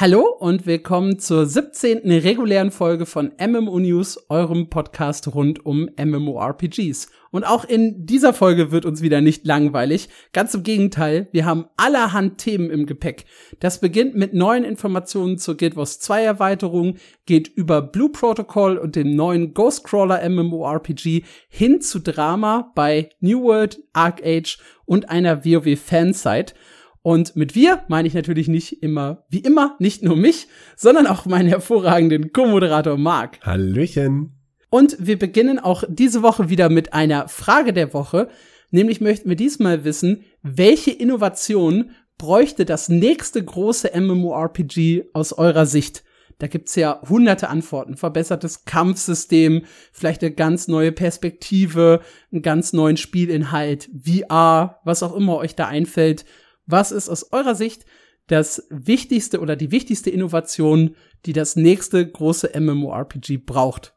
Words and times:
Hallo 0.00 0.34
und 0.38 0.64
willkommen 0.64 1.18
zur 1.18 1.44
17. 1.44 2.10
regulären 2.10 2.70
Folge 2.70 3.04
von 3.04 3.32
MMO 3.38 3.78
News, 3.80 4.30
eurem 4.30 4.70
Podcast 4.70 5.34
rund 5.34 5.66
um 5.66 5.90
MMORPGs. 6.02 7.10
Und 7.30 7.44
auch 7.44 7.66
in 7.66 8.06
dieser 8.06 8.32
Folge 8.32 8.72
wird 8.72 8.86
uns 8.86 9.02
wieder 9.02 9.20
nicht 9.20 9.44
langweilig. 9.44 10.08
Ganz 10.32 10.54
im 10.54 10.62
Gegenteil, 10.62 11.28
wir 11.32 11.44
haben 11.44 11.66
allerhand 11.76 12.38
Themen 12.38 12.70
im 12.70 12.86
Gepäck. 12.86 13.26
Das 13.58 13.82
beginnt 13.82 14.14
mit 14.14 14.32
neuen 14.32 14.64
Informationen 14.64 15.36
zur 15.36 15.58
Guild 15.58 15.76
Wars 15.76 16.00
2 16.00 16.24
Erweiterung, 16.24 16.96
geht 17.26 17.48
über 17.48 17.82
Blue 17.82 18.08
Protocol 18.08 18.78
und 18.78 18.96
dem 18.96 19.14
neuen 19.14 19.52
Ghostcrawler 19.52 20.26
MMORPG 20.26 21.24
hin 21.50 21.82
zu 21.82 21.98
Drama 21.98 22.72
bei 22.74 23.10
New 23.20 23.42
World, 23.42 23.82
Arc 23.92 24.22
Age 24.24 24.60
und 24.86 25.10
einer 25.10 25.44
WoW 25.44 25.78
Fansite. 25.78 26.54
Und 27.02 27.34
mit 27.34 27.54
wir 27.54 27.82
meine 27.88 28.08
ich 28.08 28.14
natürlich 28.14 28.48
nicht 28.48 28.82
immer, 28.82 29.24
wie 29.30 29.38
immer, 29.38 29.76
nicht 29.78 30.02
nur 30.02 30.16
mich, 30.16 30.48
sondern 30.76 31.06
auch 31.06 31.24
meinen 31.24 31.48
hervorragenden 31.48 32.32
Co-Moderator 32.32 32.98
Marc. 32.98 33.40
Hallöchen. 33.42 34.32
Und 34.68 34.96
wir 35.00 35.18
beginnen 35.18 35.58
auch 35.58 35.84
diese 35.88 36.22
Woche 36.22 36.48
wieder 36.48 36.68
mit 36.68 36.92
einer 36.92 37.28
Frage 37.28 37.72
der 37.72 37.92
Woche. 37.94 38.28
Nämlich 38.70 39.00
möchten 39.00 39.28
wir 39.28 39.36
diesmal 39.36 39.84
wissen, 39.84 40.24
welche 40.42 40.92
Innovation 40.92 41.90
bräuchte 42.18 42.64
das 42.64 42.88
nächste 42.88 43.42
große 43.42 43.90
MMORPG 43.98 45.06
aus 45.12 45.32
eurer 45.32 45.66
Sicht? 45.66 46.04
Da 46.38 46.46
gibt's 46.46 46.74
ja 46.74 47.00
hunderte 47.08 47.48
Antworten. 47.48 47.96
Verbessertes 47.96 48.64
Kampfsystem, 48.64 49.64
vielleicht 49.92 50.22
eine 50.22 50.32
ganz 50.32 50.68
neue 50.68 50.92
Perspektive, 50.92 52.00
einen 52.32 52.42
ganz 52.42 52.72
neuen 52.72 52.96
Spielinhalt, 52.96 53.90
VR, 53.94 54.80
was 54.84 55.02
auch 55.02 55.14
immer 55.14 55.36
euch 55.36 55.54
da 55.54 55.66
einfällt. 55.66 56.24
Was 56.70 56.92
ist 56.92 57.08
aus 57.08 57.32
eurer 57.32 57.54
Sicht 57.54 57.84
das 58.26 58.66
wichtigste 58.70 59.40
oder 59.40 59.56
die 59.56 59.70
wichtigste 59.70 60.10
Innovation, 60.10 60.94
die 61.26 61.32
das 61.32 61.56
nächste 61.56 62.08
große 62.08 62.52
MMORPG 62.58 63.38
braucht? 63.38 63.94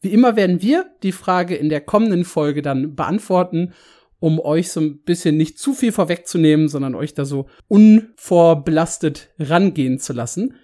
Wie 0.00 0.12
immer 0.12 0.36
werden 0.36 0.62
wir 0.62 0.86
die 1.02 1.12
Frage 1.12 1.56
in 1.56 1.68
der 1.68 1.80
kommenden 1.80 2.24
Folge 2.24 2.62
dann 2.62 2.94
beantworten, 2.94 3.72
um 4.18 4.38
euch 4.40 4.70
so 4.70 4.80
ein 4.80 5.02
bisschen 5.02 5.36
nicht 5.36 5.58
zu 5.58 5.74
viel 5.74 5.92
vorwegzunehmen, 5.92 6.68
sondern 6.68 6.94
euch 6.94 7.14
da 7.14 7.24
so 7.24 7.46
unvorbelastet 7.68 9.30
rangehen 9.38 9.98
zu 9.98 10.12
lassen. 10.12 10.54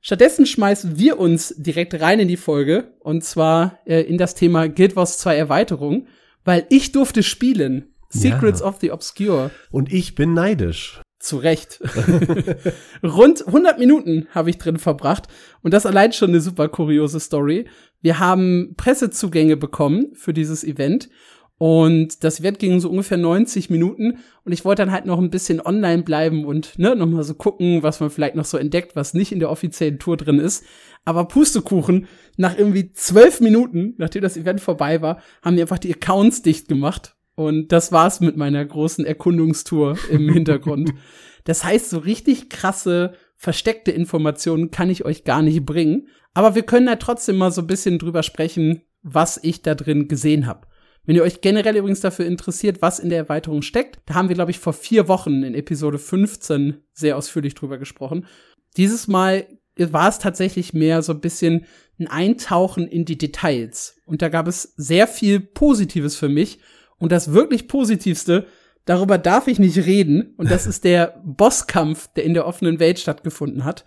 Stattdessen 0.00 0.46
schmeißen 0.46 0.98
wir 0.98 1.18
uns 1.18 1.54
direkt 1.56 2.00
rein 2.00 2.20
in 2.20 2.28
die 2.28 2.36
Folge 2.36 2.94
und 3.00 3.22
zwar 3.22 3.78
äh, 3.86 4.00
in 4.02 4.18
das 4.18 4.34
Thema 4.34 4.68
Guild 4.68 4.96
Wars 4.96 5.18
2 5.18 5.36
Erweiterung, 5.36 6.06
weil 6.44 6.66
ich 6.70 6.92
durfte 6.92 7.22
spielen. 7.22 7.91
Secrets 8.12 8.60
ja. 8.60 8.66
of 8.66 8.76
the 8.80 8.92
Obscure. 8.92 9.50
Und 9.70 9.92
ich 9.92 10.14
bin 10.14 10.34
neidisch. 10.34 11.00
Zu 11.18 11.38
Recht. 11.38 11.80
Rund 13.02 13.46
100 13.46 13.78
Minuten 13.78 14.26
habe 14.30 14.50
ich 14.50 14.58
drin 14.58 14.78
verbracht 14.78 15.28
und 15.62 15.72
das 15.72 15.86
allein 15.86 16.12
schon 16.12 16.30
eine 16.30 16.40
super 16.40 16.68
kuriose 16.68 17.20
Story. 17.20 17.66
Wir 18.00 18.18
haben 18.18 18.74
Pressezugänge 18.76 19.56
bekommen 19.56 20.10
für 20.14 20.32
dieses 20.32 20.64
Event 20.64 21.08
und 21.58 22.24
das 22.24 22.40
Event 22.40 22.58
ging 22.58 22.80
so 22.80 22.90
ungefähr 22.90 23.18
90 23.18 23.70
Minuten 23.70 24.18
und 24.44 24.50
ich 24.50 24.64
wollte 24.64 24.82
dann 24.82 24.90
halt 24.90 25.06
noch 25.06 25.20
ein 25.20 25.30
bisschen 25.30 25.60
online 25.60 26.02
bleiben 26.02 26.44
und 26.44 26.76
ne, 26.76 26.96
noch 26.96 27.06
mal 27.06 27.22
so 27.22 27.34
gucken, 27.34 27.84
was 27.84 28.00
man 28.00 28.10
vielleicht 28.10 28.34
noch 28.34 28.44
so 28.44 28.58
entdeckt, 28.58 28.96
was 28.96 29.14
nicht 29.14 29.30
in 29.30 29.38
der 29.38 29.48
offiziellen 29.48 30.00
Tour 30.00 30.16
drin 30.16 30.40
ist. 30.40 30.64
Aber 31.04 31.26
Pustekuchen, 31.26 32.08
nach 32.36 32.58
irgendwie 32.58 32.92
zwölf 32.94 33.40
Minuten, 33.40 33.94
nachdem 33.96 34.22
das 34.22 34.36
Event 34.36 34.60
vorbei 34.60 35.02
war, 35.02 35.22
haben 35.40 35.54
die 35.54 35.62
einfach 35.62 35.78
die 35.78 35.94
Accounts 35.94 36.42
dicht 36.42 36.66
gemacht 36.66 37.14
und 37.34 37.72
das 37.72 37.92
war's 37.92 38.20
mit 38.20 38.36
meiner 38.36 38.64
großen 38.64 39.04
Erkundungstour 39.04 39.98
im 40.10 40.28
Hintergrund. 40.28 40.92
das 41.44 41.64
heißt, 41.64 41.90
so 41.90 41.98
richtig 41.98 42.50
krasse, 42.50 43.14
versteckte 43.36 43.90
Informationen 43.90 44.70
kann 44.70 44.90
ich 44.90 45.04
euch 45.04 45.24
gar 45.24 45.42
nicht 45.42 45.64
bringen. 45.64 46.08
Aber 46.34 46.54
wir 46.54 46.62
können 46.62 46.86
ja 46.86 46.96
trotzdem 46.96 47.36
mal 47.36 47.50
so 47.50 47.62
ein 47.62 47.66
bisschen 47.66 47.98
drüber 47.98 48.22
sprechen, 48.22 48.82
was 49.02 49.40
ich 49.42 49.62
da 49.62 49.74
drin 49.74 50.08
gesehen 50.08 50.46
habe. 50.46 50.66
Wenn 51.04 51.16
ihr 51.16 51.24
euch 51.24 51.40
generell 51.40 51.76
übrigens 51.76 52.00
dafür 52.00 52.26
interessiert, 52.26 52.80
was 52.80 53.00
in 53.00 53.08
der 53.08 53.18
Erweiterung 53.18 53.62
steckt, 53.62 53.98
da 54.06 54.14
haben 54.14 54.28
wir, 54.28 54.36
glaube 54.36 54.52
ich, 54.52 54.60
vor 54.60 54.72
vier 54.72 55.08
Wochen 55.08 55.42
in 55.42 55.54
Episode 55.54 55.98
15 55.98 56.80
sehr 56.92 57.16
ausführlich 57.16 57.54
drüber 57.54 57.78
gesprochen. 57.78 58.26
Dieses 58.76 59.08
Mal 59.08 59.46
war 59.76 60.08
es 60.08 60.18
tatsächlich 60.18 60.74
mehr 60.74 61.02
so 61.02 61.12
ein 61.12 61.20
bisschen 61.20 61.66
ein 61.98 62.06
Eintauchen 62.06 62.86
in 62.86 63.04
die 63.04 63.18
Details. 63.18 63.96
Und 64.06 64.22
da 64.22 64.28
gab 64.28 64.46
es 64.46 64.74
sehr 64.76 65.08
viel 65.08 65.40
Positives 65.40 66.14
für 66.14 66.28
mich 66.28 66.60
und 67.02 67.10
das 67.10 67.32
wirklich 67.32 67.66
Positivste, 67.66 68.46
darüber 68.84 69.18
darf 69.18 69.48
ich 69.48 69.58
nicht 69.58 69.76
reden. 69.76 70.34
Und 70.36 70.52
das 70.52 70.68
ist 70.68 70.84
der 70.84 71.20
Bosskampf, 71.24 72.06
der 72.14 72.22
in 72.22 72.32
der 72.32 72.46
offenen 72.46 72.78
Welt 72.78 73.00
stattgefunden 73.00 73.64
hat. 73.64 73.84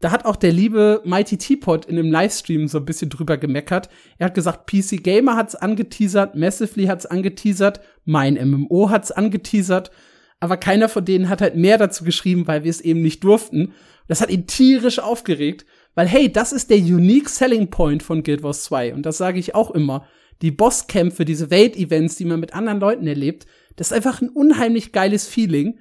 Da 0.00 0.12
hat 0.12 0.24
auch 0.24 0.36
der 0.36 0.52
liebe 0.52 1.02
Mighty 1.04 1.38
Teapot 1.38 1.86
in 1.86 1.98
einem 1.98 2.12
Livestream 2.12 2.68
so 2.68 2.78
ein 2.78 2.84
bisschen 2.84 3.10
drüber 3.10 3.36
gemeckert. 3.36 3.88
Er 4.18 4.26
hat 4.26 4.34
gesagt, 4.34 4.70
PC 4.70 5.02
Gamer 5.02 5.34
hat's 5.34 5.56
angeteasert, 5.56 6.36
Massively 6.36 6.86
hat's 6.86 7.04
angeteasert, 7.04 7.80
mein 8.04 8.34
MMO 8.34 8.90
hat's 8.90 9.10
angeteasert, 9.10 9.90
aber 10.38 10.56
keiner 10.56 10.88
von 10.88 11.04
denen 11.04 11.28
hat 11.28 11.40
halt 11.40 11.56
mehr 11.56 11.78
dazu 11.78 12.04
geschrieben, 12.04 12.46
weil 12.46 12.62
wir 12.62 12.70
es 12.70 12.80
eben 12.80 13.02
nicht 13.02 13.24
durften. 13.24 13.72
Das 14.06 14.20
hat 14.20 14.30
ihn 14.30 14.46
tierisch 14.46 15.00
aufgeregt, 15.00 15.66
weil 15.96 16.06
hey, 16.06 16.30
das 16.30 16.52
ist 16.52 16.70
der 16.70 16.78
unique 16.78 17.28
selling 17.28 17.70
point 17.70 18.04
von 18.04 18.22
Guild 18.22 18.44
Wars 18.44 18.62
2 18.64 18.94
und 18.94 19.04
das 19.04 19.18
sage 19.18 19.40
ich 19.40 19.56
auch 19.56 19.72
immer 19.72 20.06
die 20.42 20.50
Bosskämpfe, 20.50 21.24
diese 21.24 21.50
Welt-Events, 21.50 22.16
die 22.16 22.24
man 22.24 22.40
mit 22.40 22.54
anderen 22.54 22.80
Leuten 22.80 23.06
erlebt, 23.06 23.46
das 23.76 23.88
ist 23.88 23.92
einfach 23.92 24.20
ein 24.20 24.28
unheimlich 24.28 24.92
geiles 24.92 25.26
Feeling. 25.26 25.78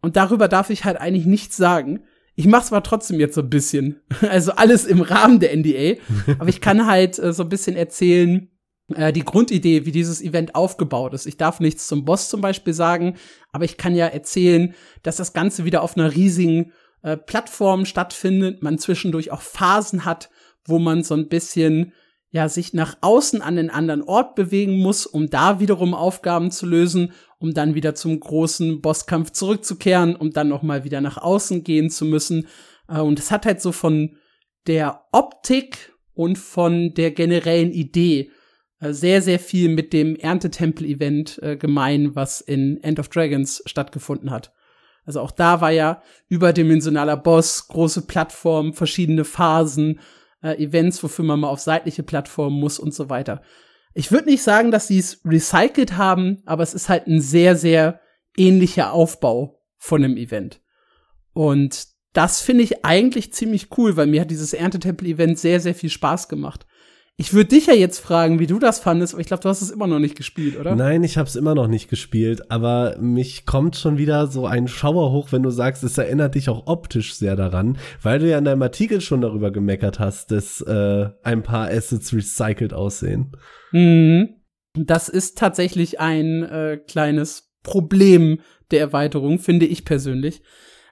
Und 0.00 0.16
darüber 0.16 0.48
darf 0.48 0.70
ich 0.70 0.84
halt 0.84 1.00
eigentlich 1.00 1.26
nichts 1.26 1.56
sagen. 1.56 2.00
Ich 2.34 2.46
mach's 2.46 2.72
aber 2.72 2.82
trotzdem 2.82 3.20
jetzt 3.20 3.34
so 3.34 3.42
ein 3.42 3.50
bisschen. 3.50 4.00
Also 4.28 4.52
alles 4.52 4.84
im 4.86 5.02
Rahmen 5.02 5.40
der 5.40 5.56
NDA. 5.56 6.00
aber 6.38 6.48
ich 6.48 6.60
kann 6.60 6.86
halt 6.86 7.18
äh, 7.18 7.32
so 7.32 7.42
ein 7.42 7.48
bisschen 7.48 7.76
erzählen, 7.76 8.48
äh, 8.94 9.12
die 9.12 9.24
Grundidee, 9.24 9.84
wie 9.84 9.92
dieses 9.92 10.22
Event 10.22 10.54
aufgebaut 10.54 11.14
ist. 11.14 11.26
Ich 11.26 11.36
darf 11.36 11.60
nichts 11.60 11.86
zum 11.86 12.04
Boss 12.04 12.28
zum 12.28 12.40
Beispiel 12.40 12.72
sagen, 12.72 13.16
aber 13.52 13.64
ich 13.64 13.76
kann 13.76 13.94
ja 13.94 14.06
erzählen, 14.06 14.74
dass 15.02 15.16
das 15.16 15.32
Ganze 15.32 15.64
wieder 15.64 15.82
auf 15.82 15.96
einer 15.96 16.14
riesigen 16.14 16.72
äh, 17.02 17.16
Plattform 17.16 17.84
stattfindet, 17.84 18.62
man 18.62 18.78
zwischendurch 18.78 19.30
auch 19.30 19.42
Phasen 19.42 20.04
hat, 20.04 20.30
wo 20.64 20.78
man 20.78 21.02
so 21.02 21.14
ein 21.14 21.28
bisschen 21.28 21.92
ja 22.30 22.48
sich 22.48 22.74
nach 22.74 22.96
außen 23.00 23.40
an 23.40 23.56
den 23.56 23.70
anderen 23.70 24.02
Ort 24.02 24.34
bewegen 24.34 24.78
muss, 24.78 25.06
um 25.06 25.30
da 25.30 25.60
wiederum 25.60 25.94
Aufgaben 25.94 26.50
zu 26.50 26.66
lösen, 26.66 27.12
um 27.38 27.54
dann 27.54 27.74
wieder 27.74 27.94
zum 27.94 28.18
großen 28.20 28.80
Bosskampf 28.80 29.30
zurückzukehren, 29.30 30.14
um 30.14 30.30
dann 30.30 30.48
noch 30.48 30.62
mal 30.62 30.84
wieder 30.84 31.00
nach 31.00 31.16
außen 31.16 31.64
gehen 31.64 31.90
zu 31.90 32.04
müssen. 32.04 32.46
Äh, 32.88 33.00
und 33.00 33.18
es 33.18 33.30
hat 33.30 33.46
halt 33.46 33.62
so 33.62 33.72
von 33.72 34.16
der 34.66 35.04
Optik 35.12 35.94
und 36.14 36.36
von 36.36 36.92
der 36.94 37.12
generellen 37.12 37.72
Idee 37.72 38.30
äh, 38.80 38.92
sehr, 38.92 39.22
sehr 39.22 39.38
viel 39.38 39.70
mit 39.70 39.92
dem 39.92 40.16
Erntetempel-Event 40.16 41.38
äh, 41.42 41.56
gemein, 41.56 42.14
was 42.14 42.40
in 42.40 42.82
End 42.82 43.00
of 43.00 43.08
Dragons 43.08 43.62
stattgefunden 43.64 44.30
hat. 44.30 44.52
Also 45.04 45.20
auch 45.20 45.30
da 45.30 45.62
war 45.62 45.70
ja 45.70 46.02
überdimensionaler 46.28 47.16
Boss, 47.16 47.68
große 47.68 48.02
Plattform, 48.06 48.74
verschiedene 48.74 49.24
Phasen, 49.24 50.00
äh, 50.42 50.62
Events, 50.62 51.02
wofür 51.02 51.24
man 51.24 51.40
mal 51.40 51.48
auf 51.48 51.60
seitliche 51.60 52.02
Plattformen 52.02 52.58
muss 52.58 52.78
und 52.78 52.94
so 52.94 53.08
weiter. 53.10 53.42
Ich 53.94 54.12
würde 54.12 54.28
nicht 54.28 54.42
sagen, 54.42 54.70
dass 54.70 54.86
sie 54.86 54.98
es 54.98 55.20
recycelt 55.24 55.96
haben, 55.96 56.42
aber 56.46 56.62
es 56.62 56.74
ist 56.74 56.88
halt 56.88 57.06
ein 57.06 57.20
sehr, 57.20 57.56
sehr 57.56 58.00
ähnlicher 58.36 58.92
Aufbau 58.92 59.60
von 59.76 60.04
einem 60.04 60.16
Event. 60.16 60.60
Und 61.32 61.88
das 62.12 62.40
finde 62.40 62.64
ich 62.64 62.84
eigentlich 62.84 63.32
ziemlich 63.32 63.68
cool, 63.76 63.96
weil 63.96 64.06
mir 64.06 64.22
hat 64.22 64.30
dieses 64.30 64.52
Erntetempel-Event 64.52 65.38
sehr, 65.38 65.60
sehr 65.60 65.74
viel 65.74 65.90
Spaß 65.90 66.28
gemacht. 66.28 66.66
Ich 67.20 67.34
würde 67.34 67.48
dich 67.48 67.66
ja 67.66 67.74
jetzt 67.74 67.98
fragen, 67.98 68.38
wie 68.38 68.46
du 68.46 68.60
das 68.60 68.78
fandest, 68.78 69.12
aber 69.12 69.20
ich 69.20 69.26
glaube, 69.26 69.42
du 69.42 69.48
hast 69.48 69.60
es 69.60 69.72
immer 69.72 69.88
noch 69.88 69.98
nicht 69.98 70.14
gespielt, 70.14 70.56
oder? 70.56 70.76
Nein, 70.76 71.02
ich 71.02 71.18
habe 71.18 71.28
es 71.28 71.34
immer 71.34 71.56
noch 71.56 71.66
nicht 71.66 71.90
gespielt, 71.90 72.48
aber 72.48 72.96
mich 73.00 73.44
kommt 73.44 73.74
schon 73.74 73.98
wieder 73.98 74.28
so 74.28 74.46
ein 74.46 74.68
Schauer 74.68 75.10
hoch, 75.10 75.32
wenn 75.32 75.42
du 75.42 75.50
sagst, 75.50 75.82
es 75.82 75.98
erinnert 75.98 76.36
dich 76.36 76.48
auch 76.48 76.68
optisch 76.68 77.16
sehr 77.16 77.34
daran, 77.34 77.76
weil 78.02 78.20
du 78.20 78.30
ja 78.30 78.38
in 78.38 78.44
deinem 78.44 78.62
Artikel 78.62 79.00
schon 79.00 79.20
darüber 79.20 79.50
gemeckert 79.50 79.98
hast, 79.98 80.30
dass 80.30 80.60
äh, 80.60 81.08
ein 81.24 81.42
paar 81.42 81.68
Assets 81.68 82.14
recycelt 82.14 82.72
aussehen. 82.72 83.32
Mhm. 83.72 84.36
Das 84.74 85.08
ist 85.08 85.36
tatsächlich 85.36 85.98
ein 85.98 86.44
äh, 86.44 86.76
kleines 86.86 87.50
Problem 87.64 88.42
der 88.70 88.78
Erweiterung, 88.78 89.40
finde 89.40 89.66
ich 89.66 89.84
persönlich. 89.84 90.40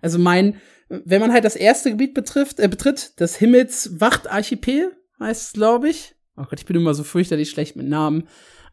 Also 0.02 0.18
mein, 0.18 0.56
wenn 0.88 1.20
man 1.20 1.32
halt 1.32 1.44
das 1.44 1.54
erste 1.54 1.90
Gebiet 1.90 2.14
betrifft, 2.14 2.58
äh, 2.58 2.66
betritt, 2.66 3.12
das 3.18 3.36
Himmelswacht-Archipel, 3.36 4.90
heißt 5.20 5.42
es, 5.42 5.52
glaube 5.52 5.88
ich 5.88 6.15
oh 6.36 6.44
Gott, 6.48 6.60
ich 6.60 6.66
bin 6.66 6.76
immer 6.76 6.94
so 6.94 7.04
fürchterlich 7.04 7.50
schlecht 7.50 7.76
mit 7.76 7.88
Namen, 7.88 8.28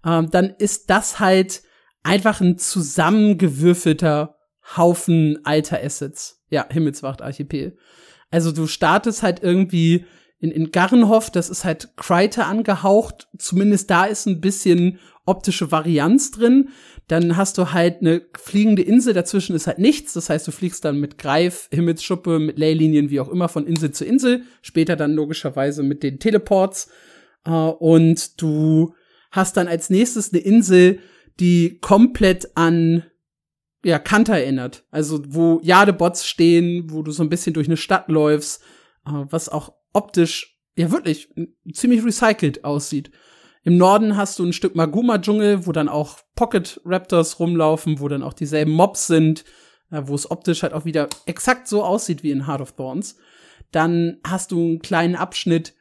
ähm, 0.05 0.29
dann 0.31 0.49
ist 0.57 0.89
das 0.89 1.19
halt 1.19 1.63
einfach 2.03 2.41
ein 2.41 2.57
zusammengewürfelter 2.57 4.37
Haufen 4.77 5.39
alter 5.43 5.81
Assets. 5.81 6.43
Ja, 6.49 6.65
Himmelswacht 6.69 7.21
Archipel. 7.21 7.77
Also 8.31 8.51
du 8.51 8.67
startest 8.67 9.23
halt 9.23 9.43
irgendwie 9.43 10.05
in, 10.39 10.51
in 10.51 10.71
Garrenhof, 10.71 11.29
das 11.29 11.49
ist 11.49 11.63
halt 11.63 11.95
Kreiter 11.95 12.47
angehaucht. 12.47 13.27
Zumindest 13.37 13.89
da 13.89 14.05
ist 14.05 14.25
ein 14.25 14.41
bisschen 14.41 14.99
optische 15.25 15.71
Varianz 15.71 16.31
drin. 16.31 16.69
Dann 17.07 17.37
hast 17.37 17.57
du 17.57 17.71
halt 17.71 18.01
eine 18.01 18.21
fliegende 18.37 18.81
Insel, 18.81 19.13
dazwischen 19.13 19.55
ist 19.55 19.67
halt 19.67 19.79
nichts. 19.79 20.13
Das 20.13 20.29
heißt, 20.29 20.47
du 20.47 20.51
fliegst 20.51 20.83
dann 20.83 20.99
mit 20.99 21.17
Greif, 21.17 21.69
Himmelsschuppe, 21.71 22.39
mit 22.39 22.57
Leylinien, 22.57 23.09
wie 23.09 23.19
auch 23.19 23.29
immer, 23.29 23.49
von 23.49 23.65
Insel 23.65 23.91
zu 23.91 24.05
Insel. 24.05 24.43
Später 24.61 24.95
dann 24.95 25.13
logischerweise 25.13 25.83
mit 25.83 26.03
den 26.03 26.19
Teleports. 26.19 26.89
Äh, 27.45 27.51
und 27.51 28.41
du 28.41 28.93
hast 29.31 29.57
dann 29.57 29.67
als 29.67 29.89
nächstes 29.89 30.31
eine 30.31 30.41
Insel, 30.41 30.99
die 31.39 31.79
komplett 31.79 32.55
an 32.55 33.03
ja, 33.83 33.99
Kanter 33.99 34.37
erinnert. 34.37 34.85
Also, 34.91 35.21
wo 35.27 35.59
Jadebots 35.63 36.25
stehen, 36.25 36.91
wo 36.91 37.01
du 37.01 37.11
so 37.11 37.23
ein 37.23 37.29
bisschen 37.29 37.53
durch 37.53 37.67
eine 37.67 37.77
Stadt 37.77 38.07
läufst, 38.07 38.61
äh, 39.05 39.11
was 39.29 39.49
auch 39.49 39.73
optisch 39.91 40.59
ja 40.75 40.91
wirklich 40.91 41.29
ziemlich 41.73 42.03
recycelt 42.03 42.63
aussieht. 42.63 43.11
Im 43.63 43.77
Norden 43.77 44.17
hast 44.17 44.39
du 44.39 44.45
ein 44.45 44.53
Stück 44.53 44.75
Maguma-Dschungel, 44.75 45.65
wo 45.65 45.71
dann 45.71 45.87
auch 45.87 46.19
Pocket 46.35 46.81
Raptors 46.83 47.39
rumlaufen, 47.39 47.99
wo 47.99 48.07
dann 48.07 48.23
auch 48.23 48.33
dieselben 48.33 48.71
Mobs 48.71 49.07
sind, 49.07 49.45
äh, 49.91 50.01
wo 50.05 50.15
es 50.15 50.29
optisch 50.29 50.63
halt 50.63 50.73
auch 50.73 50.85
wieder 50.85 51.09
exakt 51.25 51.67
so 51.67 51.83
aussieht 51.83 52.23
wie 52.23 52.31
in 52.31 52.47
Heart 52.47 52.61
of 52.61 52.71
Thorns. 52.73 53.17
Dann 53.71 54.17
hast 54.25 54.51
du 54.51 54.59
einen 54.59 54.81
kleinen 54.81 55.15
Abschnitt 55.15 55.73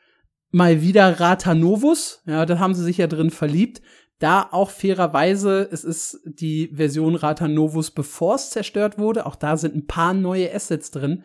mal 0.52 0.82
wieder 0.82 1.19
Rata 1.19 1.54
Novus. 1.54 2.22
Ja, 2.26 2.46
da 2.46 2.58
haben 2.58 2.75
sie 2.75 2.84
sich 2.84 2.99
ja 2.99 3.08
drin 3.08 3.31
verliebt. 3.31 3.82
Da 4.19 4.49
auch 4.52 4.70
fairerweise, 4.70 5.69
es 5.72 5.82
ist 5.82 6.20
die 6.25 6.70
Version 6.72 7.16
Rata 7.16 7.49
Novus, 7.49 7.90
bevor 7.90 8.37
es 8.37 8.50
zerstört 8.50 8.99
wurde. 8.99 9.26
Auch 9.26 9.34
da 9.34 9.56
sind 9.56 9.75
ein 9.75 9.87
paar 9.87 10.14
neue 10.14 10.54
Assets 10.54 10.93
drin. 10.93 11.25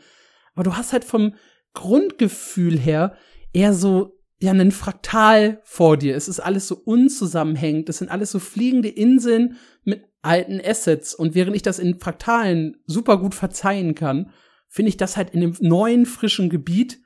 Aber 0.56 0.64
du 0.64 0.76
hast 0.76 0.94
halt 0.94 1.04
vom 1.04 1.36
Grundgefühl 1.74 2.80
her 2.80 3.16
eher 3.54 3.74
so 3.74 4.18
ja 4.40 4.52
einen 4.52 4.72
Fraktal 4.72 5.62
vor 5.64 5.98
dir. 5.98 6.16
Es 6.16 6.28
ist 6.28 6.40
alles 6.40 6.68
so 6.68 6.76
unzusammenhängend. 6.76 7.90
Es 7.90 8.00
sind 8.00 8.10
alles 8.10 8.32
so 8.32 8.40
fliegende 8.40 8.90
Inseln 8.90 9.58
mit 9.84 10.06
alten 10.22 10.60
Assets. 10.64 11.14
Und 11.14 11.36
während 11.36 11.56
ich 11.56 11.62
das 11.62 11.80
in 11.80 12.00
Fraktalen 12.00 12.78
super 12.86 13.20
gut 13.20 13.36
verzeihen 13.36 13.94
kann, 13.94 14.32
finde 14.68 14.90
ich 14.90 14.98
das 14.98 15.18
halt 15.18 15.32
in 15.32 15.42
dem 15.42 15.56
neuen, 15.60 16.06
frischen 16.06 16.50
Gebiet 16.50 17.00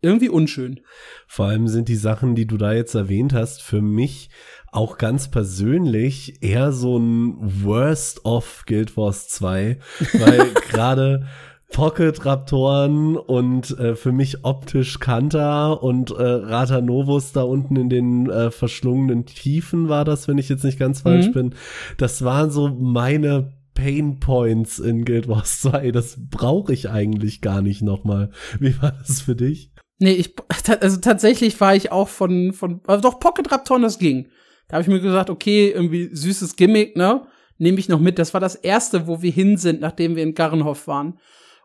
irgendwie 0.00 0.28
unschön. 0.28 0.80
Vor 1.26 1.46
allem 1.46 1.68
sind 1.68 1.88
die 1.88 1.96
Sachen, 1.96 2.34
die 2.34 2.46
du 2.46 2.56
da 2.56 2.72
jetzt 2.72 2.94
erwähnt 2.94 3.32
hast, 3.32 3.62
für 3.62 3.82
mich 3.82 4.30
auch 4.70 4.98
ganz 4.98 5.28
persönlich 5.30 6.42
eher 6.42 6.72
so 6.72 6.98
ein 6.98 7.36
Worst 7.40 8.24
of 8.24 8.64
Guild 8.66 8.96
Wars 8.96 9.28
2, 9.28 9.78
weil 10.18 10.50
gerade 10.70 11.26
Pocket-Raptoren 11.72 13.16
und 13.16 13.78
äh, 13.78 13.94
für 13.94 14.12
mich 14.12 14.44
optisch 14.44 15.00
Kanta 15.00 15.72
und 15.72 16.10
äh, 16.10 16.22
Rata 16.22 16.80
Novus 16.80 17.32
da 17.32 17.42
unten 17.42 17.76
in 17.76 17.90
den 17.90 18.30
äh, 18.30 18.50
verschlungenen 18.50 19.26
Tiefen 19.26 19.88
war 19.88 20.04
das, 20.04 20.28
wenn 20.28 20.38
ich 20.38 20.48
jetzt 20.48 20.64
nicht 20.64 20.78
ganz 20.78 21.02
falsch 21.02 21.28
mhm. 21.28 21.32
bin. 21.32 21.54
Das 21.98 22.24
waren 22.24 22.50
so 22.50 22.68
meine 22.68 23.52
Pain 23.74 24.18
Points 24.18 24.78
in 24.78 25.04
Guild 25.04 25.28
Wars 25.28 25.60
2. 25.60 25.92
Das 25.92 26.16
brauche 26.18 26.72
ich 26.72 26.88
eigentlich 26.88 27.42
gar 27.42 27.62
nicht 27.62 27.82
nochmal. 27.82 28.30
Wie 28.58 28.80
war 28.80 28.92
das 28.92 29.20
für 29.20 29.36
dich? 29.36 29.70
Nee, 29.98 30.12
ich, 30.12 30.34
also 30.80 30.98
tatsächlich 30.98 31.60
war 31.60 31.74
ich 31.74 31.92
auch 31.92 32.08
von, 32.08 32.52
von, 32.52 32.80
also 32.86 33.02
doch 33.02 33.20
Pocket 33.20 33.50
Raptoren, 33.50 33.82
das 33.82 33.98
ging. 33.98 34.28
Da 34.68 34.74
habe 34.74 34.82
ich 34.82 34.88
mir 34.88 35.00
gesagt, 35.00 35.30
okay, 35.30 35.70
irgendwie 35.70 36.10
süßes 36.12 36.56
Gimmick, 36.56 36.96
ne? 36.96 37.26
Nehme 37.56 37.78
ich 37.78 37.88
noch 37.88 37.98
mit. 37.98 38.18
Das 38.18 38.34
war 38.34 38.40
das 38.40 38.54
erste, 38.54 39.06
wo 39.06 39.22
wir 39.22 39.32
hin 39.32 39.56
sind, 39.56 39.80
nachdem 39.80 40.14
wir 40.14 40.22
in 40.22 40.34
Garrenhof 40.34 40.86
waren. 40.86 41.18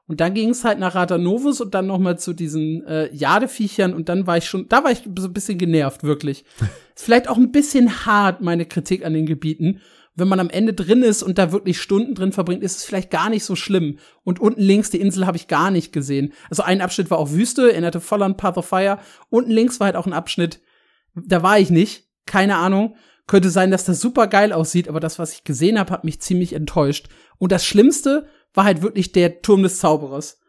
Und 0.08 0.20
dann 0.20 0.34
ging 0.34 0.50
es 0.50 0.66
halt 0.66 0.80
nach 0.80 0.96
Ratanovus 0.96 1.62
und 1.62 1.74
dann 1.74 1.88
noch 1.88 2.00
mal 2.00 2.20
zu 2.20 2.34
diesen 2.34 2.86
äh, 2.86 3.14
Jadeviechern 3.14 3.94
und 3.94 4.10
dann 4.10 4.28
war 4.28 4.38
ich 4.38 4.46
schon, 4.46 4.68
da 4.68 4.84
war 4.84 4.92
ich 4.92 5.04
so 5.18 5.28
ein 5.28 5.34
bisschen 5.34 5.58
genervt, 5.58 6.04
wirklich. 6.04 6.44
ist 6.96 7.06
vielleicht 7.06 7.30
auch 7.30 7.38
ein 7.38 7.52
bisschen 7.52 8.06
hart, 8.06 8.42
meine 8.42 8.66
Kritik 8.66 9.06
an 9.06 9.14
den 9.14 9.26
Gebieten. 9.26 9.80
Wenn 10.16 10.28
man 10.28 10.40
am 10.40 10.50
Ende 10.50 10.74
drin 10.74 11.02
ist 11.02 11.24
und 11.24 11.38
da 11.38 11.52
wirklich 11.52 11.82
Stunden 11.82 12.14
drin 12.14 12.32
verbringt, 12.32 12.64
ist 12.64 12.78
es 12.78 12.84
vielleicht 12.84 13.10
gar 13.10 13.30
nicht 13.30 13.44
so 13.44 13.56
schlimm. 13.56 13.98
Und 14.24 14.40
unten 14.40 14.62
links 14.62 14.92
die 14.92 15.02
Insel 15.02 15.26
habe 15.26 15.38
ich 15.38 15.48
gar 15.48 15.72
nicht 15.72 15.92
gesehen. 15.92 16.34
Also 16.50 16.64
ein 16.64 16.82
Abschnitt 16.82 17.10
war 17.10 17.18
auch 17.18 17.32
Wüste, 17.32 17.72
erinnerte 17.72 18.00
voll 18.00 18.22
an 18.22 18.38
Path 18.38 18.58
of 18.58 18.68
Fire. 18.68 19.00
Unten 19.30 19.52
links 19.52 19.80
war 19.80 19.86
halt 19.86 19.96
auch 19.96 20.06
ein 20.06 20.14
Abschnitt, 20.14 20.60
da 21.16 21.44
war 21.44 21.60
ich 21.60 21.70
nicht. 21.70 22.10
Keine 22.26 22.58
Ahnung. 22.58 22.96
Könnte 23.26 23.50
sein, 23.50 23.72
dass 23.72 23.86
das 23.86 24.02
super 24.02 24.28
geil 24.28 24.52
aussieht, 24.52 24.88
aber 24.88 25.00
das, 25.00 25.18
was 25.18 25.34
ich 25.34 25.44
gesehen 25.44 25.80
habe, 25.80 25.92
hat 25.92 26.04
mich 26.04 26.22
ziemlich 26.22 26.54
enttäuscht. 26.54 27.08
Und 27.38 27.52
das 27.52 27.66
Schlimmste 27.66 28.28
war 28.54 28.66
halt 28.66 28.82
wirklich 28.82 29.12
der 29.12 29.42
Turm 29.42 29.64
des 29.64 29.80
Zauberers. 29.80 30.40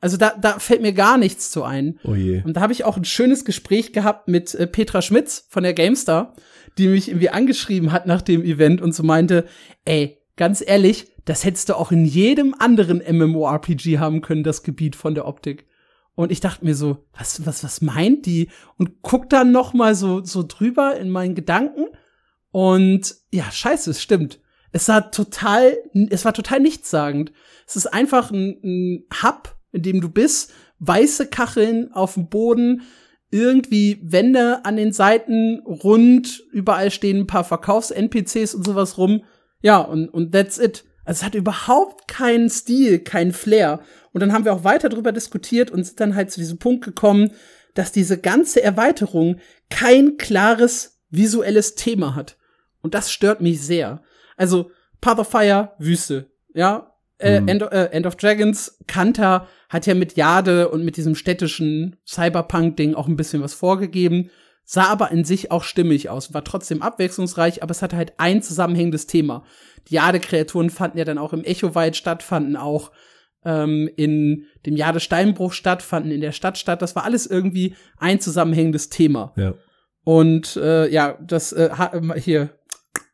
Also 0.00 0.16
da, 0.18 0.34
da 0.38 0.58
fällt 0.58 0.82
mir 0.82 0.92
gar 0.92 1.16
nichts 1.16 1.50
zu 1.50 1.62
ein. 1.62 1.98
Oh 2.04 2.14
je. 2.14 2.42
Und 2.44 2.56
da 2.56 2.60
habe 2.60 2.72
ich 2.72 2.84
auch 2.84 2.96
ein 2.98 3.06
schönes 3.06 3.44
Gespräch 3.44 3.92
gehabt 3.92 4.28
mit 4.28 4.54
äh, 4.54 4.66
Petra 4.66 5.00
Schmitz 5.00 5.46
von 5.48 5.62
der 5.62 5.72
GameStar, 5.72 6.34
die 6.78 6.88
mich 6.88 7.08
irgendwie 7.08 7.30
angeschrieben 7.30 7.92
hat 7.92 8.06
nach 8.06 8.22
dem 8.22 8.42
Event 8.42 8.80
und 8.80 8.94
so 8.94 9.02
meinte, 9.02 9.46
ey, 9.84 10.18
ganz 10.36 10.62
ehrlich, 10.66 11.08
das 11.24 11.44
hättest 11.44 11.68
du 11.68 11.76
auch 11.76 11.92
in 11.92 12.04
jedem 12.04 12.54
anderen 12.58 13.02
MMORPG 13.06 13.98
haben 13.98 14.20
können, 14.20 14.44
das 14.44 14.62
Gebiet 14.62 14.96
von 14.96 15.14
der 15.14 15.26
Optik. 15.26 15.66
Und 16.14 16.30
ich 16.30 16.40
dachte 16.40 16.64
mir 16.64 16.74
so, 16.74 17.04
was, 17.16 17.44
was, 17.46 17.64
was 17.64 17.80
meint 17.80 18.26
die? 18.26 18.50
Und 18.76 19.02
guck 19.02 19.28
dann 19.30 19.50
noch 19.52 19.74
mal 19.74 19.94
so, 19.94 20.22
so 20.24 20.44
drüber 20.46 20.96
in 20.96 21.10
meinen 21.10 21.34
Gedanken. 21.34 21.86
Und 22.50 23.16
ja, 23.32 23.50
scheiße, 23.50 23.90
es 23.90 24.00
stimmt. 24.00 24.40
Es 24.70 24.88
war 24.88 25.10
total, 25.10 25.76
es 26.10 26.24
war 26.24 26.34
total 26.34 26.60
nichtssagend. 26.60 27.32
Es 27.66 27.76
ist 27.76 27.86
einfach 27.86 28.30
ein, 28.30 28.60
ein 28.62 29.04
Hub, 29.22 29.56
in 29.72 29.82
dem 29.82 30.00
du 30.00 30.08
bist, 30.08 30.52
weiße 30.78 31.28
Kacheln 31.28 31.92
auf 31.92 32.14
dem 32.14 32.28
Boden, 32.28 32.82
irgendwie 33.34 33.98
Wände 34.00 34.64
an 34.64 34.76
den 34.76 34.92
Seiten, 34.92 35.60
rund, 35.66 36.44
überall 36.52 36.92
stehen 36.92 37.18
ein 37.18 37.26
paar 37.26 37.42
Verkaufs-NPCs 37.42 38.54
und 38.54 38.64
sowas 38.64 38.96
rum. 38.96 39.24
Ja, 39.60 39.78
und, 39.78 40.08
und 40.08 40.30
that's 40.30 40.58
it. 40.58 40.84
Also 41.04 41.18
es 41.18 41.24
hat 41.24 41.34
überhaupt 41.34 42.06
keinen 42.06 42.48
Stil, 42.48 43.00
keinen 43.00 43.32
Flair. 43.32 43.80
Und 44.12 44.20
dann 44.20 44.32
haben 44.32 44.44
wir 44.44 44.52
auch 44.52 44.62
weiter 44.62 44.88
drüber 44.88 45.10
diskutiert 45.10 45.72
und 45.72 45.82
sind 45.82 45.98
dann 45.98 46.14
halt 46.14 46.30
zu 46.30 46.38
diesem 46.38 46.58
Punkt 46.58 46.84
gekommen, 46.84 47.32
dass 47.74 47.90
diese 47.90 48.18
ganze 48.18 48.62
Erweiterung 48.62 49.40
kein 49.68 50.16
klares 50.16 51.00
visuelles 51.10 51.74
Thema 51.74 52.14
hat. 52.14 52.36
Und 52.82 52.94
das 52.94 53.10
stört 53.10 53.40
mich 53.40 53.60
sehr. 53.60 54.00
Also 54.36 54.70
Path 55.00 55.18
of 55.18 55.28
Fire, 55.28 55.72
Wüste, 55.78 56.30
ja. 56.54 56.94
Äh, 57.18 57.40
mhm. 57.40 57.48
End, 57.48 57.62
äh, 57.62 57.86
End 57.86 58.06
of 58.06 58.14
Dragons, 58.14 58.78
Kanta 58.86 59.48
hat 59.68 59.86
ja 59.86 59.94
mit 59.94 60.16
Jade 60.16 60.68
und 60.68 60.84
mit 60.84 60.96
diesem 60.96 61.14
städtischen 61.14 61.96
Cyberpunk-Ding 62.06 62.94
auch 62.94 63.08
ein 63.08 63.16
bisschen 63.16 63.42
was 63.42 63.54
vorgegeben, 63.54 64.30
sah 64.64 64.86
aber 64.86 65.10
in 65.10 65.24
sich 65.24 65.50
auch 65.50 65.64
stimmig 65.64 66.08
aus, 66.08 66.32
war 66.32 66.44
trotzdem 66.44 66.82
abwechslungsreich, 66.82 67.62
aber 67.62 67.70
es 67.70 67.82
hatte 67.82 67.96
halt 67.96 68.14
ein 68.18 68.42
zusammenhängendes 68.42 69.06
Thema. 69.06 69.44
Die 69.88 69.94
Jade-Kreaturen 69.94 70.70
fanden 70.70 70.98
ja 70.98 71.04
dann 71.04 71.18
auch 71.18 71.32
im 71.32 71.44
Echo-Wald 71.44 71.96
statt, 71.96 72.22
fanden 72.22 72.56
auch 72.56 72.90
ähm, 73.44 73.90
in 73.96 74.46
dem 74.64 74.76
Jade-Steinbruch 74.76 75.52
statt, 75.52 75.82
fanden 75.82 76.10
in 76.10 76.20
der 76.20 76.32
Stadt 76.32 76.56
statt. 76.56 76.80
Das 76.80 76.96
war 76.96 77.04
alles 77.04 77.26
irgendwie 77.26 77.76
ein 77.98 78.20
zusammenhängendes 78.20 78.88
Thema. 78.88 79.32
Ja. 79.36 79.54
Und 80.04 80.56
äh, 80.56 80.88
ja, 80.88 81.18
das 81.22 81.52
äh, 81.52 81.70
hier 82.16 82.50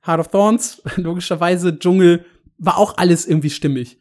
Heart 0.05 0.21
of 0.21 0.29
Thorns, 0.29 0.83
logischerweise, 0.97 1.79
Dschungel, 1.79 2.25
war 2.59 2.79
auch 2.79 2.97
alles 2.99 3.27
irgendwie 3.27 3.51
stimmig. 3.51 3.99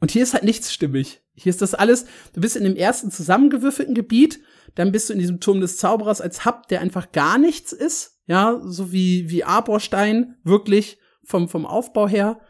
Und 0.00 0.10
hier 0.10 0.22
ist 0.22 0.32
halt 0.32 0.44
nichts 0.44 0.72
stimmig. 0.72 1.20
Hier 1.42 1.50
ist 1.50 1.62
das 1.62 1.74
alles, 1.74 2.06
du 2.32 2.40
bist 2.40 2.56
in 2.56 2.64
dem 2.64 2.76
ersten 2.76 3.10
zusammengewürfelten 3.10 3.94
Gebiet, 3.94 4.40
dann 4.74 4.92
bist 4.92 5.08
du 5.08 5.14
in 5.14 5.18
diesem 5.18 5.40
Turm 5.40 5.60
des 5.60 5.76
Zauberers 5.76 6.20
als 6.20 6.44
Hub, 6.44 6.68
der 6.68 6.80
einfach 6.80 7.12
gar 7.12 7.38
nichts 7.38 7.72
ist, 7.72 8.20
ja, 8.26 8.60
so 8.64 8.92
wie, 8.92 9.30
wie 9.30 9.44
Arborstein, 9.44 10.36
wirklich 10.44 10.98
vom, 11.24 11.48
vom 11.48 11.66
Aufbau 11.66 12.08
her. 12.08 12.40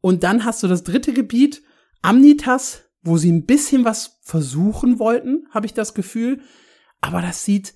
Und 0.00 0.22
dann 0.22 0.44
hast 0.44 0.62
du 0.62 0.68
das 0.68 0.84
dritte 0.84 1.12
Gebiet, 1.12 1.62
Amnitas, 2.02 2.82
wo 3.02 3.16
sie 3.16 3.32
ein 3.32 3.46
bisschen 3.46 3.84
was 3.84 4.18
versuchen 4.22 4.98
wollten, 4.98 5.46
habe 5.50 5.66
ich 5.66 5.74
das 5.74 5.94
Gefühl. 5.94 6.40
Aber 7.00 7.22
das 7.22 7.44
sieht 7.44 7.74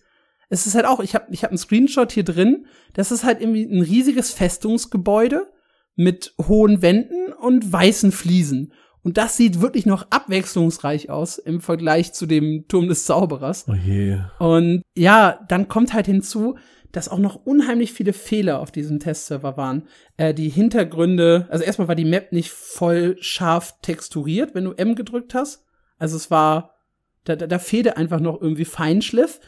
es 0.49 0.67
ist 0.67 0.75
halt 0.75 0.87
auch, 0.87 1.01
ich 1.01 1.15
habe 1.15 1.27
ich 1.31 1.43
hab 1.43 1.51
einen 1.51 1.59
Screenshot 1.59 2.13
hier 2.13 2.25
drin, 2.25 2.67
das 2.93 3.11
ist 3.11 3.25
halt 3.25 3.41
irgendwie 3.41 3.65
ein 3.65 3.83
riesiges 3.83 4.33
Festungsgebäude 4.33 5.51
mit 5.97 6.35
hohen 6.47 6.83
Wänden 6.83 7.33
und 7.33 7.73
weißen 7.73 8.13
Fliesen. 8.13 8.73
Und 9.05 9.19
das 9.19 9.37
sieht 9.37 9.61
wirklich 9.61 9.85
noch 9.85 10.07
abwechslungsreich 10.11 11.11
aus 11.11 11.37
im 11.37 11.61
Vergleich 11.61 12.15
zu 12.15 12.25
dem 12.25 12.67
Turm 12.69 12.89
des 12.89 13.05
Zauberers. 13.05 13.67
Oh 13.69 13.75
je. 13.75 14.19
Und 14.39 14.83
ja, 14.97 15.39
dann 15.49 15.69
kommt 15.69 15.93
halt 15.93 16.07
hinzu, 16.07 16.57
dass 16.91 17.11
auch 17.11 17.19
noch 17.19 17.45
unheimlich 17.45 17.93
viele 17.93 18.15
Fehler 18.15 18.61
auf 18.61 18.71
diesem 18.73 19.01
Testserver 19.01 19.59
waren. 19.59 19.89
Äh, 20.17 20.33
die 20.33 20.49
Hintergründe, 20.49 21.47
also 21.51 21.65
erstmal 21.65 21.89
war 21.89 21.97
die 21.97 22.07
Map 22.07 22.33
nicht 22.33 22.51
voll 22.51 23.17
scharf 23.21 23.75
texturiert, 23.83 24.55
wenn 24.55 24.65
du 24.65 24.73
M 24.73 24.95
gedrückt 24.95 25.35
hast. 25.35 25.65
Also 25.99 26.17
es 26.17 26.31
war, 26.31 26.75
da, 27.25 27.37
da, 27.37 27.47
da 27.47 27.59
fehlte 27.59 27.99
einfach 27.99 28.21
noch 28.21 28.41
irgendwie 28.41 28.65
Feinschliff. 28.65 29.41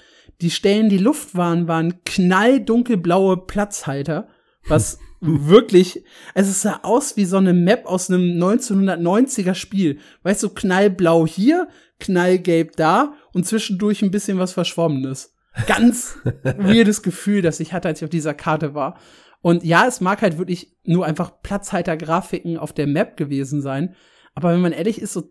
Die 0.42 0.50
Stellen, 0.50 0.90
die 0.90 0.98
Luft 0.98 1.34
waren, 1.34 1.66
waren 1.66 2.02
knalldunkelblaue 2.04 3.46
Platzhalter, 3.46 4.28
was 4.68 4.98
wirklich, 5.20 6.04
also 6.34 6.50
es 6.50 6.62
sah 6.62 6.80
aus 6.82 7.16
wie 7.16 7.24
so 7.24 7.36
eine 7.36 7.54
Map 7.54 7.86
aus 7.86 8.10
einem 8.10 8.42
1990er 8.42 9.54
Spiel. 9.54 9.98
Weißt 10.22 10.42
du, 10.42 10.50
knallblau 10.50 11.26
hier, 11.26 11.68
knallgelb 11.98 12.76
da 12.76 13.14
und 13.32 13.46
zwischendurch 13.46 14.02
ein 14.02 14.10
bisschen 14.10 14.38
was 14.38 14.52
Verschwommenes. 14.52 15.34
Ganz 15.66 16.18
weirdes 16.42 17.02
Gefühl, 17.02 17.42
das 17.42 17.60
ich 17.60 17.72
hatte, 17.72 17.88
als 17.88 18.00
ich 18.00 18.04
auf 18.04 18.10
dieser 18.10 18.34
Karte 18.34 18.74
war. 18.74 18.98
Und 19.40 19.64
ja, 19.64 19.86
es 19.86 20.00
mag 20.00 20.22
halt 20.22 20.38
wirklich 20.38 20.76
nur 20.84 21.06
einfach 21.06 21.42
Platzhalter-Grafiken 21.42 22.58
auf 22.58 22.72
der 22.72 22.86
Map 22.86 23.16
gewesen 23.16 23.62
sein. 23.62 23.94
Aber 24.34 24.52
wenn 24.52 24.60
man 24.60 24.72
ehrlich 24.72 25.00
ist, 25.00 25.12
so 25.12 25.30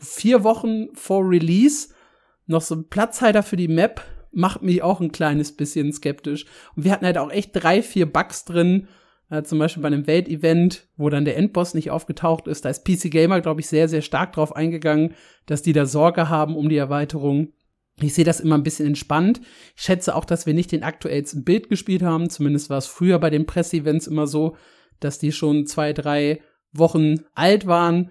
vier 0.00 0.44
Wochen 0.44 0.94
vor 0.94 1.28
Release 1.28 1.88
noch 2.46 2.62
so 2.62 2.74
ein 2.74 2.88
Platzhalter 2.88 3.42
für 3.42 3.56
die 3.56 3.68
Map 3.68 4.02
macht 4.34 4.62
mich 4.62 4.82
auch 4.82 5.00
ein 5.00 5.12
kleines 5.12 5.52
bisschen 5.56 5.92
skeptisch. 5.92 6.46
Und 6.76 6.84
wir 6.84 6.92
hatten 6.92 7.06
halt 7.06 7.18
auch 7.18 7.30
echt 7.30 7.50
drei, 7.52 7.82
vier 7.82 8.10
Bugs 8.10 8.44
drin. 8.44 8.88
Äh, 9.30 9.42
zum 9.42 9.58
Beispiel 9.58 9.82
bei 9.82 9.88
einem 9.88 10.06
Weltevent, 10.06 10.86
wo 10.96 11.08
dann 11.08 11.24
der 11.24 11.36
Endboss 11.36 11.74
nicht 11.74 11.90
aufgetaucht 11.90 12.46
ist. 12.46 12.64
Da 12.64 12.70
ist 12.70 12.84
PC 12.84 13.10
Gamer, 13.10 13.40
glaube 13.40 13.60
ich, 13.60 13.68
sehr, 13.68 13.88
sehr 13.88 14.02
stark 14.02 14.32
drauf 14.32 14.54
eingegangen, 14.54 15.14
dass 15.46 15.62
die 15.62 15.72
da 15.72 15.86
Sorge 15.86 16.28
haben 16.28 16.56
um 16.56 16.68
die 16.68 16.76
Erweiterung. 16.76 17.52
Ich 18.00 18.14
sehe 18.14 18.24
das 18.24 18.40
immer 18.40 18.56
ein 18.56 18.64
bisschen 18.64 18.86
entspannt. 18.86 19.40
Ich 19.76 19.82
schätze 19.82 20.14
auch, 20.14 20.24
dass 20.24 20.46
wir 20.46 20.54
nicht 20.54 20.72
den 20.72 20.82
aktuellsten 20.82 21.44
Bild 21.44 21.68
gespielt 21.68 22.02
haben. 22.02 22.28
Zumindest 22.28 22.68
war 22.68 22.78
es 22.78 22.86
früher 22.86 23.18
bei 23.18 23.30
den 23.30 23.46
Presseevents 23.46 24.06
immer 24.06 24.26
so, 24.26 24.56
dass 25.00 25.18
die 25.18 25.32
schon 25.32 25.66
zwei, 25.66 25.92
drei 25.92 26.40
Wochen 26.72 27.20
alt 27.34 27.66
waren. 27.66 28.10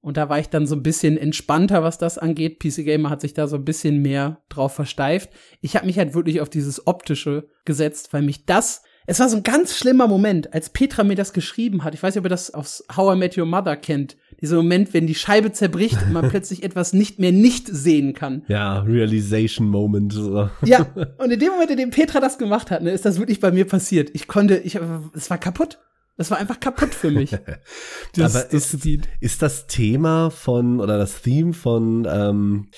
Und 0.00 0.16
da 0.16 0.28
war 0.28 0.38
ich 0.38 0.48
dann 0.48 0.66
so 0.66 0.74
ein 0.74 0.82
bisschen 0.82 1.18
entspannter, 1.18 1.82
was 1.82 1.98
das 1.98 2.16
angeht. 2.16 2.58
PC 2.58 2.84
Gamer 2.84 3.10
hat 3.10 3.20
sich 3.20 3.34
da 3.34 3.46
so 3.46 3.56
ein 3.56 3.64
bisschen 3.64 4.00
mehr 4.00 4.40
drauf 4.48 4.74
versteift. 4.74 5.30
Ich 5.60 5.76
habe 5.76 5.86
mich 5.86 5.98
halt 5.98 6.14
wirklich 6.14 6.40
auf 6.40 6.48
dieses 6.48 6.86
Optische 6.86 7.48
gesetzt, 7.64 8.12
weil 8.12 8.22
mich 8.22 8.46
das 8.46 8.82
es 9.10 9.18
war 9.18 9.28
so 9.28 9.38
ein 9.38 9.42
ganz 9.42 9.76
schlimmer 9.76 10.06
Moment, 10.06 10.54
als 10.54 10.70
Petra 10.70 11.02
mir 11.02 11.16
das 11.16 11.32
geschrieben 11.32 11.82
hat. 11.82 11.94
Ich 11.94 12.02
weiß 12.02 12.14
nicht, 12.14 12.20
ob 12.20 12.26
ihr 12.26 12.30
das 12.30 12.54
aus 12.54 12.84
How 12.94 13.16
I 13.16 13.18
Met 13.18 13.36
Your 13.36 13.44
Mother 13.44 13.76
kennt. 13.76 14.16
Dieser 14.40 14.56
Moment, 14.56 14.94
wenn 14.94 15.08
die 15.08 15.16
Scheibe 15.16 15.50
zerbricht 15.50 16.00
und 16.00 16.12
man 16.12 16.28
plötzlich 16.30 16.62
etwas 16.62 16.92
nicht 16.92 17.18
mehr 17.18 17.32
nicht 17.32 17.66
sehen 17.66 18.14
kann. 18.14 18.44
Ja, 18.46 18.82
Realization 18.82 19.66
Moment. 19.66 20.12
So. 20.12 20.48
Ja, 20.64 20.86
und 21.18 21.32
in 21.32 21.40
dem 21.40 21.50
Moment, 21.50 21.72
in 21.72 21.78
dem 21.78 21.90
Petra 21.90 22.20
das 22.20 22.38
gemacht 22.38 22.70
hat, 22.70 22.82
ne, 22.82 22.90
ist 22.90 23.04
das 23.04 23.18
wirklich 23.18 23.40
bei 23.40 23.50
mir 23.50 23.66
passiert. 23.66 24.10
Ich 24.12 24.28
konnte, 24.28 24.58
ich, 24.58 24.78
es 25.14 25.28
war 25.28 25.38
kaputt. 25.38 25.78
Das 26.16 26.30
war 26.30 26.36
einfach 26.38 26.60
kaputt 26.60 26.92
für 26.92 27.10
mich. 27.10 27.30
das, 28.14 28.36
Aber 28.36 28.44
das 28.50 28.74
ist, 28.74 28.86
ist 29.20 29.40
das 29.40 29.66
Thema 29.68 30.30
von 30.30 30.80
oder 30.80 30.98
das 30.98 31.22
Theme 31.22 31.54
von 31.54 32.06
ähm, 32.10 32.68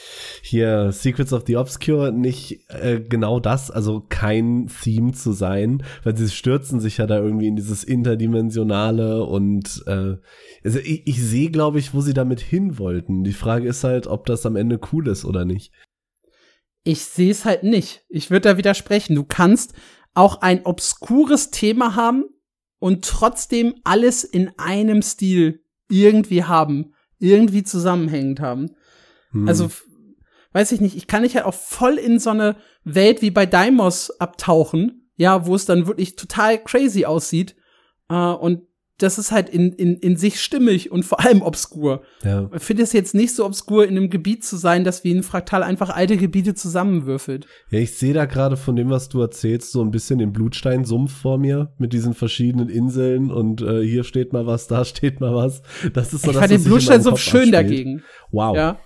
hier 0.42 0.92
Secrets 0.92 1.32
of 1.32 1.42
the 1.46 1.56
Obscure 1.56 2.12
nicht 2.12 2.60
äh, 2.68 3.00
genau 3.00 3.40
das, 3.40 3.70
also 3.70 4.00
kein 4.08 4.68
Theme 4.68 5.12
zu 5.12 5.32
sein, 5.32 5.82
weil 6.04 6.16
sie 6.16 6.28
stürzen 6.28 6.78
sich 6.78 6.98
ja 6.98 7.06
da 7.06 7.18
irgendwie 7.18 7.48
in 7.48 7.56
dieses 7.56 7.82
interdimensionale 7.82 9.24
und 9.24 9.82
äh, 9.86 10.18
also 10.62 10.78
ich, 10.78 11.06
ich 11.06 11.20
sehe, 11.20 11.50
glaube 11.50 11.80
ich, 11.80 11.94
wo 11.94 12.00
sie 12.00 12.14
damit 12.14 12.40
hin 12.40 12.78
wollten. 12.78 13.24
Die 13.24 13.32
Frage 13.32 13.66
ist 13.66 13.82
halt, 13.82 14.06
ob 14.06 14.26
das 14.26 14.46
am 14.46 14.54
Ende 14.54 14.78
cool 14.92 15.08
ist 15.08 15.24
oder 15.24 15.44
nicht. 15.44 15.72
Ich 16.84 17.04
sehe 17.04 17.30
es 17.30 17.44
halt 17.44 17.62
nicht. 17.62 18.04
Ich 18.08 18.30
würde 18.30 18.50
da 18.50 18.56
widersprechen. 18.56 19.14
Du 19.14 19.24
kannst 19.24 19.74
auch 20.14 20.42
ein 20.42 20.64
obskures 20.64 21.50
Thema 21.50 21.94
haben, 21.94 22.24
und 22.82 23.04
trotzdem 23.04 23.76
alles 23.84 24.24
in 24.24 24.50
einem 24.58 25.02
Stil 25.02 25.62
irgendwie 25.88 26.42
haben, 26.42 26.94
irgendwie 27.20 27.62
zusammenhängend 27.62 28.40
haben. 28.40 28.72
Hm. 29.30 29.46
Also, 29.46 29.70
weiß 30.52 30.72
ich 30.72 30.80
nicht, 30.80 30.96
ich 30.96 31.06
kann 31.06 31.22
nicht 31.22 31.36
halt 31.36 31.44
auch 31.44 31.54
voll 31.54 31.96
in 31.96 32.18
so 32.18 32.30
eine 32.30 32.56
Welt 32.82 33.22
wie 33.22 33.30
bei 33.30 33.46
Daimos 33.46 34.10
abtauchen, 34.18 35.08
ja, 35.14 35.46
wo 35.46 35.54
es 35.54 35.64
dann 35.64 35.86
wirklich 35.86 36.16
total 36.16 36.58
crazy 36.58 37.04
aussieht. 37.04 37.54
Äh, 38.08 38.16
und 38.16 38.62
das 38.98 39.18
ist 39.18 39.32
halt 39.32 39.48
in, 39.48 39.72
in, 39.72 39.96
in 39.96 40.16
sich 40.16 40.40
stimmig 40.40 40.92
und 40.92 41.04
vor 41.04 41.20
allem 41.20 41.42
obskur. 41.42 42.02
Ja. 42.22 42.48
Ich 42.54 42.62
finde 42.62 42.82
es 42.84 42.92
jetzt 42.92 43.14
nicht 43.14 43.34
so 43.34 43.44
obskur, 43.44 43.84
in 43.84 43.96
einem 43.96 44.10
Gebiet 44.10 44.44
zu 44.44 44.56
sein, 44.56 44.84
das 44.84 45.02
wie 45.02 45.12
ein 45.12 45.22
Fraktal 45.22 45.62
einfach 45.62 45.90
alte 45.90 46.16
Gebiete 46.16 46.54
zusammenwürfelt. 46.54 47.46
Ja, 47.70 47.80
ich 47.80 47.94
sehe 47.94 48.14
da 48.14 48.26
gerade 48.26 48.56
von 48.56 48.76
dem, 48.76 48.90
was 48.90 49.08
du 49.08 49.20
erzählst, 49.20 49.72
so 49.72 49.82
ein 49.82 49.90
bisschen 49.90 50.18
den 50.18 50.32
Blutsteinsumpf 50.32 51.12
vor 51.12 51.38
mir 51.38 51.72
mit 51.78 51.92
diesen 51.92 52.14
verschiedenen 52.14 52.68
Inseln 52.68 53.30
und 53.30 53.62
äh, 53.62 53.82
hier 53.82 54.04
steht 54.04 54.32
mal 54.32 54.46
was, 54.46 54.68
da 54.68 54.84
steht 54.84 55.20
mal 55.20 55.34
was. 55.34 55.62
Das 55.92 56.12
ist 56.12 56.22
so 56.22 56.30
Ich 56.30 56.36
fand 56.36 56.50
den 56.50 56.64
Blutsteinsumpf 56.64 57.20
schön 57.20 57.54
abspielt. 57.54 57.54
dagegen. 57.54 58.02
Wow. 58.30 58.56
Ja. 58.56 58.78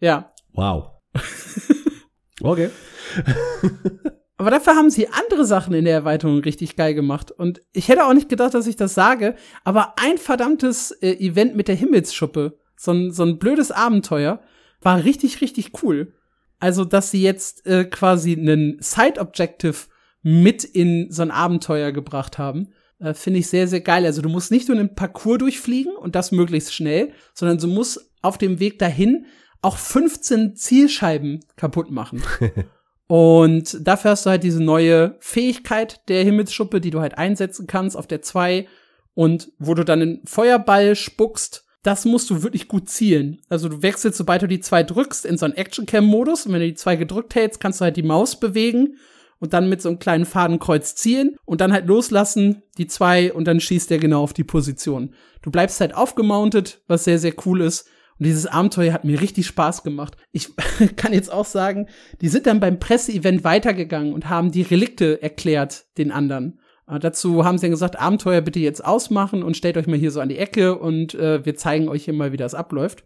Ja. 0.00 0.30
Wow. 0.52 0.92
okay. 2.42 2.70
Aber 4.38 4.52
dafür 4.52 4.76
haben 4.76 4.88
sie 4.88 5.08
andere 5.08 5.44
Sachen 5.44 5.74
in 5.74 5.84
der 5.84 5.94
Erweiterung 5.94 6.38
richtig 6.38 6.76
geil 6.76 6.94
gemacht. 6.94 7.32
Und 7.32 7.60
ich 7.72 7.88
hätte 7.88 8.06
auch 8.06 8.14
nicht 8.14 8.28
gedacht, 8.28 8.54
dass 8.54 8.68
ich 8.68 8.76
das 8.76 8.94
sage, 8.94 9.34
aber 9.64 9.94
ein 9.98 10.16
verdammtes 10.16 10.92
äh, 10.92 11.10
Event 11.14 11.56
mit 11.56 11.66
der 11.66 11.74
Himmelsschuppe, 11.74 12.56
so 12.76 12.92
ein, 12.92 13.12
so 13.12 13.24
ein 13.24 13.40
blödes 13.40 13.72
Abenteuer, 13.72 14.40
war 14.80 15.02
richtig, 15.02 15.40
richtig 15.40 15.82
cool. 15.82 16.14
Also, 16.60 16.84
dass 16.84 17.10
sie 17.10 17.20
jetzt 17.20 17.66
äh, 17.66 17.84
quasi 17.84 18.32
einen 18.32 18.78
Side-Objective 18.80 19.76
mit 20.22 20.62
in 20.62 21.10
so 21.10 21.22
ein 21.22 21.32
Abenteuer 21.32 21.90
gebracht 21.90 22.38
haben, 22.38 22.68
äh, 23.00 23.14
finde 23.14 23.40
ich 23.40 23.48
sehr, 23.48 23.66
sehr 23.66 23.80
geil. 23.80 24.06
Also, 24.06 24.22
du 24.22 24.28
musst 24.28 24.52
nicht 24.52 24.68
nur 24.68 24.78
einen 24.78 24.94
Parcours 24.94 25.38
durchfliegen 25.38 25.96
und 25.96 26.14
das 26.14 26.30
möglichst 26.30 26.72
schnell, 26.72 27.12
sondern 27.34 27.58
du 27.58 27.66
musst 27.66 28.12
auf 28.22 28.38
dem 28.38 28.60
Weg 28.60 28.78
dahin 28.78 29.26
auch 29.62 29.76
15 29.76 30.54
Zielscheiben 30.54 31.40
kaputt 31.56 31.90
machen. 31.90 32.22
Und 33.08 33.78
dafür 33.80 34.12
hast 34.12 34.26
du 34.26 34.30
halt 34.30 34.44
diese 34.44 34.62
neue 34.62 35.16
Fähigkeit 35.18 36.02
der 36.08 36.22
Himmelsschuppe, 36.24 36.80
die 36.80 36.90
du 36.90 37.00
halt 37.00 37.16
einsetzen 37.18 37.66
kannst 37.66 37.96
auf 37.96 38.06
der 38.06 38.22
2 38.22 38.68
und 39.14 39.50
wo 39.58 39.74
du 39.74 39.84
dann 39.84 40.02
einen 40.02 40.20
Feuerball 40.26 40.94
spuckst. 40.94 41.64
Das 41.82 42.04
musst 42.04 42.28
du 42.28 42.42
wirklich 42.42 42.68
gut 42.68 42.90
zielen. 42.90 43.40
Also 43.48 43.70
du 43.70 43.82
wechselst, 43.82 44.18
sobald 44.18 44.42
du 44.42 44.46
die 44.46 44.60
2 44.60 44.82
drückst, 44.82 45.24
in 45.24 45.38
so 45.38 45.46
einen 45.46 45.56
Action-Cam-Modus. 45.56 46.44
Und 46.44 46.52
wenn 46.52 46.60
du 46.60 46.66
die 46.66 46.74
2 46.74 46.96
gedrückt 46.96 47.34
hältst, 47.34 47.60
kannst 47.60 47.80
du 47.80 47.84
halt 47.84 47.96
die 47.96 48.02
Maus 48.02 48.38
bewegen 48.38 48.98
und 49.40 49.54
dann 49.54 49.70
mit 49.70 49.80
so 49.80 49.88
einem 49.88 49.98
kleinen 49.98 50.26
Fadenkreuz 50.26 50.94
zielen 50.94 51.36
und 51.46 51.62
dann 51.62 51.72
halt 51.72 51.86
loslassen, 51.86 52.62
die 52.76 52.88
2 52.88 53.32
und 53.32 53.46
dann 53.46 53.60
schießt 53.60 53.88
der 53.88 53.98
genau 53.98 54.22
auf 54.22 54.34
die 54.34 54.44
Position. 54.44 55.14
Du 55.40 55.50
bleibst 55.50 55.80
halt 55.80 55.94
aufgemountet, 55.94 56.82
was 56.88 57.04
sehr, 57.04 57.18
sehr 57.18 57.34
cool 57.46 57.62
ist. 57.62 57.88
Und 58.18 58.26
dieses 58.26 58.46
Abenteuer 58.46 58.92
hat 58.92 59.04
mir 59.04 59.20
richtig 59.20 59.46
Spaß 59.46 59.82
gemacht. 59.82 60.16
Ich 60.32 60.50
kann 60.96 61.12
jetzt 61.12 61.32
auch 61.32 61.44
sagen, 61.44 61.86
die 62.20 62.28
sind 62.28 62.46
dann 62.46 62.60
beim 62.60 62.78
Presseevent 62.78 63.44
weitergegangen 63.44 64.12
und 64.12 64.28
haben 64.28 64.50
die 64.50 64.62
Relikte 64.62 65.22
erklärt 65.22 65.86
den 65.98 66.10
anderen. 66.10 66.60
Äh, 66.88 66.98
dazu 66.98 67.44
haben 67.44 67.58
sie 67.58 67.62
dann 67.62 67.72
gesagt, 67.72 67.98
Abenteuer 67.98 68.40
bitte 68.40 68.58
jetzt 68.58 68.84
ausmachen 68.84 69.42
und 69.42 69.56
stellt 69.56 69.76
euch 69.76 69.86
mal 69.86 69.98
hier 69.98 70.10
so 70.10 70.20
an 70.20 70.28
die 70.28 70.38
Ecke 70.38 70.78
und 70.78 71.14
äh, 71.14 71.44
wir 71.44 71.54
zeigen 71.54 71.88
euch 71.88 72.04
hier 72.04 72.14
mal, 72.14 72.32
wie 72.32 72.36
das 72.36 72.54
abläuft. 72.54 73.04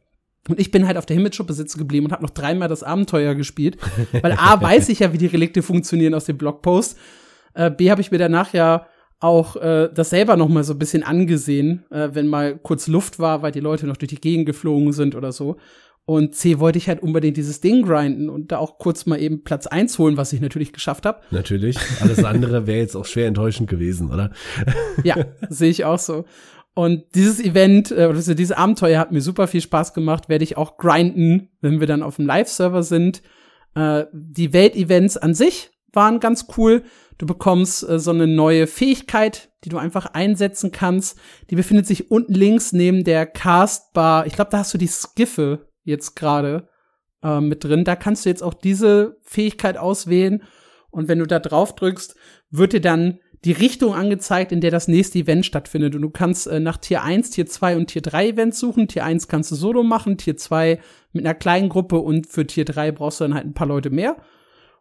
Und 0.48 0.58
ich 0.58 0.72
bin 0.72 0.86
halt 0.86 0.96
auf 0.96 1.06
der 1.06 1.14
Himmelsschuppe 1.14 1.52
sitzen 1.52 1.78
geblieben 1.78 2.06
und 2.06 2.12
habe 2.12 2.24
noch 2.24 2.30
dreimal 2.30 2.68
das 2.68 2.82
Abenteuer 2.82 3.34
gespielt. 3.34 3.76
Weil 4.22 4.32
A, 4.32 4.60
weiß 4.60 4.88
ich 4.88 5.00
ja, 5.00 5.12
wie 5.12 5.18
die 5.18 5.26
Relikte 5.26 5.62
funktionieren 5.62 6.14
aus 6.14 6.24
dem 6.24 6.36
Blogpost. 6.36 6.98
Äh, 7.54 7.70
B, 7.70 7.90
habe 7.90 8.00
ich 8.00 8.10
mir 8.10 8.18
danach 8.18 8.52
ja 8.52 8.86
auch 9.22 9.56
äh, 9.56 9.88
das 9.94 10.10
selber 10.10 10.36
noch 10.36 10.48
mal 10.48 10.64
so 10.64 10.72
ein 10.72 10.78
bisschen 10.78 11.02
angesehen, 11.02 11.84
äh, 11.90 12.10
wenn 12.12 12.26
mal 12.26 12.58
kurz 12.58 12.88
Luft 12.88 13.18
war, 13.18 13.42
weil 13.42 13.52
die 13.52 13.60
Leute 13.60 13.86
noch 13.86 13.96
durch 13.96 14.10
die 14.10 14.20
Gegend 14.20 14.46
geflogen 14.46 14.92
sind 14.92 15.14
oder 15.14 15.32
so. 15.32 15.56
Und 16.04 16.34
C 16.34 16.58
wollte 16.58 16.78
ich 16.78 16.88
halt 16.88 17.00
unbedingt 17.00 17.36
dieses 17.36 17.60
Ding 17.60 17.86
grinden 17.86 18.28
und 18.28 18.50
da 18.50 18.58
auch 18.58 18.78
kurz 18.78 19.06
mal 19.06 19.20
eben 19.20 19.44
Platz 19.44 19.68
eins 19.68 20.00
holen, 20.00 20.16
was 20.16 20.32
ich 20.32 20.40
natürlich 20.40 20.72
geschafft 20.72 21.06
habe. 21.06 21.20
Natürlich. 21.30 21.78
Alles 22.00 22.24
andere 22.24 22.66
wäre 22.66 22.80
jetzt 22.80 22.96
auch 22.96 23.04
schwer 23.04 23.28
enttäuschend 23.28 23.70
gewesen, 23.70 24.10
oder? 24.10 24.32
ja, 25.04 25.14
sehe 25.48 25.70
ich 25.70 25.84
auch 25.84 26.00
so. 26.00 26.24
Und 26.74 27.04
dieses 27.14 27.38
Event, 27.38 27.92
äh, 27.92 28.04
also 28.04 28.34
dieses 28.34 28.56
Abenteuer 28.56 28.98
hat 28.98 29.12
mir 29.12 29.20
super 29.20 29.46
viel 29.46 29.60
Spaß 29.60 29.94
gemacht, 29.94 30.28
werde 30.28 30.42
ich 30.42 30.56
auch 30.56 30.78
grinden, 30.78 31.50
wenn 31.60 31.78
wir 31.78 31.86
dann 31.86 32.02
auf 32.02 32.16
dem 32.16 32.26
Live-Server 32.26 32.82
sind. 32.82 33.22
Äh, 33.76 34.06
die 34.12 34.52
Weltevents 34.52 35.16
an 35.16 35.34
sich 35.34 35.70
waren 35.92 36.18
ganz 36.18 36.46
cool. 36.56 36.82
Du 37.22 37.26
bekommst 37.26 37.88
äh, 37.88 38.00
so 38.00 38.10
eine 38.10 38.26
neue 38.26 38.66
Fähigkeit, 38.66 39.52
die 39.62 39.68
du 39.68 39.78
einfach 39.78 40.06
einsetzen 40.06 40.72
kannst. 40.72 41.16
Die 41.50 41.54
befindet 41.54 41.86
sich 41.86 42.10
unten 42.10 42.34
links 42.34 42.72
neben 42.72 43.04
der 43.04 43.26
Castbar. 43.26 44.26
Ich 44.26 44.32
glaube, 44.32 44.50
da 44.50 44.58
hast 44.58 44.74
du 44.74 44.78
die 44.78 44.88
Skiffe 44.88 45.68
jetzt 45.84 46.16
gerade 46.16 46.68
äh, 47.22 47.40
mit 47.40 47.62
drin. 47.62 47.84
Da 47.84 47.94
kannst 47.94 48.24
du 48.24 48.28
jetzt 48.28 48.42
auch 48.42 48.54
diese 48.54 49.18
Fähigkeit 49.22 49.76
auswählen. 49.76 50.42
Und 50.90 51.06
wenn 51.06 51.20
du 51.20 51.26
da 51.28 51.38
drauf 51.38 51.76
drückst, 51.76 52.16
wird 52.50 52.72
dir 52.72 52.80
dann 52.80 53.20
die 53.44 53.52
Richtung 53.52 53.94
angezeigt, 53.94 54.50
in 54.50 54.60
der 54.60 54.72
das 54.72 54.88
nächste 54.88 55.20
Event 55.20 55.46
stattfindet. 55.46 55.94
Und 55.94 56.02
du 56.02 56.10
kannst 56.10 56.48
äh, 56.48 56.58
nach 56.58 56.78
Tier 56.78 57.04
1, 57.04 57.30
Tier 57.30 57.46
2 57.46 57.76
und 57.76 57.86
Tier 57.86 58.02
3 58.02 58.30
Events 58.30 58.58
suchen. 58.58 58.88
Tier 58.88 59.04
1 59.04 59.28
kannst 59.28 59.52
du 59.52 59.54
solo 59.54 59.84
machen, 59.84 60.18
Tier 60.18 60.36
2 60.36 60.80
mit 61.12 61.24
einer 61.24 61.36
kleinen 61.36 61.68
Gruppe 61.68 61.98
und 61.98 62.26
für 62.26 62.48
Tier 62.48 62.64
3 62.64 62.90
brauchst 62.90 63.20
du 63.20 63.24
dann 63.24 63.34
halt 63.34 63.46
ein 63.46 63.54
paar 63.54 63.68
Leute 63.68 63.90
mehr. 63.90 64.16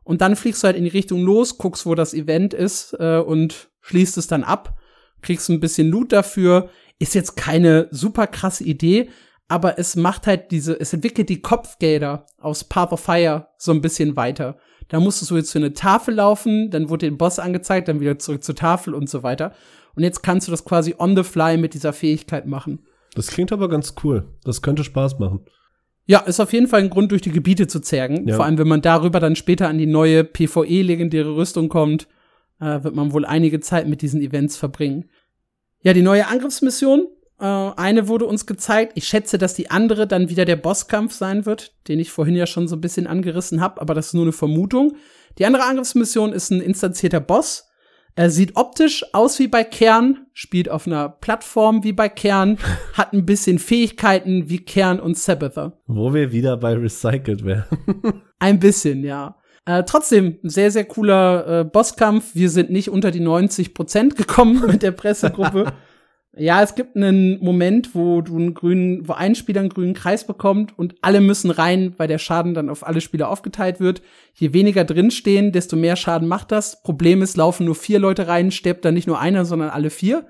Und 0.03 0.21
dann 0.21 0.35
fliegst 0.35 0.63
du 0.63 0.67
halt 0.67 0.77
in 0.77 0.83
die 0.83 0.89
Richtung 0.89 1.23
los, 1.23 1.57
guckst, 1.57 1.85
wo 1.85 1.95
das 1.95 2.13
Event 2.13 2.53
ist 2.53 2.95
äh, 2.99 3.19
und 3.19 3.69
schließt 3.81 4.17
es 4.17 4.27
dann 4.27 4.43
ab, 4.43 4.77
kriegst 5.21 5.49
ein 5.49 5.59
bisschen 5.59 5.89
Loot 5.89 6.11
dafür. 6.11 6.69
Ist 6.99 7.15
jetzt 7.15 7.35
keine 7.35 7.87
super 7.91 8.27
krasse 8.27 8.63
Idee, 8.63 9.09
aber 9.47 9.79
es 9.79 9.95
macht 9.95 10.27
halt 10.27 10.51
diese, 10.51 10.79
es 10.79 10.93
entwickelt 10.93 11.29
die 11.29 11.41
Kopfgelder 11.41 12.25
aus 12.37 12.63
Path 12.63 12.91
of 12.91 12.99
Fire 12.99 13.47
so 13.57 13.71
ein 13.71 13.81
bisschen 13.81 14.15
weiter. 14.15 14.57
Da 14.87 14.99
musstest 14.99 15.31
du 15.31 15.37
jetzt 15.37 15.51
zu 15.51 15.57
einer 15.57 15.73
Tafel 15.73 16.15
laufen, 16.15 16.69
dann 16.69 16.89
wurde 16.89 17.07
den 17.07 17.17
Boss 17.17 17.39
angezeigt, 17.39 17.87
dann 17.87 17.99
wieder 17.99 18.19
zurück 18.19 18.43
zur 18.43 18.55
Tafel 18.55 18.93
und 18.93 19.09
so 19.09 19.23
weiter. 19.23 19.53
Und 19.95 20.03
jetzt 20.03 20.21
kannst 20.21 20.47
du 20.47 20.51
das 20.51 20.65
quasi 20.65 20.95
on 20.97 21.15
the 21.15 21.23
fly 21.23 21.57
mit 21.57 21.73
dieser 21.73 21.93
Fähigkeit 21.93 22.45
machen. 22.45 22.85
Das 23.13 23.27
klingt 23.27 23.51
aber 23.51 23.67
ganz 23.67 23.95
cool. 24.03 24.27
Das 24.43 24.61
könnte 24.61 24.83
Spaß 24.83 25.19
machen. 25.19 25.45
Ja, 26.05 26.19
ist 26.19 26.39
auf 26.39 26.51
jeden 26.53 26.67
Fall 26.67 26.81
ein 26.81 26.89
Grund, 26.89 27.11
durch 27.11 27.21
die 27.21 27.31
Gebiete 27.31 27.67
zu 27.67 27.79
zergen. 27.79 28.27
Ja. 28.27 28.35
Vor 28.35 28.45
allem, 28.45 28.57
wenn 28.57 28.67
man 28.67 28.81
darüber 28.81 29.19
dann 29.19 29.35
später 29.35 29.67
an 29.67 29.77
die 29.77 29.85
neue 29.85 30.23
PvE-legendäre 30.23 31.35
Rüstung 31.35 31.69
kommt, 31.69 32.07
äh, 32.59 32.83
wird 32.83 32.95
man 32.95 33.13
wohl 33.13 33.25
einige 33.25 33.59
Zeit 33.59 33.87
mit 33.87 34.01
diesen 34.01 34.21
Events 34.21 34.57
verbringen. 34.57 35.09
Ja, 35.81 35.93
die 35.93 36.01
neue 36.01 36.27
Angriffsmission. 36.27 37.07
Äh, 37.39 37.45
eine 37.45 38.07
wurde 38.07 38.25
uns 38.25 38.45
gezeigt. 38.45 38.93
Ich 38.95 39.07
schätze, 39.07 39.37
dass 39.37 39.53
die 39.53 39.71
andere 39.71 40.07
dann 40.07 40.29
wieder 40.29 40.45
der 40.45 40.55
Bosskampf 40.55 41.13
sein 41.13 41.45
wird, 41.45 41.73
den 41.87 41.99
ich 41.99 42.11
vorhin 42.11 42.35
ja 42.35 42.45
schon 42.45 42.67
so 42.67 42.75
ein 42.75 42.81
bisschen 42.81 43.07
angerissen 43.07 43.61
habe, 43.61 43.81
aber 43.81 43.93
das 43.93 44.07
ist 44.07 44.13
nur 44.13 44.23
eine 44.23 44.31
Vermutung. 44.31 44.95
Die 45.37 45.45
andere 45.45 45.63
Angriffsmission 45.63 46.33
ist 46.33 46.51
ein 46.51 46.61
instanzierter 46.61 47.19
Boss 47.19 47.70
er 48.15 48.29
sieht 48.29 48.55
optisch 48.55 49.05
aus 49.13 49.39
wie 49.39 49.47
bei 49.47 49.63
Kern, 49.63 50.25
spielt 50.33 50.69
auf 50.69 50.85
einer 50.85 51.09
Plattform 51.09 51.83
wie 51.83 51.93
bei 51.93 52.09
Kern, 52.09 52.57
hat 52.93 53.13
ein 53.13 53.25
bisschen 53.25 53.59
Fähigkeiten 53.59 54.49
wie 54.49 54.59
Kern 54.59 54.99
und 54.99 55.17
Sabbather. 55.17 55.79
Wo 55.87 56.13
wir 56.13 56.31
wieder 56.31 56.57
bei 56.57 56.73
Recycled 56.73 57.45
wären. 57.45 57.65
ein 58.39 58.59
bisschen, 58.59 59.03
ja. 59.03 59.37
Äh, 59.65 59.83
trotzdem, 59.83 60.39
sehr, 60.43 60.71
sehr 60.71 60.85
cooler 60.85 61.59
äh, 61.59 61.63
Bosskampf. 61.63 62.33
Wir 62.33 62.49
sind 62.49 62.71
nicht 62.71 62.89
unter 62.89 63.11
die 63.11 63.19
90 63.19 63.73
Prozent 63.73 64.15
gekommen 64.15 64.63
mit 64.67 64.81
der 64.81 64.91
Pressegruppe. 64.91 65.71
Ja, 66.37 66.63
es 66.63 66.75
gibt 66.75 66.95
einen 66.95 67.43
Moment, 67.43 67.93
wo 67.93 68.21
du 68.21 68.37
einen 68.37 68.53
grünen, 68.53 69.05
wo 69.05 69.13
ein 69.13 69.35
Spieler 69.35 69.59
einen 69.59 69.69
grünen 69.69 69.93
Kreis 69.93 70.25
bekommt 70.25 70.77
und 70.79 70.95
alle 71.01 71.19
müssen 71.19 71.51
rein, 71.51 71.93
weil 71.97 72.07
der 72.07 72.19
Schaden 72.19 72.53
dann 72.53 72.69
auf 72.69 72.87
alle 72.87 73.01
Spieler 73.01 73.27
aufgeteilt 73.27 73.81
wird. 73.81 74.01
Je 74.35 74.53
weniger 74.53 74.85
drinstehen, 74.85 75.51
desto 75.51 75.75
mehr 75.75 75.97
Schaden 75.97 76.29
macht 76.29 76.53
das. 76.53 76.81
Problem 76.83 77.21
ist, 77.21 77.35
laufen 77.35 77.65
nur 77.65 77.75
vier 77.75 77.99
Leute 77.99 78.29
rein, 78.29 78.51
stirbt 78.51 78.85
dann 78.85 78.93
nicht 78.93 79.07
nur 79.07 79.19
einer, 79.19 79.43
sondern 79.43 79.71
alle 79.71 79.89
vier. 79.89 80.25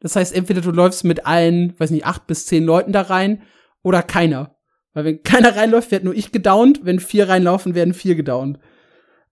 Das 0.00 0.16
heißt, 0.16 0.34
entweder 0.34 0.60
du 0.60 0.72
läufst 0.72 1.04
mit 1.04 1.24
allen, 1.24 1.78
weiß 1.78 1.90
nicht, 1.90 2.04
acht 2.04 2.26
bis 2.26 2.46
zehn 2.46 2.64
Leuten 2.64 2.92
da 2.92 3.02
rein 3.02 3.42
oder 3.84 4.02
keiner. 4.02 4.56
Weil 4.92 5.04
wenn 5.04 5.22
keiner 5.22 5.54
reinläuft, 5.54 5.92
wird 5.92 6.02
nur 6.02 6.14
ich 6.14 6.32
gedownt. 6.32 6.80
Wenn 6.82 6.98
vier 6.98 7.28
reinlaufen, 7.28 7.76
werden 7.76 7.94
vier 7.94 8.16
gedownt. 8.16 8.58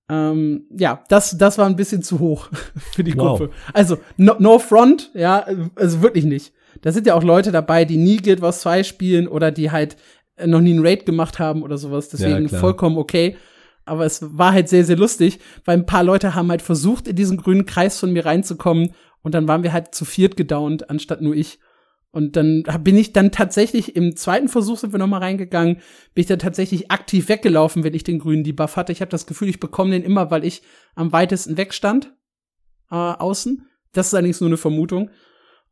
Ähm, 0.08 0.66
ja, 0.70 1.02
das, 1.08 1.36
das 1.36 1.58
war 1.58 1.66
ein 1.66 1.76
bisschen 1.76 2.02
zu 2.02 2.20
hoch 2.20 2.48
für 2.94 3.02
die 3.02 3.16
wow. 3.16 3.38
Gruppe. 3.38 3.54
Also, 3.72 3.98
no, 4.16 4.34
no 4.38 4.58
front, 4.58 5.10
ja, 5.14 5.46
also 5.75 6.02
wirklich 6.02 6.25
nicht. 6.25 6.52
Da 6.82 6.92
sind 6.92 7.06
ja 7.06 7.14
auch 7.14 7.25
Leute 7.25 7.52
dabei, 7.52 7.84
die 7.84 7.96
nie 7.96 8.18
Guild 8.18 8.40
Wars 8.40 8.60
2 8.60 8.82
spielen 8.82 9.28
oder 9.28 9.50
die 9.50 9.70
halt 9.70 9.96
noch 10.44 10.60
nie 10.60 10.72
einen 10.72 10.86
Raid 10.86 11.06
gemacht 11.06 11.38
haben 11.38 11.62
oder 11.62 11.78
sowas. 11.78 12.08
Deswegen 12.08 12.48
ja, 12.48 12.58
vollkommen 12.58 12.98
okay. 12.98 13.36
Aber 13.84 14.04
es 14.04 14.20
war 14.36 14.52
halt 14.52 14.68
sehr, 14.68 14.84
sehr 14.84 14.96
lustig, 14.96 15.38
weil 15.64 15.78
ein 15.78 15.86
paar 15.86 16.02
Leute 16.02 16.34
haben 16.34 16.50
halt 16.50 16.62
versucht, 16.62 17.08
in 17.08 17.16
diesen 17.16 17.36
grünen 17.36 17.66
Kreis 17.66 17.98
von 17.98 18.12
mir 18.12 18.26
reinzukommen. 18.26 18.92
Und 19.22 19.34
dann 19.34 19.48
waren 19.48 19.62
wir 19.62 19.72
halt 19.72 19.94
zu 19.94 20.04
viert 20.04 20.36
gedownt, 20.36 20.90
anstatt 20.90 21.22
nur 21.22 21.34
ich. 21.34 21.58
Und 22.16 22.35
dann 22.35 22.62
bin 22.80 22.96
ich 22.96 23.12
dann 23.12 23.30
tatsächlich 23.30 23.94
im 23.94 24.16
zweiten 24.16 24.49
Versuch 24.49 24.78
sind 24.78 24.94
wir 24.94 24.99
noch 24.99 25.06
mal 25.06 25.18
reingegangen, 25.18 25.75
bin 26.14 26.23
ich 26.23 26.26
dann 26.26 26.38
tatsächlich 26.38 26.90
aktiv 26.90 27.28
weggelaufen, 27.28 27.85
wenn 27.85 27.92
ich 27.92 28.04
den 28.04 28.20
grünen 28.20 28.42
Debuff 28.42 28.76
hatte. 28.76 28.90
Ich 28.90 29.02
habe 29.02 29.11
das 29.11 29.26
Gefühl, 29.26 29.50
ich 29.50 29.61
bekomme 29.61 29.90
den 29.90 30.02
immer, 30.02 30.30
weil 30.30 30.42
ich 30.42 30.62
am 30.94 31.12
weitesten 31.12 31.58
wegstand 31.58 32.14
äh, 32.90 32.94
außen. 32.94 33.66
Das 33.92 34.06
ist 34.06 34.14
allerdings 34.14 34.40
nur 34.40 34.49
eine 34.49 34.56
Vermutung. 34.56 35.11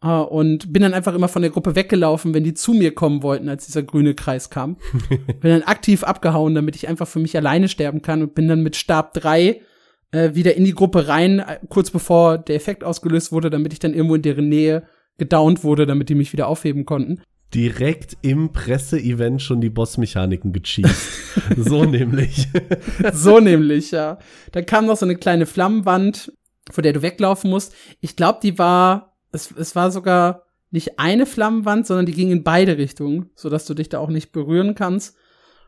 Äh, 0.03 0.09
und 0.09 0.71
bin 0.71 0.83
dann 0.83 0.93
einfach 0.93 1.15
immer 1.15 1.29
von 1.29 1.41
der 1.41 1.51
Gruppe 1.51 1.77
weggelaufen, 1.77 2.35
wenn 2.35 2.45
die 2.45 2.53
zu 2.53 2.75
mir 2.75 2.95
kommen 2.95 3.23
wollten, 3.23 3.49
als 3.49 3.65
dieser 3.65 3.83
grüne 3.83 4.13
Kreis 4.13 4.51
kam. 4.51 4.77
bin 5.09 5.51
dann 5.51 5.63
aktiv 5.63 6.05
abgehauen, 6.05 6.55
damit 6.55 6.77
ich 6.77 6.89
einfach 6.89 7.09
für 7.09 7.21
mich 7.21 7.35
alleine 7.39 7.69
sterben 7.71 8.03
kann 8.03 8.21
und 8.21 8.35
bin 8.35 8.49
dann 8.49 8.63
mit 8.63 8.77
Stab 8.77 9.15
3 9.15 9.63
äh, 10.11 10.35
wieder 10.35 10.55
in 10.59 10.65
die 10.65 10.75
Gruppe 10.75 11.09
rein, 11.09 11.39
äh, 11.39 11.59
kurz 11.71 11.91
bevor 11.91 12.37
der 12.37 12.57
Effekt 12.57 12.85
ausgelöst 12.85 13.33
wurde, 13.33 13.49
damit 13.49 13.73
ich 13.73 13.79
dann 13.79 13.95
irgendwo 13.95 14.17
in 14.17 14.21
deren 14.21 14.51
Nähe 14.51 14.87
gedownt 15.19 15.65
wurde, 15.65 15.87
damit 15.87 16.09
die 16.09 16.15
mich 16.15 16.33
wieder 16.33 16.49
aufheben 16.49 16.85
konnten. 16.85 17.21
Direkt 17.55 18.17
im 18.23 18.53
Presseevent 18.53 19.41
schon 19.41 19.61
die 19.61 19.71
Bossmechaniken 19.71 20.53
gecheast. 20.53 21.09
so 21.57 21.85
nämlich. 21.85 22.49
so 23.13 23.39
nämlich, 23.39 23.93
ja. 23.93 24.19
Da 24.53 24.63
kam 24.63 24.87
noch 24.87 24.97
so 24.97 25.07
eine 25.07 25.17
kleine 25.17 25.47
Flammenwand, 25.47 26.33
vor 26.71 26.83
der 26.83 26.93
du 26.93 27.03
weglaufen 27.03 27.51
musst. 27.51 27.75
Ich 28.01 28.17
glaube, 28.17 28.41
die 28.43 28.59
war, 28.59 29.17
es, 29.31 29.53
es 29.53 29.77
war 29.77 29.93
sogar 29.93 30.47
nicht 30.73 30.99
eine 30.99 31.27
Flammenwand, 31.27 31.87
sondern 31.87 32.07
die 32.07 32.13
ging 32.13 32.33
in 32.33 32.43
beide 32.43 32.77
Richtungen, 32.77 33.31
sodass 33.37 33.67
du 33.67 33.75
dich 33.75 33.89
da 33.89 34.01
auch 34.01 34.11
nicht 34.11 34.33
berühren 34.33 34.75
kannst. 34.75 35.17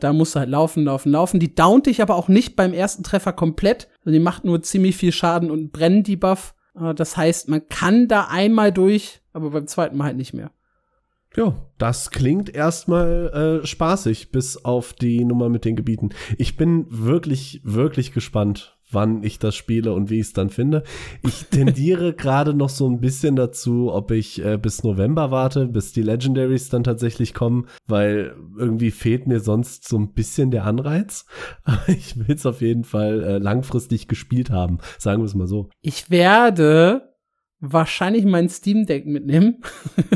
Da 0.00 0.12
musst 0.12 0.34
du 0.34 0.40
halt 0.40 0.50
laufen, 0.50 0.84
laufen, 0.84 1.12
laufen. 1.12 1.38
Die 1.38 1.54
downt 1.54 1.86
dich 1.86 2.02
aber 2.02 2.16
auch 2.16 2.26
nicht 2.26 2.56
beim 2.56 2.74
ersten 2.74 3.04
Treffer 3.04 3.32
komplett. 3.32 3.88
Also 4.00 4.10
die 4.10 4.18
macht 4.18 4.44
nur 4.44 4.60
ziemlich 4.62 4.96
viel 4.96 5.12
Schaden 5.12 5.50
und 5.52 5.70
brennt 5.70 6.08
die 6.08 6.16
Buff. 6.16 6.55
Das 6.76 7.16
heißt, 7.16 7.48
man 7.48 7.68
kann 7.68 8.08
da 8.08 8.28
einmal 8.30 8.72
durch, 8.72 9.20
aber 9.32 9.50
beim 9.50 9.66
zweiten 9.66 9.96
Mal 9.96 10.04
halt 10.04 10.16
nicht 10.16 10.34
mehr. 10.34 10.50
Ja, 11.36 11.54
das 11.76 12.10
klingt 12.10 12.54
erstmal 12.54 13.60
äh, 13.62 13.66
spaßig, 13.66 14.30
bis 14.30 14.64
auf 14.64 14.94
die 14.94 15.24
Nummer 15.24 15.48
mit 15.48 15.64
den 15.64 15.76
Gebieten. 15.76 16.10
Ich 16.38 16.56
bin 16.56 16.86
wirklich, 16.88 17.60
wirklich 17.62 18.12
gespannt, 18.12 18.75
wann 18.90 19.22
ich 19.22 19.38
das 19.38 19.54
spiele 19.54 19.92
und 19.92 20.10
wie 20.10 20.20
ich 20.20 20.28
es 20.28 20.32
dann 20.32 20.50
finde. 20.50 20.82
Ich 21.22 21.46
tendiere 21.46 22.12
gerade 22.16 22.54
noch 22.54 22.68
so 22.68 22.88
ein 22.88 23.00
bisschen 23.00 23.36
dazu, 23.36 23.92
ob 23.92 24.10
ich 24.10 24.44
äh, 24.44 24.58
bis 24.58 24.84
November 24.84 25.30
warte, 25.30 25.66
bis 25.66 25.92
die 25.92 26.02
Legendaries 26.02 26.68
dann 26.68 26.84
tatsächlich 26.84 27.34
kommen, 27.34 27.66
weil 27.86 28.36
irgendwie 28.56 28.90
fehlt 28.90 29.26
mir 29.26 29.40
sonst 29.40 29.88
so 29.88 29.98
ein 29.98 30.12
bisschen 30.12 30.50
der 30.50 30.64
Anreiz. 30.64 31.26
Aber 31.64 31.88
ich 31.88 32.16
will 32.16 32.34
es 32.34 32.46
auf 32.46 32.60
jeden 32.60 32.84
Fall 32.84 33.22
äh, 33.22 33.38
langfristig 33.38 34.08
gespielt 34.08 34.50
haben, 34.50 34.78
sagen 34.98 35.22
wir 35.22 35.26
es 35.26 35.34
mal 35.34 35.48
so. 35.48 35.68
Ich 35.82 36.10
werde 36.10 37.14
wahrscheinlich 37.60 38.24
mein 38.24 38.48
Steam 38.48 38.86
Deck 38.86 39.06
mitnehmen. 39.06 39.62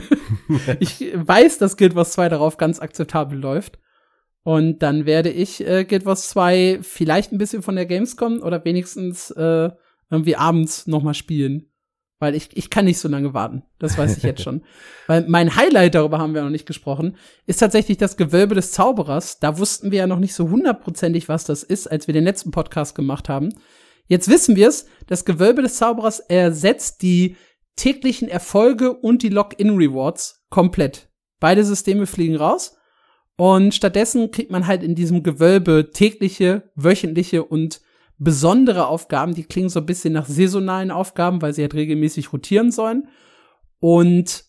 ich 0.80 1.12
weiß, 1.14 1.58
dass 1.58 1.76
Guild 1.76 1.94
Wars 1.94 2.12
2 2.12 2.28
darauf 2.28 2.56
ganz 2.56 2.80
akzeptabel 2.80 3.38
läuft. 3.38 3.78
Und 4.42 4.80
dann 4.80 5.06
werde 5.06 5.30
ich 5.30 5.66
äh, 5.66 5.84
Guild 5.84 6.06
Wars 6.06 6.28
2 6.30 6.80
vielleicht 6.82 7.32
ein 7.32 7.38
bisschen 7.38 7.62
von 7.62 7.76
der 7.76 7.86
Gamescom 7.86 8.40
oder 8.42 8.64
wenigstens 8.64 9.30
äh, 9.32 9.70
irgendwie 10.10 10.36
abends 10.36 10.86
noch 10.86 11.02
mal 11.02 11.14
spielen. 11.14 11.66
Weil 12.18 12.34
ich, 12.34 12.54
ich 12.54 12.68
kann 12.68 12.84
nicht 12.84 12.98
so 12.98 13.08
lange 13.08 13.32
warten. 13.32 13.62
Das 13.78 13.96
weiß 13.96 14.18
ich 14.18 14.22
jetzt 14.22 14.42
schon. 14.44 14.62
Weil 15.06 15.26
mein 15.26 15.56
Highlight, 15.56 15.94
darüber 15.94 16.18
haben 16.18 16.34
wir 16.34 16.42
noch 16.42 16.50
nicht 16.50 16.66
gesprochen, 16.66 17.16
ist 17.46 17.60
tatsächlich 17.60 17.96
das 17.96 18.16
Gewölbe 18.16 18.54
des 18.54 18.72
Zauberers. 18.72 19.40
Da 19.40 19.58
wussten 19.58 19.90
wir 19.90 20.00
ja 20.00 20.06
noch 20.06 20.18
nicht 20.18 20.34
so 20.34 20.50
hundertprozentig, 20.50 21.28
was 21.28 21.44
das 21.44 21.62
ist, 21.62 21.86
als 21.90 22.06
wir 22.06 22.12
den 22.12 22.24
letzten 22.24 22.50
Podcast 22.50 22.94
gemacht 22.94 23.28
haben. 23.28 23.54
Jetzt 24.06 24.28
wissen 24.28 24.56
wir 24.56 24.68
es. 24.68 24.86
Das 25.06 25.24
Gewölbe 25.24 25.62
des 25.62 25.76
Zauberers 25.76 26.20
ersetzt 26.20 27.02
die 27.02 27.36
täglichen 27.76 28.28
Erfolge 28.28 28.92
und 28.92 29.22
die 29.22 29.28
Login-Rewards 29.30 30.44
komplett. 30.50 31.08
Beide 31.38 31.64
Systeme 31.64 32.06
fliegen 32.06 32.36
raus. 32.36 32.76
Und 33.40 33.74
stattdessen 33.74 34.30
kriegt 34.32 34.50
man 34.50 34.66
halt 34.66 34.82
in 34.82 34.94
diesem 34.94 35.22
Gewölbe 35.22 35.92
tägliche, 35.94 36.70
wöchentliche 36.74 37.42
und 37.42 37.80
besondere 38.18 38.86
Aufgaben. 38.86 39.34
Die 39.34 39.44
klingen 39.44 39.70
so 39.70 39.80
ein 39.80 39.86
bisschen 39.86 40.12
nach 40.12 40.26
saisonalen 40.26 40.90
Aufgaben, 40.90 41.40
weil 41.40 41.54
sie 41.54 41.62
halt 41.62 41.72
regelmäßig 41.72 42.34
rotieren 42.34 42.70
sollen. 42.70 43.08
Und 43.78 44.44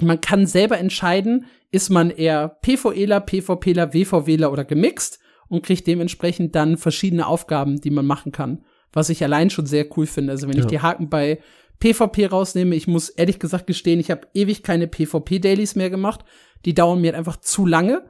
man 0.00 0.18
kann 0.22 0.46
selber 0.46 0.78
entscheiden, 0.78 1.44
ist 1.70 1.90
man 1.90 2.08
eher 2.08 2.48
PvEler, 2.62 3.20
PvPler, 3.20 3.92
WVWler 3.92 4.50
oder 4.50 4.64
gemixt 4.64 5.18
und 5.48 5.62
kriegt 5.62 5.86
dementsprechend 5.86 6.54
dann 6.54 6.78
verschiedene 6.78 7.26
Aufgaben, 7.26 7.82
die 7.82 7.90
man 7.90 8.06
machen 8.06 8.32
kann 8.32 8.64
was 8.96 9.10
ich 9.10 9.22
allein 9.22 9.50
schon 9.50 9.66
sehr 9.66 9.86
cool 9.96 10.06
finde. 10.06 10.32
Also 10.32 10.48
wenn 10.48 10.56
ja. 10.56 10.62
ich 10.62 10.68
die 10.68 10.80
Haken 10.80 11.10
bei 11.10 11.38
PvP 11.80 12.26
rausnehme, 12.26 12.74
ich 12.74 12.86
muss 12.86 13.08
ehrlich 13.08 13.38
gesagt 13.38 13.66
gestehen, 13.66 14.00
ich 14.00 14.10
habe 14.10 14.26
ewig 14.34 14.62
keine 14.62 14.86
PvP-Dailies 14.86 15.76
mehr 15.76 15.90
gemacht. 15.90 16.24
Die 16.64 16.74
dauern 16.74 17.00
mir 17.00 17.16
einfach 17.16 17.36
zu 17.36 17.66
lange. 17.66 18.04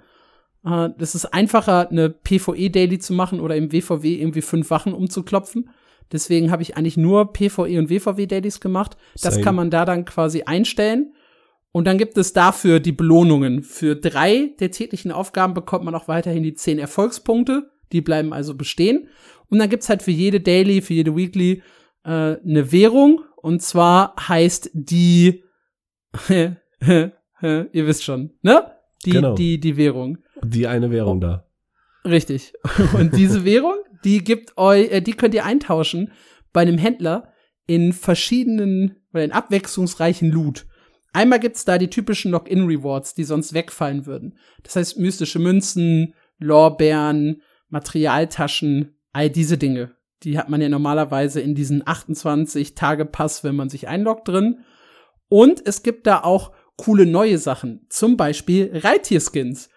Äh, 0.64 0.90
das 0.98 1.14
ist 1.14 1.26
einfacher, 1.26 1.90
eine 1.90 2.10
PvE-Daily 2.10 2.98
zu 2.98 3.12
machen 3.12 3.40
oder 3.40 3.56
im 3.56 3.72
WVW 3.72 4.14
irgendwie 4.14 4.42
fünf 4.42 4.70
Wachen 4.70 4.92
umzuklopfen. 4.92 5.70
Deswegen 6.12 6.50
habe 6.50 6.62
ich 6.62 6.76
eigentlich 6.76 6.96
nur 6.96 7.32
PvE 7.32 7.78
und 7.78 7.90
WVW-Dailies 7.90 8.60
gemacht. 8.60 8.96
Das 9.20 9.34
Same. 9.34 9.44
kann 9.44 9.54
man 9.56 9.70
da 9.70 9.84
dann 9.84 10.04
quasi 10.04 10.42
einstellen. 10.42 11.12
Und 11.72 11.84
dann 11.84 11.98
gibt 11.98 12.16
es 12.16 12.32
dafür 12.32 12.80
die 12.80 12.92
Belohnungen. 12.92 13.62
Für 13.62 13.96
drei 13.96 14.54
der 14.60 14.70
täglichen 14.70 15.12
Aufgaben 15.12 15.52
bekommt 15.52 15.84
man 15.84 15.94
auch 15.94 16.08
weiterhin 16.08 16.42
die 16.42 16.54
zehn 16.54 16.78
Erfolgspunkte. 16.78 17.70
Die 17.92 18.00
bleiben 18.00 18.32
also 18.32 18.54
bestehen. 18.54 19.08
Und 19.48 19.58
dann 19.58 19.68
gibt's 19.68 19.88
halt 19.88 20.02
für 20.02 20.10
jede 20.10 20.40
Daily, 20.40 20.80
für 20.80 20.94
jede 20.94 21.14
Weekly 21.14 21.62
äh, 22.04 22.08
eine 22.08 22.72
Währung. 22.72 23.22
Und 23.46 23.62
zwar 23.62 24.16
heißt 24.28 24.70
die, 24.74 25.44
ihr 26.28 27.12
wisst 27.40 28.02
schon, 28.02 28.32
ne? 28.42 28.72
Die, 29.04 29.10
genau. 29.10 29.36
die, 29.36 29.60
die 29.60 29.76
Währung. 29.76 30.18
Die 30.42 30.66
eine 30.66 30.90
Währung 30.90 31.20
da. 31.20 31.46
Richtig. 32.04 32.54
Und 32.98 33.14
diese 33.16 33.44
Währung, 33.44 33.76
die 34.04 34.24
gibt 34.24 34.58
euch, 34.58 34.90
äh, 34.90 35.00
die 35.00 35.12
könnt 35.12 35.32
ihr 35.32 35.44
eintauschen 35.44 36.10
bei 36.52 36.62
einem 36.62 36.76
Händler 36.76 37.32
in 37.68 37.92
verschiedenen, 37.92 38.96
oder 39.14 39.22
in 39.22 39.30
abwechslungsreichen 39.30 40.28
Loot. 40.32 40.66
Einmal 41.12 41.38
gibt's 41.38 41.64
da 41.64 41.78
die 41.78 41.88
typischen 41.88 42.32
Login-Rewards, 42.32 43.14
die 43.14 43.22
sonst 43.22 43.54
wegfallen 43.54 44.06
würden. 44.06 44.36
Das 44.64 44.74
heißt, 44.74 44.98
mystische 44.98 45.38
Münzen, 45.38 46.14
Lorbeeren, 46.40 47.42
Materialtaschen, 47.68 48.98
All 49.12 49.30
diese 49.30 49.56
Dinge. 49.56 49.94
Die 50.22 50.38
hat 50.38 50.48
man 50.48 50.60
ja 50.60 50.68
normalerweise 50.68 51.40
in 51.40 51.54
diesen 51.54 51.86
28 51.86 52.74
Tage 52.74 53.04
Pass, 53.04 53.44
wenn 53.44 53.56
man 53.56 53.68
sich 53.68 53.88
einloggt 53.88 54.28
drin. 54.28 54.60
Und 55.28 55.66
es 55.66 55.82
gibt 55.82 56.06
da 56.06 56.22
auch 56.22 56.52
coole 56.76 57.06
neue 57.06 57.38
Sachen. 57.38 57.86
Zum 57.88 58.16
Beispiel 58.16 58.70
Reittier-Skins. 58.72 59.68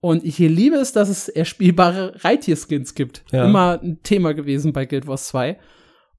Und 0.00 0.24
ich 0.24 0.38
liebe 0.38 0.76
es, 0.76 0.92
dass 0.92 1.08
es 1.08 1.28
erspielbare 1.28 2.24
Reittier-Skins 2.24 2.94
gibt. 2.94 3.24
Ja. 3.30 3.44
Immer 3.44 3.80
ein 3.82 4.02
Thema 4.02 4.34
gewesen 4.34 4.72
bei 4.72 4.84
Guild 4.84 5.06
Wars 5.06 5.28
2. 5.28 5.58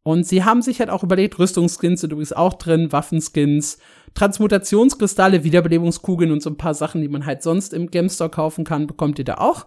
Und 0.04 0.28
sie 0.28 0.44
haben 0.44 0.62
sich 0.62 0.80
halt 0.80 0.90
auch 0.90 1.04
überlegt, 1.04 1.40
Rüstungsskins 1.40 2.02
sind 2.02 2.12
übrigens 2.12 2.34
auch 2.34 2.54
drin, 2.56 2.92
Waffenskins, 2.92 3.80
Transmutationskristalle, 4.14 5.44
Wiederbelebungskugeln 5.46 6.32
und 6.32 6.44
so 6.44 6.50
ein 6.50 6.58
paar 6.58 6.74
Sachen, 6.74 7.02
die 7.02 7.08
man 7.08 7.26
halt 7.26 7.42
sonst 7.42 7.74
im 7.74 7.90
GameStore 7.90 8.30
kaufen 8.30 8.66
kann, 8.66 8.86
bekommt 8.86 9.18
ihr 9.18 9.26
da 9.26 9.36
auch. 9.36 9.66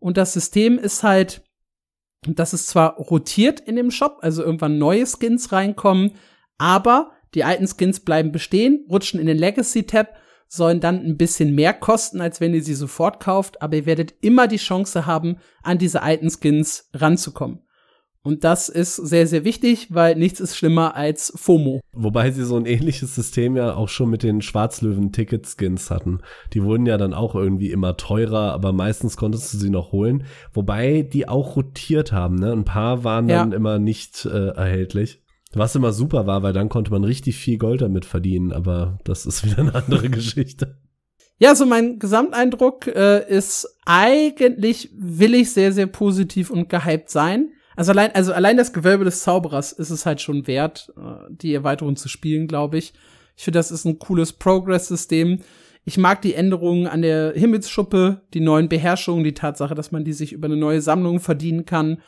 Und 0.00 0.16
das 0.16 0.32
System 0.32 0.78
ist 0.78 1.02
halt, 1.02 1.42
dass 2.34 2.52
es 2.52 2.66
zwar 2.66 2.96
rotiert 2.96 3.60
in 3.60 3.76
dem 3.76 3.90
Shop, 3.90 4.18
also 4.20 4.42
irgendwann 4.42 4.78
neue 4.78 5.06
Skins 5.06 5.52
reinkommen, 5.52 6.12
aber 6.58 7.12
die 7.34 7.44
alten 7.44 7.66
Skins 7.66 8.00
bleiben 8.00 8.32
bestehen, 8.32 8.86
rutschen 8.90 9.20
in 9.20 9.26
den 9.26 9.38
Legacy-Tab, 9.38 10.16
sollen 10.48 10.80
dann 10.80 11.04
ein 11.04 11.16
bisschen 11.16 11.54
mehr 11.54 11.74
kosten, 11.74 12.20
als 12.20 12.40
wenn 12.40 12.54
ihr 12.54 12.62
sie 12.62 12.74
sofort 12.74 13.20
kauft, 13.20 13.62
aber 13.62 13.76
ihr 13.76 13.86
werdet 13.86 14.14
immer 14.20 14.46
die 14.46 14.56
Chance 14.56 15.06
haben, 15.06 15.38
an 15.62 15.78
diese 15.78 16.02
alten 16.02 16.30
Skins 16.30 16.88
ranzukommen. 16.94 17.65
Und 18.26 18.42
das 18.42 18.68
ist 18.68 18.96
sehr, 18.96 19.28
sehr 19.28 19.44
wichtig, 19.44 19.94
weil 19.94 20.16
nichts 20.16 20.40
ist 20.40 20.56
schlimmer 20.56 20.96
als 20.96 21.32
FOMO. 21.36 21.80
Wobei 21.92 22.32
sie 22.32 22.42
so 22.42 22.56
ein 22.56 22.66
ähnliches 22.66 23.14
System 23.14 23.56
ja 23.56 23.76
auch 23.76 23.88
schon 23.88 24.10
mit 24.10 24.24
den 24.24 24.42
Schwarzlöwen-Ticket-Skins 24.42 25.92
hatten. 25.92 26.18
Die 26.52 26.64
wurden 26.64 26.86
ja 26.86 26.98
dann 26.98 27.14
auch 27.14 27.36
irgendwie 27.36 27.70
immer 27.70 27.96
teurer, 27.96 28.52
aber 28.52 28.72
meistens 28.72 29.16
konntest 29.16 29.54
du 29.54 29.58
sie 29.58 29.70
noch 29.70 29.92
holen. 29.92 30.24
Wobei 30.52 31.02
die 31.02 31.28
auch 31.28 31.54
rotiert 31.54 32.10
haben, 32.10 32.34
ne? 32.34 32.50
Ein 32.50 32.64
paar 32.64 33.04
waren 33.04 33.28
ja. 33.28 33.38
dann 33.38 33.52
immer 33.52 33.78
nicht 33.78 34.26
äh, 34.26 34.48
erhältlich. 34.48 35.22
Was 35.52 35.76
immer 35.76 35.92
super 35.92 36.26
war, 36.26 36.42
weil 36.42 36.52
dann 36.52 36.68
konnte 36.68 36.90
man 36.90 37.04
richtig 37.04 37.36
viel 37.36 37.58
Gold 37.58 37.80
damit 37.80 38.06
verdienen, 38.06 38.50
aber 38.50 38.98
das 39.04 39.24
ist 39.24 39.44
wieder 39.44 39.58
eine 39.58 39.74
andere 39.76 40.10
Geschichte. 40.10 40.80
Ja, 41.38 41.54
so 41.54 41.64
mein 41.64 42.00
Gesamteindruck 42.00 42.88
äh, 42.88 43.24
ist 43.28 43.78
eigentlich 43.84 44.90
will 44.96 45.36
ich 45.36 45.52
sehr, 45.52 45.72
sehr 45.72 45.86
positiv 45.86 46.50
und 46.50 46.68
gehypt 46.68 47.08
sein. 47.08 47.50
Also 47.76 47.92
allein, 47.92 48.14
also 48.14 48.32
allein 48.32 48.56
das 48.56 48.72
Gewölbe 48.72 49.04
des 49.04 49.20
Zauberers 49.20 49.72
ist 49.72 49.90
es 49.90 50.06
halt 50.06 50.20
schon 50.20 50.46
wert, 50.46 50.92
äh, 50.96 51.30
die 51.30 51.54
Erweiterung 51.54 51.96
zu 51.96 52.08
spielen, 52.08 52.48
glaube 52.48 52.78
ich. 52.78 52.94
Ich 53.36 53.44
finde, 53.44 53.58
das 53.58 53.70
ist 53.70 53.84
ein 53.84 53.98
cooles 53.98 54.32
Progress-System. 54.32 55.40
Ich 55.84 55.98
mag 55.98 56.22
die 56.22 56.34
Änderungen 56.34 56.86
an 56.86 57.02
der 57.02 57.34
Himmelsschuppe, 57.34 58.22
die 58.34 58.40
neuen 58.40 58.68
Beherrschungen, 58.68 59.24
die 59.24 59.34
Tatsache, 59.34 59.74
dass 59.74 59.92
man 59.92 60.04
die 60.04 60.14
sich 60.14 60.32
über 60.32 60.46
eine 60.46 60.56
neue 60.56 60.80
Sammlung 60.80 61.20
verdienen 61.20 61.66
kann. 61.66 62.02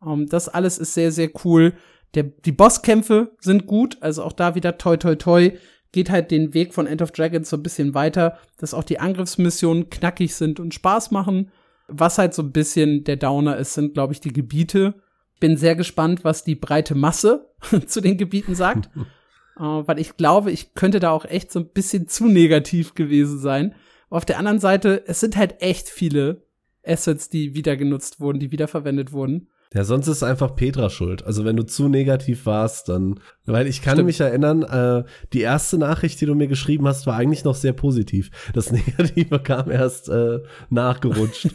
Um, 0.00 0.22
ähm, 0.22 0.28
das 0.28 0.48
alles 0.48 0.78
ist 0.78 0.94
sehr, 0.94 1.12
sehr 1.12 1.30
cool. 1.44 1.74
Der, 2.14 2.24
die 2.24 2.52
Bosskämpfe 2.52 3.30
sind 3.40 3.66
gut, 3.66 3.98
also 4.00 4.24
auch 4.24 4.32
da 4.32 4.54
wieder 4.54 4.76
toi 4.76 4.96
toi 4.96 5.14
toi. 5.14 5.52
Geht 5.92 6.10
halt 6.10 6.30
den 6.30 6.52
Weg 6.52 6.74
von 6.74 6.86
End 6.86 7.00
of 7.00 7.12
Dragons 7.12 7.48
so 7.48 7.56
ein 7.56 7.62
bisschen 7.62 7.94
weiter, 7.94 8.38
dass 8.58 8.74
auch 8.74 8.84
die 8.84 8.98
Angriffsmissionen 8.98 9.88
knackig 9.88 10.34
sind 10.34 10.58
und 10.58 10.74
Spaß 10.74 11.10
machen. 11.10 11.50
Was 11.86 12.18
halt 12.18 12.34
so 12.34 12.42
ein 12.42 12.52
bisschen 12.52 13.04
der 13.04 13.16
Downer 13.16 13.56
ist, 13.56 13.74
sind, 13.74 13.94
glaube 13.94 14.14
ich, 14.14 14.20
die 14.20 14.32
Gebiete 14.32 14.94
bin 15.42 15.56
sehr 15.56 15.74
gespannt, 15.74 16.22
was 16.22 16.44
die 16.44 16.54
breite 16.54 16.94
Masse 16.94 17.50
zu 17.86 18.00
den 18.00 18.16
Gebieten 18.16 18.54
sagt. 18.54 18.88
äh, 19.58 19.60
weil 19.60 19.98
ich 19.98 20.16
glaube, 20.16 20.52
ich 20.52 20.74
könnte 20.74 21.00
da 21.00 21.10
auch 21.10 21.24
echt 21.24 21.50
so 21.50 21.58
ein 21.58 21.68
bisschen 21.68 22.06
zu 22.06 22.28
negativ 22.28 22.94
gewesen 22.94 23.40
sein. 23.40 23.74
auf 24.08 24.24
der 24.24 24.38
anderen 24.38 24.60
Seite, 24.60 25.02
es 25.06 25.18
sind 25.18 25.36
halt 25.36 25.60
echt 25.60 25.88
viele 25.88 26.46
Assets, 26.86 27.28
die 27.28 27.54
wieder 27.54 27.76
genutzt 27.76 28.20
wurden, 28.20 28.38
die 28.38 28.52
wiederverwendet 28.52 29.12
wurden. 29.12 29.48
Ja, 29.74 29.82
sonst 29.82 30.06
ist 30.06 30.22
einfach 30.22 30.54
Petra 30.54 30.90
schuld. 30.90 31.24
Also 31.24 31.44
wenn 31.44 31.56
du 31.56 31.64
zu 31.64 31.88
negativ 31.88 32.46
warst, 32.46 32.88
dann, 32.88 33.18
weil 33.44 33.66
ich 33.66 33.82
kann 33.82 33.94
Stimmt. 33.94 34.06
mich 34.06 34.20
erinnern, 34.20 34.62
äh, 34.62 35.02
die 35.32 35.40
erste 35.40 35.76
Nachricht, 35.76 36.20
die 36.20 36.26
du 36.26 36.36
mir 36.36 36.46
geschrieben 36.46 36.86
hast, 36.86 37.06
war 37.08 37.16
eigentlich 37.16 37.42
noch 37.42 37.56
sehr 37.56 37.72
positiv. 37.72 38.30
Das 38.52 38.70
Negative 38.72 39.40
kam 39.40 39.72
erst 39.72 40.08
äh, 40.08 40.38
nachgerutscht. 40.70 41.48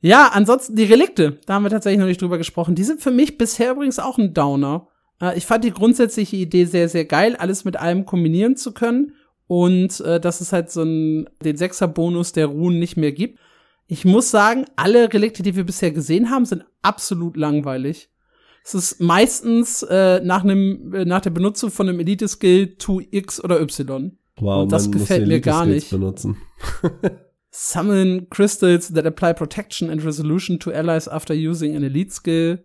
Ja, 0.00 0.30
ansonsten 0.32 0.76
die 0.76 0.84
Relikte, 0.84 1.38
da 1.46 1.54
haben 1.54 1.64
wir 1.64 1.70
tatsächlich 1.70 1.98
noch 1.98 2.06
nicht 2.06 2.22
drüber 2.22 2.38
gesprochen. 2.38 2.74
Die 2.74 2.84
sind 2.84 3.00
für 3.00 3.10
mich 3.10 3.36
bisher 3.36 3.72
übrigens 3.72 3.98
auch 3.98 4.18
ein 4.18 4.32
Downer. 4.32 4.88
Äh, 5.20 5.36
ich 5.36 5.46
fand 5.46 5.64
die 5.64 5.72
grundsätzliche 5.72 6.36
Idee 6.36 6.66
sehr, 6.66 6.88
sehr 6.88 7.04
geil, 7.04 7.36
alles 7.36 7.64
mit 7.64 7.76
allem 7.76 8.06
kombinieren 8.06 8.56
zu 8.56 8.72
können. 8.72 9.12
Und 9.46 10.00
äh, 10.00 10.20
dass 10.20 10.40
es 10.40 10.52
halt 10.52 10.70
so 10.70 10.82
ein, 10.82 11.28
den 11.42 11.56
Sechser-Bonus 11.56 12.32
der 12.32 12.46
Runen 12.46 12.78
nicht 12.78 12.96
mehr 12.96 13.12
gibt. 13.12 13.38
Ich 13.86 14.04
muss 14.04 14.30
sagen, 14.30 14.66
alle 14.76 15.12
Relikte, 15.12 15.42
die 15.42 15.56
wir 15.56 15.64
bisher 15.64 15.90
gesehen 15.90 16.30
haben, 16.30 16.44
sind 16.44 16.64
absolut 16.82 17.36
langweilig. 17.36 18.10
Es 18.62 18.74
ist 18.74 19.00
meistens 19.00 19.82
äh, 19.82 20.20
nach, 20.22 20.44
einem, 20.44 20.92
äh, 20.92 21.06
nach 21.06 21.22
der 21.22 21.30
Benutzung 21.30 21.70
von 21.70 21.88
einem 21.88 22.00
Elite-Skill 22.00 22.76
to 22.76 23.00
X 23.10 23.42
oder 23.42 23.60
Y. 23.62 24.18
Wow, 24.36 24.64
Und 24.64 24.72
das 24.72 24.90
gefällt 24.90 25.26
mir 25.26 25.40
gar 25.40 25.64
nicht. 25.64 25.90
Benutzen. 25.90 26.36
Summon 27.50 28.26
crystals 28.30 28.88
that 28.88 29.06
apply 29.06 29.32
protection 29.32 29.90
and 29.90 30.02
resolution 30.02 30.58
to 30.60 30.72
allies 30.72 31.08
after 31.08 31.34
using 31.34 31.74
an 31.74 31.84
elite 31.84 32.12
skill. 32.12 32.58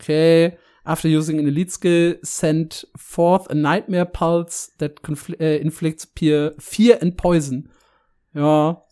Okay. 0.00 0.56
After 0.84 1.08
using 1.08 1.38
an 1.38 1.46
elite 1.46 1.70
skill, 1.70 2.14
send 2.22 2.84
forth 2.96 3.46
a 3.50 3.54
nightmare 3.54 4.06
pulse 4.06 4.70
that 4.78 5.02
äh, 5.38 5.58
inflicts 5.58 6.06
peer 6.06 6.54
fear 6.58 6.98
and 7.02 7.16
poison. 7.16 7.68
Ja. 8.34 8.82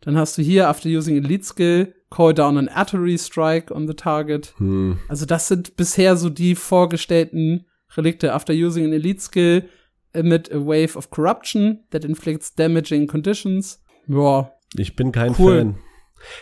Dann 0.00 0.16
hast 0.16 0.36
du 0.38 0.42
hier, 0.42 0.68
after 0.68 0.88
using 0.88 1.16
elite 1.16 1.44
skill, 1.44 1.92
call 2.10 2.34
down 2.34 2.56
an 2.56 2.68
artery 2.68 3.16
strike 3.18 3.74
on 3.74 3.88
the 3.88 3.94
target. 3.94 4.54
Hm. 4.58 4.98
Also 5.08 5.26
das 5.26 5.48
sind 5.48 5.76
bisher 5.76 6.16
so 6.16 6.30
die 6.30 6.54
vorgestellten 6.54 7.66
Relikte. 7.96 8.32
After 8.32 8.52
using 8.52 8.84
an 8.84 8.92
elite 8.92 9.20
skill, 9.20 9.68
emit 10.12 10.52
a 10.52 10.64
wave 10.64 10.96
of 10.96 11.10
corruption 11.10 11.84
that 11.90 12.04
inflicts 12.04 12.54
damaging 12.54 13.06
conditions. 13.06 13.82
Ja, 14.06 14.52
ich 14.76 14.96
bin 14.96 15.12
kein 15.12 15.34
cool. 15.38 15.58
Fan. 15.58 15.78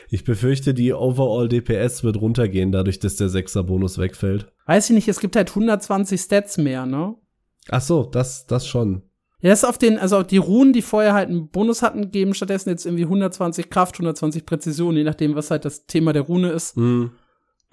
Ich 0.09 0.25
befürchte, 0.25 0.75
die 0.75 0.93
Overall 0.93 1.49
DPS 1.49 2.05
wird 2.05 2.21
runtergehen, 2.21 2.73
dadurch, 2.73 3.01
dass 3.01 3.17
der 3.17 3.29
Sechser-Bonus 3.29 3.99
wegfällt. 3.99 4.53
Weiß 4.67 4.91
ich 4.91 4.95
nicht, 4.95 5.09
es 5.09 5.19
gibt 5.19 5.35
halt 5.35 5.51
120 5.51 6.21
Stats 6.21 6.57
mehr, 6.57 6.87
ne? 6.87 7.17
Ach 7.69 7.81
so, 7.81 8.05
das, 8.05 8.47
das 8.47 8.67
schon. 8.67 9.03
Ja, 9.41 9.53
ist 9.53 9.65
auf 9.65 9.77
den, 9.77 9.99
also 9.99 10.23
die 10.23 10.37
Runen, 10.37 10.73
die 10.73 10.83
vorher 10.83 11.15
halt 11.15 11.29
einen 11.29 11.49
Bonus 11.49 11.83
hatten, 11.83 12.13
geben 12.13 12.33
stattdessen 12.33 12.71
jetzt 12.71 12.87
irgendwie 12.87 13.05
120 13.05 13.71
Kraft, 13.71 13.97
120 13.97 14.47
Präzision, 14.47 14.97
je 14.97 15.03
nachdem, 15.03 15.35
was 15.35 15.51
halt 15.51 15.65
das 15.65 15.87
Thema 15.87 16.13
der 16.13 16.23
Rune 16.23 16.51
ist. 16.51 16.77
Mhm. 16.77 17.13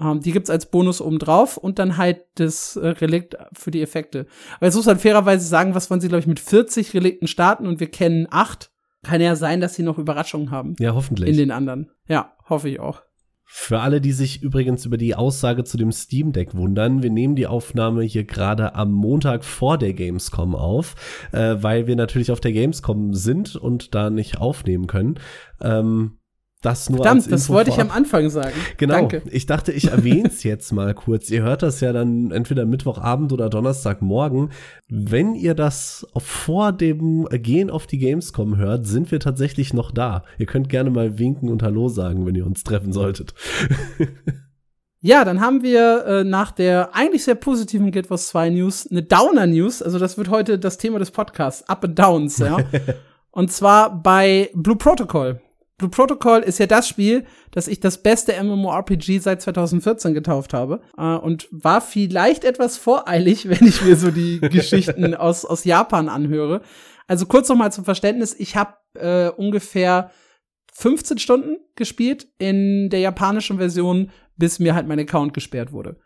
Um, 0.02 0.22
die 0.22 0.32
gibt's 0.32 0.50
als 0.50 0.68
Bonus 0.68 1.02
oben 1.02 1.20
drauf 1.20 1.58
und 1.58 1.78
dann 1.78 1.98
halt 1.98 2.22
das 2.36 2.78
äh, 2.78 2.88
Relikt 2.88 3.36
für 3.52 3.70
die 3.70 3.82
Effekte. 3.82 4.28
Aber 4.56 4.68
jetzt 4.68 4.76
muss 4.76 4.86
man 4.86 4.98
fairerweise 4.98 5.46
sagen, 5.46 5.76
was 5.76 5.90
wollen 5.90 6.00
sie, 6.00 6.08
glaube 6.08 6.22
ich, 6.22 6.28
mit 6.28 6.40
40 6.40 6.94
Relikten 6.94 7.28
starten 7.28 7.68
und 7.68 7.82
wir 7.82 7.92
kennen 7.92 8.26
acht. 8.32 8.69
Kann 9.04 9.22
ja 9.22 9.36
sein, 9.36 9.62
dass 9.62 9.76
sie 9.76 9.84
noch 9.84 9.98
Überraschungen 9.98 10.52
haben. 10.52 10.76
Ja, 10.80 10.94
hoffentlich. 10.94 11.30
In 11.30 11.38
den 11.38 11.52
anderen. 11.52 11.90
Ja, 12.08 12.34
hoffe 12.50 12.70
ich 12.70 12.80
auch. 12.80 13.02
Für 13.52 13.80
alle, 13.80 14.00
die 14.00 14.12
sich 14.12 14.44
übrigens 14.44 14.86
über 14.86 14.98
die 14.98 15.16
Aussage 15.16 15.64
zu 15.64 15.76
dem 15.78 15.92
Steam 15.92 16.34
Deck 16.34 16.54
wundern, 16.54 17.02
wir 17.02 17.10
nehmen 17.10 17.36
die 17.36 17.48
Aufnahme 17.48 18.04
hier 18.04 18.24
gerade 18.24 18.76
am 18.76 18.92
Montag 18.92 19.44
vor 19.44 19.80
der 19.80 19.94
Gamescom 19.94 20.54
auf, 20.54 20.94
äh, 21.32 21.56
weil 21.60 21.88
wir 21.88 21.96
natürlich 21.96 22.32
auf 22.32 22.42
der 22.42 22.52
Gamescom 22.52 23.16
sind 23.16 23.56
und 23.56 23.96
da 23.96 24.12
nicht 24.12 24.38
aufnehmen 24.38 24.86
können. 24.86 25.20
Ähm, 25.62 26.19
das 26.62 26.90
nur 26.90 26.98
Verdammt, 26.98 27.32
das 27.32 27.48
wollte 27.50 27.70
ich 27.70 27.80
am 27.80 27.90
Anfang 27.90 28.30
sagen. 28.30 28.54
Genau. 28.78 28.96
Danke. 28.96 29.22
Ich 29.32 29.46
dachte, 29.46 29.72
ich 29.72 29.92
erwähne 29.92 30.28
es 30.28 30.44
jetzt 30.44 30.74
mal 30.74 30.94
kurz. 30.94 31.30
Ihr 31.30 31.42
hört 31.42 31.64
das 31.64 31.80
ja 31.80 31.94
dann 31.94 32.32
entweder 32.32 32.66
Mittwochabend 32.66 33.32
oder 33.32 33.50
Donnerstagmorgen. 33.50 34.52
Wenn 34.90 35.36
ihr 35.36 35.54
das 35.54 36.06
vor 36.18 36.74
dem 36.74 37.28
Gehen 37.32 37.70
auf 37.70 37.88
die 37.88 37.98
Gamescom 37.98 38.58
hört, 38.58 38.86
sind 38.86 39.10
wir 39.10 39.22
tatsächlich 39.22 39.74
noch 39.74 39.92
da. 39.92 40.24
Ihr 40.38 40.48
könnt 40.48 40.68
gerne 40.68 40.90
mal 40.90 41.18
winken 41.18 41.50
und 41.50 41.64
Hallo 41.64 41.88
sagen, 41.88 42.26
wenn 42.26 42.36
ihr 42.36 42.46
uns 42.46 42.64
treffen 42.64 42.92
solltet. 42.92 43.34
Ja, 45.02 45.24
dann 45.24 45.40
haben 45.40 45.64
wir 45.64 46.06
äh, 46.06 46.24
nach 46.26 46.52
der 46.52 46.94
eigentlich 46.94 47.24
sehr 47.24 47.36
positiven 47.36 47.90
Guild 47.92 48.10
Wars 48.10 48.28
2 48.28 48.50
News 48.50 48.86
eine 48.92 49.02
Downer 49.02 49.48
News. 49.48 49.82
Also 49.82 49.98
das 49.98 50.18
wird 50.18 50.28
heute 50.28 50.60
das 50.60 50.78
Thema 50.78 51.00
des 51.00 51.12
Podcasts. 51.12 51.70
Up 51.70 51.86
and 51.86 51.98
Downs, 51.98 52.38
ja. 52.40 52.58
und 53.32 53.50
zwar 53.50 54.04
bei 54.04 54.50
Blue 54.54 54.76
Protocol. 54.76 55.40
Blue 55.80 55.90
Protocol 55.90 56.42
ist 56.42 56.60
ja 56.60 56.68
das 56.68 56.88
Spiel, 56.88 57.26
das 57.52 57.68
ich 57.68 57.80
das 57.80 58.04
beste 58.04 58.34
MMORPG 58.44 59.20
seit 59.20 59.42
2014 59.42 60.14
getauft 60.14 60.54
habe 60.54 60.82
äh, 60.98 61.16
und 61.16 61.48
war 61.52 61.82
vielleicht 61.82 62.44
etwas 62.44 62.78
voreilig, 62.78 63.50
wenn 63.50 63.68
ich 63.68 63.82
mir 63.82 63.96
so 63.96 64.12
die 64.12 64.40
Geschichten 64.42 65.16
aus, 65.16 65.46
aus 65.46 65.64
Japan 65.64 66.10
anhöre. 66.10 66.62
Also 67.08 67.26
kurz 67.26 67.50
noch 67.50 67.56
mal 67.56 67.72
zum 67.72 67.86
Verständnis, 67.86 68.36
ich 68.38 68.56
habe 68.56 68.76
äh, 68.94 69.30
ungefähr 69.30 70.12
15 70.74 71.18
Stunden 71.18 71.58
gespielt 71.76 72.28
in 72.38 72.90
der 72.90 73.00
japanischen 73.00 73.58
Version, 73.58 74.12
bis 74.38 74.60
mir 74.60 74.76
halt 74.76 74.88
mein 74.88 75.00
Account 75.00 75.34
gesperrt 75.34 75.72
wurde. 75.72 75.98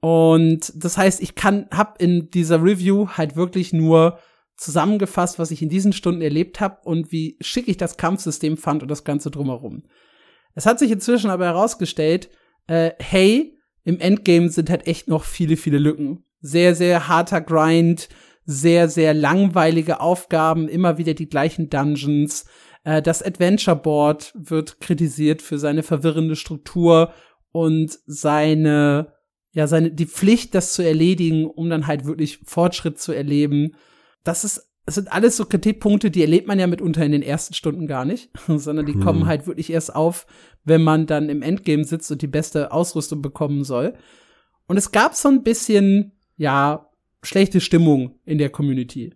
Und 0.00 0.72
das 0.76 0.96
heißt, 0.96 1.20
ich 1.20 1.34
kann 1.34 1.66
hab 1.72 2.00
in 2.00 2.30
dieser 2.30 2.62
Review 2.62 3.08
halt 3.16 3.36
wirklich 3.36 3.72
nur 3.72 4.18
zusammengefasst, 4.58 5.38
was 5.38 5.50
ich 5.50 5.62
in 5.62 5.68
diesen 5.68 5.92
Stunden 5.92 6.20
erlebt 6.20 6.60
habe 6.60 6.78
und 6.84 7.12
wie 7.12 7.36
schick 7.40 7.68
ich 7.68 7.76
das 7.76 7.96
Kampfsystem 7.96 8.56
fand 8.56 8.82
und 8.82 8.90
das 8.90 9.04
Ganze 9.04 9.30
drumherum. 9.30 9.84
Es 10.54 10.66
hat 10.66 10.78
sich 10.78 10.90
inzwischen 10.90 11.30
aber 11.30 11.46
herausgestellt, 11.46 12.28
äh, 12.66 12.90
hey, 12.98 13.56
im 13.84 14.00
Endgame 14.00 14.50
sind 14.50 14.68
halt 14.68 14.86
echt 14.86 15.08
noch 15.08 15.24
viele, 15.24 15.56
viele 15.56 15.78
Lücken. 15.78 16.24
Sehr, 16.40 16.74
sehr 16.74 17.08
harter 17.08 17.40
Grind, 17.40 18.08
sehr, 18.44 18.88
sehr 18.88 19.14
langweilige 19.14 20.00
Aufgaben, 20.00 20.68
immer 20.68 20.98
wieder 20.98 21.14
die 21.14 21.28
gleichen 21.28 21.70
Dungeons. 21.70 22.46
Äh, 22.82 23.00
das 23.00 23.22
Adventure 23.22 23.76
Board 23.76 24.32
wird 24.34 24.80
kritisiert 24.80 25.40
für 25.40 25.58
seine 25.58 25.84
verwirrende 25.84 26.34
Struktur 26.34 27.12
und 27.52 27.98
seine, 28.06 29.12
ja, 29.52 29.66
seine, 29.68 29.92
die 29.92 30.06
Pflicht, 30.06 30.54
das 30.54 30.72
zu 30.72 30.82
erledigen, 30.82 31.46
um 31.46 31.70
dann 31.70 31.86
halt 31.86 32.04
wirklich 32.06 32.40
Fortschritt 32.44 32.98
zu 32.98 33.12
erleben. 33.12 33.76
Das 34.28 34.44
ist 34.44 34.68
es 34.88 34.94
sind 34.94 35.12
alles 35.12 35.36
so 35.36 35.44
Kritikpunkte, 35.44 36.10
die 36.10 36.22
erlebt 36.22 36.48
man 36.48 36.58
ja 36.58 36.66
mitunter 36.66 37.04
in 37.04 37.12
den 37.12 37.20
ersten 37.20 37.52
Stunden 37.52 37.86
gar 37.86 38.06
nicht, 38.06 38.30
sondern 38.48 38.86
die 38.86 38.94
hm. 38.94 39.00
kommen 39.00 39.26
halt 39.26 39.46
wirklich 39.46 39.70
erst 39.70 39.94
auf, 39.94 40.26
wenn 40.64 40.82
man 40.82 41.06
dann 41.06 41.28
im 41.28 41.42
Endgame 41.42 41.84
sitzt 41.84 42.10
und 42.10 42.22
die 42.22 42.26
beste 42.26 42.72
Ausrüstung 42.72 43.20
bekommen 43.20 43.64
soll. 43.64 43.92
Und 44.66 44.78
es 44.78 44.90
gab 44.90 45.14
so 45.14 45.28
ein 45.28 45.42
bisschen, 45.42 46.12
ja, 46.38 46.88
schlechte 47.22 47.60
Stimmung 47.60 48.18
in 48.24 48.38
der 48.38 48.48
Community. 48.48 49.12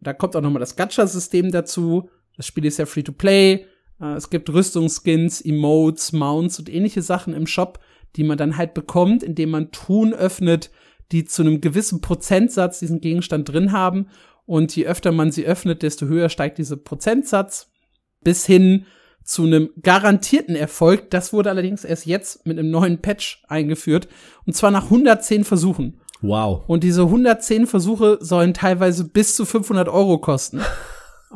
Da 0.00 0.12
kommt 0.12 0.36
auch 0.36 0.42
noch 0.42 0.50
mal 0.50 0.60
das 0.60 0.76
Gacha-System 0.76 1.50
dazu. 1.50 2.08
Das 2.36 2.46
Spiel 2.46 2.64
ist 2.64 2.78
ja 2.78 2.86
free 2.86 3.02
to 3.02 3.12
play. 3.12 3.66
Äh, 4.00 4.14
es 4.14 4.30
gibt 4.30 4.48
Rüstungsskins, 4.48 5.40
Emotes, 5.40 6.12
Mounts 6.12 6.60
und 6.60 6.72
ähnliche 6.72 7.02
Sachen 7.02 7.34
im 7.34 7.48
Shop, 7.48 7.80
die 8.14 8.22
man 8.22 8.38
dann 8.38 8.56
halt 8.56 8.74
bekommt, 8.74 9.24
indem 9.24 9.50
man 9.50 9.72
Truhen 9.72 10.14
öffnet, 10.14 10.70
die 11.10 11.24
zu 11.24 11.42
einem 11.42 11.60
gewissen 11.60 12.00
Prozentsatz 12.00 12.78
diesen 12.78 13.00
Gegenstand 13.00 13.48
drin 13.48 13.72
haben. 13.72 14.06
Und 14.46 14.74
je 14.74 14.86
öfter 14.86 15.12
man 15.12 15.32
sie 15.32 15.44
öffnet, 15.44 15.82
desto 15.82 16.06
höher 16.06 16.28
steigt 16.28 16.58
dieser 16.58 16.76
Prozentsatz 16.76 17.68
bis 18.22 18.46
hin 18.46 18.86
zu 19.24 19.42
einem 19.42 19.70
garantierten 19.82 20.54
Erfolg. 20.54 21.10
Das 21.10 21.32
wurde 21.32 21.50
allerdings 21.50 21.84
erst 21.84 22.06
jetzt 22.06 22.46
mit 22.46 22.58
einem 22.58 22.70
neuen 22.70 23.02
Patch 23.02 23.42
eingeführt. 23.48 24.08
Und 24.46 24.54
zwar 24.54 24.70
nach 24.70 24.84
110 24.84 25.44
Versuchen. 25.44 26.00
Wow. 26.22 26.62
Und 26.66 26.84
diese 26.84 27.02
110 27.02 27.66
Versuche 27.66 28.18
sollen 28.20 28.54
teilweise 28.54 29.04
bis 29.04 29.34
zu 29.34 29.44
500 29.44 29.88
Euro 29.88 30.18
kosten, 30.18 30.60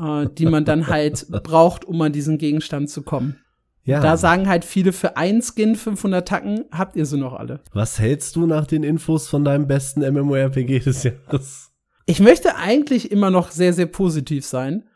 äh, 0.00 0.26
die 0.38 0.46
man 0.46 0.64
dann 0.64 0.86
halt 0.86 1.26
braucht, 1.42 1.84
um 1.84 2.00
an 2.00 2.12
diesen 2.12 2.38
Gegenstand 2.38 2.90
zu 2.90 3.02
kommen. 3.02 3.38
Ja. 3.82 4.00
Da 4.00 4.16
sagen 4.16 4.48
halt 4.48 4.64
viele, 4.64 4.92
für 4.92 5.16
einen 5.16 5.42
Skin 5.42 5.74
500 5.74 6.26
Tacken 6.26 6.64
habt 6.70 6.96
ihr 6.96 7.06
sie 7.06 7.16
noch 7.16 7.32
alle. 7.32 7.60
Was 7.72 7.98
hältst 7.98 8.36
du 8.36 8.46
nach 8.46 8.66
den 8.66 8.84
Infos 8.84 9.28
von 9.28 9.44
deinem 9.44 9.66
besten 9.66 10.00
MMORPG 10.00 10.78
des 10.80 11.02
Jahres? 11.02 11.69
Ich 12.06 12.20
möchte 12.20 12.56
eigentlich 12.56 13.10
immer 13.10 13.30
noch 13.30 13.50
sehr, 13.50 13.72
sehr 13.72 13.86
positiv 13.86 14.44
sein. 14.44 14.88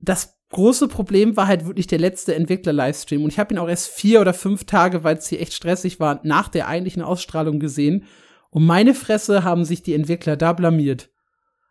Das 0.00 0.38
große 0.50 0.88
Problem 0.88 1.36
war 1.36 1.46
halt 1.46 1.66
wirklich 1.66 1.86
der 1.86 1.98
letzte 1.98 2.34
Entwickler-Livestream. 2.34 3.24
Und 3.24 3.32
ich 3.32 3.38
habe 3.38 3.52
ihn 3.52 3.58
auch 3.58 3.68
erst 3.68 3.88
vier 3.88 4.20
oder 4.20 4.32
fünf 4.32 4.64
Tage, 4.64 5.04
weil 5.04 5.16
es 5.16 5.28
hier 5.28 5.40
echt 5.40 5.52
stressig 5.52 6.00
war, 6.00 6.20
nach 6.22 6.48
der 6.48 6.68
eigentlichen 6.68 7.02
Ausstrahlung 7.02 7.58
gesehen. 7.58 8.04
Und 8.50 8.64
meine 8.64 8.94
Fresse 8.94 9.42
haben 9.42 9.64
sich 9.64 9.82
die 9.82 9.94
Entwickler 9.94 10.36
da 10.36 10.52
blamiert. 10.52 11.10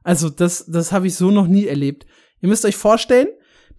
Also 0.04 0.30
das, 0.30 0.66
das 0.66 0.92
habe 0.92 1.08
ich 1.08 1.16
so 1.16 1.32
noch 1.32 1.48
nie 1.48 1.66
erlebt. 1.66 2.06
Ihr 2.42 2.50
müsst 2.50 2.66
euch 2.66 2.76
vorstellen, 2.76 3.30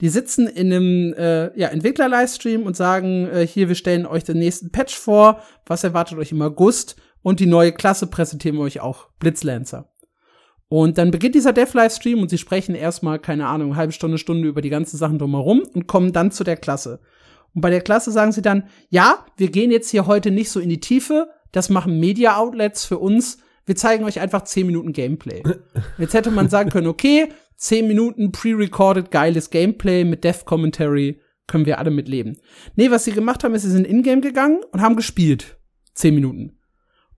die 0.01 0.09
sitzen 0.09 0.47
in 0.47 0.73
einem 0.73 1.13
äh, 1.13 1.59
ja, 1.59 1.69
Entwickler-Livestream 1.69 2.63
und 2.65 2.77
sagen, 2.77 3.29
äh, 3.29 3.47
hier, 3.47 3.69
wir 3.69 3.75
stellen 3.75 4.07
euch 4.07 4.25
den 4.25 4.39
nächsten 4.39 4.73
Patch 4.73 4.97
vor, 4.97 5.43
was 5.67 5.85
erwartet 5.85 6.19
euch 6.19 6.33
im 6.33 6.43
August 6.43 6.97
und 7.23 7.41
die 7.41 7.47
neue 7.47 7.73
Klasse 7.73 8.07
präsentieren 8.07 8.57
wir 8.57 8.65
euch 8.65 8.81
auch, 8.81 9.09
Blitzlancer. 9.19 9.94
Und 10.69 10.99
dann 10.99 11.11
beginnt 11.11 11.35
dieser 11.35 11.53
Dev-Livestream 11.53 12.21
und 12.21 12.31
sie 12.31 12.39
sprechen 12.39 12.75
erstmal, 12.75 13.19
keine 13.19 13.47
Ahnung, 13.47 13.71
eine 13.71 13.77
halbe 13.77 13.93
Stunde, 13.93 14.19
Stunde 14.19 14.49
über 14.49 14.63
die 14.63 14.71
ganzen 14.71 14.97
Sachen 14.97 15.19
drumherum 15.19 15.63
und 15.75 15.87
kommen 15.87 16.13
dann 16.13 16.31
zu 16.31 16.43
der 16.43 16.57
Klasse. 16.57 17.01
Und 17.55 17.61
bei 17.61 17.71
der 17.71 17.83
Klasse 17.83 18.11
sagen 18.11 18.33
sie 18.33 18.43
dann, 18.43 18.65
ja, 18.89 19.25
wir 19.37 19.51
gehen 19.51 19.71
jetzt 19.71 19.91
hier 19.91 20.07
heute 20.07 20.31
nicht 20.31 20.51
so 20.51 20.61
in 20.61 20.69
die 20.69 20.81
Tiefe, 20.81 21.29
das 21.53 21.69
machen 21.69 22.01
Media-Outlets 22.01 22.85
für 22.85 22.99
uns, 22.99 23.39
wir 23.67 23.77
zeigen 23.77 24.05
euch 24.05 24.21
einfach 24.21 24.43
10 24.43 24.67
Minuten 24.67 24.93
Gameplay. 24.93 25.43
Jetzt 25.99 26.13
hätte 26.13 26.31
man 26.31 26.51
sagen 26.51 26.69
können, 26.69 26.87
okay, 26.87 27.29
10 27.57 27.87
Minuten 27.87 28.31
pre-recorded 28.31 29.11
geiles 29.11 29.49
Gameplay 29.49 30.05
mit 30.05 30.23
Dev-Commentary, 30.25 31.21
können 31.47 31.65
wir 31.65 31.79
alle 31.79 31.91
mitleben. 31.91 32.37
Nee, 32.75 32.91
was 32.91 33.05
sie 33.05 33.13
gemacht 33.13 33.43
haben, 33.43 33.55
ist, 33.55 33.63
sie 33.63 33.71
sind 33.71 33.87
in-game 33.87 34.21
gegangen 34.21 34.61
und 34.73 34.83
haben 34.83 34.97
gespielt. 34.97 35.57
10 35.95 36.15
Minuten 36.15 36.59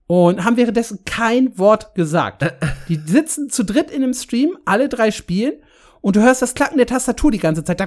und 0.07 0.43
haben 0.43 0.57
währenddessen 0.57 1.03
kein 1.05 1.57
Wort 1.57 1.93
gesagt. 1.93 2.45
Die 2.87 2.95
sitzen 3.05 3.49
zu 3.49 3.63
dritt 3.63 3.91
in 3.91 4.03
einem 4.03 4.13
Stream, 4.13 4.57
alle 4.65 4.89
drei 4.89 5.11
spielen 5.11 5.53
und 6.01 6.15
du 6.15 6.21
hörst 6.21 6.41
das 6.41 6.53
Klacken 6.53 6.77
der 6.77 6.87
Tastatur 6.87 7.31
die 7.31 7.37
ganze 7.37 7.63
Zeit. 7.63 7.79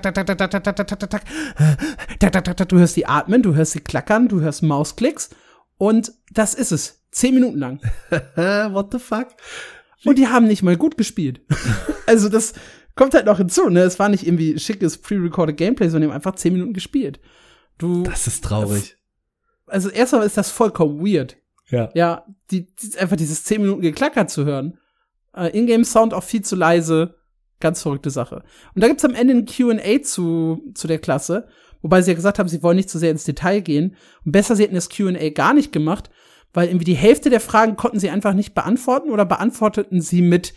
Du 2.69 2.79
hörst 2.79 2.95
sie 2.95 3.07
atmen, 3.07 3.43
du 3.43 3.55
hörst 3.55 3.73
sie 3.73 3.81
klackern, 3.81 4.29
du 4.29 4.41
hörst 4.41 4.63
Mausklicks 4.63 5.31
und 5.79 6.13
das 6.31 6.55
ist 6.55 6.73
es. 6.73 6.99
Zehn 7.11 7.35
Minuten 7.35 7.59
lang. 7.59 7.81
What 8.37 8.93
the 8.93 8.99
fuck? 8.99 9.29
Und 10.05 10.17
die 10.17 10.29
haben 10.29 10.47
nicht 10.47 10.63
mal 10.63 10.77
gut 10.77 10.97
gespielt. 10.97 11.41
also 12.07 12.29
das 12.29 12.53
kommt 12.95 13.15
halt 13.15 13.27
noch 13.27 13.39
hinzu, 13.39 13.69
ne? 13.69 13.81
Es 13.81 13.99
war 13.99 14.09
nicht 14.09 14.27
irgendwie 14.27 14.59
schickes 14.59 14.99
pre-recorded 14.99 15.57
Gameplay, 15.57 15.89
sondern 15.89 16.03
die 16.03 16.13
haben 16.13 16.17
einfach 16.17 16.37
zehn 16.37 16.53
Minuten 16.53 16.73
gespielt. 16.73 17.21
Du. 17.79 18.03
Das 18.03 18.27
ist 18.27 18.45
traurig. 18.45 18.97
Also 19.67 19.89
erstmal 19.89 20.27
ist 20.27 20.37
das 20.37 20.51
vollkommen 20.51 21.05
weird. 21.05 21.37
Ja. 21.71 21.91
Ja, 21.95 22.27
die, 22.51 22.75
die 22.75 22.99
einfach 22.99 23.17
dieses 23.17 23.45
10 23.45 23.63
Minuten 23.63 23.83
geklackert 23.83 24.31
zu 24.31 24.45
hören. 24.45 24.79
Äh, 25.35 25.57
Ingame-Sound 25.57 26.15
auch 26.15 26.25
viel 26.25 26.43
zu 26.43 26.57
leise. 26.57 27.17
Ganz 27.61 27.83
verrückte 27.83 28.11
Sache. 28.11 28.43
Und 28.75 28.83
da 28.83 28.89
gibt's 28.89 29.05
am 29.05 29.15
Ende 29.15 29.35
ein 29.35 29.47
Q&A 29.47 30.03
zu, 30.03 30.63
zu 30.75 30.89
der 30.89 30.99
Klasse, 30.99 31.47
wobei 31.83 32.01
sie 32.01 32.11
ja 32.11 32.15
gesagt 32.15 32.39
haben, 32.39 32.49
sie 32.49 32.63
wollen 32.63 32.77
nicht 32.77 32.89
zu 32.89 32.99
so 32.99 33.01
sehr 33.01 33.11
ins 33.11 33.25
Detail 33.25 33.61
gehen. 33.61 33.97
Und 34.25 34.33
besser, 34.33 34.57
sie 34.57 34.63
hätten 34.63 34.75
das 34.75 34.89
Q&A 34.89 35.31
gar 35.31 35.53
nicht 35.53 35.73
gemacht, 35.73 36.11
weil 36.53 36.69
irgendwie 36.69 36.87
die 36.87 36.95
Hälfte 36.95 37.31
der 37.31 37.41
Fragen 37.41 37.77
konnten 37.77 38.01
sie 38.01 38.11
einfach 38.11 38.33
nicht 38.33 38.55
beantworten 38.55 39.11
oder 39.11 39.25
beantworteten 39.25 40.01
sie 40.01 40.23
mit, 40.23 40.55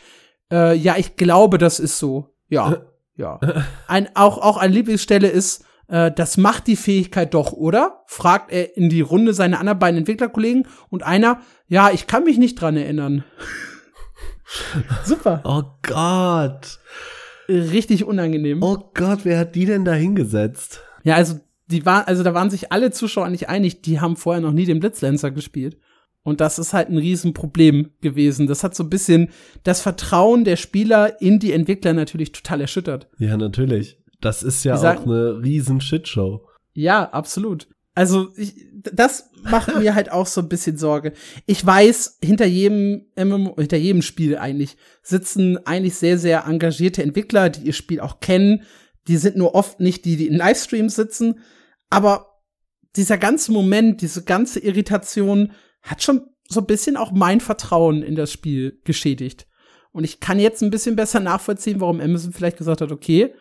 äh, 0.51 0.75
ja, 0.75 0.95
ich 0.97 1.17
glaube, 1.17 1.57
das 1.57 1.79
ist 1.79 1.99
so. 1.99 2.35
Ja, 2.49 2.85
ja. 3.15 3.39
Ein, 3.87 4.09
auch, 4.15 4.37
auch 4.37 4.57
eine 4.57 4.73
Lieblingsstelle 4.73 5.27
ist, 5.27 5.65
äh, 5.93 6.11
das 6.11 6.37
macht 6.37 6.65
die 6.65 6.75
Fähigkeit 6.75 7.35
doch, 7.35 7.53
oder? 7.53 8.03
Fragt 8.07 8.51
er 8.51 8.75
in 8.75 8.89
die 8.89 9.01
Runde 9.01 9.35
seine 9.35 9.59
anderen 9.59 9.77
beiden 9.77 9.99
Entwicklerkollegen 9.99 10.67
und 10.89 11.03
einer, 11.03 11.41
ja, 11.67 11.91
ich 11.91 12.07
kann 12.07 12.23
mich 12.23 12.39
nicht 12.39 12.59
dran 12.59 12.75
erinnern. 12.75 13.23
Super. 15.05 15.41
Oh 15.45 15.63
Gott. 15.83 16.79
Richtig 17.47 18.05
unangenehm. 18.05 18.63
Oh 18.63 18.89
Gott, 18.95 19.19
wer 19.23 19.37
hat 19.37 19.53
die 19.53 19.65
denn 19.65 19.85
da 19.85 19.93
hingesetzt? 19.93 20.81
Ja, 21.03 21.13
also 21.15 21.39
die 21.67 21.85
war, 21.85 22.07
also 22.07 22.23
da 22.23 22.33
waren 22.33 22.49
sich 22.49 22.71
alle 22.71 22.89
Zuschauer 22.89 23.29
nicht 23.29 23.47
einig, 23.47 23.83
die 23.83 23.99
haben 24.01 24.15
vorher 24.15 24.41
noch 24.41 24.51
nie 24.51 24.65
den 24.65 24.79
Blitzlancer 24.79 25.29
gespielt. 25.29 25.77
Und 26.23 26.41
das 26.41 26.57
ist 26.57 26.73
halt 26.73 26.89
ein 26.89 26.97
Riesenproblem 26.97 27.91
gewesen. 28.01 28.47
Das 28.47 28.63
hat 28.63 28.73
so 28.73 28.83
ein 28.83 28.89
bisschen 28.89 29.29
das 29.63 29.81
Vertrauen 29.81 30.43
der 30.43 30.55
Spieler 30.55 31.21
in 31.21 31.37
die 31.37 31.51
Entwickler 31.51 31.93
natürlich 31.93 32.31
total 32.31 32.61
erschüttert. 32.61 33.09
Ja, 33.19 33.37
natürlich. 33.37 34.02
Das 34.23 34.43
ist 34.43 34.63
ja 34.63 34.77
sagen, 34.77 34.99
auch 34.99 35.05
eine 35.05 35.43
riesen 35.43 35.81
Shitshow. 35.81 36.47
Ja, 36.73 37.09
absolut. 37.09 37.67
Also 37.95 38.29
ich, 38.35 38.55
das 38.73 39.29
macht 39.43 39.77
mir 39.77 39.93
halt 39.93 40.11
auch 40.11 40.25
so 40.25 40.41
ein 40.41 40.49
bisschen 40.49 40.77
Sorge. 40.77 41.13
Ich 41.45 41.63
weiß, 41.63 42.17
hinter 42.23 42.45
jedem 42.45 43.05
MMO, 43.15 43.55
hinter 43.57 43.77
jedem 43.77 44.01
Spiel 44.01 44.37
eigentlich 44.37 44.77
sitzen 45.03 45.65
eigentlich 45.67 45.95
sehr, 45.95 46.17
sehr 46.17 46.45
engagierte 46.47 47.03
Entwickler, 47.03 47.49
die 47.49 47.67
ihr 47.67 47.73
Spiel 47.73 47.99
auch 47.99 48.19
kennen. 48.19 48.63
Die 49.07 49.17
sind 49.17 49.35
nur 49.35 49.53
oft 49.53 49.79
nicht 49.79 50.05
die, 50.05 50.17
die 50.17 50.27
in 50.27 50.37
Livestreams 50.37 50.95
sitzen. 50.95 51.39
Aber 51.89 52.39
dieser 52.95 53.17
ganze 53.17 53.51
Moment, 53.51 54.01
diese 54.01 54.23
ganze 54.23 54.59
Irritation 54.59 55.51
hat 55.83 56.01
schon 56.01 56.21
so 56.47 56.61
ein 56.61 56.67
bisschen 56.67 56.97
auch 56.97 57.11
mein 57.11 57.41
Vertrauen 57.41 58.01
in 58.01 58.15
das 58.15 58.31
Spiel 58.31 58.79
geschädigt. 58.85 59.47
Und 59.91 60.03
ich 60.03 60.19
kann 60.19 60.39
jetzt 60.39 60.63
ein 60.63 60.71
bisschen 60.71 60.95
besser 60.95 61.19
nachvollziehen, 61.19 61.79
warum 61.79 61.99
Amazon 61.99 62.33
vielleicht 62.33 62.57
gesagt 62.57 62.81
hat, 62.81 62.91
okay, 62.91 63.33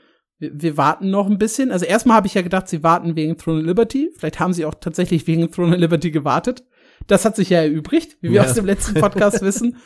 wir, 0.52 0.76
warten 0.76 1.10
noch 1.10 1.28
ein 1.28 1.38
bisschen. 1.38 1.70
Also 1.70 1.84
erstmal 1.84 2.16
habe 2.16 2.26
ich 2.26 2.34
ja 2.34 2.42
gedacht, 2.42 2.68
sie 2.68 2.82
warten 2.82 3.14
wegen 3.14 3.38
Throne 3.38 3.60
of 3.60 3.66
Liberty. 3.66 4.10
Vielleicht 4.16 4.40
haben 4.40 4.52
sie 4.52 4.64
auch 4.64 4.74
tatsächlich 4.74 5.26
wegen 5.26 5.50
Throne 5.50 5.74
of 5.74 5.80
Liberty 5.80 6.10
gewartet. 6.10 6.64
Das 7.06 7.24
hat 7.24 7.36
sich 7.36 7.50
ja 7.50 7.62
erübrigt, 7.62 8.16
wie 8.20 8.30
wir 8.30 8.42
ja. 8.42 8.44
aus 8.44 8.54
dem 8.54 8.66
letzten 8.66 8.94
Podcast 8.94 9.42
wissen. 9.42 9.76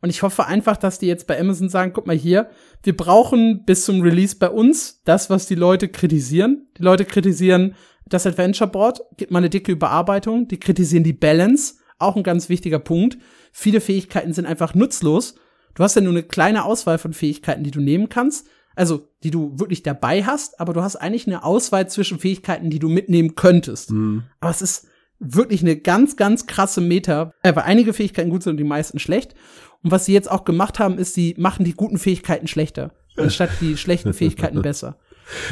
Und 0.00 0.10
ich 0.10 0.22
hoffe 0.22 0.46
einfach, 0.46 0.76
dass 0.76 0.98
die 0.98 1.06
jetzt 1.06 1.26
bei 1.26 1.38
Amazon 1.38 1.68
sagen, 1.68 1.92
guck 1.92 2.06
mal 2.06 2.16
hier, 2.16 2.48
wir 2.82 2.96
brauchen 2.96 3.64
bis 3.64 3.84
zum 3.84 4.00
Release 4.00 4.36
bei 4.36 4.48
uns 4.48 5.02
das, 5.04 5.28
was 5.28 5.46
die 5.46 5.56
Leute 5.56 5.88
kritisieren. 5.88 6.68
Die 6.78 6.82
Leute 6.82 7.04
kritisieren 7.04 7.74
das 8.06 8.26
Adventure 8.26 8.70
Board, 8.70 9.02
gibt 9.16 9.30
mal 9.30 9.38
eine 9.38 9.50
dicke 9.50 9.72
Überarbeitung. 9.72 10.48
Die 10.48 10.60
kritisieren 10.60 11.04
die 11.04 11.12
Balance, 11.12 11.74
auch 11.98 12.16
ein 12.16 12.22
ganz 12.22 12.48
wichtiger 12.48 12.78
Punkt. 12.78 13.18
Viele 13.52 13.80
Fähigkeiten 13.80 14.32
sind 14.32 14.46
einfach 14.46 14.74
nutzlos. 14.74 15.34
Du 15.74 15.82
hast 15.82 15.96
ja 15.96 16.00
nur 16.00 16.12
eine 16.12 16.22
kleine 16.22 16.64
Auswahl 16.64 16.98
von 16.98 17.12
Fähigkeiten, 17.12 17.64
die 17.64 17.70
du 17.70 17.80
nehmen 17.80 18.08
kannst 18.08 18.46
also 18.78 19.08
die 19.24 19.30
du 19.30 19.58
wirklich 19.58 19.82
dabei 19.82 20.24
hast, 20.24 20.60
aber 20.60 20.72
du 20.72 20.82
hast 20.82 20.96
eigentlich 20.96 21.26
eine 21.26 21.44
Auswahl 21.44 21.88
zwischen 21.88 22.18
Fähigkeiten, 22.18 22.70
die 22.70 22.78
du 22.78 22.88
mitnehmen 22.88 23.34
könntest. 23.34 23.90
Mhm. 23.90 24.24
Aber 24.40 24.50
es 24.50 24.62
ist 24.62 24.86
wirklich 25.18 25.62
eine 25.62 25.76
ganz, 25.76 26.16
ganz 26.16 26.46
krasse 26.46 26.80
Meta, 26.80 27.32
äh, 27.42 27.54
weil 27.56 27.64
einige 27.64 27.92
Fähigkeiten 27.92 28.30
gut 28.30 28.44
sind 28.44 28.52
und 28.52 28.56
die 28.58 28.64
meisten 28.64 29.00
schlecht. 29.00 29.34
Und 29.82 29.90
was 29.90 30.04
sie 30.04 30.12
jetzt 30.12 30.30
auch 30.30 30.44
gemacht 30.44 30.78
haben, 30.78 30.98
ist, 30.98 31.14
sie 31.14 31.34
machen 31.38 31.64
die 31.64 31.74
guten 31.74 31.98
Fähigkeiten 31.98 32.46
schlechter, 32.46 32.92
anstatt 33.16 33.50
die 33.60 33.76
schlechten 33.76 34.12
Fähigkeiten 34.12 34.62
besser. 34.62 34.96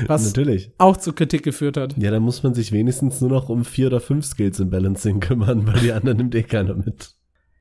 Was 0.06 0.24
Natürlich. 0.24 0.70
auch 0.78 0.96
zu 0.96 1.12
Kritik 1.12 1.42
geführt 1.42 1.76
hat. 1.76 1.98
Ja, 1.98 2.10
dann 2.10 2.22
muss 2.22 2.42
man 2.42 2.54
sich 2.54 2.72
wenigstens 2.72 3.20
nur 3.20 3.30
noch 3.30 3.48
um 3.48 3.64
vier 3.64 3.88
oder 3.88 4.00
fünf 4.00 4.24
Skills 4.24 4.58
im 4.60 4.70
Balancing 4.70 5.20
kümmern, 5.20 5.66
weil 5.66 5.80
die 5.80 5.92
anderen 5.92 6.16
nimmt 6.18 6.34
eh 6.34 6.44
keiner 6.44 6.74
mit. 6.74 7.15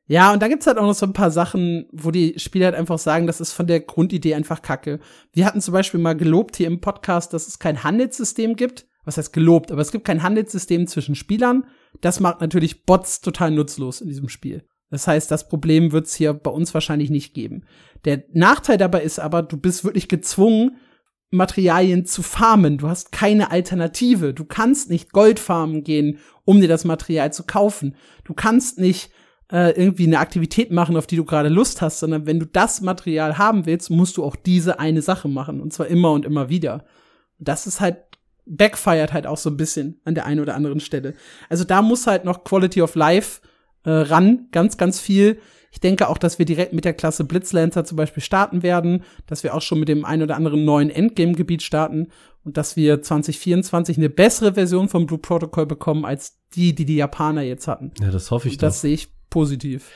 Ja, 0.08 0.32
und 0.32 0.40
da 0.40 0.48
gibt's 0.48 0.66
halt 0.66 0.78
auch 0.78 0.86
noch 0.86 0.94
so 0.94 1.04
ein 1.04 1.12
paar 1.12 1.32
Sachen, 1.32 1.86
wo 1.92 2.12
die 2.12 2.38
Spieler 2.38 2.66
halt 2.66 2.76
einfach 2.76 2.98
sagen, 2.98 3.26
das 3.26 3.40
ist 3.40 3.52
von 3.52 3.66
der 3.66 3.80
Grundidee 3.80 4.34
einfach 4.34 4.62
kacke. 4.62 5.00
Wir 5.32 5.44
hatten 5.44 5.60
zum 5.60 5.72
Beispiel 5.72 5.98
mal 5.98 6.16
gelobt 6.16 6.56
hier 6.56 6.68
im 6.68 6.80
Podcast, 6.80 7.32
dass 7.32 7.48
es 7.48 7.58
kein 7.58 7.82
Handelssystem 7.82 8.54
gibt. 8.54 8.86
Was 9.04 9.18
heißt 9.18 9.32
gelobt? 9.32 9.72
Aber 9.72 9.82
es 9.82 9.92
gibt 9.92 10.04
kein 10.04 10.22
Handelssystem 10.22 10.86
zwischen 10.86 11.14
Spielern. 11.14 11.64
Das 12.00 12.20
macht 12.20 12.40
natürlich 12.40 12.84
Bots 12.84 13.20
total 13.20 13.50
nutzlos 13.50 14.00
in 14.00 14.08
diesem 14.08 14.28
Spiel. 14.28 14.64
Das 14.90 15.08
heißt, 15.08 15.30
das 15.30 15.48
Problem 15.48 15.90
wird's 15.90 16.14
hier 16.14 16.32
bei 16.34 16.50
uns 16.50 16.72
wahrscheinlich 16.72 17.10
nicht 17.10 17.34
geben. 17.34 17.64
Der 18.04 18.24
Nachteil 18.32 18.78
dabei 18.78 19.02
ist 19.02 19.18
aber, 19.18 19.42
du 19.42 19.56
bist 19.56 19.84
wirklich 19.84 20.08
gezwungen, 20.08 20.76
Materialien 21.30 22.06
zu 22.06 22.22
farmen. 22.22 22.78
Du 22.78 22.88
hast 22.88 23.10
keine 23.10 23.50
Alternative. 23.50 24.32
Du 24.32 24.44
kannst 24.44 24.90
nicht 24.90 25.12
Gold 25.12 25.40
farmen 25.40 25.82
gehen, 25.82 26.18
um 26.44 26.60
dir 26.60 26.68
das 26.68 26.84
Material 26.84 27.32
zu 27.32 27.44
kaufen. 27.44 27.96
Du 28.24 28.32
kannst 28.32 28.78
nicht 28.78 29.10
äh, 29.52 29.70
irgendwie 29.70 30.06
eine 30.06 30.18
Aktivität 30.18 30.72
machen, 30.72 30.96
auf 30.96 31.06
die 31.06 31.16
du 31.16 31.24
gerade 31.24 31.48
Lust 31.48 31.80
hast, 31.80 32.00
sondern 32.00 32.26
wenn 32.26 32.40
du 32.40 32.46
das 32.46 32.80
Material 32.80 33.38
haben 33.38 33.66
willst, 33.66 33.90
musst 33.90 34.16
du 34.16 34.24
auch 34.24 34.36
diese 34.36 34.80
eine 34.80 35.02
Sache 35.02 35.28
machen. 35.28 35.60
Und 35.60 35.72
zwar 35.72 35.86
immer 35.86 36.12
und 36.12 36.24
immer 36.24 36.48
wieder. 36.48 36.84
Das 37.38 37.66
ist 37.66 37.80
halt 37.80 37.98
backfired 38.46 39.12
halt 39.12 39.26
auch 39.26 39.36
so 39.36 39.50
ein 39.50 39.56
bisschen 39.56 40.00
an 40.04 40.14
der 40.14 40.24
einen 40.24 40.40
oder 40.40 40.54
anderen 40.54 40.80
Stelle. 40.80 41.14
Also 41.48 41.64
da 41.64 41.82
muss 41.82 42.06
halt 42.06 42.24
noch 42.24 42.44
Quality 42.44 42.82
of 42.82 42.94
Life 42.94 43.40
äh, 43.84 43.90
ran, 43.90 44.46
ganz, 44.52 44.76
ganz 44.76 45.00
viel. 45.00 45.38
Ich 45.72 45.80
denke 45.80 46.08
auch, 46.08 46.16
dass 46.16 46.38
wir 46.38 46.46
direkt 46.46 46.72
mit 46.72 46.84
der 46.84 46.94
Klasse 46.94 47.24
Blitzlancer 47.24 47.84
zum 47.84 47.96
Beispiel 47.96 48.22
starten 48.22 48.62
werden, 48.62 49.04
dass 49.26 49.42
wir 49.42 49.54
auch 49.54 49.62
schon 49.62 49.80
mit 49.80 49.88
dem 49.88 50.04
ein 50.04 50.22
oder 50.22 50.36
anderen 50.36 50.64
neuen 50.64 50.90
Endgame-Gebiet 50.90 51.62
starten 51.62 52.08
und 52.44 52.56
dass 52.56 52.76
wir 52.76 53.02
2024 53.02 53.98
eine 53.98 54.08
bessere 54.08 54.54
Version 54.54 54.88
vom 54.88 55.06
Blue 55.06 55.18
Protocol 55.18 55.66
bekommen 55.66 56.04
als 56.04 56.38
die, 56.54 56.74
die 56.74 56.84
die 56.86 56.96
Japaner 56.96 57.42
jetzt 57.42 57.68
hatten. 57.68 57.92
Ja, 58.00 58.10
das 58.10 58.30
hoffe 58.30 58.48
ich 58.48 58.54
und 58.54 58.62
das 58.62 58.80
sehe 58.80 58.94
ich 58.94 59.15
positiv. 59.36 59.90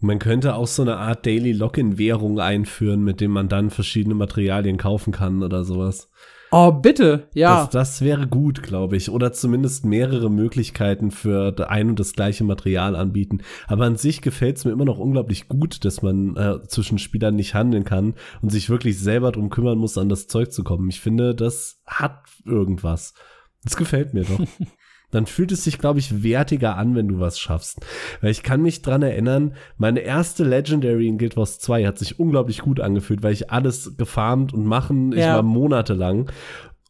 Man 0.00 0.18
könnte 0.18 0.56
auch 0.56 0.66
so 0.66 0.82
eine 0.82 0.96
Art 0.96 1.24
Daily 1.24 1.52
Login-Währung 1.52 2.40
einführen, 2.40 3.04
mit 3.04 3.20
dem 3.20 3.30
man 3.30 3.48
dann 3.48 3.70
verschiedene 3.70 4.16
Materialien 4.16 4.76
kaufen 4.76 5.12
kann 5.12 5.44
oder 5.44 5.62
sowas. 5.62 6.10
Oh, 6.50 6.72
bitte, 6.72 7.28
ja. 7.32 7.60
Das, 7.60 7.70
das 7.70 8.00
wäre 8.00 8.26
gut, 8.26 8.64
glaube 8.64 8.96
ich. 8.96 9.08
Oder 9.08 9.32
zumindest 9.32 9.84
mehrere 9.84 10.32
Möglichkeiten 10.32 11.12
für 11.12 11.54
ein 11.70 11.90
und 11.90 12.00
das 12.00 12.12
gleiche 12.14 12.42
Material 12.42 12.96
anbieten. 12.96 13.42
Aber 13.68 13.84
an 13.84 13.94
sich 13.94 14.20
gefällt 14.20 14.56
es 14.56 14.64
mir 14.64 14.72
immer 14.72 14.84
noch 14.84 14.98
unglaublich 14.98 15.46
gut, 15.46 15.84
dass 15.84 16.02
man 16.02 16.36
äh, 16.36 16.66
zwischen 16.66 16.98
Spielern 16.98 17.36
nicht 17.36 17.54
handeln 17.54 17.84
kann 17.84 18.14
und 18.42 18.50
sich 18.50 18.68
wirklich 18.68 18.98
selber 18.98 19.30
drum 19.30 19.48
kümmern 19.48 19.78
muss, 19.78 19.96
an 19.96 20.08
das 20.08 20.26
Zeug 20.26 20.50
zu 20.50 20.64
kommen. 20.64 20.90
Ich 20.90 21.00
finde, 21.00 21.36
das 21.36 21.80
hat 21.86 22.24
irgendwas. 22.44 23.14
Das 23.62 23.76
gefällt 23.76 24.12
mir 24.12 24.24
doch. 24.24 24.40
dann 25.12 25.26
fühlt 25.26 25.52
es 25.52 25.62
sich, 25.62 25.78
glaube 25.78 26.00
ich, 26.00 26.24
wertiger 26.24 26.76
an, 26.76 26.96
wenn 26.96 27.06
du 27.06 27.20
was 27.20 27.38
schaffst. 27.38 27.78
Weil 28.20 28.32
ich 28.32 28.42
kann 28.42 28.62
mich 28.62 28.82
dran 28.82 29.02
erinnern, 29.02 29.54
meine 29.76 30.00
erste 30.00 30.42
Legendary 30.42 31.06
in 31.06 31.18
Guild 31.18 31.36
Wars 31.36 31.60
2 31.60 31.86
hat 31.86 31.98
sich 31.98 32.18
unglaublich 32.18 32.58
gut 32.62 32.80
angefühlt, 32.80 33.22
weil 33.22 33.32
ich 33.34 33.50
alles 33.50 33.96
gefarmt 33.96 34.52
und 34.52 34.64
machen, 34.66 35.12
ich 35.12 35.20
Ja. 35.20 35.36
war 35.36 35.42
monatelang. 35.42 36.30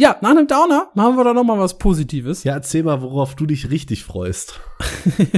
Ja, 0.00 0.16
nach 0.22 0.30
einem 0.30 0.46
Downer 0.46 0.88
machen 0.94 1.18
wir 1.18 1.24
doch 1.24 1.34
noch 1.34 1.44
mal 1.44 1.58
was 1.58 1.76
Positives. 1.76 2.42
Ja, 2.42 2.54
erzähl 2.54 2.82
mal, 2.82 3.02
worauf 3.02 3.34
du 3.34 3.44
dich 3.44 3.70
richtig 3.70 4.02
freust. 4.02 4.58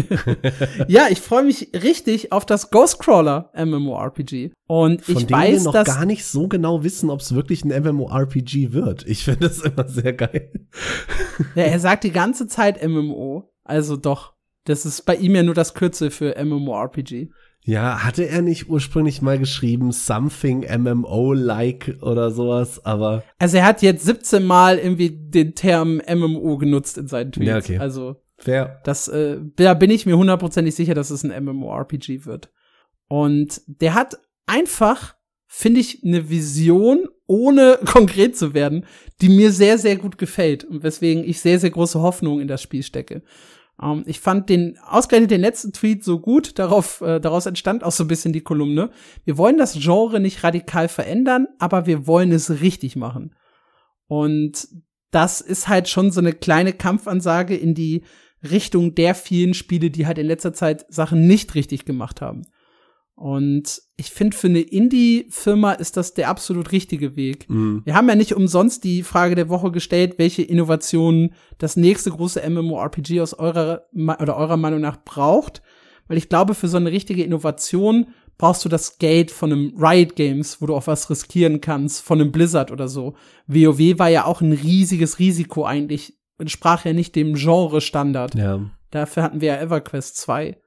ja, 0.87 1.07
ich 1.11 1.21
freue 1.21 1.43
mich 1.43 1.71
richtig 1.75 2.31
auf 2.31 2.47
das 2.47 2.71
Ghostcrawler 2.71 3.51
MMORPG. 3.57 4.53
Und 4.69 5.03
Von 5.03 5.17
ich 5.17 5.29
weiß, 5.29 5.51
wir 5.51 5.65
noch 5.65 5.73
dass 5.73 5.89
gar 5.89 6.07
nicht 6.07 6.25
so 6.25 6.47
genau 6.47 6.85
wissen, 6.85 7.11
ob 7.11 7.19
es 7.19 7.35
wirklich 7.35 7.65
ein 7.65 7.71
MMORPG 7.83 8.73
wird. 8.73 9.05
Ich 9.05 9.25
finde 9.25 9.49
das 9.49 9.63
immer 9.63 9.89
sehr 9.89 10.13
geil. 10.13 10.53
Ja, 11.57 11.65
er 11.65 11.81
sagt 11.81 12.05
die 12.05 12.13
ganze 12.13 12.47
Zeit 12.47 12.87
MMO. 12.87 13.53
Also 13.65 13.97
doch. 13.97 14.35
Das 14.63 14.87
ist 14.87 15.03
bei 15.03 15.17
ihm 15.17 15.35
ja 15.35 15.43
nur 15.43 15.55
das 15.55 15.75
Kürzel 15.75 16.13
für 16.13 16.37
MMORPG. 16.41 17.31
Ja, 17.65 18.03
hatte 18.03 18.29
er 18.29 18.43
nicht 18.43 18.69
ursprünglich 18.69 19.23
mal 19.23 19.39
geschrieben, 19.39 19.93
something 19.93 20.67
MMO-like 20.83 21.99
oder 22.03 22.33
sowas, 22.33 22.85
aber 22.85 23.23
Also 23.39 23.59
er 23.59 23.67
hat 23.67 23.83
jetzt 23.83 24.05
17 24.05 24.45
Mal 24.45 24.79
irgendwie 24.79 25.11
den 25.11 25.55
Term 25.55 26.03
MMO 26.13 26.59
genutzt 26.59 26.99
in 26.99 27.07
seinen 27.07 27.31
Tweets. 27.31 27.49
Ja, 27.49 27.59
okay. 27.59 27.79
Also 27.79 28.17
fair. 28.37 28.81
das, 28.85 29.07
äh, 29.07 29.39
da 29.57 29.75
bin 29.75 29.91
ich 29.91 30.07
mir 30.07 30.17
hundertprozentig 30.17 30.75
sicher, 30.75 30.95
dass 30.95 31.11
es 31.11 31.25
ein 31.25 31.45
MMORPG 31.45 32.25
wird. 32.25 32.51
Und 33.07 33.61
der 33.67 33.95
hat 33.95 34.17
einfach, 34.47 35.15
finde 35.47 35.81
ich, 35.81 36.03
eine 36.05 36.29
Vision, 36.29 37.07
ohne 37.27 37.79
konkret 37.85 38.37
zu 38.37 38.55
werden, 38.55 38.87
die 39.21 39.29
mir 39.29 39.53
sehr, 39.53 39.79
sehr 39.79 39.97
gut 39.97 40.19
gefällt 40.19 40.65
und 40.65 40.83
weswegen 40.83 41.23
ich 41.23 41.41
sehr, 41.41 41.61
sehr 41.61 41.71
große 41.71 42.01
Hoffnung 42.01 42.41
in 42.41 42.49
das 42.49 42.61
Spiel 42.61 42.83
stecke. 42.83 43.23
Ähm, 43.81 44.05
ich 44.07 44.21
fand 44.21 44.49
den, 44.49 44.79
ausgerechnet 44.79 45.31
den 45.31 45.41
letzten 45.41 45.73
Tweet 45.73 46.05
so 46.05 46.19
gut, 46.19 46.59
darauf, 46.59 47.01
äh, 47.01 47.21
daraus 47.21 47.47
entstand 47.47 47.85
auch 47.85 47.93
so 47.93 48.05
ein 48.05 48.09
bisschen 48.09 48.33
die 48.33 48.41
Kolumne. 48.41 48.91
Wir 49.25 49.39
wollen 49.39 49.59
das 49.59 49.75
Genre 49.75 50.21
nicht 50.21 50.43
radikal 50.43 50.89
verändern, 50.89 51.47
aber 51.59 51.87
wir 51.87 52.07
wollen 52.07 52.33
es 52.33 52.51
richtig 52.61 52.97
machen. 52.97 53.35
Und 54.07 54.69
das 55.11 55.41
ist 55.41 55.69
halt 55.69 55.89
schon 55.89 56.11
so 56.11 56.21
eine 56.21 56.33
kleine 56.33 56.73
Kampfansage 56.73 57.57
in 57.57 57.75
die 57.75 58.05
Richtung 58.43 58.95
der 58.95 59.15
vielen 59.15 59.55
Spiele, 59.55 59.91
die 59.91 60.07
halt 60.07 60.19
in 60.19 60.27
letzter 60.27 60.53
Zeit 60.53 60.85
Sachen 60.89 61.27
nicht 61.27 61.55
richtig 61.55 61.85
gemacht 61.85 62.21
haben. 62.21 62.43
Und 63.15 63.83
ich 63.97 64.11
finde, 64.11 64.37
für 64.37 64.49
eine 64.49 64.61
Indie-Firma 64.61 65.73
ist 65.73 65.97
das 65.97 66.15
der 66.15 66.29
absolut 66.29 66.73
richtige 66.73 67.15
Weg. 67.15 67.49
Mhm. 67.49 67.83
Wir 67.85 67.95
haben 67.95 68.09
ja 68.09 68.15
nicht 68.15 68.35
umsonst 68.35 68.85
die 68.85 69.03
Frage 69.03 69.35
der 69.35 69.49
Woche 69.49 69.71
gestellt, 69.71 70.15
welche 70.19 70.43
Innovationen 70.43 71.35
das 71.59 71.77
nächste 71.77 72.11
große 72.11 72.43
MMORPG 72.49 73.21
aus 73.21 73.35
eurer 73.35 73.83
oder 73.95 74.37
eurer 74.37 74.57
Meinung 74.57 74.81
nach 74.81 75.05
braucht. 75.05 75.63
Weil 76.09 76.19
ich 76.19 76.29
glaube, 76.29 76.55
für 76.55 76.69
so 76.69 76.79
eine 76.79 76.91
richtige 76.91 77.23
Innovation 77.23 78.09
brauchst 78.39 78.65
du 78.65 78.69
das 78.69 78.99
Geld 78.99 79.31
von 79.31 79.53
einem 79.53 79.75
Riot 79.79 80.17
Games, 80.17 80.61
wo 80.61 80.67
du 80.67 80.75
auch 80.75 80.87
was 80.87 81.09
riskieren 81.09 81.61
kannst, 81.61 82.03
von 82.03 82.21
einem 82.21 82.33
Blizzard 82.33 82.73
oder 82.73 82.89
so. 82.89 83.15
WoW 83.47 83.99
war 83.99 84.09
ja 84.09 84.25
auch 84.25 84.41
ein 84.41 84.53
riesiges 84.53 85.19
Risiko 85.19 85.65
eigentlich, 85.65 86.19
entsprach 86.39 86.85
ja 86.85 86.93
nicht 86.93 87.15
dem 87.15 87.35
Genre-Standard. 87.35 88.35
Ja. 88.35 88.69
Dafür 88.91 89.23
hatten 89.23 89.41
wir 89.41 89.49
ja 89.49 89.61
EverQuest 89.61 90.17
2. 90.17 90.59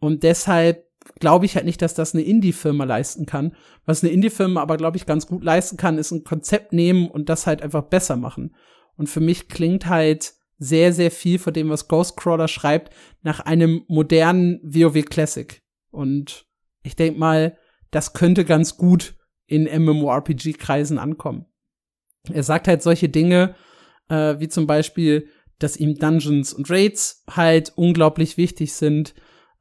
Und 0.00 0.22
deshalb 0.22 0.87
glaube 1.20 1.46
ich 1.46 1.54
halt 1.54 1.64
nicht, 1.64 1.82
dass 1.82 1.94
das 1.94 2.14
eine 2.14 2.24
Indie-Firma 2.24 2.84
leisten 2.84 3.26
kann. 3.26 3.54
Was 3.84 4.02
eine 4.02 4.12
Indie-Firma 4.12 4.60
aber, 4.60 4.76
glaube 4.76 4.96
ich, 4.96 5.06
ganz 5.06 5.26
gut 5.26 5.44
leisten 5.44 5.76
kann, 5.76 5.98
ist 5.98 6.10
ein 6.10 6.24
Konzept 6.24 6.72
nehmen 6.72 7.08
und 7.08 7.28
das 7.28 7.46
halt 7.46 7.62
einfach 7.62 7.82
besser 7.82 8.16
machen. 8.16 8.54
Und 8.96 9.08
für 9.08 9.20
mich 9.20 9.48
klingt 9.48 9.86
halt 9.86 10.34
sehr, 10.58 10.92
sehr 10.92 11.10
viel 11.10 11.38
von 11.38 11.52
dem, 11.52 11.68
was 11.68 11.88
Ghostcrawler 11.88 12.48
schreibt, 12.48 12.92
nach 13.22 13.40
einem 13.40 13.84
modernen 13.88 14.60
WoW 14.62 15.04
Classic. 15.04 15.62
Und 15.90 16.46
ich 16.82 16.96
denke 16.96 17.18
mal, 17.18 17.56
das 17.90 18.12
könnte 18.12 18.44
ganz 18.44 18.76
gut 18.76 19.14
in 19.46 19.64
MMORPG-Kreisen 19.64 20.98
ankommen. 20.98 21.46
Er 22.30 22.42
sagt 22.42 22.68
halt 22.68 22.82
solche 22.82 23.08
Dinge, 23.08 23.54
äh, 24.08 24.38
wie 24.38 24.48
zum 24.48 24.66
Beispiel, 24.66 25.28
dass 25.58 25.76
ihm 25.76 25.94
Dungeons 25.94 26.52
und 26.52 26.70
Raids 26.70 27.24
halt 27.30 27.72
unglaublich 27.76 28.36
wichtig 28.36 28.72
sind. 28.74 29.14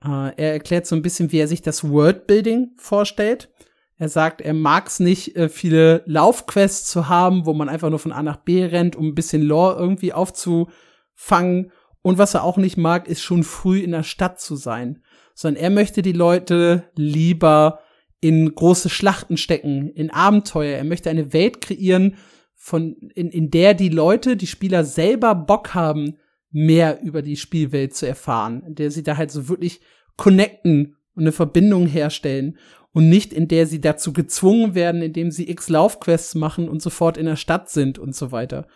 Äh, 0.04 0.36
er 0.38 0.54
erklärt 0.54 0.86
so 0.86 0.96
ein 0.96 1.02
bisschen, 1.02 1.32
wie 1.32 1.40
er 1.40 1.48
sich 1.48 1.62
das 1.62 1.90
Worldbuilding 1.90 2.72
vorstellt. 2.78 3.50
Er 3.98 4.10
sagt, 4.10 4.42
er 4.42 4.54
mag 4.54 4.88
es 4.88 5.00
nicht, 5.00 5.36
äh, 5.36 5.50
viele 5.50 6.04
Laufquests 6.06 6.90
zu 6.90 7.10
haben, 7.10 7.46
wo 7.46 7.54
man 7.54 7.70
einfach 7.70 7.90
nur 7.90 8.00
von 8.00 8.12
A 8.12 8.22
nach 8.22 8.38
B 8.38 8.64
rennt, 8.64 8.96
um 8.96 9.08
ein 9.08 9.16
bisschen 9.16 9.42
Lore 9.42 9.78
irgendwie 9.80 10.14
aufzufangen. 10.14 11.72
Und 12.04 12.18
was 12.18 12.36
er 12.36 12.44
auch 12.44 12.58
nicht 12.58 12.78
mag, 12.78 13.08
ist 13.08 13.22
schon 13.22 13.44
früh 13.44 13.80
in 13.80 13.92
der 13.92 14.04
Stadt 14.04 14.40
zu 14.40 14.56
sein. 14.56 15.04
Sondern 15.34 15.62
er 15.62 15.70
möchte 15.72 16.02
die 16.02 16.14
Leute 16.14 16.84
lieber 16.96 17.80
in 18.20 18.54
große 18.54 18.90
Schlachten 18.90 19.38
stecken, 19.38 19.90
in 19.90 20.12
Abenteuer. 20.12 20.78
Er 20.78 20.84
möchte 20.84 21.10
eine 21.10 21.34
Welt 21.34 21.62
kreieren, 21.62 22.18
von, 22.60 22.96
in, 23.14 23.30
in 23.30 23.52
der 23.52 23.76
die 23.76 23.90
Leute, 23.90 24.36
die 24.36 24.48
Spieler 24.48 24.84
selber 24.84 25.36
Bock 25.36 25.74
haben, 25.74 26.18
mehr 26.52 27.02
über 27.02 27.22
die 27.22 27.38
Spielwelt 27.38 27.96
zu 27.96 28.08
erfahren, 28.08 28.64
in 28.66 28.76
der 28.76 28.92
sie 28.92 29.04
da 29.04 29.18
halt 29.18 29.32
so 29.32 29.50
wirklich 29.50 29.82
connecten 30.16 30.96
und 31.16 31.24
eine 31.24 31.32
Verbindung 31.32 31.88
herstellen 31.88 32.58
und 32.94 33.10
nicht 33.10 33.34
in 33.34 33.48
der 33.48 33.68
sie 33.68 33.82
dazu 33.82 34.14
gezwungen 34.14 34.74
werden, 34.74 35.02
indem 35.02 35.30
sie 35.30 35.50
x 35.50 35.70
Laufquests 35.70 36.36
machen 36.36 36.70
und 36.70 36.82
sofort 36.82 37.18
in 37.18 37.26
der 37.26 37.36
Stadt 37.36 37.70
sind 37.70 38.00
und 38.00 38.16
so 38.16 38.32
weiter. 38.32 38.68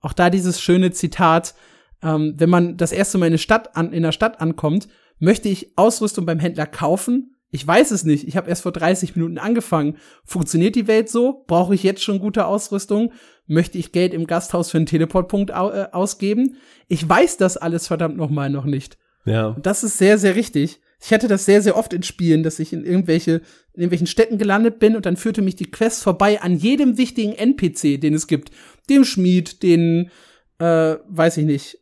Auch 0.00 0.12
da 0.12 0.30
dieses 0.30 0.60
schöne 0.60 0.90
Zitat, 0.90 1.54
ähm, 2.02 2.34
wenn 2.36 2.50
man 2.50 2.76
das 2.76 2.92
erste 2.92 3.18
Mal 3.18 3.26
in, 3.26 3.32
eine 3.32 3.38
Stadt 3.38 3.76
an, 3.76 3.92
in 3.92 4.02
der 4.02 4.12
Stadt 4.12 4.40
ankommt, 4.40 4.88
möchte 5.18 5.48
ich 5.48 5.76
Ausrüstung 5.76 6.26
beim 6.26 6.38
Händler 6.38 6.66
kaufen? 6.66 7.36
Ich 7.50 7.66
weiß 7.66 7.90
es 7.90 8.04
nicht. 8.04 8.28
Ich 8.28 8.36
habe 8.36 8.48
erst 8.48 8.62
vor 8.62 8.72
30 8.72 9.16
Minuten 9.16 9.38
angefangen. 9.38 9.96
Funktioniert 10.24 10.76
die 10.76 10.86
Welt 10.86 11.08
so? 11.08 11.44
Brauche 11.46 11.74
ich 11.74 11.82
jetzt 11.82 12.02
schon 12.02 12.20
gute 12.20 12.46
Ausrüstung? 12.46 13.12
Möchte 13.46 13.78
ich 13.78 13.92
Geld 13.92 14.14
im 14.14 14.26
Gasthaus 14.26 14.70
für 14.70 14.78
einen 14.78 14.86
Teleportpunkt 14.86 15.52
au 15.52 15.70
äh, 15.70 15.88
ausgeben? 15.90 16.56
Ich 16.86 17.08
weiß 17.08 17.36
das 17.38 17.56
alles 17.56 17.88
verdammt 17.88 18.16
noch 18.16 18.30
mal 18.30 18.50
noch 18.50 18.64
nicht. 18.64 18.98
Ja. 19.24 19.48
Und 19.48 19.66
das 19.66 19.82
ist 19.82 19.98
sehr, 19.98 20.18
sehr 20.18 20.36
richtig. 20.36 20.80
Ich 21.02 21.12
hatte 21.12 21.28
das 21.28 21.44
sehr, 21.46 21.62
sehr 21.62 21.76
oft 21.76 21.92
in 21.92 22.02
Spielen, 22.02 22.42
dass 22.42 22.58
ich 22.58 22.72
in 22.72 22.84
irgendwelche, 22.84 23.42
in 23.72 23.82
irgendwelchen 23.82 24.06
Städten 24.06 24.38
gelandet 24.38 24.78
bin 24.78 24.94
und 24.94 25.06
dann 25.06 25.16
führte 25.16 25.42
mich 25.42 25.56
die 25.56 25.70
Quest 25.70 26.02
vorbei 26.02 26.42
an 26.42 26.56
jedem 26.56 26.98
wichtigen 26.98 27.32
NPC, 27.32 28.00
den 28.00 28.14
es 28.14 28.26
gibt. 28.26 28.50
Dem 28.88 29.04
Schmied, 29.04 29.62
den, 29.62 30.10
äh, 30.58 30.96
weiß 31.08 31.38
ich 31.38 31.46
nicht. 31.46 31.79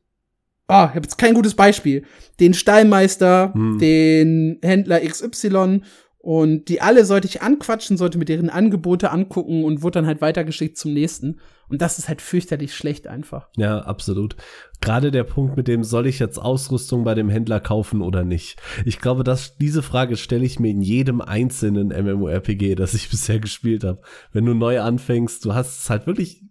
Ah, 0.69 0.85
oh, 0.85 0.89
ich 0.91 0.95
habe 0.95 1.05
jetzt 1.05 1.19
kein 1.19 1.35
gutes 1.35 1.55
Beispiel. 1.55 2.05
Den 2.41 2.55
Stallmeister, 2.55 3.53
hm. 3.55 3.79
den 3.79 4.59
Händler 4.63 5.01
XY 5.01 5.81
und 6.19 6.69
die 6.69 6.83
alle 6.83 7.07
sollte 7.07 7.27
ich 7.27 7.41
anquatschen, 7.41 7.97
sollte 7.97 8.19
mir 8.19 8.27
deren 8.27 8.51
Angebote 8.51 9.11
angucken 9.11 9.65
und 9.65 9.83
wurde 9.83 9.95
dann 9.95 10.07
halt 10.07 10.21
weitergeschickt 10.21 10.77
zum 10.77 10.93
nächsten. 10.93 11.41
Und 11.71 11.81
das 11.81 11.99
ist 11.99 12.09
halt 12.09 12.21
fürchterlich 12.21 12.75
schlecht 12.75 13.07
einfach. 13.07 13.49
Ja, 13.57 13.79
absolut. 13.81 14.37
Gerade 14.83 15.11
der 15.11 15.25
Punkt 15.25 15.57
mit 15.57 15.69
dem, 15.69 15.85
soll 15.85 16.07
ich 16.07 16.19
jetzt 16.19 16.39
Ausrüstung 16.39 17.03
bei 17.03 17.15
dem 17.15 17.31
Händler 17.31 17.61
kaufen 17.61 18.03
oder 18.03 18.25
nicht? 18.25 18.61
Ich 18.85 18.99
glaube, 18.99 19.25
dass 19.25 19.57
diese 19.57 19.83
Frage 19.83 20.19
stelle 20.19 20.45
ich 20.45 20.61
mir 20.61 20.71
in 20.71 20.83
jedem 20.83 21.23
einzelnen 21.23 21.89
MMORPG, 21.89 22.75
das 22.75 22.93
ich 22.93 23.09
bisher 23.11 23.39
gespielt 23.39 23.85
habe. 23.85 24.03
Wenn 24.31 24.45
du 24.45 24.53
neu 24.53 24.81
anfängst, 24.81 25.45
du 25.47 25.55
hast 25.55 25.81
es 25.83 25.89
halt 25.89 26.07
wirklich, 26.07 26.43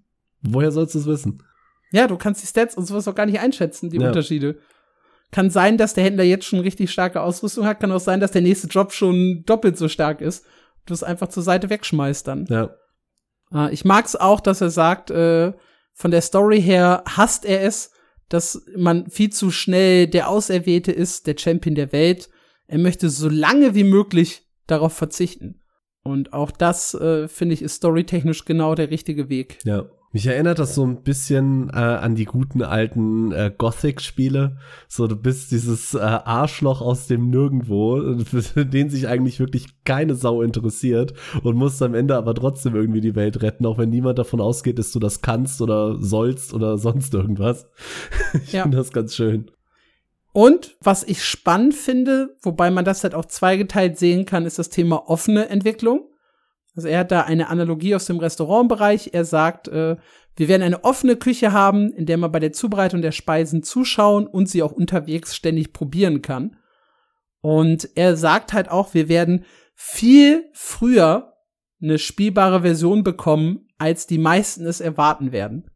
woher 0.42 0.72
sollst 0.72 0.96
du 0.96 1.00
es 1.00 1.06
wissen? 1.06 1.44
Ja, 1.92 2.08
du 2.08 2.18
kannst 2.18 2.42
die 2.44 2.48
Stats 2.48 2.76
und 2.76 2.86
sowas 2.86 3.08
auch 3.08 3.16
gar 3.16 3.26
nicht 3.26 3.40
einschätzen, 3.40 3.90
die 3.90 3.98
ja. 3.98 4.08
Unterschiede. 4.08 4.60
Kann 5.32 5.50
sein, 5.50 5.78
dass 5.78 5.94
der 5.94 6.04
Händler 6.04 6.24
jetzt 6.24 6.46
schon 6.46 6.60
richtig 6.60 6.92
starke 6.92 7.22
Ausrüstung 7.22 7.66
hat, 7.66 7.80
kann 7.80 7.92
auch 7.92 8.00
sein, 8.00 8.20
dass 8.20 8.32
der 8.32 8.42
nächste 8.42 8.68
Drop 8.68 8.94
schon 8.94 9.44
doppelt 9.46 9.78
so 9.78 9.90
stark 9.90 10.22
ist. 10.22 10.46
Du 10.86 10.94
es 10.94 11.04
einfach 11.04 11.28
zur 11.28 11.44
Seite 11.44 11.70
wegschmeißt 11.70 12.28
dann. 12.28 12.46
Ja. 12.46 12.70
Äh, 13.54 13.74
ich 13.74 13.84
mag's 13.84 14.16
auch, 14.16 14.40
dass 14.40 14.62
er 14.62 14.70
sagt, 14.70 15.12
äh, 15.12 15.54
von 15.94 16.12
der 16.12 16.22
Story 16.22 16.62
her 16.62 17.04
hasst 17.08 17.44
er 17.44 17.64
es, 17.64 17.92
dass 18.30 18.66
man 18.76 19.10
viel 19.10 19.32
zu 19.32 19.52
schnell 19.52 20.08
der 20.08 20.30
Auserwählte 20.30 20.92
ist, 20.92 21.28
der 21.28 21.38
Champion 21.38 21.76
der 21.76 21.92
Welt. 21.92 22.30
Er 22.68 22.78
möchte 22.78 23.10
so 23.10 23.30
lange 23.30 23.76
wie 23.76 23.86
möglich 23.86 24.44
darauf 24.68 24.94
verzichten. 24.94 25.62
Und 26.04 26.34
auch 26.34 26.52
das, 26.52 26.94
äh, 26.94 27.28
finde 27.28 27.54
ich, 27.54 27.62
ist 27.62 27.76
storytechnisch 27.76 28.46
genau 28.46 28.76
der 28.76 28.92
richtige 28.92 29.30
Weg. 29.30 29.60
Ja. 29.66 29.90
Mich 30.14 30.26
erinnert 30.26 30.58
das 30.58 30.74
so 30.74 30.86
ein 30.86 31.04
bisschen 31.04 31.70
äh, 31.70 31.78
an 31.78 32.16
die 32.16 32.24
guten 32.26 32.64
alten 32.64 33.34
äh, 33.34 33.52
Gothic-Spiele. 33.56 34.58
So, 34.88 35.06
du 35.08 35.18
bist 35.18 35.52
dieses 35.52 35.94
äh, 35.96 36.00
Arschloch 36.00 36.82
aus 36.82 37.08
dem 37.08 37.30
Nirgendwo, 37.30 38.18
für 38.26 38.66
den 38.66 38.90
sich 38.90 39.08
eigentlich 39.08 39.40
wirklich 39.40 39.84
keine 39.84 40.16
Sau 40.16 40.42
interessiert 40.42 41.14
und 41.44 41.58
musst 41.58 41.82
am 41.82 41.94
Ende 41.94 42.16
aber 42.16 42.34
trotzdem 42.36 42.76
irgendwie 42.76 43.02
die 43.02 43.16
Welt 43.16 43.42
retten, 43.42 43.66
auch 43.66 43.78
wenn 43.78 43.90
niemand 43.90 44.18
davon 44.18 44.40
ausgeht, 44.40 44.80
dass 44.80 44.92
du 44.92 45.00
das 45.00 45.22
kannst 45.22 45.62
oder 45.62 46.02
sollst 46.02 46.54
oder 46.54 46.78
sonst 46.78 47.14
irgendwas. 47.14 47.68
ich 48.34 48.54
ja. 48.54 48.64
finde 48.64 48.78
das 48.78 48.94
ganz 48.94 49.14
schön. 49.14 49.52
Und 50.32 50.78
was 50.82 51.04
ich 51.04 51.24
spannend 51.24 51.74
finde, 51.74 52.38
wobei 52.44 52.72
man 52.72 52.86
das 52.86 53.04
halt 53.04 53.16
auch 53.16 53.26
zweigeteilt 53.26 53.98
sehen 53.98 54.26
kann, 54.26 54.46
ist 54.46 54.60
das 54.60 54.70
Thema 54.70 55.10
offene 55.10 55.50
Entwicklung. 55.50 56.10
Also 56.78 56.88
er 56.88 57.00
hat 57.00 57.12
da 57.12 57.22
eine 57.22 57.50
Analogie 57.50 57.96
aus 57.96 58.06
dem 58.06 58.20
Restaurantbereich. 58.20 59.10
Er 59.14 59.26
sagt, 59.26 59.68
äh, 59.68 59.98
wir 60.36 60.48
werden 60.48 60.62
eine 60.62 60.84
offene 60.84 61.16
Küche 61.16 61.52
haben, 61.52 61.92
in 61.92 62.06
der 62.06 62.18
man 62.18 62.32
bei 62.32 62.40
der 62.40 62.54
Zubereitung 62.54 63.02
der 63.02 63.12
Speisen 63.12 63.64
zuschauen 63.64 64.28
und 64.28 64.48
sie 64.48 64.62
auch 64.62 64.72
unterwegs 64.72 65.36
ständig 65.36 65.74
probieren 65.74 66.22
kann. 66.22 66.56
Und 67.42 67.90
er 67.96 68.16
sagt 68.16 68.54
halt 68.54 68.70
auch, 68.70 68.94
wir 68.94 69.10
werden 69.10 69.46
viel 69.74 70.46
früher 70.54 71.34
eine 71.82 71.98
spielbare 71.98 72.62
Version 72.62 73.04
bekommen, 73.04 73.68
als 73.80 74.06
die 74.06 74.20
meisten 74.20 74.66
es 74.68 74.80
erwarten 74.80 75.32
werden. 75.32 75.70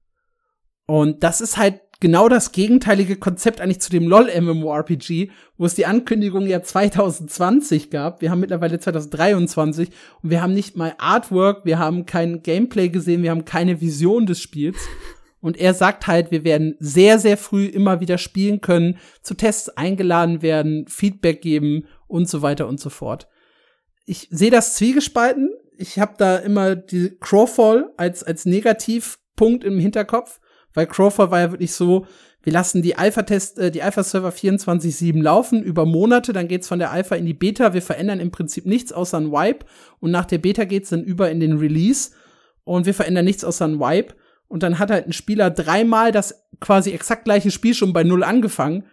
Und 0.86 1.24
das 1.24 1.41
ist 1.41 1.58
halt 1.58 1.82
genau 2.02 2.28
das 2.28 2.52
gegenteilige 2.52 3.16
Konzept 3.16 3.62
eigentlich 3.62 3.80
zu 3.80 3.91
dem 3.91 4.08
LOL 4.08 4.30
MMORPG, 4.41 5.30
wo 5.58 5.66
es 5.66 5.76
die 5.76 5.86
Ankündigung 5.86 6.45
ja 6.47 6.62
2020 6.62 7.89
gab. 7.91 8.22
Wir 8.22 8.32
haben 8.32 8.41
mittlerweile 8.41 8.80
2023 8.80 9.89
und 10.22 10.30
wir 10.30 10.41
haben 10.41 10.54
nicht 10.54 10.76
mal 10.76 10.95
Artwork, 10.97 11.64
wir 11.64 11.80
haben 11.80 12.06
kein 12.06 12.43
Gameplay 12.43 12.89
gesehen, 12.89 13.24
wir 13.24 13.30
haben 13.32 13.45
keine 13.45 13.80
Vision 13.80 14.26
des 14.26 14.41
Spiels. 14.41 14.78
Und 15.41 15.58
er 15.58 15.74
sagt 15.74 16.08
halt, 16.08 16.32
wir 16.32 16.43
werden 16.43 16.76
sehr, 16.80 17.18
sehr 17.18 17.38
früh 17.38 17.66
immer 17.66 17.99
wieder 17.99 18.18
spielen 18.18 18.62
können, 18.62 18.97
zu 19.22 19.34
Tests 19.34 19.70
eingeladen 19.70 20.41
werden, 20.41 20.86
Feedback 20.88 21.41
geben 21.41 21.88
und 22.08 22.30
so 22.30 22.41
weiter 22.41 22.68
und 22.68 22.80
so 22.80 22.89
fort. 22.89 23.28
Ich 24.06 24.28
sehe 24.30 24.52
das 24.52 24.76
zwiegespalten. 24.76 25.49
Ich 25.78 25.97
habe 25.97 26.14
da 26.18 26.38
immer 26.38 26.76
die 26.76 27.18
Crowfall 27.20 27.91
als, 27.97 28.24
als 28.24 28.45
Negativpunkt 28.45 29.64
im 29.64 29.80
Hinterkopf 29.80 30.41
weil 30.74 30.88
Crawford 30.88 31.32
war 31.32 31.39
ja 31.39 31.51
wirklich 31.51 31.74
so, 31.74 32.05
wir 32.43 32.53
lassen 32.53 32.82
die 32.82 32.95
Alpha-Test, 32.95 33.59
äh, 33.59 33.72
die 33.72 33.84
Alpha-Server 33.84 34.30
24-7 34.30 35.22
laufen 35.22 35.61
über 35.61 35.86
Monate, 35.86 36.34
dann 36.34 36.47
geht's 36.47 36.67
von 36.67 36.80
der 36.80 36.91
Alpha 36.91 37.15
in 37.15 37.26
die 37.26 37.34
Beta. 37.34 37.74
Wir 37.74 37.82
verändern 37.82 38.19
im 38.19 38.32
Prinzip 38.32 38.65
nichts 38.65 38.91
außer 38.91 39.17
ein 39.17 39.32
Wipe 39.32 39.65
und 39.99 40.11
nach 40.11 40.26
der 40.26 40.39
Beta 40.39 40.65
geht's 40.65 40.89
dann 40.89 41.03
über 41.03 41.30
in 41.30 41.39
den 41.39 41.57
Release 41.57 42.11
und 42.63 42.86
wir 42.86 42.93
verändern 42.93 43.26
nichts 43.26 43.43
außer 43.43 43.65
ein 43.65 43.80
Wipe. 43.80 44.15
Und 44.47 44.63
dann 44.63 44.80
hat 44.80 44.91
halt 44.91 45.07
ein 45.07 45.13
Spieler 45.13 45.49
dreimal 45.49 46.11
das 46.11 46.45
quasi 46.59 46.91
exakt 46.91 47.24
gleiche 47.24 47.51
Spiel 47.51 47.74
schon 47.74 47.93
bei 47.93 48.03
Null 48.03 48.24
angefangen. 48.24 48.84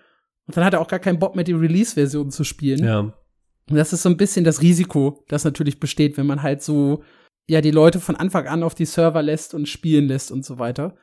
Und 0.46 0.56
dann 0.56 0.64
hat 0.64 0.72
er 0.72 0.80
auch 0.80 0.88
gar 0.88 1.00
keinen 1.00 1.18
Bock 1.18 1.34
mehr, 1.34 1.44
die 1.44 1.52
Release-Version 1.52 2.30
zu 2.30 2.44
spielen. 2.44 2.84
Ja. 2.84 3.00
Und 3.00 3.76
das 3.76 3.92
ist 3.92 4.02
so 4.02 4.08
ein 4.08 4.16
bisschen 4.16 4.44
das 4.44 4.62
Risiko, 4.62 5.24
das 5.28 5.44
natürlich 5.44 5.80
besteht, 5.80 6.16
wenn 6.16 6.26
man 6.26 6.42
halt 6.42 6.62
so, 6.62 7.02
ja, 7.48 7.60
die 7.60 7.70
Leute 7.70 7.98
von 7.98 8.16
Anfang 8.16 8.46
an 8.46 8.62
auf 8.62 8.74
die 8.74 8.86
Server 8.86 9.20
lässt 9.20 9.52
und 9.52 9.68
spielen 9.68 10.06
lässt 10.06 10.30
und 10.30 10.44
so 10.44 10.58
weiter. 10.58 10.94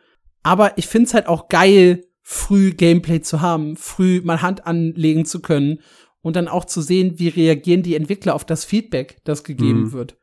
Aber 0.45 0.77
ich 0.77 0.85
find's 0.85 1.15
halt 1.15 1.25
auch 1.27 1.49
geil, 1.49 2.05
früh 2.21 2.71
Gameplay 2.71 3.19
zu 3.19 3.41
haben, 3.41 3.75
früh 3.77 4.21
mal 4.23 4.43
Hand 4.43 4.67
anlegen 4.67 5.25
zu 5.25 5.41
können 5.41 5.79
und 6.21 6.35
dann 6.35 6.47
auch 6.47 6.65
zu 6.65 6.81
sehen, 6.81 7.17
wie 7.17 7.29
reagieren 7.29 7.81
die 7.81 7.95
Entwickler 7.95 8.35
auf 8.35 8.45
das 8.45 8.63
Feedback, 8.63 9.17
das 9.23 9.43
gegeben 9.43 9.85
mhm. 9.85 9.91
wird. 9.91 10.17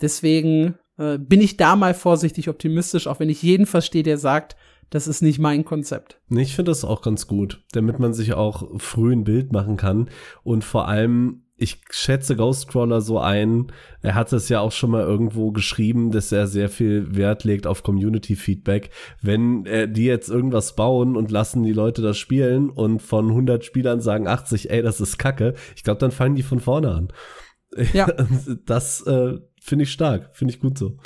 Deswegen 0.00 0.76
äh, 0.96 1.18
bin 1.18 1.42
ich 1.42 1.58
da 1.58 1.76
mal 1.76 1.92
vorsichtig 1.92 2.48
optimistisch, 2.48 3.06
auch 3.06 3.20
wenn 3.20 3.28
ich 3.28 3.42
jeden 3.42 3.66
verstehe, 3.66 4.02
der 4.02 4.16
sagt, 4.16 4.56
das 4.88 5.06
ist 5.06 5.20
nicht 5.20 5.38
mein 5.38 5.66
Konzept. 5.66 6.22
Ich 6.30 6.56
finde 6.56 6.70
das 6.70 6.82
auch 6.82 7.02
ganz 7.02 7.26
gut, 7.26 7.62
damit 7.72 7.98
man 7.98 8.14
sich 8.14 8.32
auch 8.32 8.80
früh 8.80 9.12
ein 9.12 9.24
Bild 9.24 9.52
machen 9.52 9.76
kann 9.76 10.08
und 10.42 10.64
vor 10.64 10.88
allem 10.88 11.42
ich 11.60 11.82
schätze 11.90 12.36
Ghostcrawler 12.36 13.02
so 13.02 13.18
ein. 13.18 13.70
Er 14.00 14.14
hat 14.14 14.32
es 14.32 14.48
ja 14.48 14.60
auch 14.60 14.72
schon 14.72 14.90
mal 14.90 15.02
irgendwo 15.02 15.52
geschrieben, 15.52 16.10
dass 16.10 16.32
er 16.32 16.46
sehr 16.46 16.70
viel 16.70 17.14
Wert 17.14 17.44
legt 17.44 17.66
auf 17.66 17.82
Community 17.82 18.34
Feedback. 18.34 18.90
Wenn 19.20 19.66
äh, 19.66 19.86
die 19.86 20.06
jetzt 20.06 20.30
irgendwas 20.30 20.74
bauen 20.74 21.16
und 21.16 21.30
lassen 21.30 21.62
die 21.62 21.74
Leute 21.74 22.00
das 22.00 22.16
spielen 22.16 22.70
und 22.70 23.02
von 23.02 23.28
100 23.28 23.62
Spielern 23.62 24.00
sagen 24.00 24.26
80, 24.26 24.70
ey, 24.70 24.80
das 24.80 25.02
ist 25.02 25.18
Kacke, 25.18 25.54
ich 25.76 25.84
glaube, 25.84 26.00
dann 26.00 26.12
fangen 26.12 26.34
die 26.34 26.42
von 26.42 26.60
vorne 26.60 26.92
an. 26.92 27.08
Ja. 27.92 28.06
Das 28.64 29.06
äh, 29.06 29.38
finde 29.60 29.82
ich 29.82 29.92
stark, 29.92 30.30
finde 30.32 30.54
ich 30.54 30.60
gut 30.60 30.78
so. 30.78 30.96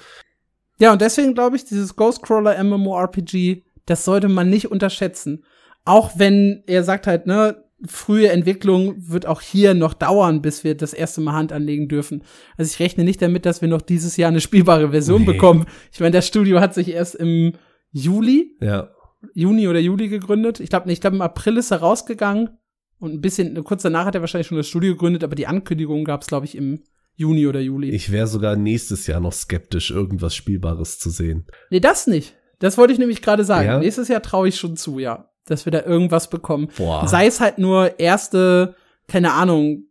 Ja, 0.79 0.93
und 0.93 1.01
deswegen 1.01 1.35
glaube 1.35 1.57
ich, 1.57 1.65
dieses 1.65 1.97
Ghostcrawler 1.97 2.63
MMORPG, 2.63 3.65
das 3.87 4.05
sollte 4.05 4.29
man 4.29 4.51
nicht 4.51 4.71
unterschätzen. 4.71 5.45
Auch 5.85 6.13
wenn 6.17 6.63
er 6.67 6.85
sagt 6.85 7.09
halt, 7.09 7.27
ne, 7.27 7.64
frühe 7.87 8.29
Entwicklung 8.31 8.95
wird 8.99 9.27
auch 9.27 9.41
hier 9.41 9.75
noch 9.75 9.95
dauern, 9.95 10.43
bis 10.43 10.65
wir 10.65 10.75
das 10.77 10.93
erste 10.93 11.21
Mal 11.21 11.35
Hand 11.35 11.53
anlegen 11.53 11.89
dürfen. 11.89 12.23
Also 12.57 12.73
ich 12.73 12.81
rechne 12.81 13.05
nicht 13.05 13.21
damit, 13.21 13.47
dass 13.47 13.61
wir 13.61 13.69
noch 13.69 13.83
dieses 13.83 14.17
Jahr 14.17 14.31
eine 14.31 14.41
spielbare 14.41 14.91
Version 14.91 15.23
nee. 15.23 15.33
bekommen. 15.33 15.67
Ich 15.93 16.01
meine, 16.01 16.13
das 16.13 16.27
Studio 16.27 16.61
hat 16.61 16.75
sich 16.75 16.89
erst 16.89 17.15
im 17.17 17.53
Juli, 17.91 18.57
ja. 18.61 18.91
Juni 19.35 19.69
oder 19.69 19.81
Juli 19.81 20.09
gegründet. 20.09 20.61
Ich 20.61 20.71
glaube, 20.71 20.91
ich 20.93 21.01
glaube 21.01 21.17
im 21.17 21.23
April 21.23 21.57
ist 21.57 21.71
er 21.71 21.79
rausgegangen 21.79 22.51
und 22.99 23.13
ein 23.13 23.21
bisschen 23.21 23.63
kurz 23.65 23.83
danach 23.83 24.07
hat 24.07 24.15
er 24.15 24.21
wahrscheinlich 24.21 24.47
schon 24.47 24.57
das 24.57 24.69
Studio 24.69 24.93
gegründet, 24.93 25.25
aber 25.25 25.35
die 25.35 25.47
Ankündigung 25.47 26.05
gab 26.05 26.23
es 26.23 26.29
glaube 26.29 26.47
ich 26.47 26.57
im 26.57 26.83
Juni 27.17 27.47
oder 27.47 27.61
Juli. 27.61 27.91
Ich 27.91 28.11
wäre 28.11 28.27
sogar 28.27 28.57
nächstes 28.57 29.07
Jahr 29.07 29.21
noch 29.21 29.33
skeptisch, 29.33 29.91
irgendwas 29.91 30.35
Spielbares 30.35 30.99
zu 30.99 31.11
sehen. 31.11 31.47
Nee, 31.71 31.81
das 31.81 32.07
nicht. 32.07 32.35
Das 32.59 32.77
wollte 32.79 32.93
ich 32.93 32.99
nämlich 32.99 33.23
gerade 33.23 33.45
sagen. 33.45 33.67
Ja? 33.67 33.79
Nächstes 33.79 34.09
Jahr 34.09 34.23
traue 34.23 34.49
ich 34.49 34.57
schon 34.57 34.77
zu, 34.77 34.99
ja 34.99 35.29
dass 35.47 35.67
wir 35.67 35.73
da 35.73 35.83
irgendwas 35.83 36.31
bekommen. 36.31 36.69
Boah. 36.77 37.07
Sei 37.09 37.27
es 37.27 37.41
halt 37.41 37.59
nur 37.59 37.99
erste, 37.99 38.75
keine 39.09 39.33
Ahnung, 39.33 39.85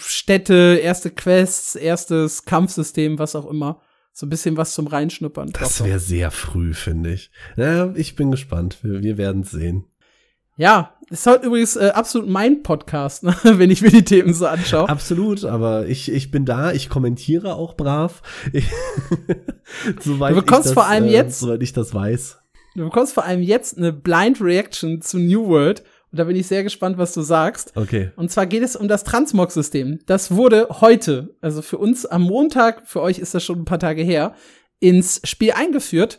Städte, 0.00 0.80
erste 0.82 1.10
Quests, 1.10 1.76
erstes 1.76 2.44
Kampfsystem, 2.44 3.18
was 3.18 3.36
auch 3.36 3.46
immer. 3.46 3.80
So 4.12 4.26
ein 4.26 4.30
bisschen 4.30 4.56
was 4.56 4.74
zum 4.74 4.86
Reinschnuppern. 4.86 5.50
Das 5.52 5.84
wäre 5.84 6.00
sehr 6.00 6.30
früh, 6.30 6.74
finde 6.74 7.12
ich. 7.12 7.30
Ja, 7.56 7.94
ich 7.94 8.16
bin 8.16 8.30
gespannt. 8.30 8.78
Wir, 8.82 9.02
wir 9.02 9.18
werden 9.18 9.44
sehen. 9.44 9.86
Ja, 10.56 10.94
ist 11.08 11.26
heute 11.26 11.46
übrigens 11.46 11.76
äh, 11.76 11.90
absolut 11.94 12.28
mein 12.28 12.62
Podcast, 12.62 13.22
ne? 13.24 13.34
wenn 13.42 13.70
ich 13.70 13.80
mir 13.80 13.90
die 13.90 14.04
Themen 14.04 14.34
so 14.34 14.46
anschaue. 14.46 14.88
Absolut, 14.88 15.44
aber 15.44 15.86
ich, 15.86 16.12
ich 16.12 16.30
bin 16.30 16.44
da, 16.44 16.72
ich 16.72 16.90
kommentiere 16.90 17.54
auch 17.54 17.74
brav. 17.74 18.22
Ich, 18.52 18.66
soweit 20.00 20.32
du 20.32 20.42
bekommst 20.42 20.70
ich 20.70 20.70
das, 20.70 20.72
vor 20.74 20.86
allem 20.86 21.04
äh, 21.04 21.12
jetzt, 21.12 21.40
soweit 21.40 21.62
ich 21.62 21.72
das 21.72 21.94
weiß. 21.94 22.39
Du 22.74 22.84
bekommst 22.84 23.14
vor 23.14 23.24
allem 23.24 23.42
jetzt 23.42 23.76
eine 23.76 23.92
Blind 23.92 24.40
Reaction 24.40 25.00
zu 25.00 25.18
New 25.18 25.48
World. 25.48 25.82
Und 26.12 26.18
da 26.18 26.24
bin 26.24 26.36
ich 26.36 26.46
sehr 26.46 26.62
gespannt, 26.62 26.98
was 26.98 27.14
du 27.14 27.22
sagst. 27.22 27.72
Okay. 27.76 28.10
Und 28.16 28.30
zwar 28.30 28.46
geht 28.46 28.62
es 28.62 28.74
um 28.74 28.88
das 28.88 29.04
Transmog-System. 29.04 30.00
Das 30.06 30.32
wurde 30.32 30.68
heute, 30.80 31.36
also 31.40 31.62
für 31.62 31.78
uns 31.78 32.04
am 32.06 32.22
Montag, 32.22 32.88
für 32.88 33.00
euch 33.00 33.18
ist 33.18 33.34
das 33.34 33.44
schon 33.44 33.60
ein 33.60 33.64
paar 33.64 33.78
Tage 33.78 34.02
her, 34.02 34.34
ins 34.80 35.20
Spiel 35.24 35.52
eingeführt. 35.52 36.18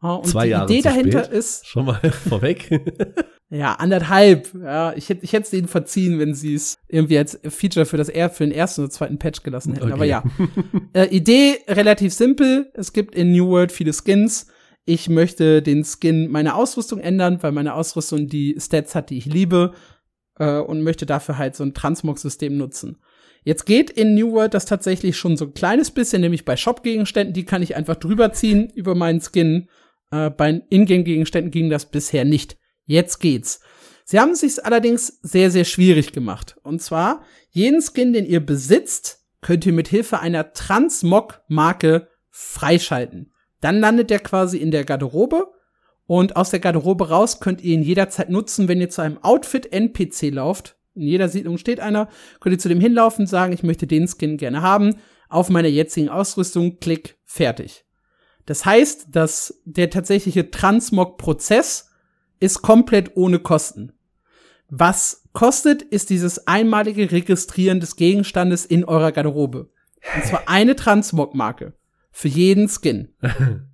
Und 0.00 0.26
Zwei 0.26 0.44
die 0.44 0.50
Jahre 0.50 0.64
Idee 0.72 0.82
dahinter 0.82 1.24
spät. 1.24 1.36
ist. 1.36 1.66
Schon 1.68 1.84
mal 1.84 2.00
vorweg. 2.10 2.70
ja, 3.50 3.74
anderthalb. 3.74 4.48
Ja, 4.54 4.94
ich 4.94 5.10
hätte 5.10 5.22
ich 5.22 5.34
hätte 5.34 5.44
es 5.44 5.50
denen 5.50 5.68
verziehen, 5.68 6.18
wenn 6.18 6.32
sie 6.34 6.54
es 6.54 6.78
irgendwie 6.88 7.18
als 7.18 7.38
Feature 7.46 7.84
für 7.84 7.98
das 7.98 8.08
für 8.08 8.44
den 8.44 8.52
ersten 8.52 8.80
oder 8.82 8.90
zweiten 8.90 9.18
Patch 9.18 9.42
gelassen 9.42 9.74
hätten. 9.74 9.84
Okay. 9.84 9.92
Aber 9.92 10.06
ja. 10.06 10.24
äh, 10.94 11.04
Idee 11.14 11.58
relativ 11.68 12.14
simpel. 12.14 12.70
Es 12.72 12.94
gibt 12.94 13.14
in 13.14 13.32
New 13.32 13.48
World 13.48 13.72
viele 13.72 13.92
Skins 13.92 14.46
ich 14.84 15.08
möchte 15.08 15.62
den 15.62 15.84
Skin 15.84 16.30
meiner 16.30 16.56
Ausrüstung 16.56 16.98
ändern, 16.98 17.42
weil 17.42 17.52
meine 17.52 17.74
Ausrüstung 17.74 18.26
die 18.26 18.56
Stats 18.58 18.94
hat, 18.94 19.10
die 19.10 19.18
ich 19.18 19.26
liebe, 19.26 19.74
äh, 20.38 20.58
und 20.58 20.82
möchte 20.82 21.06
dafür 21.06 21.38
halt 21.38 21.54
so 21.54 21.64
ein 21.64 21.74
Transmog-System 21.74 22.56
nutzen. 22.56 22.98
Jetzt 23.42 23.64
geht 23.64 23.90
in 23.90 24.14
New 24.14 24.32
World 24.32 24.54
das 24.54 24.66
tatsächlich 24.66 25.16
schon 25.16 25.36
so 25.36 25.46
ein 25.46 25.54
kleines 25.54 25.90
bisschen, 25.90 26.20
nämlich 26.20 26.44
bei 26.44 26.56
Shop-Gegenständen, 26.56 27.32
die 27.32 27.44
kann 27.44 27.62
ich 27.62 27.76
einfach 27.76 27.96
drüber 27.96 28.32
ziehen 28.32 28.70
über 28.74 28.94
meinen 28.94 29.20
Skin. 29.20 29.68
Äh, 30.10 30.30
bei 30.30 30.62
Ingame-Gegenständen 30.68 31.50
ging 31.50 31.70
das 31.70 31.90
bisher 31.90 32.24
nicht. 32.24 32.58
Jetzt 32.84 33.20
geht's. 33.20 33.60
Sie 34.04 34.18
haben 34.18 34.32
es 34.32 34.40
sich 34.40 34.64
allerdings 34.64 35.20
sehr, 35.22 35.50
sehr 35.50 35.64
schwierig 35.64 36.12
gemacht. 36.12 36.56
Und 36.64 36.82
zwar, 36.82 37.22
jeden 37.50 37.80
Skin, 37.80 38.12
den 38.12 38.26
ihr 38.26 38.44
besitzt, 38.44 39.24
könnt 39.40 39.64
ihr 39.64 39.72
mit 39.72 39.88
Hilfe 39.88 40.18
einer 40.20 40.52
Transmog-Marke 40.52 42.08
freischalten. 42.30 43.29
Dann 43.60 43.80
landet 43.80 44.10
der 44.10 44.20
quasi 44.20 44.58
in 44.58 44.70
der 44.70 44.84
Garderobe 44.84 45.52
und 46.06 46.36
aus 46.36 46.50
der 46.50 46.60
Garderobe 46.60 47.08
raus 47.08 47.40
könnt 47.40 47.60
ihr 47.60 47.74
ihn 47.74 47.82
jederzeit 47.82 48.30
nutzen, 48.30 48.68
wenn 48.68 48.80
ihr 48.80 48.90
zu 48.90 49.02
einem 49.02 49.18
Outfit-NPC 49.22 50.32
lauft. 50.32 50.76
In 50.94 51.02
jeder 51.02 51.28
Siedlung 51.28 51.56
steht 51.56 51.78
einer, 51.80 52.08
könnt 52.40 52.54
ihr 52.54 52.58
zu 52.58 52.68
dem 52.68 52.80
hinlaufen, 52.80 53.26
sagen, 53.26 53.52
ich 53.52 53.62
möchte 53.62 53.86
den 53.86 54.08
Skin 54.08 54.36
gerne 54.36 54.62
haben, 54.62 54.96
auf 55.28 55.50
meiner 55.50 55.68
jetzigen 55.68 56.08
Ausrüstung, 56.08 56.80
klick, 56.80 57.18
fertig. 57.24 57.84
Das 58.46 58.64
heißt, 58.64 59.08
dass 59.12 59.62
der 59.64 59.90
tatsächliche 59.90 60.50
Transmog-Prozess 60.50 61.90
ist 62.40 62.62
komplett 62.62 63.16
ohne 63.16 63.38
Kosten. 63.38 63.92
Was 64.68 65.28
kostet, 65.32 65.82
ist 65.82 66.10
dieses 66.10 66.46
einmalige 66.48 67.12
Registrieren 67.12 67.78
des 67.80 67.96
Gegenstandes 67.96 68.66
in 68.66 68.84
eurer 68.84 69.12
Garderobe. 69.12 69.70
Und 70.16 70.24
zwar 70.24 70.48
eine 70.48 70.74
Transmog-Marke. 70.74 71.74
Für 72.10 72.28
jeden 72.28 72.68
Skin. 72.68 73.14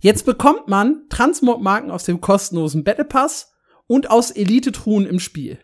Jetzt 0.00 0.26
bekommt 0.26 0.68
man 0.68 1.04
Transmog-Marken 1.08 1.90
aus 1.90 2.04
dem 2.04 2.20
kostenlosen 2.20 2.84
Battle 2.84 3.04
Pass 3.04 3.54
und 3.86 4.10
aus 4.10 4.30
Elite-Truhen 4.30 5.06
im 5.06 5.18
Spiel. 5.18 5.58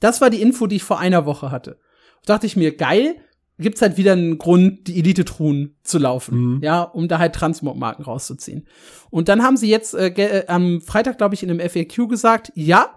Das 0.00 0.20
war 0.20 0.30
die 0.30 0.42
Info, 0.42 0.66
die 0.66 0.76
ich 0.76 0.82
vor 0.82 0.98
einer 0.98 1.26
Woche 1.26 1.50
hatte. 1.50 1.78
Da 2.26 2.34
dachte 2.34 2.46
ich 2.46 2.56
mir, 2.56 2.76
geil, 2.76 3.16
gibt's 3.60 3.82
halt 3.82 3.96
wieder 3.96 4.12
einen 4.12 4.38
Grund, 4.38 4.88
die 4.88 4.98
Elite-Truhen 4.98 5.76
zu 5.82 5.98
laufen, 5.98 6.38
mhm. 6.38 6.62
ja, 6.62 6.82
um 6.82 7.08
da 7.08 7.18
halt 7.18 7.34
Transmog-Marken 7.34 8.02
rauszuziehen. 8.02 8.66
Und 9.10 9.28
dann 9.28 9.42
haben 9.42 9.56
sie 9.56 9.68
jetzt 9.68 9.94
äh, 9.94 10.08
äh, 10.08 10.46
am 10.46 10.80
Freitag, 10.80 11.18
glaube 11.18 11.34
ich, 11.34 11.42
in 11.42 11.50
einem 11.50 11.60
FAQ 11.60 12.08
gesagt, 12.08 12.52
ja, 12.54 12.94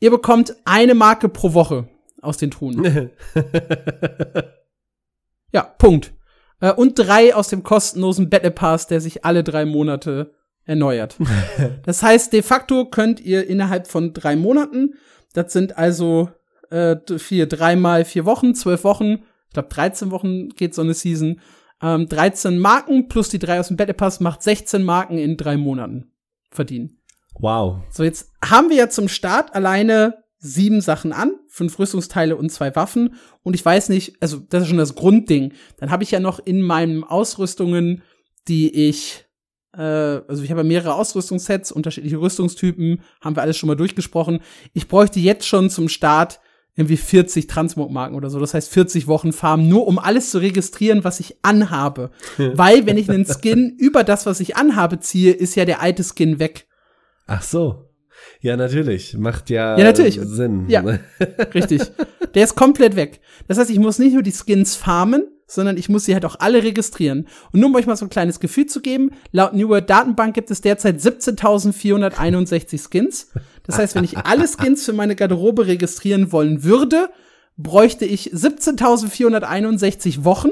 ihr 0.00 0.10
bekommt 0.10 0.54
eine 0.64 0.94
Marke 0.94 1.28
pro 1.28 1.54
Woche 1.54 1.88
aus 2.20 2.36
den 2.36 2.50
Truhen. 2.50 2.82
ja, 5.52 5.62
Punkt. 5.62 6.12
Äh, 6.62 6.72
und 6.72 6.98
drei 6.98 7.34
aus 7.34 7.48
dem 7.48 7.62
kostenlosen 7.62 8.30
Battle 8.30 8.52
Pass, 8.52 8.86
der 8.86 9.02
sich 9.02 9.26
alle 9.26 9.44
drei 9.44 9.66
Monate 9.66 10.32
erneuert. 10.64 11.16
das 11.84 12.02
heißt, 12.02 12.32
de 12.32 12.40
facto 12.40 12.86
könnt 12.86 13.20
ihr 13.20 13.46
innerhalb 13.46 13.88
von 13.88 14.14
drei 14.14 14.36
Monaten, 14.36 14.94
das 15.34 15.52
sind 15.52 15.76
also 15.76 16.30
äh, 16.70 16.96
vier, 17.18 17.46
dreimal 17.46 18.06
vier 18.06 18.24
Wochen, 18.24 18.54
zwölf 18.54 18.84
Wochen, 18.84 19.24
ich 19.48 19.54
glaube 19.54 19.68
13 19.68 20.10
Wochen 20.10 20.48
geht 20.50 20.74
so 20.74 20.80
eine 20.80 20.94
Season, 20.94 21.40
ähm, 21.82 22.08
13 22.08 22.58
Marken 22.58 23.08
plus 23.08 23.28
die 23.28 23.40
drei 23.40 23.58
aus 23.60 23.68
dem 23.68 23.76
Battle 23.76 23.94
Pass 23.94 24.20
macht 24.20 24.42
16 24.42 24.82
Marken 24.82 25.18
in 25.18 25.36
drei 25.36 25.56
Monaten 25.56 26.12
verdienen. 26.50 26.98
Wow. 27.34 27.80
So, 27.90 28.04
jetzt 28.04 28.30
haben 28.44 28.70
wir 28.70 28.76
ja 28.76 28.88
zum 28.88 29.08
Start 29.08 29.54
alleine 29.54 30.21
sieben 30.42 30.80
Sachen 30.80 31.12
an, 31.12 31.36
fünf 31.46 31.78
Rüstungsteile 31.78 32.36
und 32.36 32.50
zwei 32.50 32.74
Waffen. 32.74 33.14
Und 33.44 33.54
ich 33.54 33.64
weiß 33.64 33.88
nicht, 33.88 34.16
also 34.20 34.38
das 34.38 34.64
ist 34.64 34.68
schon 34.68 34.76
das 34.76 34.96
Grundding. 34.96 35.52
Dann 35.76 35.90
habe 35.90 36.02
ich 36.02 36.10
ja 36.10 36.18
noch 36.18 36.40
in 36.40 36.60
meinen 36.62 37.04
Ausrüstungen, 37.04 38.02
die 38.48 38.88
ich, 38.88 39.24
äh, 39.72 39.80
also 39.80 40.42
ich 40.42 40.50
habe 40.50 40.62
ja 40.62 40.66
mehrere 40.66 40.94
Ausrüstungssets, 40.94 41.70
unterschiedliche 41.70 42.20
Rüstungstypen, 42.20 43.02
haben 43.20 43.36
wir 43.36 43.42
alles 43.42 43.56
schon 43.56 43.68
mal 43.68 43.76
durchgesprochen. 43.76 44.40
Ich 44.74 44.88
bräuchte 44.88 45.20
jetzt 45.20 45.46
schon 45.46 45.70
zum 45.70 45.88
Start 45.88 46.40
irgendwie 46.74 46.96
40 46.96 47.46
Transmog-Marken 47.46 48.16
oder 48.16 48.28
so. 48.28 48.40
Das 48.40 48.52
heißt 48.52 48.68
40 48.72 49.06
Wochen 49.06 49.32
Farm, 49.32 49.68
nur 49.68 49.86
um 49.86 50.00
alles 50.00 50.30
zu 50.30 50.38
registrieren, 50.38 51.04
was 51.04 51.20
ich 51.20 51.36
anhabe. 51.42 52.10
Weil, 52.36 52.84
wenn 52.86 52.96
ich 52.96 53.08
einen 53.08 53.26
Skin 53.26 53.76
über 53.78 54.02
das, 54.02 54.26
was 54.26 54.40
ich 54.40 54.56
anhabe, 54.56 54.98
ziehe, 54.98 55.32
ist 55.32 55.54
ja 55.54 55.66
der 55.66 55.80
alte 55.80 56.02
Skin 56.02 56.40
weg. 56.40 56.66
Ach 57.26 57.42
so. 57.42 57.91
Ja, 58.40 58.56
natürlich. 58.56 59.16
Macht 59.16 59.50
ja, 59.50 59.78
ja 59.78 59.84
natürlich. 59.84 60.18
Sinn. 60.22 60.64
Ja, 60.68 60.82
richtig. 61.54 61.82
Der 62.34 62.44
ist 62.44 62.54
komplett 62.56 62.96
weg. 62.96 63.20
Das 63.48 63.58
heißt, 63.58 63.70
ich 63.70 63.78
muss 63.78 63.98
nicht 63.98 64.14
nur 64.14 64.22
die 64.22 64.32
Skins 64.32 64.74
farmen, 64.76 65.24
sondern 65.46 65.76
ich 65.76 65.88
muss 65.88 66.04
sie 66.04 66.14
halt 66.14 66.24
auch 66.24 66.36
alle 66.40 66.62
registrieren. 66.62 67.28
Und 67.52 67.60
nur 67.60 67.68
um 67.68 67.74
euch 67.76 67.86
mal 67.86 67.96
so 67.96 68.06
ein 68.06 68.10
kleines 68.10 68.40
Gefühl 68.40 68.66
zu 68.66 68.80
geben, 68.80 69.10
laut 69.32 69.54
New 69.54 69.68
World 69.68 69.88
Datenbank 69.90 70.34
gibt 70.34 70.50
es 70.50 70.60
derzeit 70.60 70.98
17.461 70.98 72.88
Skins. 72.88 73.30
Das 73.64 73.78
heißt, 73.78 73.94
wenn 73.94 74.04
ich 74.04 74.18
alle 74.18 74.48
Skins 74.48 74.84
für 74.84 74.92
meine 74.92 75.14
Garderobe 75.14 75.66
registrieren 75.66 76.32
wollen 76.32 76.64
würde, 76.64 77.10
bräuchte 77.56 78.04
ich 78.06 78.32
17.461 78.32 80.24
Wochen. 80.24 80.50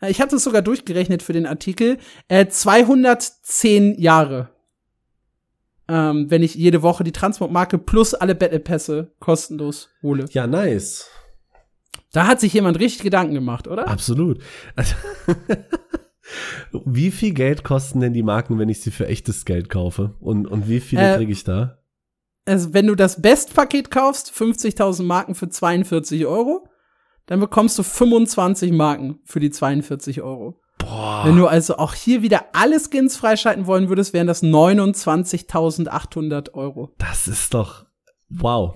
Äh, 0.00 0.10
ich 0.10 0.20
hatte 0.20 0.36
es 0.36 0.44
sogar 0.44 0.62
durchgerechnet 0.62 1.22
für 1.22 1.32
den 1.32 1.46
Artikel. 1.46 1.98
Äh, 2.28 2.46
210 2.46 3.98
Jahre 3.98 4.50
ähm, 5.88 6.30
wenn 6.30 6.42
ich 6.42 6.54
jede 6.54 6.82
Woche 6.82 7.04
die 7.04 7.12
Transportmarke 7.12 7.78
plus 7.78 8.14
alle 8.14 8.34
Battle-Pässe 8.34 9.12
kostenlos 9.20 9.90
hole. 10.02 10.24
Ja, 10.30 10.46
nice. 10.46 11.08
Da 12.12 12.26
hat 12.26 12.40
sich 12.40 12.52
jemand 12.52 12.78
richtig 12.78 13.02
Gedanken 13.02 13.34
gemacht, 13.34 13.68
oder? 13.68 13.88
Absolut. 13.88 14.40
Also 14.76 14.94
wie 16.84 17.10
viel 17.10 17.34
Geld 17.34 17.64
kosten 17.64 18.00
denn 18.00 18.12
die 18.12 18.22
Marken, 18.22 18.58
wenn 18.58 18.68
ich 18.68 18.80
sie 18.80 18.90
für 18.90 19.06
echtes 19.06 19.44
Geld 19.44 19.68
kaufe? 19.68 20.14
Und, 20.20 20.46
und 20.46 20.68
wie 20.68 20.80
viele 20.80 21.14
äh, 21.14 21.16
kriege 21.16 21.32
ich 21.32 21.44
da? 21.44 21.78
Also, 22.46 22.74
wenn 22.74 22.86
du 22.86 22.94
das 22.94 23.22
Best-Paket 23.22 23.90
kaufst, 23.90 24.30
50.000 24.30 25.02
Marken 25.02 25.34
für 25.34 25.48
42 25.48 26.26
Euro, 26.26 26.68
dann 27.26 27.40
bekommst 27.40 27.78
du 27.78 27.82
25 27.82 28.72
Marken 28.72 29.20
für 29.24 29.40
die 29.40 29.50
42 29.50 30.20
Euro. 30.22 30.60
Boah. 30.84 31.22
Wenn 31.24 31.36
du 31.36 31.46
also 31.46 31.76
auch 31.76 31.94
hier 31.94 32.22
wieder 32.22 32.46
alle 32.52 32.78
Skins 32.78 33.16
freischalten 33.16 33.66
wollen 33.66 33.88
würdest, 33.88 34.12
wären 34.12 34.26
das 34.26 34.42
29.800 34.42 36.52
Euro. 36.54 36.92
Das 36.98 37.28
ist 37.28 37.54
doch 37.54 37.86
wow. 38.28 38.74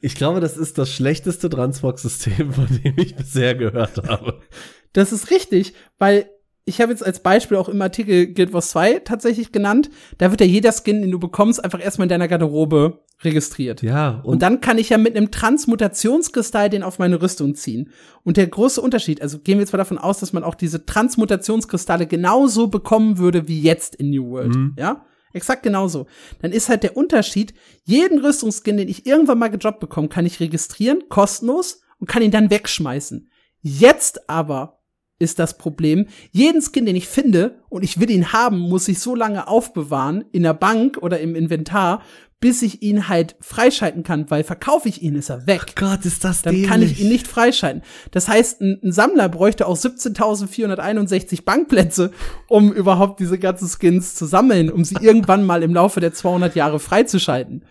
Ich 0.00 0.14
glaube, 0.14 0.40
das 0.40 0.56
ist 0.56 0.78
das 0.78 0.90
schlechteste 0.90 1.48
Transbox-System, 1.48 2.52
von 2.52 2.66
dem 2.82 2.98
ich 2.98 3.14
bisher 3.14 3.54
gehört 3.54 4.08
habe. 4.08 4.40
Das 4.94 5.10
ist 5.10 5.30
richtig, 5.30 5.72
weil 5.98 6.28
ich 6.66 6.82
habe 6.82 6.92
jetzt 6.92 7.04
als 7.04 7.20
Beispiel 7.20 7.56
auch 7.56 7.70
im 7.70 7.80
Artikel 7.80 8.34
Guild 8.34 8.52
Wars 8.52 8.68
2 8.68 8.98
tatsächlich 8.98 9.50
genannt, 9.50 9.88
da 10.18 10.30
wird 10.30 10.42
ja 10.42 10.46
jeder 10.46 10.70
Skin, 10.70 11.00
den 11.00 11.10
du 11.10 11.18
bekommst, 11.18 11.64
einfach 11.64 11.82
erstmal 11.82 12.04
in 12.04 12.10
deiner 12.10 12.28
Garderobe 12.28 13.02
registriert. 13.24 13.82
Ja. 13.82 14.20
Und, 14.22 14.24
und 14.24 14.42
dann 14.42 14.60
kann 14.60 14.78
ich 14.78 14.90
ja 14.90 14.98
mit 14.98 15.16
einem 15.16 15.30
Transmutationskristall 15.30 16.70
den 16.70 16.82
auf 16.82 16.98
meine 16.98 17.20
Rüstung 17.22 17.54
ziehen. 17.54 17.90
Und 18.24 18.36
der 18.36 18.46
große 18.46 18.80
Unterschied, 18.80 19.22
also 19.22 19.38
gehen 19.38 19.58
wir 19.58 19.62
jetzt 19.62 19.72
mal 19.72 19.78
davon 19.78 19.98
aus, 19.98 20.20
dass 20.20 20.32
man 20.32 20.44
auch 20.44 20.54
diese 20.54 20.86
Transmutationskristalle 20.86 22.06
genauso 22.06 22.68
bekommen 22.68 23.18
würde 23.18 23.48
wie 23.48 23.60
jetzt 23.60 23.94
in 23.94 24.10
New 24.10 24.30
World. 24.30 24.54
Mhm. 24.54 24.76
Ja? 24.78 25.04
Exakt 25.32 25.62
genauso. 25.62 26.06
Dann 26.40 26.52
ist 26.52 26.68
halt 26.68 26.82
der 26.82 26.96
Unterschied, 26.96 27.54
jeden 27.84 28.18
Rüstungsskin, 28.18 28.76
den 28.76 28.88
ich 28.88 29.06
irgendwann 29.06 29.38
mal 29.38 29.48
gedroppt 29.48 29.80
bekomme, 29.80 30.08
kann 30.08 30.26
ich 30.26 30.40
registrieren, 30.40 31.04
kostenlos, 31.08 31.80
und 31.98 32.08
kann 32.08 32.22
ihn 32.22 32.32
dann 32.32 32.50
wegschmeißen. 32.50 33.30
Jetzt 33.60 34.28
aber 34.28 34.81
ist 35.22 35.38
das 35.38 35.56
Problem. 35.56 36.06
Jeden 36.32 36.60
Skin, 36.60 36.84
den 36.84 36.96
ich 36.96 37.08
finde 37.08 37.56
und 37.68 37.82
ich 37.82 37.98
will 38.00 38.10
ihn 38.10 38.32
haben, 38.32 38.58
muss 38.58 38.88
ich 38.88 38.98
so 38.98 39.14
lange 39.14 39.48
aufbewahren 39.48 40.24
in 40.32 40.42
der 40.42 40.54
Bank 40.54 40.98
oder 41.00 41.20
im 41.20 41.34
Inventar, 41.34 42.02
bis 42.42 42.60
ich 42.60 42.82
ihn 42.82 43.08
halt 43.08 43.36
freischalten 43.40 44.02
kann, 44.02 44.28
weil 44.28 44.42
verkaufe 44.42 44.88
ich 44.88 45.00
ihn, 45.00 45.14
ist 45.14 45.30
er 45.30 45.46
weg. 45.46 45.66
Ach 45.68 45.74
Gott, 45.76 46.04
ist 46.04 46.24
das 46.24 46.42
Dann 46.42 46.54
dämlich. 46.54 46.70
kann 46.70 46.82
ich 46.82 47.00
ihn 47.00 47.08
nicht 47.08 47.28
freischalten. 47.28 47.82
Das 48.10 48.26
heißt, 48.26 48.60
ein, 48.60 48.80
ein 48.82 48.90
Sammler 48.90 49.28
bräuchte 49.28 49.66
auch 49.68 49.76
17.461 49.76 51.44
Bankplätze, 51.44 52.10
um 52.48 52.72
überhaupt 52.72 53.20
diese 53.20 53.38
ganzen 53.38 53.68
Skins 53.68 54.16
zu 54.16 54.26
sammeln, 54.26 54.70
um 54.70 54.84
sie 54.84 54.96
irgendwann 55.00 55.46
mal 55.46 55.62
im 55.62 55.72
Laufe 55.72 56.00
der 56.00 56.12
200 56.12 56.56
Jahre 56.56 56.80
freizuschalten. 56.80 57.64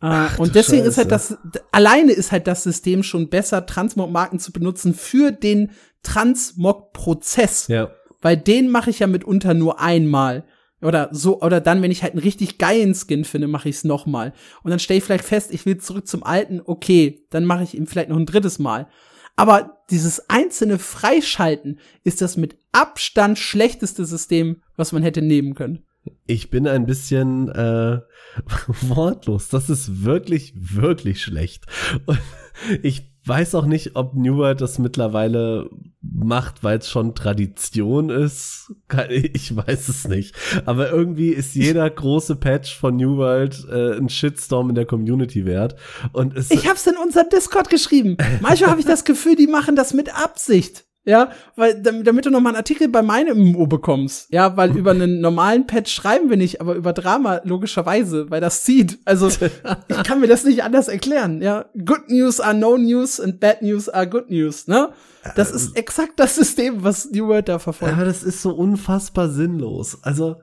Äh, 0.00 0.26
du 0.36 0.42
und 0.42 0.54
deswegen 0.54 0.84
ist 0.84 0.96
halt 0.96 1.10
Scheiße. 1.10 1.38
das, 1.52 1.62
alleine 1.72 2.12
ist 2.12 2.30
halt 2.30 2.46
das 2.46 2.62
System 2.62 3.02
schon 3.02 3.28
besser, 3.30 3.66
Transmog-Marken 3.66 4.38
zu 4.38 4.52
benutzen 4.52 4.94
für 4.94 5.32
den 5.32 5.72
Transmog-Prozess. 6.04 7.66
Ja. 7.68 7.90
Weil 8.22 8.36
den 8.36 8.70
mache 8.70 8.90
ich 8.90 9.00
ja 9.00 9.06
mitunter 9.06 9.54
nur 9.54 9.80
einmal. 9.80 10.44
Oder 10.80 11.08
so, 11.12 11.40
oder 11.40 11.60
dann, 11.60 11.82
wenn 11.82 11.90
ich 11.90 12.02
halt 12.02 12.12
einen 12.12 12.22
richtig 12.22 12.58
geilen 12.58 12.94
Skin 12.94 13.24
finde, 13.24 13.48
mache 13.48 13.68
ich 13.68 13.76
es 13.76 13.84
nochmal. 13.84 14.34
Und 14.62 14.70
dann 14.70 14.78
stelle 14.78 14.98
ich 14.98 15.04
vielleicht 15.04 15.24
fest, 15.24 15.52
ich 15.52 15.64
will 15.64 15.78
zurück 15.78 16.06
zum 16.06 16.22
alten, 16.22 16.60
okay, 16.64 17.26
dann 17.30 17.46
mache 17.46 17.64
ich 17.64 17.74
ihn 17.74 17.86
vielleicht 17.86 18.10
noch 18.10 18.18
ein 18.18 18.26
drittes 18.26 18.58
Mal. 18.58 18.86
Aber 19.36 19.78
dieses 19.90 20.28
einzelne 20.30 20.78
Freischalten 20.78 21.80
ist 22.04 22.20
das 22.20 22.36
mit 22.36 22.56
Abstand 22.72 23.38
schlechteste 23.38 24.04
System, 24.04 24.62
was 24.76 24.92
man 24.92 25.02
hätte 25.02 25.22
nehmen 25.22 25.54
können. 25.54 25.84
Ich 26.26 26.50
bin 26.50 26.68
ein 26.68 26.86
bisschen 26.86 27.48
äh, 27.48 28.00
wortlos. 28.82 29.48
Das 29.48 29.70
ist 29.70 30.04
wirklich, 30.04 30.52
wirklich 30.54 31.22
schlecht. 31.22 31.64
Und 32.04 32.20
ich 32.82 33.13
weiß 33.26 33.54
auch 33.54 33.66
nicht, 33.66 33.96
ob 33.96 34.14
New 34.14 34.36
World 34.36 34.60
das 34.60 34.78
mittlerweile 34.78 35.70
macht, 36.00 36.62
weil 36.62 36.78
es 36.78 36.90
schon 36.90 37.14
Tradition 37.14 38.10
ist. 38.10 38.72
Ich 39.34 39.56
weiß 39.56 39.88
es 39.88 40.06
nicht. 40.06 40.34
Aber 40.66 40.90
irgendwie 40.90 41.30
ist 41.30 41.54
jeder 41.54 41.88
große 41.88 42.36
Patch 42.36 42.78
von 42.78 42.96
New 42.96 43.16
World 43.16 43.66
äh, 43.70 43.96
ein 43.96 44.08
Shitstorm 44.08 44.68
in 44.68 44.74
der 44.74 44.86
Community 44.86 45.44
wert. 45.44 45.76
Und 46.12 46.36
es 46.36 46.50
Ich 46.50 46.68
hab's 46.68 46.86
in 46.86 46.96
unser 46.96 47.24
Discord 47.24 47.70
geschrieben. 47.70 48.16
Manchmal 48.40 48.70
habe 48.70 48.80
ich 48.80 48.86
das 48.86 49.04
Gefühl, 49.04 49.36
die 49.36 49.46
machen 49.46 49.76
das 49.76 49.94
mit 49.94 50.14
Absicht. 50.14 50.84
Ja, 51.06 51.30
weil 51.54 51.82
dam- 51.82 52.02
damit 52.02 52.24
du 52.24 52.30
noch 52.30 52.40
mal 52.40 52.48
einen 52.50 52.56
Artikel 52.56 52.88
bei 52.88 53.02
meinem 53.02 53.36
MMO 53.38 53.66
bekommst. 53.66 54.32
Ja, 54.32 54.56
weil 54.56 54.74
über 54.74 54.92
einen 54.92 55.20
normalen 55.20 55.66
Patch 55.66 55.92
schreiben 55.92 56.30
wir 56.30 56.38
nicht, 56.38 56.62
aber 56.62 56.74
über 56.74 56.94
Drama 56.94 57.42
logischerweise, 57.44 58.30
weil 58.30 58.40
das 58.40 58.64
zieht. 58.64 58.98
Also 59.04 59.28
ich 59.88 60.02
kann 60.02 60.20
mir 60.20 60.28
das 60.28 60.44
nicht 60.44 60.62
anders 60.62 60.88
erklären. 60.88 61.42
Ja, 61.42 61.66
good 61.84 62.08
news 62.08 62.40
are 62.40 62.54
no 62.54 62.78
news 62.78 63.20
and 63.20 63.38
bad 63.38 63.60
news 63.60 63.88
are 63.90 64.08
good 64.08 64.30
news. 64.30 64.66
Ne? 64.66 64.88
Das 65.36 65.50
ist 65.50 65.76
exakt 65.76 66.14
das 66.16 66.36
System, 66.36 66.82
was 66.84 67.10
New 67.10 67.28
World 67.28 67.48
da 67.50 67.58
verfolgt. 67.58 67.94
Aber 67.94 68.04
das 68.06 68.22
ist 68.22 68.40
so 68.40 68.54
unfassbar 68.54 69.28
sinnlos. 69.28 69.98
Also, 70.02 70.36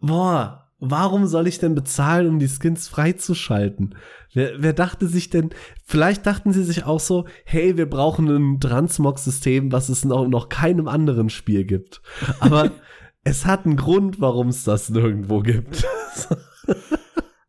boah, 0.00 0.65
warum 0.78 1.26
soll 1.26 1.46
ich 1.46 1.58
denn 1.58 1.74
bezahlen, 1.74 2.28
um 2.28 2.38
die 2.38 2.48
Skins 2.48 2.88
freizuschalten? 2.88 3.94
Wer, 4.32 4.62
wer 4.62 4.72
dachte 4.72 5.06
sich 5.06 5.30
denn, 5.30 5.50
vielleicht 5.84 6.26
dachten 6.26 6.52
sie 6.52 6.62
sich 6.62 6.84
auch 6.84 7.00
so, 7.00 7.26
hey, 7.44 7.76
wir 7.76 7.88
brauchen 7.88 8.28
ein 8.28 8.60
Transmog-System, 8.60 9.72
was 9.72 9.88
es 9.88 10.04
noch, 10.04 10.28
noch 10.28 10.48
keinem 10.48 10.88
anderen 10.88 11.30
Spiel 11.30 11.64
gibt. 11.64 12.02
Aber 12.40 12.70
es 13.24 13.46
hat 13.46 13.64
einen 13.64 13.76
Grund, 13.76 14.20
warum 14.20 14.48
es 14.48 14.64
das 14.64 14.90
nirgendwo 14.90 15.40
gibt. 15.40 15.84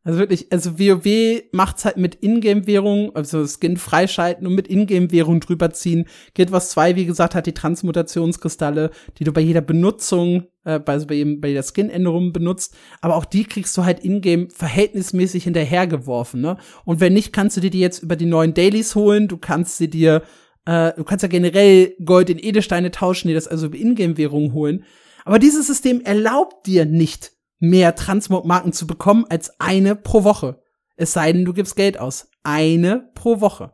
Also 0.08 0.20
wirklich, 0.20 0.49
also 0.53 0.80
WoW 0.80 1.43
macht's 1.51 1.84
halt 1.84 1.97
mit 1.97 2.24
Ingame-Währung, 2.24 3.14
also 3.14 3.45
Skin 3.45 3.76
freischalten 3.76 4.47
und 4.47 4.55
mit 4.55 4.70
Ingame-Währung 4.70 5.41
drüberziehen. 5.41 6.05
Guild 6.34 6.53
Wars 6.53 6.70
2, 6.70 6.95
wie 6.95 7.05
gesagt, 7.05 7.36
hat 7.36 7.45
die 7.45 7.53
Transmutationskristalle, 7.53 8.91
die 9.20 9.26
du 9.26 9.34
bei 9.34 9.41
jeder 9.41 9.60
Benutzung, 9.60 10.47
äh, 10.64 10.80
bei, 10.80 10.93
also 10.93 11.08
bei, 11.08 11.26
bei 11.38 11.49
jeder 11.49 11.62
Skin-Änderung 11.62 12.32
benutzt. 12.32 12.74
Aber 13.01 13.18
auch 13.18 13.26
die 13.26 13.43
kriegst 13.43 13.78
du 13.78 13.84
halt 13.84 13.99
Ingame 14.05 14.47
verhältnismäßig 14.49 15.43
hinterhergeworfen, 15.43 16.39
ne? 16.39 16.55
Und 16.86 17.01
wenn 17.01 17.12
nicht, 17.12 17.34
kannst 17.34 17.58
du 17.58 17.62
dir 17.62 17.70
die 17.70 17.82
jetzt 17.82 18.01
über 18.01 18.16
die 18.16 18.28
neuen 18.28 18.53
Dailies 18.53 18.95
holen. 18.95 19.28
Du 19.28 19.36
kannst 19.36 19.76
sie 19.76 19.89
dir, 19.89 20.24
äh, 20.64 20.93
du 20.93 21.03
kannst 21.03 21.24
ja 21.24 21.28
generell 21.28 21.97
Gold 22.05 22.30
in 22.30 22.39
Edelsteine 22.39 22.91
tauschen, 22.91 23.28
dir 23.28 23.36
das 23.36 23.49
also 23.49 23.66
über 23.66 23.78
Ingame-Währung 23.78 24.53
holen. 24.53 24.86
Aber 25.26 25.38
dieses 25.38 25.68
System 25.68 25.99
erlaubt 25.99 26.66
dir 26.66 26.86
nicht, 26.86 27.34
mehr 27.60 27.95
Transmog-Marken 27.95 28.74
zu 28.74 28.88
bekommen 28.88 29.26
als 29.30 29.60
eine 29.60 29.95
pro 29.95 30.24
Woche. 30.24 30.60
Es 30.95 31.14
sei 31.14 31.32
denn, 31.32 31.45
du 31.45 31.53
gibst 31.53 31.76
Geld 31.76 31.99
aus. 31.99 32.28
Eine 32.43 33.10
pro 33.16 33.39
Woche. 33.41 33.72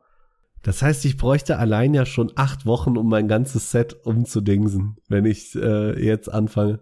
Das 0.63 0.81
heißt, 0.81 1.03
ich 1.05 1.17
bräuchte 1.17 1.57
allein 1.57 1.93
ja 1.93 2.05
schon 2.05 2.31
acht 2.35 2.65
Wochen, 2.65 2.97
um 2.97 3.09
mein 3.09 3.27
ganzes 3.27 3.71
Set 3.71 3.93
umzudingsen, 4.05 4.95
wenn 5.09 5.25
ich 5.25 5.53
äh, 5.55 6.01
jetzt 6.03 6.31
anfange. 6.31 6.79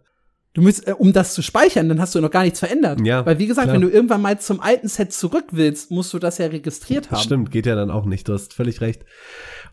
Du 0.53 0.61
musst, 0.61 0.87
äh, 0.87 0.91
um 0.97 1.13
das 1.13 1.33
zu 1.33 1.41
speichern, 1.41 1.87
dann 1.89 1.99
hast 1.99 2.13
du 2.13 2.21
noch 2.21 2.29
gar 2.29 2.43
nichts 2.43 2.59
verändert. 2.59 2.99
Ja, 3.05 3.25
Weil, 3.25 3.39
wie 3.39 3.47
gesagt, 3.47 3.67
klar. 3.67 3.75
wenn 3.75 3.81
du 3.81 3.89
irgendwann 3.89 4.21
mal 4.21 4.37
zum 4.39 4.59
alten 4.59 4.87
Set 4.87 5.13
zurück 5.13 5.45
willst, 5.51 5.89
musst 5.91 6.13
du 6.13 6.19
das 6.19 6.37
ja 6.37 6.47
registriert 6.47 7.09
haben. 7.09 7.21
Stimmt, 7.21 7.51
geht 7.51 7.65
ja 7.65 7.73
dann 7.75 7.89
auch 7.89 8.05
nicht. 8.05 8.27
Du 8.27 8.33
hast 8.33 8.53
völlig 8.53 8.81
recht. 8.81 9.03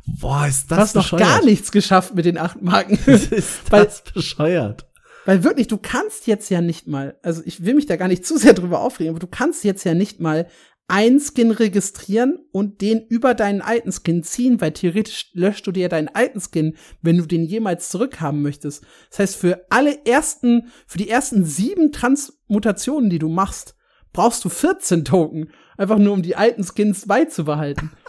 Boah, 0.07 0.47
ist 0.47 0.71
Du 0.71 0.77
das 0.77 0.79
hast 0.79 0.95
noch 0.95 1.03
bescheuert. 1.03 1.23
gar 1.23 1.45
nichts 1.45 1.73
geschafft 1.73 2.15
mit 2.15 2.25
den 2.25 2.39
acht 2.39 2.63
Marken. 2.63 2.95
ist 3.07 3.71
Weil- 3.71 3.85
das 3.85 4.03
bescheuert. 4.15 4.87
Weil 5.29 5.45
wirklich, 5.45 5.67
du 5.67 5.77
kannst 5.77 6.27
jetzt 6.27 6.49
ja 6.49 6.63
nicht 6.63 6.87
mal, 6.87 7.19
also 7.23 7.43
ich 7.45 7.63
will 7.63 7.75
mich 7.75 7.85
da 7.85 7.97
gar 7.97 8.09
nicht 8.09 8.25
zu 8.25 8.39
sehr 8.39 8.55
drüber 8.55 8.81
aufregen, 8.81 9.11
aber 9.11 9.19
du 9.19 9.27
kannst 9.27 9.63
jetzt 9.63 9.85
ja 9.85 9.93
nicht 9.93 10.21
mal 10.21 10.49
einen 10.87 11.21
Skin 11.21 11.51
registrieren 11.51 12.39
und 12.51 12.81
den 12.81 13.07
über 13.07 13.35
deinen 13.35 13.61
alten 13.61 13.93
Skin 13.93 14.23
ziehen, 14.23 14.63
weil 14.63 14.73
theoretisch 14.73 15.29
löscht 15.35 15.67
du 15.67 15.71
dir 15.71 15.91
deinen 15.91 16.09
alten 16.09 16.41
Skin, 16.41 16.79
wenn 17.03 17.19
du 17.19 17.27
den 17.27 17.45
jemals 17.45 17.91
zurückhaben 17.91 18.41
möchtest. 18.41 18.87
Das 19.11 19.19
heißt, 19.19 19.37
für 19.37 19.67
alle 19.69 20.07
ersten, 20.07 20.69
für 20.87 20.97
die 20.97 21.11
ersten 21.11 21.45
sieben 21.45 21.93
Transmutationen, 21.93 23.11
die 23.11 23.19
du 23.19 23.29
machst, 23.29 23.77
brauchst 24.15 24.47
du 24.47 24.49
14 24.49 25.05
Token. 25.05 25.51
Einfach 25.77 25.99
nur, 25.99 26.15
um 26.15 26.23
die 26.23 26.37
alten 26.37 26.65
Skins 26.65 27.07
beizubehalten. 27.07 27.93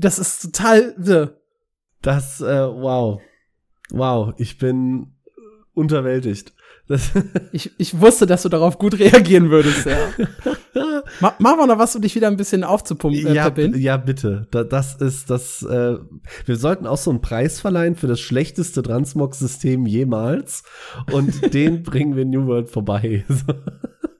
Das 0.00 0.20
ist 0.20 0.40
total 0.40 0.94
wirr. 0.96 1.40
Das, 2.02 2.40
äh, 2.40 2.44
wow. 2.46 3.20
Wow, 3.90 4.32
ich 4.36 4.58
bin 4.58 5.17
unterwältigt. 5.78 6.52
Ich, 7.52 7.70
ich 7.76 8.00
wusste, 8.00 8.24
dass 8.24 8.42
du 8.44 8.48
darauf 8.48 8.78
gut 8.78 8.98
reagieren 8.98 9.50
würdest, 9.50 9.84
ja. 9.84 9.98
Ma 11.20 11.34
machen 11.38 11.58
wir 11.58 11.66
noch 11.66 11.78
was, 11.78 11.94
um 11.94 12.00
dich 12.00 12.14
wieder 12.14 12.28
ein 12.28 12.38
bisschen 12.38 12.64
aufzupumpen, 12.64 13.26
äh, 13.26 13.34
ja, 13.34 13.52
ja, 13.76 13.96
bitte. 13.98 14.46
Da, 14.50 14.64
das 14.64 14.94
ist 14.96 15.28
das. 15.28 15.62
Äh, 15.62 15.96
wir 16.46 16.56
sollten 16.56 16.86
auch 16.86 16.96
so 16.96 17.10
einen 17.10 17.20
Preis 17.20 17.60
verleihen 17.60 17.94
für 17.94 18.06
das 18.06 18.20
schlechteste 18.20 18.82
Transmog-System 18.82 19.84
jemals. 19.86 20.62
Und 21.12 21.52
den 21.54 21.82
bringen 21.82 22.16
wir 22.16 22.24
New 22.24 22.46
World 22.46 22.70
vorbei. 22.70 23.24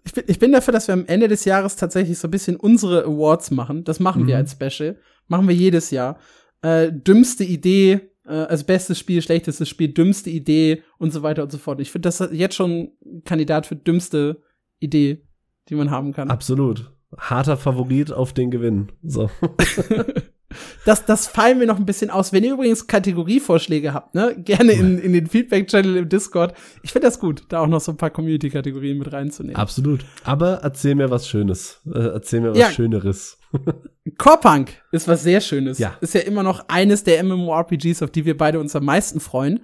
Ich 0.04 0.12
bin, 0.12 0.24
ich 0.26 0.38
bin 0.38 0.52
dafür, 0.52 0.72
dass 0.72 0.88
wir 0.88 0.92
am 0.94 1.06
Ende 1.06 1.28
des 1.28 1.44
Jahres 1.46 1.76
tatsächlich 1.76 2.18
so 2.18 2.28
ein 2.28 2.32
bisschen 2.32 2.56
unsere 2.56 3.04
Awards 3.04 3.50
machen. 3.50 3.84
Das 3.84 3.98
machen 4.00 4.26
wir 4.26 4.34
Mhm. 4.34 4.40
als 4.40 4.52
Special. 4.52 4.98
Machen 5.26 5.48
wir 5.48 5.54
jedes 5.54 5.90
Jahr. 5.90 6.18
Äh, 6.62 6.90
dümmste 6.92 7.44
Idee, 7.44 8.11
äh, 8.29 8.47
also 8.49 8.64
bestes 8.64 8.99
Spiel, 8.99 9.22
schlechtestes 9.22 9.68
Spiel, 9.68 9.89
dümmste 9.89 10.31
Idee 10.31 10.83
und 10.99 11.12
so 11.12 11.22
weiter 11.22 11.43
und 11.43 11.53
so 11.53 11.59
fort. 11.59 11.81
Ich 11.81 11.91
finde 11.91 12.09
das 12.09 12.29
jetzt 12.33 12.55
schon 12.55 12.93
Kandidat 13.24 13.66
für 13.66 13.76
dümmste 13.76 14.43
Idee, 14.79 15.26
die 15.68 15.74
man 15.74 15.91
haben 15.91 16.12
kann. 16.12 16.31
Absolut. 16.31 16.93
Harter 17.16 17.57
Favorit 17.57 18.12
auf 18.12 18.33
den 18.33 18.51
Gewinn. 18.51 18.93
So. 19.03 19.31
Das, 20.86 21.05
das 21.05 21.26
fallen 21.26 21.61
wir 21.61 21.66
noch 21.66 21.76
ein 21.76 21.84
bisschen 21.84 22.09
aus. 22.09 22.32
Wenn 22.32 22.42
ihr 22.42 22.55
übrigens 22.55 22.86
Kategorievorschläge 22.86 23.92
habt, 23.92 24.14
ne, 24.14 24.34
gerne 24.38 24.72
in, 24.72 24.99
in 24.99 25.12
den 25.12 25.26
Feedback-Channel 25.26 25.96
im 25.96 26.09
Discord. 26.09 26.55
Ich 26.82 26.92
finde 26.92 27.07
das 27.07 27.20
gut, 27.20 27.42
da 27.51 27.61
auch 27.61 27.66
noch 27.66 27.80
so 27.80 27.92
ein 27.92 27.99
paar 27.99 28.11
Community-Kategorien 28.11 28.99
mit 28.99 29.12
reinzunehmen. 29.12 29.57
Absolut. 29.57 30.07
Aber 30.24 30.61
erzähl 30.62 30.94
mir 30.94 31.11
was 31.11 31.28
Schönes. 31.28 31.82
Äh, 31.86 31.99
erzähl 31.99 32.40
mir 32.40 32.53
was 32.53 32.59
Ja. 32.59 32.70
Schöneres. 32.70 33.38
Core-Punk 34.18 34.70
ist 34.90 35.07
was 35.07 35.22
sehr 35.22 35.42
Schönes. 35.42 35.78
Ja. 35.78 35.96
Ist 36.01 36.14
ja 36.14 36.20
immer 36.20 36.42
noch 36.42 36.68
eines 36.68 37.05
der 37.05 37.22
MMORPGs, 37.22 38.03
auf 38.03 38.11
die 38.11 38.24
wir 38.24 38.36
beide 38.36 38.59
uns 38.59 38.74
am 38.74 38.86
meisten 38.86 39.20
freuen. 39.20 39.61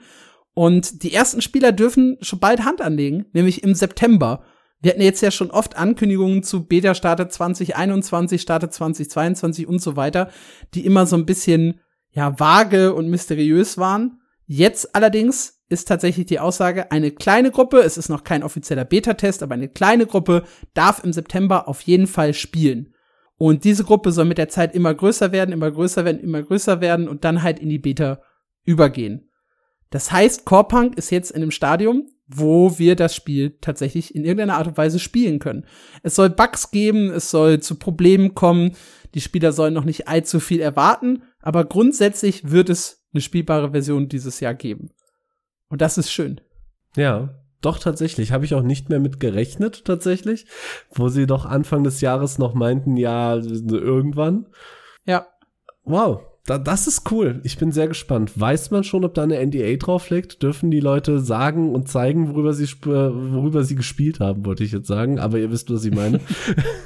Und 0.53 1.03
die 1.03 1.13
ersten 1.13 1.41
Spieler 1.41 1.73
dürfen 1.73 2.19
schon 2.21 2.39
bald 2.39 2.65
Hand 2.65 2.81
anlegen, 2.83 3.27
nämlich 3.33 3.63
im 3.63 3.75
September. 3.75 4.45
Wir 4.85 4.91
hatten 4.91 5.01
jetzt 5.01 5.23
ja 5.23 5.31
schon 5.31 5.51
oft 5.51 5.79
Ankündigungen 5.79 6.43
zu 6.43 6.67
Beta 6.67 6.95
startet 6.95 7.33
2021, 7.33 8.39
startet 8.39 8.75
2022 8.75 9.67
und 9.67 9.81
so 9.81 9.97
weiter, 9.97 10.29
die 10.75 10.85
immer 10.85 11.07
so 11.07 11.17
ein 11.17 11.25
bisschen, 11.25 11.81
ja, 12.11 12.39
vage 12.39 12.93
und 12.93 13.09
mysteriös 13.09 13.79
waren. 13.79 14.21
Jetzt 14.45 14.95
allerdings 14.95 15.63
ist 15.71 15.89
tatsächlich 15.89 16.27
die 16.27 16.39
Aussage, 16.39 16.93
eine 16.93 17.13
kleine 17.13 17.51
Gruppe, 17.51 17.79
es 17.79 17.97
ist 17.97 18.11
noch 18.11 18.25
kein 18.25 18.43
offizieller 18.43 18.85
Beta-Test, 18.85 19.43
aber 19.43 19.55
eine 19.55 19.71
kleine 19.71 20.05
Gruppe 20.05 20.45
darf 20.75 21.03
im 21.03 21.15
September 21.15 21.67
auf 21.67 21.81
jeden 21.81 22.07
Fall 22.07 22.35
spielen. 22.35 22.93
Und 23.39 23.65
diese 23.65 23.85
Gruppe 23.85 24.13
soll 24.13 24.27
mit 24.27 24.37
der 24.37 24.51
Zeit 24.51 24.75
immer 24.75 24.93
größer 24.93 25.33
werden, 25.33 25.53
immer 25.53 25.71
größer 25.71 26.05
werden, 26.05 26.21
immer 26.21 26.43
größer 26.43 26.83
werden 26.83 27.09
und 27.09 27.25
dann 27.25 27.43
halt 27.43 27.59
in 27.59 27.71
die 27.71 27.79
Beta 27.79 28.21
übergehen. 28.65 29.31
Das 29.89 30.13
heißt, 30.13 30.45
Corepunk 30.45 30.99
ist 30.99 31.11
jetzt 31.11 31.31
in 31.31 31.41
einem 31.41 31.53
Stadium, 31.53 32.07
wo 32.37 32.79
wir 32.79 32.97
das 32.97 33.15
Spiel 33.15 33.57
tatsächlich 33.61 34.15
in 34.15 34.25
irgendeiner 34.25 34.57
Art 34.57 34.67
und 34.67 34.77
Weise 34.77 34.99
spielen 34.99 35.39
können. 35.39 35.67
Es 36.03 36.15
soll 36.15 36.31
Bugs 36.31 36.71
geben, 36.71 37.11
es 37.11 37.31
soll 37.31 37.61
zu 37.61 37.77
Problemen 37.77 38.35
kommen, 38.35 38.73
die 39.15 39.21
Spieler 39.21 39.53
sollen 39.53 39.75
noch 39.75 39.85
nicht 39.85 40.09
allzu 40.09 40.41
viel 40.41 40.61
erwarten, 40.61 41.23
aber 41.41 41.65
grundsätzlich 41.65 42.51
wird 42.51 42.69
es 42.69 43.05
eine 43.13 43.21
spielbare 43.21 43.71
Version 43.71 44.09
dieses 44.09 44.41
Jahr 44.41 44.55
geben. 44.55 44.91
Und 45.69 45.81
das 45.81 45.99
ist 45.99 46.11
schön. 46.11 46.41
Ja, 46.97 47.41
doch 47.61 47.79
tatsächlich. 47.79 48.33
Habe 48.33 48.45
ich 48.45 48.55
auch 48.55 48.63
nicht 48.63 48.89
mehr 48.89 49.01
mit 49.01 49.21
gerechnet, 49.21 49.85
tatsächlich. 49.85 50.47
Wo 50.91 51.09
sie 51.09 51.27
doch 51.27 51.47
Anfang 51.47 51.85
des 51.85 52.01
Jahres 52.01 52.39
noch 52.39 52.55
meinten, 52.55 52.97
ja, 52.97 53.37
irgendwann. 53.37 54.47
Ja. 55.07 55.27
Wow, 55.85 56.23
da, 56.47 56.59
das 56.59 56.87
ist 56.87 57.11
cool. 57.11 57.41
Ich 57.43 57.57
bin 57.57 57.73
sehr 57.73 57.89
gespannt. 57.89 58.39
Weiß 58.39 58.71
man 58.71 58.85
schon, 58.85 59.05
ob 59.05 59.15
da 59.15 59.23
eine 59.23 59.45
NDA 59.45 59.77
drauf 59.77 60.11
liegt? 60.11 60.43
Dürfen 60.43 60.71
die 60.71 60.81
Leute 60.81 61.21
sagen 61.21 61.75
und 61.75 61.89
zeigen, 61.89 62.29
worüber 62.29 62.53
sie, 62.53 62.67
worüber 62.85 63.65
sie 63.65 63.77
gespielt 63.77 64.21
haben, 64.21 64.45
wollte 64.45 64.63
ich 64.63 64.73
jetzt 64.73 64.87
sagen. 64.87 65.19
Aber 65.19 65.39
ihr 65.39 65.51
wisst, 65.51 65.73
was 65.73 65.85
ich 65.87 65.95
meine. 65.95 66.21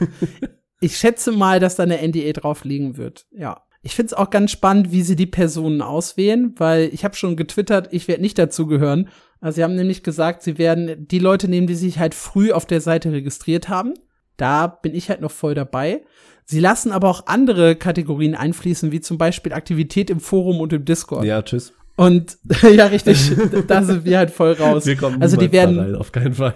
ich 0.81 0.97
schätze 0.97 1.33
mal, 1.33 1.59
dass 1.59 1.75
da 1.75 1.83
eine 1.83 2.07
NDA 2.07 2.33
drauf 2.33 2.65
liegen 2.65 2.97
wird. 2.97 3.27
Ja. 3.33 3.63
Ich 3.83 3.95
finde 3.95 4.09
es 4.09 4.15
auch 4.15 4.31
ganz 4.31 4.51
spannend, 4.53 4.93
wie 4.93 5.03
sie 5.03 5.17
die 5.17 5.27
Personen 5.27 5.83
auswählen, 5.83 6.55
weil 6.57 6.91
ich 6.93 7.05
habe 7.05 7.15
schon 7.15 7.37
getwittert, 7.37 7.89
ich 7.93 8.09
werde 8.09 8.23
nicht 8.23 8.39
dazugehören. 8.39 9.09
Also 9.41 9.57
sie 9.57 9.65
haben 9.65 9.77
nämlich 9.77 10.03
gesagt, 10.03 10.43
sie 10.43 10.59
werden 10.59 11.07
die 11.07 11.21
Leute 11.21 11.49
nehmen, 11.49 11.69
die 11.69 11.77
sich 11.77 11.99
halt 11.99 12.15
früh 12.15 12.53
auf 12.53 12.67
der 12.67 12.81
Seite 12.81 13.13
registriert 13.13 13.69
haben. 13.69 13.95
Da 14.37 14.67
bin 14.67 14.95
ich 14.95 15.11
halt 15.11 15.21
noch 15.21 15.31
voll 15.31 15.55
dabei. 15.55 16.03
Sie 16.51 16.61
lassen 16.61 16.93
aber 16.93 17.11
auch 17.11 17.27
andere 17.27 17.77
Kategorien 17.77 18.35
einfließen, 18.35 18.91
wie 18.91 19.03
zum 19.03 19.19
Beispiel 19.19 19.53
Aktivität 19.53 20.09
im 20.09 20.19
Forum 20.19 20.61
und 20.61 20.73
im 20.73 20.87
Discord. 20.87 21.27
Ja, 21.27 21.43
tschüss. 21.43 21.75
Und 21.95 22.39
ja, 22.63 22.87
richtig, 22.87 23.33
da 23.67 23.83
sind 23.83 24.07
wir 24.07 24.17
halt 24.17 24.31
voll 24.31 24.53
raus. 24.53 24.87
Wir 24.87 24.97
kommen 24.97 25.21
also 25.21 25.37
die 25.37 25.53
werden 25.53 25.79
rein, 25.79 25.95
auf 25.95 26.11
keinen 26.11 26.33
Fall. 26.33 26.55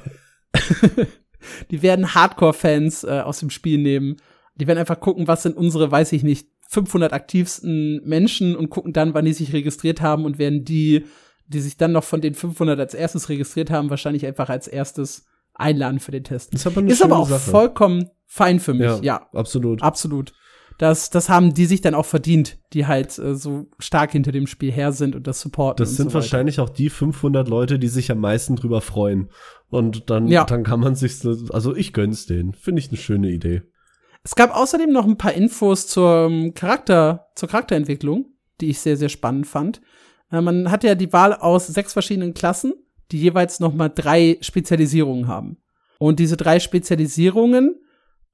die 1.70 1.82
werden 1.82 2.14
Hardcore-Fans 2.14 3.04
äh, 3.04 3.20
aus 3.20 3.40
dem 3.40 3.50
Spiel 3.50 3.76
nehmen. 3.76 4.16
Die 4.54 4.66
werden 4.66 4.78
einfach 4.78 4.98
gucken, 4.98 5.28
was 5.28 5.42
sind 5.42 5.58
unsere, 5.58 5.90
weiß 5.90 6.12
ich 6.12 6.22
nicht, 6.22 6.48
500 6.70 7.12
aktivsten 7.12 8.00
Menschen 8.02 8.56
und 8.56 8.70
gucken 8.70 8.94
dann, 8.94 9.12
wann 9.12 9.26
die 9.26 9.34
sich 9.34 9.52
registriert 9.52 10.00
haben 10.00 10.24
und 10.24 10.38
werden 10.38 10.64
die, 10.64 11.04
die 11.48 11.60
sich 11.60 11.76
dann 11.76 11.92
noch 11.92 12.04
von 12.04 12.22
den 12.22 12.32
500 12.32 12.80
als 12.80 12.94
erstes 12.94 13.28
registriert 13.28 13.70
haben, 13.70 13.90
wahrscheinlich 13.90 14.24
einfach 14.24 14.48
als 14.48 14.68
erstes 14.68 15.26
einladen 15.52 16.00
für 16.00 16.12
den 16.12 16.24
Test. 16.24 16.54
Ist 16.54 16.66
aber, 16.66 16.80
eine 16.80 16.90
ist 16.90 17.02
aber 17.02 17.18
auch 17.18 17.28
Sache. 17.28 17.50
vollkommen 17.50 18.08
fein 18.32 18.60
für 18.60 18.72
mich, 18.72 18.86
ja. 18.86 18.98
ja. 19.02 19.28
Absolut. 19.34 19.82
Absolut. 19.82 20.32
Das, 20.78 21.10
das 21.10 21.28
haben 21.28 21.52
die 21.52 21.66
sich 21.66 21.82
dann 21.82 21.94
auch 21.94 22.06
verdient, 22.06 22.58
die 22.72 22.86
halt 22.86 23.18
äh, 23.18 23.34
so 23.34 23.66
stark 23.78 24.12
hinter 24.12 24.32
dem 24.32 24.46
Spiel 24.46 24.72
her 24.72 24.92
sind 24.92 25.14
und 25.14 25.26
das 25.26 25.42
supporten. 25.42 25.84
Das 25.84 25.96
sind 25.96 26.10
so 26.10 26.14
wahrscheinlich 26.14 26.58
auch 26.58 26.70
die 26.70 26.88
500 26.88 27.46
Leute, 27.46 27.78
die 27.78 27.88
sich 27.88 28.10
am 28.10 28.20
meisten 28.20 28.56
drüber 28.56 28.80
freuen. 28.80 29.28
Und 29.68 30.08
dann, 30.08 30.28
ja. 30.28 30.44
dann 30.44 30.64
kann 30.64 30.80
man 30.80 30.94
sich, 30.94 31.20
also 31.50 31.76
ich 31.76 31.92
gönn's 31.92 32.24
denen. 32.24 32.54
Finde 32.54 32.80
ich 32.80 32.88
eine 32.88 32.96
schöne 32.96 33.28
Idee. 33.28 33.62
Es 34.24 34.34
gab 34.34 34.56
außerdem 34.56 34.90
noch 34.90 35.04
ein 35.04 35.18
paar 35.18 35.34
Infos 35.34 35.86
zur 35.86 36.30
Charakter, 36.54 37.26
zur 37.34 37.50
Charakterentwicklung, 37.50 38.26
die 38.62 38.70
ich 38.70 38.80
sehr, 38.80 38.96
sehr 38.96 39.10
spannend 39.10 39.46
fand. 39.46 39.82
Äh, 40.30 40.40
man 40.40 40.70
hat 40.70 40.84
ja 40.84 40.94
die 40.94 41.12
Wahl 41.12 41.34
aus 41.34 41.66
sechs 41.66 41.92
verschiedenen 41.92 42.32
Klassen, 42.32 42.72
die 43.10 43.20
jeweils 43.20 43.60
noch 43.60 43.74
mal 43.74 43.90
drei 43.90 44.38
Spezialisierungen 44.40 45.28
haben. 45.28 45.58
Und 45.98 46.18
diese 46.18 46.38
drei 46.38 46.60
Spezialisierungen 46.60 47.76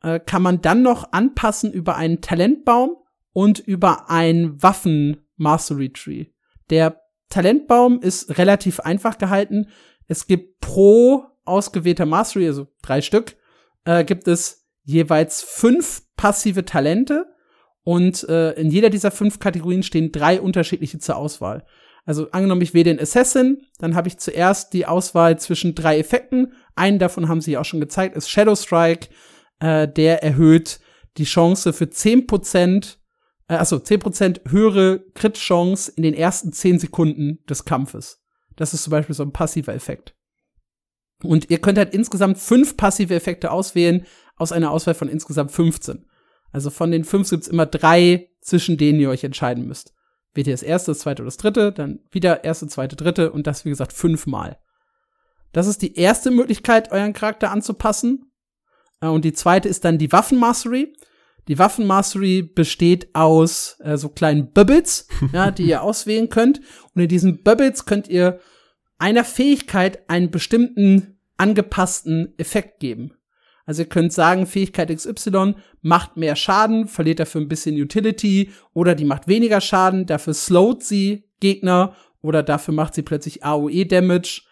äh, 0.03 0.21
kann 0.21 0.43
man 0.43 0.61
dann 0.61 0.83
noch 0.83 1.13
anpassen 1.13 1.73
über 1.73 1.97
einen 1.97 2.21
Talentbaum 2.21 2.97
und 3.33 3.59
über 3.59 4.11
ein 4.11 4.63
Waffen-Mastery-Tree. 4.63 6.27
Der 6.71 7.01
Talentbaum 7.29 8.01
ist 8.01 8.39
relativ 8.39 8.81
einfach 8.81 9.19
gehalten. 9.19 9.69
Es 10.07 10.27
gibt 10.27 10.61
pro 10.61 11.25
ausgewählter 11.45 12.07
Mastery, 12.07 12.47
also 12.47 12.69
drei 12.83 13.01
Stück, 13.01 13.37
äh, 13.85 14.05
gibt 14.05 14.29
es 14.29 14.67
jeweils 14.85 15.43
fünf 15.43 16.03
passive 16.17 16.65
Talente 16.65 17.27
und 17.85 18.29
äh, 18.29 18.53
in 18.53 18.71
jeder 18.71 18.91
dieser 18.91 19.11
fünf 19.11 19.39
Kategorien 19.39 19.83
stehen 19.83 20.13
drei 20.13 20.41
unterschiedliche 20.41 20.99
zur 20.99 21.17
Auswahl. 21.17 21.65
Also 22.05 22.31
angenommen, 22.31 22.63
ich 22.63 22.73
wähle 22.73 22.85
den 22.85 23.01
Assassin, 23.01 23.63
dann 23.79 23.95
habe 23.95 24.09
ich 24.09 24.19
zuerst 24.19 24.73
die 24.73 24.87
Auswahl 24.87 25.39
zwischen 25.39 25.75
drei 25.75 25.99
Effekten. 25.99 26.55
Einen 26.75 26.99
davon 26.99 27.29
haben 27.29 27.43
sie 27.43 27.59
auch 27.59 27.67
schon 27.67 27.81
gezeigt, 27.81 28.17
ist 28.17 28.31
Shadow 28.31 28.57
Strike. 28.57 29.09
Äh, 29.61 29.89
der 29.89 30.23
erhöht 30.23 30.81
die 31.17 31.25
Chance 31.25 31.73
für 31.73 31.87
10%, 31.87 32.97
äh, 33.49 33.55
also 33.55 33.77
10% 33.77 34.51
höhere 34.51 35.05
Crit-Chance 35.15 35.93
in 35.97 36.03
den 36.03 36.15
ersten 36.15 36.53
10 36.53 36.79
Sekunden 36.79 37.45
des 37.49 37.65
Kampfes. 37.65 38.23
Das 38.57 38.75
ist 38.75 38.85
zum 38.85 38.91
Beispiel 38.91 39.15
so 39.15 39.23
ein 39.23 39.33
passiver 39.33 39.75
Effekt. 39.75 40.15
Und 41.23 41.51
ihr 41.51 41.59
könnt 41.59 41.79
halt 41.79 41.95
insgesamt 41.95 42.39
fünf 42.39 42.77
passive 42.77 43.15
Effekte 43.15 43.51
auswählen 43.51 44.07
aus 44.37 44.53
einer 44.53 44.71
Auswahl 44.71 44.95
von 44.95 45.09
insgesamt 45.09 45.51
15. 45.51 46.07
Also 46.53 46.71
von 46.71 46.91
den 46.91 47.05
fünf 47.05 47.29
gibt's 47.29 47.49
immer 47.49 47.67
drei, 47.67 48.31
zwischen 48.41 48.79
denen 48.79 49.01
ihr 49.01 49.11
euch 49.11 49.25
entscheiden 49.25 49.67
müsst 49.67 49.93
wählt 50.39 50.47
ihr 50.47 50.55
das 50.55 50.63
erste, 50.63 50.93
das 50.93 51.01
zweite 51.01 51.23
oder 51.23 51.29
das 51.29 51.37
dritte, 51.37 51.73
dann 51.73 52.01
wieder 52.11 52.45
erste, 52.45 52.69
zweite, 52.69 52.95
dritte 52.97 53.33
und 53.33 53.47
das, 53.47 53.65
wie 53.65 53.71
gesagt, 53.71 53.93
fünfmal. 53.93 54.59
Das 55.53 55.67
ist 55.67 55.83
die 55.83 55.97
erste 55.97 56.31
Möglichkeit, 56.31 56.93
euren 56.93 57.13
Charakter 57.13 57.51
anzupassen. 57.51 58.28
Äh, 59.01 59.09
und 59.09 59.25
die 59.25 59.33
zweite 59.33 59.69
ist 59.69 59.85
dann 59.85 59.99
die 59.99 60.13
Waffenmastery. 60.13 60.95
Die 61.49 61.59
Waffenmastery 61.59 62.43
besteht 62.43 63.09
aus 63.15 63.79
äh, 63.81 63.97
so 63.97 64.09
kleinen 64.11 64.53
Bubbles, 64.53 65.09
ja, 65.33 65.51
die 65.51 65.65
ihr 65.65 65.83
auswählen 65.83 66.29
könnt. 66.29 66.61
Und 66.95 67.03
in 67.03 67.09
diesen 67.09 67.43
Bubbles 67.43 67.87
könnt 67.87 68.09
ihr 68.09 68.41
einer 68.99 69.25
Fähigkeit 69.25 70.09
einen 70.11 70.31
bestimmten 70.31 71.19
angepassten 71.37 72.35
Effekt 72.37 72.81
geben. 72.81 73.13
Also 73.65 73.83
ihr 73.83 73.89
könnt 73.89 74.13
sagen, 74.13 74.47
Fähigkeit 74.47 74.95
XY 74.95 75.55
macht 75.83 76.17
mehr 76.17 76.37
Schaden, 76.37 76.89
verliert 76.89 77.21
dafür 77.21 77.41
ein 77.43 77.49
bisschen 77.49 77.77
Utility 77.81 78.51
oder 78.73 78.95
die 78.95 79.05
macht 79.05 79.29
weniger 79.29 79.61
Schaden, 79.61 80.07
dafür 80.07 80.35
slowt 80.35 80.83
sie 80.83 81.29
Gegner 81.41 81.95
oder 82.23 82.43
dafür 82.43 82.75
macht 82.75 82.95
sie 82.95 83.03
plötzlich 83.03 83.45
AOE 83.45 83.85
Damage 83.85 84.43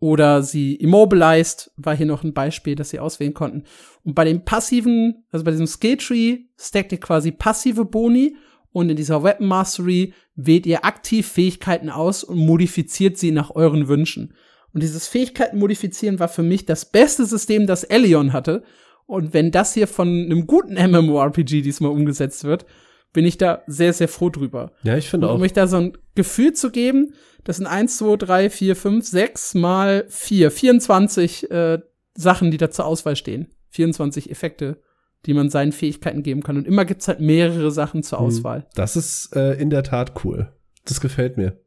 oder 0.00 0.42
sie 0.42 0.74
immobilized, 0.74 1.70
war 1.76 1.96
hier 1.96 2.06
noch 2.06 2.24
ein 2.24 2.34
Beispiel, 2.34 2.74
das 2.74 2.90
sie 2.90 2.98
auswählen 2.98 3.34
konnten. 3.34 3.64
Und 4.02 4.14
bei 4.14 4.24
dem 4.24 4.44
passiven, 4.44 5.24
also 5.30 5.44
bei 5.44 5.50
diesem 5.50 5.66
Skill 5.66 5.96
Tree, 5.96 6.38
stackt 6.58 6.92
ihr 6.92 7.00
quasi 7.00 7.30
passive 7.30 7.84
Boni 7.84 8.36
und 8.72 8.90
in 8.90 8.96
dieser 8.96 9.22
Weapon 9.22 9.46
Mastery 9.46 10.12
wählt 10.34 10.66
ihr 10.66 10.84
aktiv 10.84 11.28
Fähigkeiten 11.28 11.90
aus 11.90 12.24
und 12.24 12.38
modifiziert 12.38 13.16
sie 13.16 13.30
nach 13.30 13.50
euren 13.54 13.88
Wünschen. 13.88 14.34
Und 14.72 14.82
dieses 14.82 15.06
Fähigkeiten 15.06 15.58
modifizieren 15.58 16.18
war 16.18 16.28
für 16.28 16.42
mich 16.42 16.66
das 16.66 16.84
beste 16.84 17.24
System, 17.24 17.66
das 17.68 17.84
Elion 17.84 18.32
hatte. 18.32 18.64
Und 19.06 19.32
wenn 19.32 19.52
das 19.52 19.74
hier 19.74 19.86
von 19.86 20.08
einem 20.08 20.46
guten 20.48 20.74
MMORPG 20.74 21.62
diesmal 21.62 21.92
umgesetzt 21.92 22.42
wird, 22.42 22.66
bin 23.14 23.24
ich 23.24 23.38
da 23.38 23.62
sehr, 23.66 23.94
sehr 23.94 24.08
froh 24.08 24.28
drüber. 24.28 24.72
Ja, 24.82 24.98
ich 24.98 25.08
finde 25.08 25.30
auch. 25.30 25.36
Um 25.36 25.40
euch 25.40 25.54
da 25.54 25.66
so 25.66 25.78
ein 25.78 25.96
Gefühl 26.14 26.52
zu 26.52 26.70
geben, 26.70 27.14
das 27.44 27.56
sind 27.56 27.66
1, 27.66 27.96
2, 27.96 28.16
3, 28.16 28.50
4, 28.50 28.76
5, 28.76 29.06
6 29.06 29.54
mal 29.54 30.04
4, 30.08 30.50
24 30.50 31.50
äh, 31.50 31.78
Sachen, 32.14 32.50
die 32.50 32.58
da 32.58 32.70
zur 32.70 32.84
Auswahl 32.84 33.16
stehen. 33.16 33.48
24 33.70 34.30
Effekte, 34.30 34.82
die 35.26 35.32
man 35.32 35.48
seinen 35.48 35.72
Fähigkeiten 35.72 36.22
geben 36.22 36.42
kann. 36.42 36.56
Und 36.56 36.66
immer 36.66 36.84
gibt's 36.84 37.08
halt 37.08 37.20
mehrere 37.20 37.70
Sachen 37.70 38.02
zur 38.02 38.18
hm. 38.18 38.26
Auswahl. 38.26 38.66
Das 38.74 38.96
ist 38.96 39.34
äh, 39.34 39.54
in 39.54 39.70
der 39.70 39.84
Tat 39.84 40.24
cool. 40.24 40.52
Das 40.84 41.00
gefällt 41.00 41.36
mir. 41.36 41.60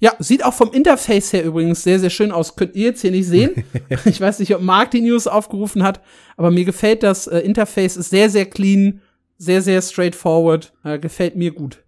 Ja, 0.00 0.12
sieht 0.20 0.44
auch 0.44 0.54
vom 0.54 0.72
Interface 0.72 1.32
her 1.32 1.44
übrigens 1.44 1.82
sehr, 1.82 1.98
sehr 1.98 2.10
schön 2.10 2.30
aus. 2.30 2.54
Könnt 2.54 2.76
ihr 2.76 2.84
jetzt 2.84 3.00
hier 3.00 3.10
nicht 3.10 3.26
sehen. 3.26 3.64
ich 4.04 4.20
weiß 4.20 4.38
nicht, 4.38 4.54
ob 4.54 4.62
Mark 4.62 4.92
die 4.92 5.00
News 5.00 5.26
aufgerufen 5.26 5.82
hat, 5.82 6.00
aber 6.36 6.52
mir 6.52 6.64
gefällt 6.64 7.02
das 7.02 7.26
äh, 7.26 7.40
Interface, 7.40 7.96
ist 7.96 8.10
sehr, 8.10 8.30
sehr 8.30 8.46
clean, 8.46 9.00
sehr, 9.38 9.62
sehr 9.62 9.80
straightforward. 9.80 10.74
Äh, 10.84 10.98
gefällt 10.98 11.36
mir 11.36 11.52
gut. 11.52 11.84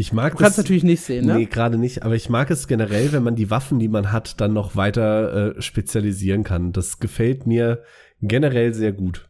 Ich 0.00 0.12
mag 0.12 0.32
du 0.32 0.38
kannst 0.38 0.56
das, 0.56 0.64
natürlich 0.64 0.84
nicht 0.84 1.00
sehen, 1.00 1.26
ne? 1.26 1.34
Nee, 1.34 1.46
gerade 1.46 1.76
nicht, 1.76 2.04
aber 2.04 2.14
ich 2.14 2.28
mag 2.28 2.50
es 2.52 2.68
generell, 2.68 3.10
wenn 3.10 3.24
man 3.24 3.34
die 3.34 3.50
Waffen, 3.50 3.80
die 3.80 3.88
man 3.88 4.12
hat, 4.12 4.40
dann 4.40 4.52
noch 4.52 4.76
weiter 4.76 5.56
äh, 5.56 5.60
spezialisieren 5.60 6.44
kann. 6.44 6.70
Das 6.70 7.00
gefällt 7.00 7.48
mir 7.48 7.82
generell 8.22 8.72
sehr 8.74 8.92
gut. 8.92 9.28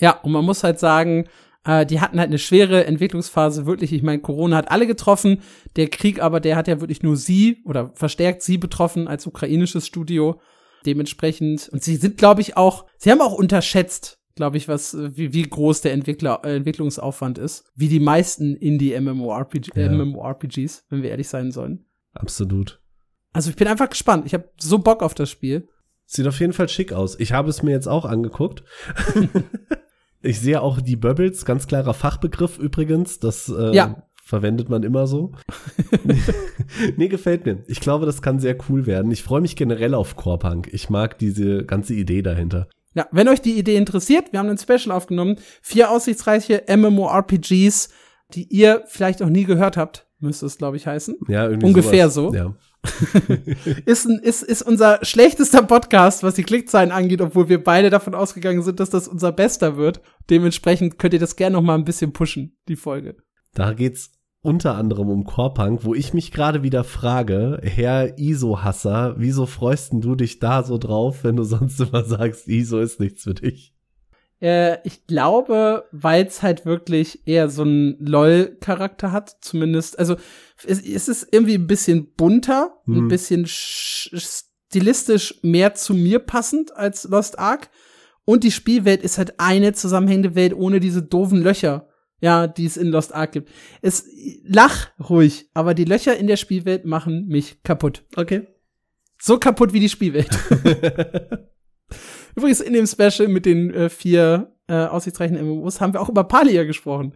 Ja, 0.00 0.18
und 0.20 0.32
man 0.32 0.44
muss 0.44 0.64
halt 0.64 0.80
sagen, 0.80 1.28
äh, 1.64 1.86
die 1.86 2.00
hatten 2.00 2.18
halt 2.18 2.30
eine 2.30 2.38
schwere 2.38 2.84
Entwicklungsphase, 2.86 3.64
wirklich. 3.64 3.92
Ich 3.92 4.02
meine, 4.02 4.20
Corona 4.20 4.56
hat 4.56 4.72
alle 4.72 4.88
getroffen. 4.88 5.42
Der 5.76 5.88
Krieg 5.88 6.20
aber, 6.20 6.40
der 6.40 6.56
hat 6.56 6.66
ja 6.66 6.80
wirklich 6.80 7.04
nur 7.04 7.16
sie 7.16 7.62
oder 7.64 7.92
verstärkt 7.94 8.42
sie 8.42 8.58
betroffen 8.58 9.06
als 9.06 9.24
ukrainisches 9.24 9.86
Studio. 9.86 10.40
Dementsprechend. 10.84 11.68
Und 11.68 11.84
sie 11.84 11.94
sind, 11.94 12.16
glaube 12.16 12.40
ich, 12.40 12.56
auch, 12.56 12.86
sie 12.96 13.12
haben 13.12 13.20
auch 13.20 13.34
unterschätzt, 13.34 14.17
glaube 14.38 14.56
ich, 14.56 14.68
was, 14.68 14.96
wie, 14.96 15.34
wie 15.34 15.42
groß 15.42 15.82
der 15.82 15.92
Entwickler, 15.92 16.40
äh, 16.44 16.56
Entwicklungsaufwand 16.56 17.38
ist. 17.38 17.70
Wie 17.74 17.88
die 17.88 18.00
meisten 18.00 18.54
Indie-MMORPGs, 18.54 19.70
ja. 19.74 19.90
MMORPGs, 19.90 20.86
wenn 20.88 21.02
wir 21.02 21.10
ehrlich 21.10 21.28
sein 21.28 21.50
sollen. 21.50 21.84
Absolut. 22.14 22.80
Also 23.32 23.50
ich 23.50 23.56
bin 23.56 23.68
einfach 23.68 23.90
gespannt. 23.90 24.24
Ich 24.26 24.34
habe 24.34 24.48
so 24.58 24.78
Bock 24.78 25.02
auf 25.02 25.14
das 25.14 25.28
Spiel. 25.28 25.68
Sieht 26.06 26.26
auf 26.26 26.40
jeden 26.40 26.52
Fall 26.52 26.68
schick 26.68 26.92
aus. 26.92 27.18
Ich 27.18 27.32
habe 27.32 27.50
es 27.50 27.62
mir 27.62 27.72
jetzt 27.72 27.88
auch 27.88 28.04
angeguckt. 28.04 28.62
Ich 30.20 30.40
sehe 30.40 30.60
auch 30.60 30.80
die 30.80 30.96
Bubbles, 30.96 31.44
ganz 31.44 31.66
klarer 31.66 31.94
Fachbegriff 31.94 32.58
übrigens. 32.58 33.20
Das 33.20 33.48
äh, 33.48 33.74
ja. 33.74 34.02
verwendet 34.20 34.68
man 34.68 34.82
immer 34.82 35.06
so. 35.06 35.32
nee, 36.96 37.08
gefällt 37.08 37.46
mir. 37.46 37.62
Ich 37.68 37.80
glaube, 37.80 38.04
das 38.04 38.20
kann 38.20 38.40
sehr 38.40 38.56
cool 38.68 38.86
werden. 38.86 39.12
Ich 39.12 39.22
freue 39.22 39.40
mich 39.40 39.54
generell 39.54 39.94
auf 39.94 40.16
Core-Punk. 40.16 40.70
Ich 40.72 40.90
mag 40.90 41.18
diese 41.18 41.64
ganze 41.64 41.94
Idee 41.94 42.22
dahinter. 42.22 42.68
Ja, 42.98 43.06
wenn 43.12 43.28
euch 43.28 43.40
die 43.40 43.56
Idee 43.56 43.76
interessiert, 43.76 44.32
wir 44.32 44.40
haben 44.40 44.48
ein 44.48 44.58
Special 44.58 44.90
aufgenommen. 44.90 45.36
Vier 45.62 45.92
aussichtsreiche 45.92 46.64
MMORPGs, 46.66 47.90
die 48.34 48.42
ihr 48.50 48.82
vielleicht 48.88 49.20
noch 49.20 49.28
nie 49.28 49.44
gehört 49.44 49.76
habt. 49.76 50.08
müsste 50.18 50.46
es, 50.46 50.58
glaube 50.58 50.78
ich, 50.78 50.88
heißen. 50.88 51.16
Ja, 51.28 51.44
irgendwie 51.44 51.68
Ungefähr 51.68 52.10
sowas. 52.10 52.32
so. 52.32 52.36
Ja. 52.36 52.54
ist, 53.86 54.06
ein, 54.06 54.18
ist, 54.18 54.42
ist 54.42 54.62
unser 54.62 54.98
schlechtester 55.04 55.62
Podcast, 55.62 56.24
was 56.24 56.34
die 56.34 56.42
Klickzahlen 56.42 56.90
angeht, 56.90 57.20
obwohl 57.20 57.48
wir 57.48 57.62
beide 57.62 57.88
davon 57.88 58.16
ausgegangen 58.16 58.62
sind, 58.62 58.80
dass 58.80 58.90
das 58.90 59.06
unser 59.06 59.30
bester 59.30 59.76
wird. 59.76 60.00
Dementsprechend 60.28 60.98
könnt 60.98 61.14
ihr 61.14 61.20
das 61.20 61.36
gerne 61.36 61.54
noch 61.54 61.62
mal 61.62 61.76
ein 61.76 61.84
bisschen 61.84 62.12
pushen, 62.12 62.58
die 62.66 62.74
Folge. 62.74 63.14
Da 63.54 63.74
geht's 63.74 64.10
unter 64.42 64.76
anderem 64.76 65.08
um 65.10 65.24
Core-Punk, 65.24 65.84
wo 65.84 65.94
ich 65.94 66.14
mich 66.14 66.30
gerade 66.32 66.62
wieder 66.62 66.84
frage, 66.84 67.58
Herr 67.62 68.18
ISO-Hasser, 68.18 69.14
wieso 69.18 69.46
freust 69.46 69.92
denn 69.92 70.00
du 70.00 70.14
dich 70.14 70.38
da 70.38 70.62
so 70.62 70.78
drauf, 70.78 71.24
wenn 71.24 71.36
du 71.36 71.42
sonst 71.44 71.80
immer 71.80 72.04
sagst, 72.04 72.46
ISO 72.48 72.78
ist 72.80 73.00
nichts 73.00 73.24
für 73.24 73.34
dich? 73.34 73.74
Äh, 74.40 74.78
ich 74.86 75.06
glaube, 75.08 75.84
weil 75.90 76.24
es 76.26 76.42
halt 76.42 76.64
wirklich 76.64 77.26
eher 77.26 77.48
so 77.48 77.62
einen 77.62 77.96
LOL-Charakter 77.98 79.10
hat, 79.10 79.36
zumindest. 79.40 79.98
Also 79.98 80.14
es, 80.64 80.80
es 80.80 81.08
ist 81.08 81.26
irgendwie 81.32 81.54
ein 81.56 81.66
bisschen 81.66 82.12
bunter, 82.14 82.74
ein 82.86 83.04
Mhm. 83.04 83.08
bisschen 83.08 83.46
sch- 83.46 84.44
stilistisch 84.70 85.40
mehr 85.42 85.74
zu 85.74 85.92
mir 85.94 86.20
passend 86.20 86.76
als 86.76 87.04
Lost 87.04 87.38
Ark. 87.40 87.68
Und 88.24 88.44
die 88.44 88.52
Spielwelt 88.52 89.02
ist 89.02 89.18
halt 89.18 89.40
eine 89.40 89.72
zusammenhängende 89.72 90.36
Welt 90.36 90.54
ohne 90.54 90.78
diese 90.78 91.02
doofen 91.02 91.42
Löcher, 91.42 91.87
ja, 92.20 92.46
die 92.46 92.66
es 92.66 92.76
in 92.76 92.88
Lost 92.88 93.14
Ark 93.14 93.32
gibt. 93.32 93.50
Es 93.82 94.06
lach 94.44 94.88
ruhig, 94.98 95.48
aber 95.54 95.74
die 95.74 95.84
Löcher 95.84 96.16
in 96.16 96.26
der 96.26 96.36
Spielwelt 96.36 96.84
machen 96.84 97.26
mich 97.28 97.62
kaputt. 97.62 98.04
Okay. 98.16 98.46
So 99.20 99.38
kaputt 99.38 99.72
wie 99.72 99.80
die 99.80 99.88
Spielwelt. 99.88 100.28
Übrigens 102.36 102.60
in 102.60 102.72
dem 102.72 102.86
Special 102.86 103.28
mit 103.28 103.46
den 103.46 103.72
äh, 103.72 103.88
vier 103.88 104.54
äh, 104.68 104.74
aussichtsreichen 104.74 105.36
MMOs 105.40 105.80
haben 105.80 105.92
wir 105.92 106.00
auch 106.00 106.08
über 106.08 106.24
Palia 106.24 106.64
gesprochen. 106.64 107.14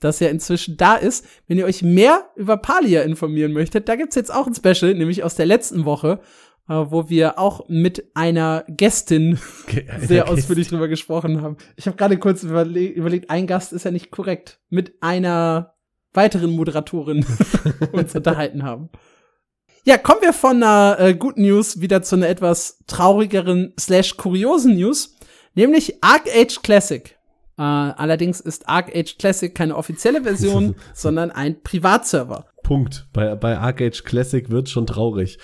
Das 0.00 0.20
ja 0.20 0.28
inzwischen 0.28 0.76
da 0.76 0.96
ist. 0.96 1.26
Wenn 1.46 1.58
ihr 1.58 1.64
euch 1.64 1.82
mehr 1.82 2.30
über 2.36 2.56
Palia 2.56 3.02
informieren 3.02 3.52
möchtet, 3.52 3.88
da 3.88 3.96
gibt's 3.96 4.16
jetzt 4.16 4.32
auch 4.32 4.46
ein 4.46 4.54
Special, 4.54 4.94
nämlich 4.94 5.22
aus 5.24 5.34
der 5.34 5.46
letzten 5.46 5.84
Woche, 5.84 6.20
wo 6.66 7.08
wir 7.08 7.38
auch 7.38 7.68
mit 7.68 8.10
einer 8.14 8.64
Gästin 8.68 9.38
sehr 10.00 10.28
ausführlich 10.28 10.68
drüber 10.68 10.88
gesprochen 10.88 11.42
haben. 11.42 11.56
Ich 11.76 11.86
habe 11.86 11.96
gerade 11.96 12.18
kurz 12.18 12.42
überle 12.42 12.80
überlegt, 12.80 13.30
ein 13.30 13.46
Gast 13.46 13.72
ist 13.72 13.84
ja 13.84 13.90
nicht 13.90 14.10
korrekt. 14.10 14.60
Mit 14.70 14.94
einer 15.02 15.74
weiteren 16.14 16.52
Moderatorin 16.52 17.26
uns 17.92 18.14
unterhalten 18.14 18.62
haben. 18.62 18.88
Ja, 19.86 19.98
kommen 19.98 20.22
wir 20.22 20.32
von 20.32 20.62
einer 20.62 20.96
äh, 20.98 21.14
guten 21.14 21.42
News 21.42 21.80
wieder 21.80 22.02
zu 22.02 22.16
einer 22.16 22.28
etwas 22.28 22.78
traurigeren 22.86 23.74
slash 23.78 24.16
kuriosen 24.16 24.76
News, 24.76 25.16
nämlich 25.54 26.02
Arc 26.02 26.26
Age 26.34 26.62
Classic. 26.62 27.18
Äh, 27.58 27.62
allerdings 27.62 28.40
ist 28.40 28.66
Arc 28.66 28.96
Age 28.96 29.18
Classic 29.18 29.54
keine 29.54 29.76
offizielle 29.76 30.22
Version, 30.22 30.76
sondern 30.94 31.30
ein 31.30 31.62
Privatserver. 31.62 32.46
Punkt. 32.64 33.06
Bei, 33.12 33.36
bei 33.36 33.56
Arcade 33.56 33.96
Classic 34.02 34.50
wird 34.50 34.68
schon 34.68 34.86
traurig. 34.86 35.38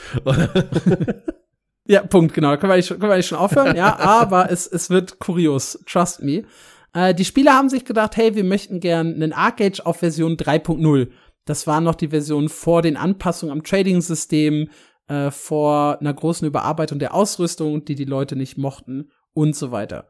Ja, 1.90 2.04
Punkt, 2.04 2.34
genau. 2.34 2.50
Da 2.50 2.56
können 2.56 2.70
wir 2.70 2.74
eigentlich 2.74 2.86
schon, 2.86 3.00
können 3.00 3.10
wir 3.10 3.14
eigentlich 3.14 3.26
schon 3.26 3.38
aufhören, 3.38 3.76
ja, 3.76 3.98
aber 3.98 4.48
es, 4.48 4.68
es 4.68 4.90
wird 4.90 5.18
kurios, 5.18 5.82
trust 5.86 6.22
me. 6.22 6.44
Äh, 6.92 7.14
die 7.14 7.24
Spieler 7.24 7.54
haben 7.54 7.68
sich 7.68 7.84
gedacht, 7.84 8.16
hey, 8.16 8.36
wir 8.36 8.44
möchten 8.44 8.78
gern 8.78 9.12
einen 9.14 9.32
Arcade 9.32 9.84
auf 9.84 9.96
Version 9.96 10.36
3.0. 10.36 11.08
Das 11.46 11.66
war 11.66 11.80
noch 11.80 11.96
die 11.96 12.08
Version 12.08 12.48
vor 12.48 12.82
den 12.82 12.96
Anpassungen 12.96 13.52
am 13.52 13.64
Trading-System, 13.64 14.68
äh, 15.08 15.32
vor 15.32 15.98
einer 16.00 16.14
großen 16.14 16.46
Überarbeitung 16.46 17.00
der 17.00 17.12
Ausrüstung, 17.12 17.84
die 17.84 17.96
die 17.96 18.04
Leute 18.04 18.36
nicht 18.36 18.56
mochten 18.56 19.10
und 19.32 19.56
so 19.56 19.72
weiter. 19.72 20.08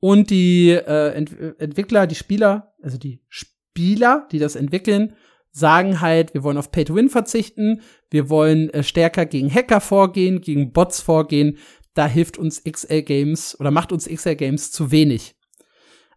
Und 0.00 0.30
die 0.30 0.70
äh, 0.70 1.12
Ent 1.12 1.38
Entwickler, 1.60 2.08
die 2.08 2.16
Spieler, 2.16 2.72
also 2.82 2.98
die 2.98 3.22
Spieler, 3.28 4.26
die 4.32 4.40
das 4.40 4.56
entwickeln, 4.56 5.14
sagen 5.52 6.00
halt, 6.00 6.34
wir 6.34 6.42
wollen 6.42 6.58
auf 6.58 6.70
Pay-to-Win 6.70 7.08
verzichten, 7.08 7.82
wir 8.10 8.28
wollen 8.28 8.70
äh, 8.70 8.82
stärker 8.82 9.26
gegen 9.26 9.52
Hacker 9.52 9.80
vorgehen, 9.80 10.40
gegen 10.40 10.72
Bots 10.72 11.00
vorgehen. 11.00 11.58
Da 11.94 12.06
hilft 12.06 12.38
uns 12.38 12.62
XL 12.62 13.02
Games 13.02 13.58
oder 13.58 13.70
macht 13.70 13.92
uns 13.92 14.06
XL 14.08 14.36
Games 14.36 14.70
zu 14.70 14.90
wenig. 14.90 15.34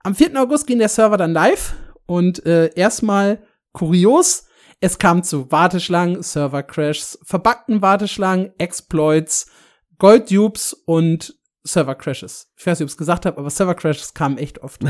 Am 0.04 0.16
4. 0.16 0.40
August 0.40 0.68
ging 0.68 0.80
der 0.80 0.90
Server 0.90 1.18
dann 1.18 1.34
live 1.34 1.74
und 2.06 2.46
äh, 2.46 2.72
erstmal 2.76 3.42
kurios, 3.72 4.46
es 4.82 5.00
kam 5.00 5.24
zu 5.24 5.50
Warteschlangen, 5.50 6.22
Server-Crashs, 6.22 7.20
verbuggten 7.24 7.82
Warteschlangen, 7.82 8.52
Exploits, 8.58 9.50
Gold-Dupes 9.98 10.74
und 10.74 11.36
Server-Crashes. 11.64 12.52
Ich 12.58 12.66
weiß 12.66 12.80
nicht, 12.80 12.84
ob 12.84 12.90
ich 12.90 12.94
es 12.94 12.98
gesagt 12.98 13.26
habe, 13.26 13.38
aber 13.38 13.50
Server-Crashes 13.50 14.14
kamen 14.14 14.38
echt 14.38 14.60
oft. 14.60 14.82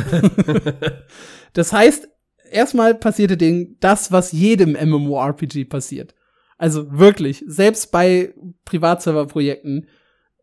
das 1.53 1.71
heißt, 1.71 2.07
erstmal 2.53 2.95
passierte 2.95 3.37
denen 3.37 3.77
das, 3.79 4.11
was 4.11 4.31
jedem 4.31 4.73
MMORPG 4.73 5.65
passiert. 5.65 6.15
Also 6.57 6.97
wirklich, 6.97 7.43
selbst 7.47 7.91
bei 7.91 8.33
Privatserver-Projekten, 8.65 9.87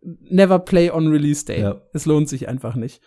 never 0.03 0.59
play 0.59 0.91
on 0.91 1.09
release 1.09 1.45
day. 1.45 1.61
Ja. 1.61 1.81
Es 1.93 2.07
lohnt 2.07 2.29
sich 2.29 2.49
einfach 2.49 2.75
nicht. 2.75 3.01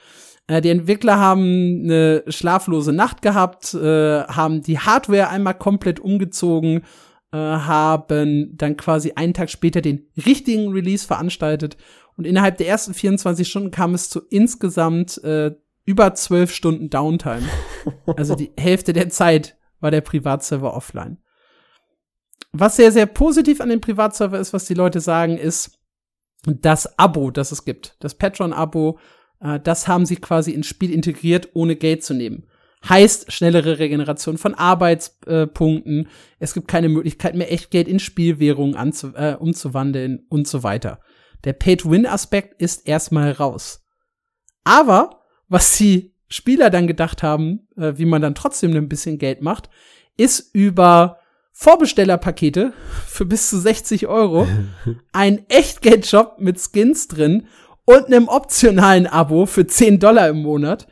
Äh, 0.48 0.62
die 0.62 0.70
Entwickler 0.70 1.20
haben 1.20 1.84
eine 1.84 2.24
schlaflose 2.28 2.94
Nacht 2.94 3.22
gehabt, 3.22 3.74
äh, 3.74 4.24
haben 4.24 4.62
die 4.62 4.80
Hardware 4.80 5.30
einmal 5.30 5.56
komplett 5.56 6.00
umgezogen, 6.00 6.84
äh, 7.32 7.38
haben 7.38 8.56
dann 8.58 8.78
quasi 8.78 9.14
einen 9.16 9.34
Tag 9.34 9.50
später 9.50 9.82
den 9.82 10.08
richtigen 10.26 10.72
Release 10.72 11.06
veranstaltet 11.06 11.78
und 12.16 12.26
innerhalb 12.26 12.58
der 12.58 12.68
ersten 12.68 12.94
24 12.94 13.48
Stunden 13.48 13.72
kam 13.72 13.94
es 13.94 14.10
zu 14.10 14.22
insgesamt 14.30 15.24
äh, 15.24 15.52
über 15.86 16.14
12 16.14 16.52
Stunden 16.52 16.90
Downtime. 16.90 17.48
Also 18.18 18.36
die 18.36 18.52
Hälfte 18.58 18.94
der 18.94 19.10
Zeit 19.10 19.58
war 19.80 19.92
der 19.92 20.02
Privatserver 20.02 20.74
offline. 20.74 21.18
Was 22.52 22.76
sehr, 22.76 22.92
sehr 22.92 23.06
positiv 23.06 23.62
an 23.62 23.70
dem 23.70 23.82
Privatserver 23.82 24.40
ist, 24.40 24.54
was 24.54 24.66
die 24.66 24.76
Leute 24.76 25.00
sagen, 25.02 25.38
ist 25.38 25.80
das 26.46 27.00
Abo, 27.00 27.32
das 27.32 27.52
es 27.52 27.66
gibt. 27.66 27.96
Das 28.00 28.16
Patreon-Abo, 28.16 29.00
äh, 29.40 29.60
das 29.60 29.88
haben 29.88 30.06
sie 30.06 30.18
quasi 30.18 30.52
ins 30.52 30.68
Spiel 30.68 30.92
integriert, 30.92 31.50
ohne 31.54 31.76
Geld 31.76 32.04
zu 32.04 32.14
nehmen. 32.14 32.46
Heißt 32.88 33.32
schnellere 33.32 33.80
Regeneration 33.80 34.38
von 34.38 34.56
Arbeitspunkten. 34.56 36.10
Es 36.40 36.54
gibt 36.54 36.68
keine 36.68 36.90
Möglichkeit 36.90 37.34
mehr, 37.34 37.52
Echtgeld 37.52 37.88
in 37.88 38.00
Spielwährungen 38.00 38.76
anzu 38.76 39.16
äh, 39.16 39.36
umzuwandeln 39.40 40.26
und 40.30 40.48
so 40.48 40.64
weiter. 40.64 41.00
Der 41.46 41.54
Pay-to-Win-Aspekt 41.54 42.62
ist 42.62 42.86
erstmal 42.88 43.32
raus. 43.32 43.86
Aber 44.66 45.23
was 45.54 45.78
die 45.78 46.16
Spieler 46.30 46.72
dann 46.72 46.88
gedacht 46.88 47.22
haben, 47.22 47.68
äh, 47.78 47.94
wie 47.96 48.06
man 48.06 48.24
dann 48.24 48.34
trotzdem 48.34 48.76
ein 48.76 48.90
bisschen 48.90 49.20
Geld 49.20 49.42
macht, 49.44 49.70
ist 50.18 50.50
über 50.54 51.20
Vorbestellerpakete 51.52 52.74
für 53.08 53.26
bis 53.26 53.52
zu 53.52 53.60
60 53.60 54.08
Euro, 54.08 54.48
ein 55.14 55.48
Echtgeldshop 55.50 56.40
mit 56.40 56.60
Skins 56.60 57.08
drin 57.08 57.48
und 57.86 58.08
einem 58.08 58.30
optionalen 58.30 59.06
Abo 59.06 59.46
für 59.46 59.68
10 59.68 60.00
Dollar 60.00 60.28
im 60.28 60.42
Monat, 60.42 60.88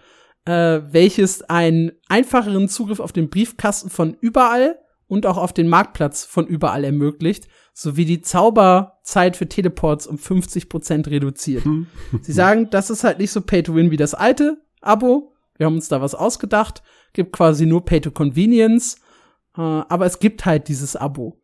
äh, 0.45 0.81
welches 0.91 1.41
einen 1.41 1.93
einfacheren 2.07 2.69
Zugriff 2.69 2.99
auf 2.99 3.13
den 3.13 3.31
Briefkasten 3.31 3.89
von 3.89 4.15
überall 4.21 4.77
und 5.07 5.25
auch 5.25 5.37
auf 5.37 5.53
den 5.53 5.69
Marktplatz 5.69 6.23
von 6.23 6.45
überall 6.45 6.83
ermöglicht, 6.83 7.47
sowie 7.73 8.05
die 8.05 8.21
Zauberzeit 8.21 9.37
für 9.37 9.47
Teleports 9.47 10.07
um 10.07 10.17
50% 10.17 11.09
reduziert. 11.09 11.63
Sie 12.21 12.31
sagen, 12.33 12.69
das 12.69 12.89
ist 12.89 13.03
halt 13.03 13.19
nicht 13.19 13.31
so 13.31 13.41
Pay-to-Win 13.41 13.91
wie 13.91 13.97
das 13.97 14.13
alte 14.13 14.61
Abo. 14.81 15.33
Wir 15.57 15.67
haben 15.67 15.75
uns 15.75 15.87
da 15.87 16.01
was 16.01 16.15
ausgedacht. 16.15 16.83
Gibt 17.13 17.33
quasi 17.33 17.65
nur 17.65 17.85
Pay-to-Convenience. 17.85 18.95
Äh, 19.57 19.61
aber 19.61 20.05
es 20.05 20.19
gibt 20.19 20.45
halt 20.45 20.67
dieses 20.67 20.95
Abo. 20.95 21.41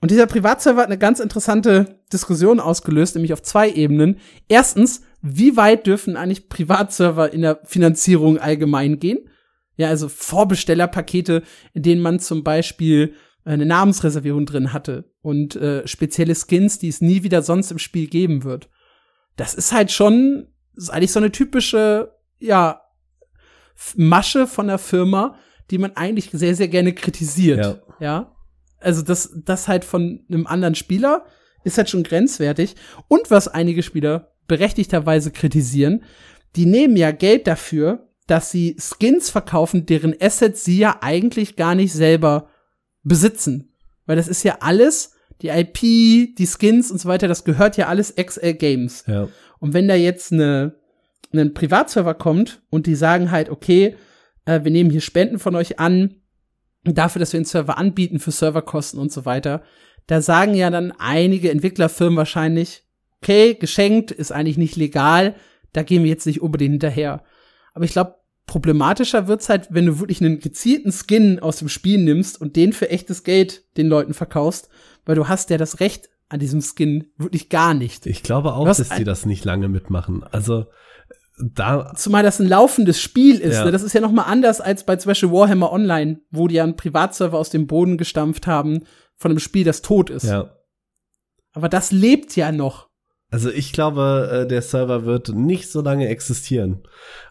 Und 0.00 0.10
dieser 0.10 0.26
Privatserver 0.26 0.82
hat 0.82 0.88
eine 0.88 0.98
ganz 0.98 1.20
interessante 1.20 2.00
Diskussion 2.12 2.60
ausgelöst, 2.60 3.14
nämlich 3.14 3.32
auf 3.32 3.42
zwei 3.42 3.70
Ebenen. 3.70 4.18
Erstens, 4.46 5.02
wie 5.22 5.56
weit 5.56 5.86
dürfen 5.86 6.16
eigentlich 6.16 6.48
Privatserver 6.48 7.32
in 7.32 7.42
der 7.42 7.60
Finanzierung 7.64 8.38
allgemein 8.38 8.98
gehen? 8.98 9.30
Ja, 9.76 9.88
also 9.88 10.08
Vorbestellerpakete, 10.08 11.42
in 11.72 11.82
denen 11.82 12.02
man 12.02 12.20
zum 12.20 12.44
Beispiel 12.44 13.14
eine 13.46 13.64
Namensreservierung 13.64 14.44
drin 14.44 14.72
hatte 14.72 15.04
und 15.22 15.56
äh, 15.56 15.86
spezielle 15.86 16.34
Skins, 16.34 16.78
die 16.78 16.88
es 16.88 17.00
nie 17.00 17.22
wieder 17.22 17.42
sonst 17.42 17.70
im 17.70 17.78
Spiel 17.78 18.08
geben 18.08 18.44
wird. 18.44 18.68
Das 19.36 19.54
ist 19.54 19.72
halt 19.72 19.92
schon, 19.92 20.48
ist 20.74 20.90
eigentlich 20.90 21.12
so 21.12 21.20
eine 21.20 21.30
typische, 21.30 22.12
ja, 22.38 22.82
Masche 23.94 24.46
von 24.46 24.66
der 24.68 24.78
Firma, 24.78 25.36
die 25.70 25.78
man 25.78 25.92
eigentlich 25.96 26.30
sehr, 26.32 26.56
sehr 26.56 26.68
gerne 26.68 26.92
kritisiert. 26.92 27.58
Ja. 27.58 27.78
ja? 28.00 28.36
Also 28.80 29.02
das, 29.02 29.32
das 29.44 29.68
halt 29.68 29.84
von 29.84 30.24
einem 30.28 30.46
anderen 30.46 30.74
Spieler 30.74 31.26
ist 31.62 31.78
halt 31.78 31.90
schon 31.90 32.02
grenzwertig. 32.02 32.74
Und 33.08 33.30
was 33.30 33.48
einige 33.48 33.82
Spieler 33.82 34.32
berechtigterweise 34.48 35.30
kritisieren, 35.30 36.04
die 36.56 36.66
nehmen 36.66 36.96
ja 36.96 37.10
Geld 37.10 37.46
dafür, 37.46 38.08
dass 38.26 38.50
sie 38.50 38.76
Skins 38.80 39.30
verkaufen, 39.30 39.86
deren 39.86 40.14
Assets 40.20 40.64
sie 40.64 40.78
ja 40.78 40.98
eigentlich 41.00 41.56
gar 41.56 41.74
nicht 41.74 41.92
selber 41.92 42.48
besitzen. 43.06 43.72
Weil 44.06 44.16
das 44.16 44.28
ist 44.28 44.42
ja 44.42 44.58
alles, 44.60 45.14
die 45.42 45.48
IP, 45.48 46.36
die 46.36 46.46
Skins 46.46 46.90
und 46.90 47.00
so 47.00 47.08
weiter, 47.08 47.28
das 47.28 47.44
gehört 47.44 47.76
ja 47.76 47.88
alles 47.88 48.14
XL 48.14 48.54
Games. 48.54 49.04
Ja. 49.06 49.28
Und 49.58 49.74
wenn 49.74 49.88
da 49.88 49.94
jetzt 49.94 50.32
eine, 50.32 50.74
ein 51.32 51.54
Privatserver 51.54 52.14
kommt 52.14 52.62
und 52.70 52.86
die 52.86 52.94
sagen 52.94 53.30
halt, 53.30 53.48
okay, 53.50 53.96
äh, 54.44 54.64
wir 54.64 54.70
nehmen 54.70 54.90
hier 54.90 55.00
Spenden 55.00 55.38
von 55.38 55.54
euch 55.54 55.78
an, 55.78 56.14
dafür, 56.84 57.20
dass 57.20 57.32
wir 57.32 57.40
den 57.40 57.46
Server 57.46 57.78
anbieten 57.78 58.18
für 58.18 58.30
Serverkosten 58.30 59.00
und 59.00 59.12
so 59.12 59.24
weiter. 59.24 59.62
Da 60.06 60.20
sagen 60.20 60.54
ja 60.54 60.70
dann 60.70 60.92
einige 60.98 61.50
Entwicklerfirmen 61.50 62.16
wahrscheinlich, 62.16 62.84
okay, 63.20 63.54
geschenkt 63.54 64.12
ist 64.12 64.30
eigentlich 64.30 64.56
nicht 64.58 64.76
legal, 64.76 65.34
da 65.72 65.82
gehen 65.82 66.04
wir 66.04 66.10
jetzt 66.10 66.26
nicht 66.26 66.40
unbedingt 66.40 66.72
hinterher. 66.72 67.24
Aber 67.74 67.84
ich 67.84 67.90
glaube, 67.90 68.14
problematischer 68.46 69.28
wird's 69.28 69.48
halt, 69.48 69.68
wenn 69.70 69.86
du 69.86 69.98
wirklich 69.98 70.20
einen 70.20 70.38
gezielten 70.38 70.92
Skin 70.92 71.40
aus 71.40 71.58
dem 71.58 71.68
Spiel 71.68 71.98
nimmst 71.98 72.40
und 72.40 72.56
den 72.56 72.72
für 72.72 72.90
echtes 72.90 73.24
Geld 73.24 73.64
den 73.76 73.88
Leuten 73.88 74.14
verkaufst, 74.14 74.68
weil 75.04 75.16
du 75.16 75.28
hast 75.28 75.50
ja 75.50 75.58
das 75.58 75.80
Recht 75.80 76.08
an 76.28 76.40
diesem 76.40 76.60
Skin 76.60 77.12
wirklich 77.16 77.48
gar 77.48 77.74
nicht. 77.74 78.06
Ich 78.06 78.22
glaube 78.22 78.54
auch, 78.54 78.66
dass 78.66 78.88
die 78.88 79.04
das 79.04 79.26
nicht 79.26 79.44
lange 79.44 79.68
mitmachen. 79.68 80.24
Also 80.24 80.66
da 81.38 81.92
Zumal 81.94 82.22
das 82.22 82.40
ein 82.40 82.48
laufendes 82.48 83.00
Spiel 83.00 83.38
ist. 83.38 83.56
Ja. 83.56 83.64
Ne? 83.66 83.72
Das 83.72 83.82
ist 83.82 83.92
ja 83.92 84.00
noch 84.00 84.12
mal 84.12 84.22
anders 84.22 84.60
als 84.60 84.84
bei 84.84 84.96
zum 84.96 85.10
Beispiel 85.10 85.30
Warhammer 85.30 85.70
Online, 85.70 86.20
wo 86.30 86.48
die 86.48 86.54
ja 86.56 86.64
einen 86.64 86.76
Privatserver 86.76 87.38
aus 87.38 87.50
dem 87.50 87.66
Boden 87.66 87.98
gestampft 87.98 88.46
haben 88.46 88.84
von 89.16 89.30
einem 89.30 89.40
Spiel, 89.40 89.64
das 89.64 89.82
tot 89.82 90.08
ist. 90.08 90.24
Ja. 90.24 90.56
Aber 91.52 91.68
das 91.68 91.92
lebt 91.92 92.36
ja 92.36 92.52
noch. 92.52 92.88
Also 93.36 93.50
ich 93.50 93.74
glaube, 93.74 94.30
äh, 94.32 94.48
der 94.48 94.62
Server 94.62 95.04
wird 95.04 95.28
nicht 95.28 95.70
so 95.70 95.82
lange 95.82 96.08
existieren. 96.08 96.78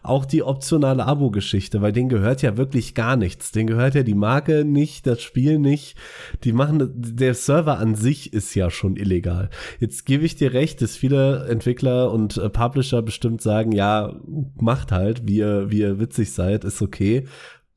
Auch 0.04 0.24
die 0.24 0.44
optionale 0.44 1.04
Abo-Geschichte, 1.04 1.82
weil 1.82 1.90
denen 1.90 2.08
gehört 2.08 2.42
ja 2.42 2.56
wirklich 2.56 2.94
gar 2.94 3.16
nichts. 3.16 3.50
Denen 3.50 3.66
gehört 3.66 3.96
ja 3.96 4.04
die 4.04 4.14
Marke 4.14 4.64
nicht, 4.64 5.08
das 5.08 5.20
Spiel 5.20 5.58
nicht. 5.58 5.96
Die 6.44 6.52
machen, 6.52 6.92
der 6.94 7.34
Server 7.34 7.80
an 7.80 7.96
sich 7.96 8.32
ist 8.32 8.54
ja 8.54 8.70
schon 8.70 8.94
illegal. 8.94 9.50
Jetzt 9.80 10.06
gebe 10.06 10.24
ich 10.24 10.36
dir 10.36 10.52
recht, 10.52 10.80
dass 10.80 10.94
viele 10.94 11.48
Entwickler 11.48 12.12
und 12.12 12.36
äh, 12.36 12.50
Publisher 12.50 13.02
bestimmt 13.02 13.42
sagen, 13.42 13.72
ja, 13.72 14.14
macht 14.60 14.92
halt, 14.92 15.26
wie 15.26 15.38
ihr, 15.38 15.72
wie 15.72 15.80
ihr 15.80 15.98
witzig 15.98 16.32
seid, 16.32 16.62
ist 16.62 16.82
okay 16.82 17.24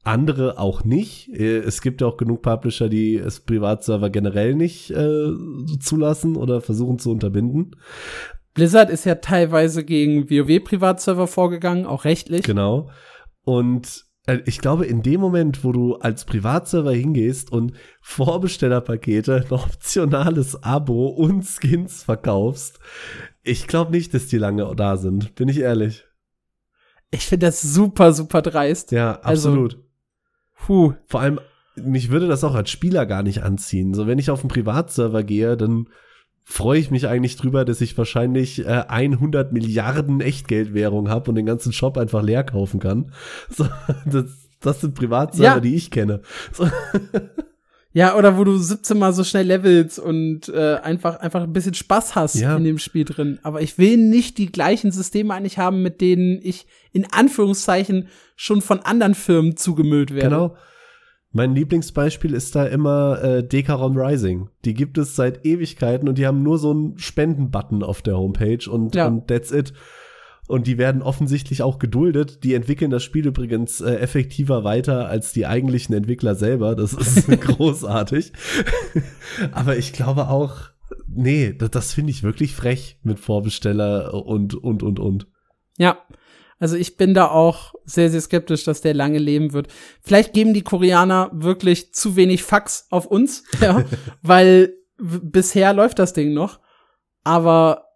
andere 0.03 0.57
auch 0.57 0.83
nicht. 0.83 1.29
Äh, 1.29 1.59
es 1.59 1.81
gibt 1.81 2.01
ja 2.01 2.07
auch 2.07 2.17
genug 2.17 2.41
Publisher, 2.41 2.89
die 2.89 3.15
es 3.15 3.39
Privatserver 3.39 4.09
generell 4.09 4.55
nicht 4.55 4.91
äh, 4.91 5.31
zulassen 5.79 6.35
oder 6.35 6.61
versuchen 6.61 6.99
zu 6.99 7.11
unterbinden. 7.11 7.75
Blizzard 8.53 8.89
ist 8.89 9.05
ja 9.05 9.15
teilweise 9.15 9.83
gegen 9.83 10.29
WoW-Privatserver 10.29 11.27
vorgegangen, 11.27 11.85
auch 11.85 12.05
rechtlich. 12.05 12.43
Genau. 12.43 12.89
Und 13.43 14.05
äh, 14.25 14.39
ich 14.45 14.59
glaube, 14.59 14.85
in 14.85 15.01
dem 15.01 15.21
Moment, 15.21 15.63
wo 15.63 15.71
du 15.71 15.95
als 15.95 16.25
Privatserver 16.25 16.93
hingehst 16.93 17.51
und 17.51 17.73
Vorbestellerpakete, 18.01 19.45
ein 19.45 19.51
optionales 19.51 20.63
Abo 20.63 21.07
und 21.07 21.45
Skins 21.45 22.03
verkaufst, 22.03 22.79
ich 23.43 23.67
glaube 23.67 23.91
nicht, 23.91 24.13
dass 24.13 24.27
die 24.27 24.37
lange 24.37 24.73
da 24.75 24.97
sind, 24.97 25.35
bin 25.35 25.49
ich 25.49 25.59
ehrlich. 25.59 26.05
Ich 27.11 27.25
finde 27.25 27.47
das 27.47 27.61
super, 27.61 28.13
super 28.13 28.41
dreist. 28.41 28.91
Ja, 28.91 29.19
also 29.21 29.49
absolut. 29.49 29.73
Also, 29.75 29.88
Puh. 30.65 30.93
Vor 31.07 31.21
allem, 31.21 31.39
mich 31.75 32.09
würde 32.09 32.27
das 32.27 32.43
auch 32.43 32.55
als 32.55 32.69
Spieler 32.69 33.05
gar 33.05 33.23
nicht 33.23 33.43
anziehen. 33.43 33.93
So, 33.93 34.07
wenn 34.07 34.19
ich 34.19 34.29
auf 34.29 34.41
einen 34.41 34.49
Privatserver 34.49 35.23
gehe, 35.23 35.57
dann 35.57 35.87
freue 36.43 36.79
ich 36.79 36.89
mich 36.89 37.07
eigentlich 37.07 37.35
drüber, 37.35 37.63
dass 37.63 37.79
ich 37.81 37.97
wahrscheinlich 37.97 38.65
äh, 38.65 38.83
100 38.87 39.53
Milliarden 39.53 40.19
Echtgeldwährung 40.19 41.09
habe 41.09 41.29
und 41.29 41.35
den 41.35 41.45
ganzen 41.45 41.73
Shop 41.73 41.97
einfach 41.97 42.23
leer 42.23 42.43
kaufen 42.43 42.79
kann. 42.79 43.11
So, 43.49 43.67
das, 44.05 44.49
das 44.59 44.81
sind 44.81 44.95
Privatserver, 44.95 45.55
ja. 45.55 45.59
die 45.59 45.75
ich 45.75 45.91
kenne. 45.91 46.21
So. 46.51 46.67
Ja, 47.99 48.15
oder 48.15 48.37
wo 48.37 48.45
du 48.45 48.57
17 48.57 48.97
Mal 48.97 49.11
so 49.11 49.25
schnell 49.25 49.45
levelst 49.45 49.99
und 49.99 50.47
äh, 50.47 50.75
einfach, 50.75 51.19
einfach 51.19 51.43
ein 51.43 51.51
bisschen 51.51 51.73
Spaß 51.73 52.15
hast 52.15 52.35
ja. 52.35 52.55
in 52.55 52.63
dem 52.63 52.77
Spiel 52.77 53.03
drin. 53.03 53.39
Aber 53.43 53.61
ich 53.61 53.77
will 53.77 53.97
nicht 53.97 54.37
die 54.37 54.49
gleichen 54.49 54.93
Systeme 54.93 55.33
eigentlich 55.33 55.57
haben, 55.57 55.81
mit 55.81 55.99
denen 55.99 56.39
ich 56.41 56.65
in 56.93 57.05
Anführungszeichen 57.11 58.07
schon 58.37 58.61
von 58.61 58.79
anderen 58.79 59.15
Firmen 59.15 59.57
zugemüllt 59.57 60.13
werde. 60.13 60.29
Genau. 60.29 60.55
Mein 61.33 61.53
Lieblingsbeispiel 61.53 62.33
ist 62.33 62.55
da 62.55 62.65
immer 62.67 63.21
äh, 63.21 63.43
Dekaron 63.45 63.97
Rising. 63.97 64.47
Die 64.63 64.73
gibt 64.73 64.97
es 64.97 65.17
seit 65.17 65.45
Ewigkeiten 65.45 66.07
und 66.07 66.17
die 66.17 66.25
haben 66.25 66.41
nur 66.41 66.57
so 66.57 66.71
einen 66.71 66.97
Spenden-Button 66.97 67.83
auf 67.83 68.01
der 68.01 68.17
Homepage 68.17 68.69
und, 68.71 68.95
ja. 68.95 69.07
und 69.07 69.27
that's 69.27 69.51
it 69.51 69.73
und 70.49 70.65
die 70.65 70.79
werden 70.79 71.03
offensichtlich 71.03 71.61
auch 71.61 71.77
geduldet. 71.77 72.43
Die 72.43 72.55
entwickeln 72.55 72.89
das 72.89 73.03
Spiel 73.03 73.27
übrigens 73.27 73.81
äh, 73.81 73.93
effektiver 73.97 74.63
weiter 74.63 75.07
als 75.07 75.31
die 75.31 75.45
eigentlichen 75.45 75.93
Entwickler 75.93 76.33
selber. 76.33 76.75
Das 76.75 76.93
ist 76.93 77.27
großartig. 77.41 78.33
Aber 79.51 79.77
ich 79.77 79.93
glaube 79.93 80.27
auch, 80.27 80.71
nee, 81.07 81.53
das, 81.53 81.69
das 81.69 81.93
finde 81.93 82.09
ich 82.09 82.23
wirklich 82.23 82.55
frech 82.55 82.97
mit 83.03 83.19
Vorbesteller 83.19 84.11
und, 84.25 84.55
und, 84.55 84.81
und, 84.81 84.99
und. 84.99 85.27
Ja. 85.77 85.99
Also 86.57 86.77
ich 86.77 86.97
bin 86.97 87.13
da 87.13 87.27
auch 87.27 87.75
sehr, 87.85 88.09
sehr 88.09 88.19
skeptisch, 88.19 88.63
dass 88.63 88.81
der 88.81 88.95
lange 88.95 89.19
leben 89.19 89.53
wird. 89.53 89.67
Vielleicht 90.01 90.33
geben 90.33 90.55
die 90.55 90.63
Koreaner 90.63 91.29
wirklich 91.31 91.93
zu 91.93 92.15
wenig 92.15 92.41
Fax 92.41 92.87
auf 92.89 93.05
uns, 93.05 93.43
ja, 93.61 93.85
weil 94.23 94.73
bisher 94.97 95.73
läuft 95.75 95.99
das 95.99 96.13
Ding 96.13 96.33
noch. 96.33 96.59
Aber 97.23 97.88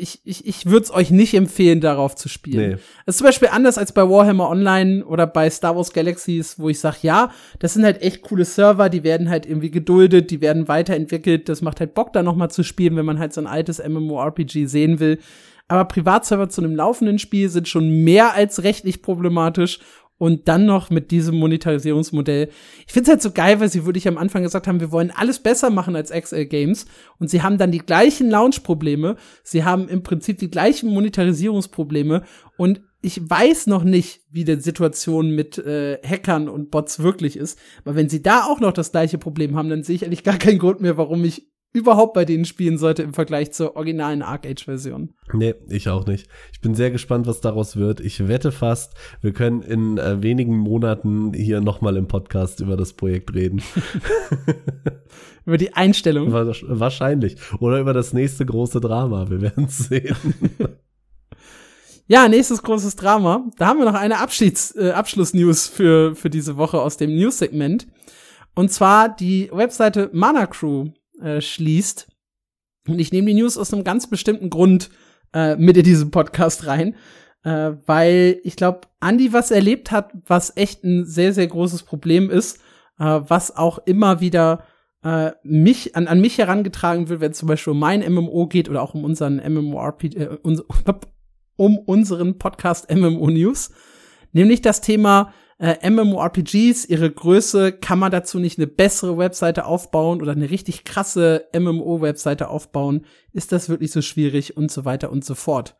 ich 0.00 0.20
ich, 0.24 0.46
ich, 0.46 0.66
würde 0.66 0.84
es 0.84 0.92
euch 0.92 1.10
nicht 1.10 1.34
empfehlen, 1.34 1.80
darauf 1.80 2.14
zu 2.14 2.28
spielen. 2.28 2.70
Nee. 2.70 2.76
Das 3.06 3.14
ist 3.14 3.18
zum 3.18 3.26
Beispiel 3.26 3.48
anders 3.48 3.78
als 3.78 3.92
bei 3.92 4.08
Warhammer 4.08 4.48
Online 4.48 5.04
oder 5.04 5.26
bei 5.26 5.48
Star 5.50 5.76
Wars 5.76 5.92
Galaxies, 5.92 6.58
wo 6.58 6.68
ich 6.68 6.80
sage, 6.80 6.98
ja, 7.02 7.30
das 7.58 7.74
sind 7.74 7.84
halt 7.84 8.02
echt 8.02 8.22
coole 8.22 8.44
Server, 8.44 8.88
die 8.88 9.04
werden 9.04 9.30
halt 9.30 9.46
irgendwie 9.46 9.70
geduldet, 9.70 10.30
die 10.30 10.40
werden 10.40 10.68
weiterentwickelt. 10.68 11.48
Das 11.48 11.62
macht 11.62 11.80
halt 11.80 11.94
Bock, 11.94 12.12
da 12.12 12.22
noch 12.22 12.36
mal 12.36 12.48
zu 12.48 12.62
spielen, 12.62 12.96
wenn 12.96 13.06
man 13.06 13.18
halt 13.18 13.32
so 13.32 13.40
ein 13.40 13.46
altes 13.46 13.78
MMORPG 13.86 14.66
sehen 14.66 15.00
will. 15.00 15.18
Aber 15.70 15.84
Privatserver 15.84 16.48
zu 16.48 16.62
einem 16.62 16.74
laufenden 16.74 17.20
Spiel 17.20 17.48
sind 17.48 17.68
schon 17.68 18.02
mehr 18.02 18.34
als 18.34 18.64
rechtlich 18.64 19.02
problematisch 19.02 19.78
und 20.20 20.48
dann 20.48 20.66
noch 20.66 20.90
mit 20.90 21.12
diesem 21.12 21.38
Monetarisierungsmodell. 21.38 22.50
Ich 22.86 22.92
finde 22.92 23.04
es 23.04 23.08
halt 23.08 23.22
so 23.22 23.30
geil, 23.30 23.58
weil 23.58 23.70
sie 23.70 23.86
wirklich 23.86 24.06
am 24.06 24.18
Anfang 24.18 24.42
gesagt 24.42 24.66
haben, 24.66 24.78
wir 24.78 24.92
wollen 24.92 25.10
alles 25.10 25.38
besser 25.38 25.70
machen 25.70 25.96
als 25.96 26.10
XL 26.10 26.44
Games. 26.44 26.84
Und 27.18 27.30
sie 27.30 27.40
haben 27.40 27.56
dann 27.56 27.72
die 27.72 27.78
gleichen 27.78 28.28
Launch-Probleme. 28.28 29.16
Sie 29.42 29.64
haben 29.64 29.88
im 29.88 30.02
Prinzip 30.02 30.36
die 30.36 30.50
gleichen 30.50 30.90
Monetarisierungsprobleme. 30.90 32.22
Und 32.58 32.82
ich 33.00 33.30
weiß 33.30 33.66
noch 33.68 33.82
nicht, 33.82 34.20
wie 34.30 34.44
die 34.44 34.60
Situation 34.60 35.30
mit 35.30 35.56
äh, 35.56 35.96
Hackern 36.06 36.50
und 36.50 36.70
Bots 36.70 36.98
wirklich 36.98 37.38
ist. 37.38 37.58
Aber 37.86 37.96
wenn 37.96 38.10
sie 38.10 38.22
da 38.22 38.44
auch 38.44 38.60
noch 38.60 38.74
das 38.74 38.92
gleiche 38.92 39.16
Problem 39.16 39.56
haben, 39.56 39.70
dann 39.70 39.84
sehe 39.84 39.96
ich 39.96 40.04
eigentlich 40.04 40.22
gar 40.22 40.36
keinen 40.36 40.58
Grund 40.58 40.82
mehr, 40.82 40.98
warum 40.98 41.24
ich 41.24 41.49
überhaupt 41.72 42.14
bei 42.14 42.24
denen 42.24 42.44
spielen 42.44 42.78
sollte 42.78 43.02
im 43.02 43.14
Vergleich 43.14 43.52
zur 43.52 43.76
originalen 43.76 44.22
Arc 44.22 44.46
Age 44.46 44.64
Version. 44.64 45.14
Nee, 45.32 45.54
ich 45.68 45.88
auch 45.88 46.06
nicht. 46.06 46.28
Ich 46.52 46.60
bin 46.60 46.74
sehr 46.74 46.90
gespannt, 46.90 47.26
was 47.26 47.40
daraus 47.40 47.76
wird. 47.76 48.00
Ich 48.00 48.26
wette 48.26 48.50
fast, 48.52 48.94
wir 49.20 49.32
können 49.32 49.62
in 49.62 49.98
äh, 49.98 50.22
wenigen 50.22 50.56
Monaten 50.56 51.32
hier 51.32 51.60
nochmal 51.60 51.96
im 51.96 52.08
Podcast 52.08 52.60
über 52.60 52.76
das 52.76 52.94
Projekt 52.94 53.34
reden. 53.34 53.62
über 55.46 55.58
die 55.58 55.74
Einstellung. 55.74 56.32
Wahrscheinlich. 56.32 57.36
Oder 57.60 57.80
über 57.80 57.92
das 57.92 58.12
nächste 58.12 58.44
große 58.44 58.80
Drama. 58.80 59.30
Wir 59.30 59.40
werden 59.40 59.64
es 59.64 59.78
sehen. 59.78 60.16
Ja, 62.10 62.26
nächstes 62.26 62.64
großes 62.64 62.96
Drama. 62.96 63.48
Da 63.56 63.68
haben 63.68 63.78
wir 63.78 63.84
noch 63.84 63.94
eine 63.94 64.18
Abschieds 64.18 64.74
äh, 64.74 64.90
Abschluss-News 64.90 65.68
für, 65.68 66.16
für 66.16 66.28
diese 66.28 66.56
Woche 66.56 66.80
aus 66.80 66.96
dem 66.96 67.14
News-Segment. 67.14 67.86
Und 68.56 68.72
zwar 68.72 69.14
die 69.14 69.48
Webseite 69.52 70.10
Mana 70.12 70.46
Crew 70.46 70.86
äh, 71.22 71.40
schließt. 71.40 72.08
Und 72.88 72.98
ich 72.98 73.12
nehme 73.12 73.28
die 73.28 73.40
News 73.40 73.58
aus 73.58 73.72
einem 73.72 73.84
ganz 73.84 74.08
bestimmten 74.08 74.50
Grund 74.50 74.90
äh, 75.32 75.56
mit 75.56 75.76
in 75.76 75.84
diesen 75.84 76.10
Podcast 76.10 76.66
rein. 76.66 76.94
Äh, 77.42 77.72
weil 77.86 78.40
ich 78.44 78.56
glaube, 78.56 78.82
Andy 79.00 79.32
was 79.32 79.50
erlebt 79.50 79.90
hat, 79.90 80.12
was 80.26 80.56
echt 80.56 80.84
ein 80.84 81.06
sehr, 81.06 81.32
sehr 81.32 81.46
großes 81.46 81.84
Problem 81.84 82.28
ist, 82.28 82.58
äh, 82.98 83.04
was 83.04 83.56
auch 83.56 83.78
immer 83.86 84.20
wieder 84.20 84.64
äh, 85.02 85.32
mich 85.42 85.96
an, 85.96 86.06
an 86.06 86.20
mich 86.20 86.36
herangetragen 86.36 87.08
wird, 87.08 87.20
wenn 87.20 87.32
es 87.32 87.38
zum 87.38 87.48
Beispiel 87.48 87.72
um 87.72 87.78
mein 87.78 88.00
MMO 88.12 88.46
geht 88.46 88.68
oder 88.68 88.82
auch 88.82 88.94
um 88.94 89.04
unseren 89.04 89.36
MMORPG, 89.36 90.16
äh, 90.16 90.38
um 91.56 91.78
unseren 91.78 92.38
Podcast 92.38 92.94
MMO 92.94 93.30
News, 93.30 93.70
nämlich 94.32 94.60
das 94.60 94.82
Thema 94.82 95.32
äh, 95.60 95.90
MMORPGs, 95.90 96.86
ihre 96.86 97.10
Größe, 97.10 97.72
kann 97.72 97.98
man 97.98 98.10
dazu 98.10 98.38
nicht 98.38 98.58
eine 98.58 98.66
bessere 98.66 99.18
Webseite 99.18 99.66
aufbauen 99.66 100.22
oder 100.22 100.32
eine 100.32 100.50
richtig 100.50 100.84
krasse 100.84 101.46
MMO-Webseite 101.56 102.48
aufbauen? 102.48 103.04
Ist 103.32 103.52
das 103.52 103.68
wirklich 103.68 103.92
so 103.92 104.00
schwierig 104.00 104.56
und 104.56 104.70
so 104.70 104.84
weiter 104.86 105.10
und 105.10 105.24
so 105.24 105.34
fort? 105.34 105.76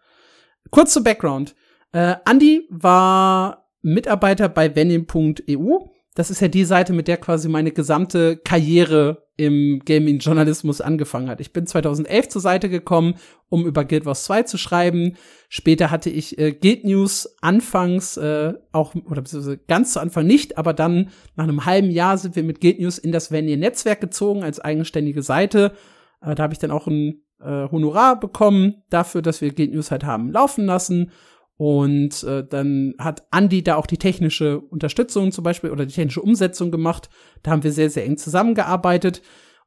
Kurz 0.71 0.93
zu 0.93 1.03
Background. 1.03 1.55
Äh, 1.93 2.17
Andy 2.29 2.69
war 2.69 3.71
Mitarbeiter 3.81 4.51
bei 4.51 4.77
Venim.eu. 4.77 5.79
Das 6.15 6.31
ist 6.31 6.41
ja 6.41 6.49
die 6.49 6.65
Seite, 6.65 6.93
mit 6.93 7.09
der 7.09 7.17
quasi 7.17 7.49
meine 7.49 7.73
gesamte 7.73 8.37
Karriere 8.37 9.29
im 9.41 9.81
Gaming-Journalismus 9.87 10.83
angefangen 10.83 11.31
hat. 11.31 11.41
Ich 11.41 11.55
bin 11.55 11.67
2011 11.67 12.29
zur 12.29 12.43
Seite 12.43 12.69
gekommen, 12.69 13.15
um 13.49 13.65
über 13.65 13.87
Guild 13.87 14.05
Wars 14.05 14.25
2 14.25 14.43
zu 14.43 14.59
schreiben. 14.59 15.17
Später 15.49 15.91
hatte 15.91 16.11
ich 16.11 16.39
äh, 16.39 16.53
Guild 16.53 16.85
News 16.85 17.37
anfangs 17.41 18.19
äh, 18.19 18.53
auch, 18.73 18.95
oder 18.95 19.23
ganz 19.67 19.95
zu 19.95 20.01
Anfang 20.01 20.27
nicht, 20.27 20.59
aber 20.59 20.75
dann 20.75 21.09
nach 21.37 21.45
einem 21.45 21.65
halben 21.65 21.91
Jahr 21.91 22.19
sind 22.19 22.37
wir 22.37 22.43
mit 22.43 22.61
Guild 22.61 22.81
News 22.81 22.99
in 22.99 23.13
das 23.13 23.33
Vanier-Netzwerk 23.33 24.03
gezogen 24.03 24.45
als 24.45 24.61
eigenständige 24.61 25.23
Seite. 25.23 25.73
Äh, 26.21 26.35
da 26.35 26.43
habe 26.43 26.53
ich 26.53 26.59
dann 26.59 26.71
auch 26.71 26.87
ein 26.87 27.23
äh, 27.41 27.67
Honorar 27.71 28.21
bekommen 28.21 28.83
dafür, 28.91 29.23
dass 29.23 29.41
wir 29.41 29.55
Guild 29.55 29.73
News 29.73 29.91
halt 29.91 30.05
haben 30.05 30.31
laufen 30.31 30.67
lassen. 30.67 31.13
Und 31.61 32.23
äh, 32.23 32.43
dann 32.43 32.95
hat 32.97 33.25
Andy 33.33 33.63
da 33.63 33.77
auch 33.77 33.85
die 33.85 33.99
technische 33.99 34.61
Unterstützung 34.61 35.31
zum 35.31 35.45
Beispiel 35.45 35.69
oder 35.69 35.85
die 35.85 35.93
technische 35.93 36.23
Umsetzung 36.23 36.71
gemacht. 36.71 37.11
Da 37.43 37.51
haben 37.51 37.63
wir 37.63 37.71
sehr, 37.71 37.91
sehr 37.91 38.07
eng 38.07 38.17
zusammengearbeitet. 38.17 39.21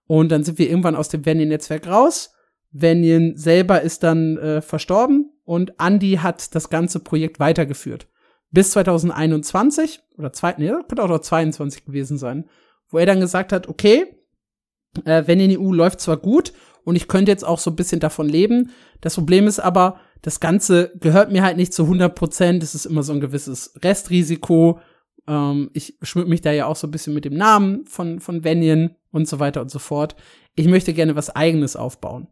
Und 0.08 0.32
dann 0.32 0.44
sind 0.44 0.58
wir 0.58 0.68
irgendwann 0.68 0.96
aus 0.96 1.10
dem 1.10 1.24
Vanian-Netzwerk 1.24 1.86
raus. 1.86 2.34
Vanian 2.72 3.38
selber 3.38 3.84
ist 3.84 4.02
dann 4.02 4.38
äh, 4.40 4.62
verstorben 4.64 5.34
und 5.44 5.74
Andy 5.80 6.16
hat 6.16 6.56
das 6.56 6.72
ganze 6.72 7.00
Projekt 7.00 7.40
weitergeführt. 7.40 8.08
Bis 8.50 8.72
2021 8.72 10.02
oder 10.18 10.34
zwei, 10.34 10.56
nee, 10.58 10.72
könnte 10.88 11.04
auch 11.04 11.10
noch 11.10 11.20
22 11.20 11.86
gewesen 11.86 12.18
sein, 12.18 12.50
wo 12.90 12.98
er 12.98 13.06
dann 13.06 13.20
gesagt 13.20 13.52
hat, 13.54 13.68
okay, 13.68 14.18
äh, 15.06 15.28
Vanian 15.28 15.62
EU 15.62 15.72
läuft 15.72 16.02
zwar 16.02 16.18
gut 16.18 16.54
und 16.86 16.96
ich 16.96 17.08
könnte 17.08 17.30
jetzt 17.30 17.46
auch 17.46 17.60
so 17.60 17.70
ein 17.70 17.76
bisschen 17.76 18.00
davon 18.00 18.28
leben. 18.28 18.72
Das 19.00 19.14
Problem 19.14 19.46
ist 19.46 19.60
aber, 19.60 20.00
das 20.24 20.40
Ganze 20.40 20.94
gehört 21.00 21.32
mir 21.32 21.44
halt 21.44 21.58
nicht 21.58 21.74
zu 21.74 21.84
100 21.84 22.16
Prozent. 22.16 22.64
Es 22.64 22.74
ist 22.74 22.86
immer 22.86 23.04
so 23.04 23.12
ein 23.12 23.20
gewisses 23.20 23.74
Restrisiko. 23.84 24.80
Ähm, 25.28 25.70
ich 25.74 25.98
schmück 26.02 26.30
mich 26.30 26.42
da 26.42 26.52
ja 26.52 26.66
auch 26.66 26.78
so 26.78 26.88
ein 26.88 26.92
bisschen 26.92 27.14
mit 27.14 27.26
dem 27.26 27.36
Namen 27.36 27.86
von, 27.86 28.22
von 28.22 28.44
Vanian 28.44 28.96
und 29.12 29.28
so 29.28 29.40
weiter 29.40 29.62
und 29.62 29.70
so 29.70 29.80
fort. 29.80 30.16
Ich 30.56 30.68
möchte 30.68 30.94
gerne 30.94 31.18
was 31.18 31.30
eigenes 31.30 31.76
aufbauen. 31.76 32.30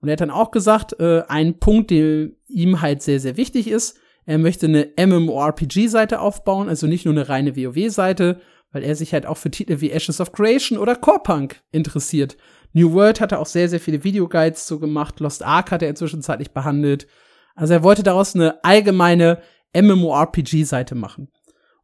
Und 0.00 0.08
er 0.08 0.12
hat 0.14 0.20
dann 0.20 0.32
auch 0.32 0.50
gesagt, 0.50 0.98
äh, 0.98 1.22
ein 1.28 1.60
Punkt, 1.60 1.92
der 1.92 2.30
ihm 2.48 2.82
halt 2.82 3.02
sehr, 3.02 3.20
sehr 3.20 3.36
wichtig 3.36 3.68
ist, 3.68 3.98
er 4.26 4.38
möchte 4.38 4.66
eine 4.66 4.90
MMORPG-Seite 4.96 6.20
aufbauen, 6.20 6.68
also 6.68 6.88
nicht 6.88 7.04
nur 7.04 7.14
eine 7.14 7.28
reine 7.28 7.56
WoW-Seite, 7.56 8.40
weil 8.72 8.82
er 8.82 8.96
sich 8.96 9.12
halt 9.12 9.26
auch 9.26 9.36
für 9.36 9.50
Titel 9.50 9.80
wie 9.80 9.92
Ashes 9.92 10.20
of 10.20 10.32
Creation 10.32 10.76
oder 10.78 10.96
Corepunk 10.96 11.62
interessiert. 11.70 12.36
New 12.72 12.92
World 12.92 13.20
hat 13.20 13.32
er 13.32 13.40
auch 13.40 13.46
sehr, 13.46 13.68
sehr 13.68 13.80
viele 13.80 14.04
Videoguides 14.04 14.66
so 14.66 14.78
gemacht. 14.78 15.20
Lost 15.20 15.42
Ark 15.42 15.70
hat 15.70 15.82
er 15.82 15.88
inzwischenzeitlich 15.90 16.52
behandelt. 16.52 17.06
Also 17.54 17.74
er 17.74 17.82
wollte 17.82 18.02
daraus 18.02 18.34
eine 18.34 18.64
allgemeine 18.64 19.40
MMORPG-Seite 19.74 20.94
machen. 20.94 21.28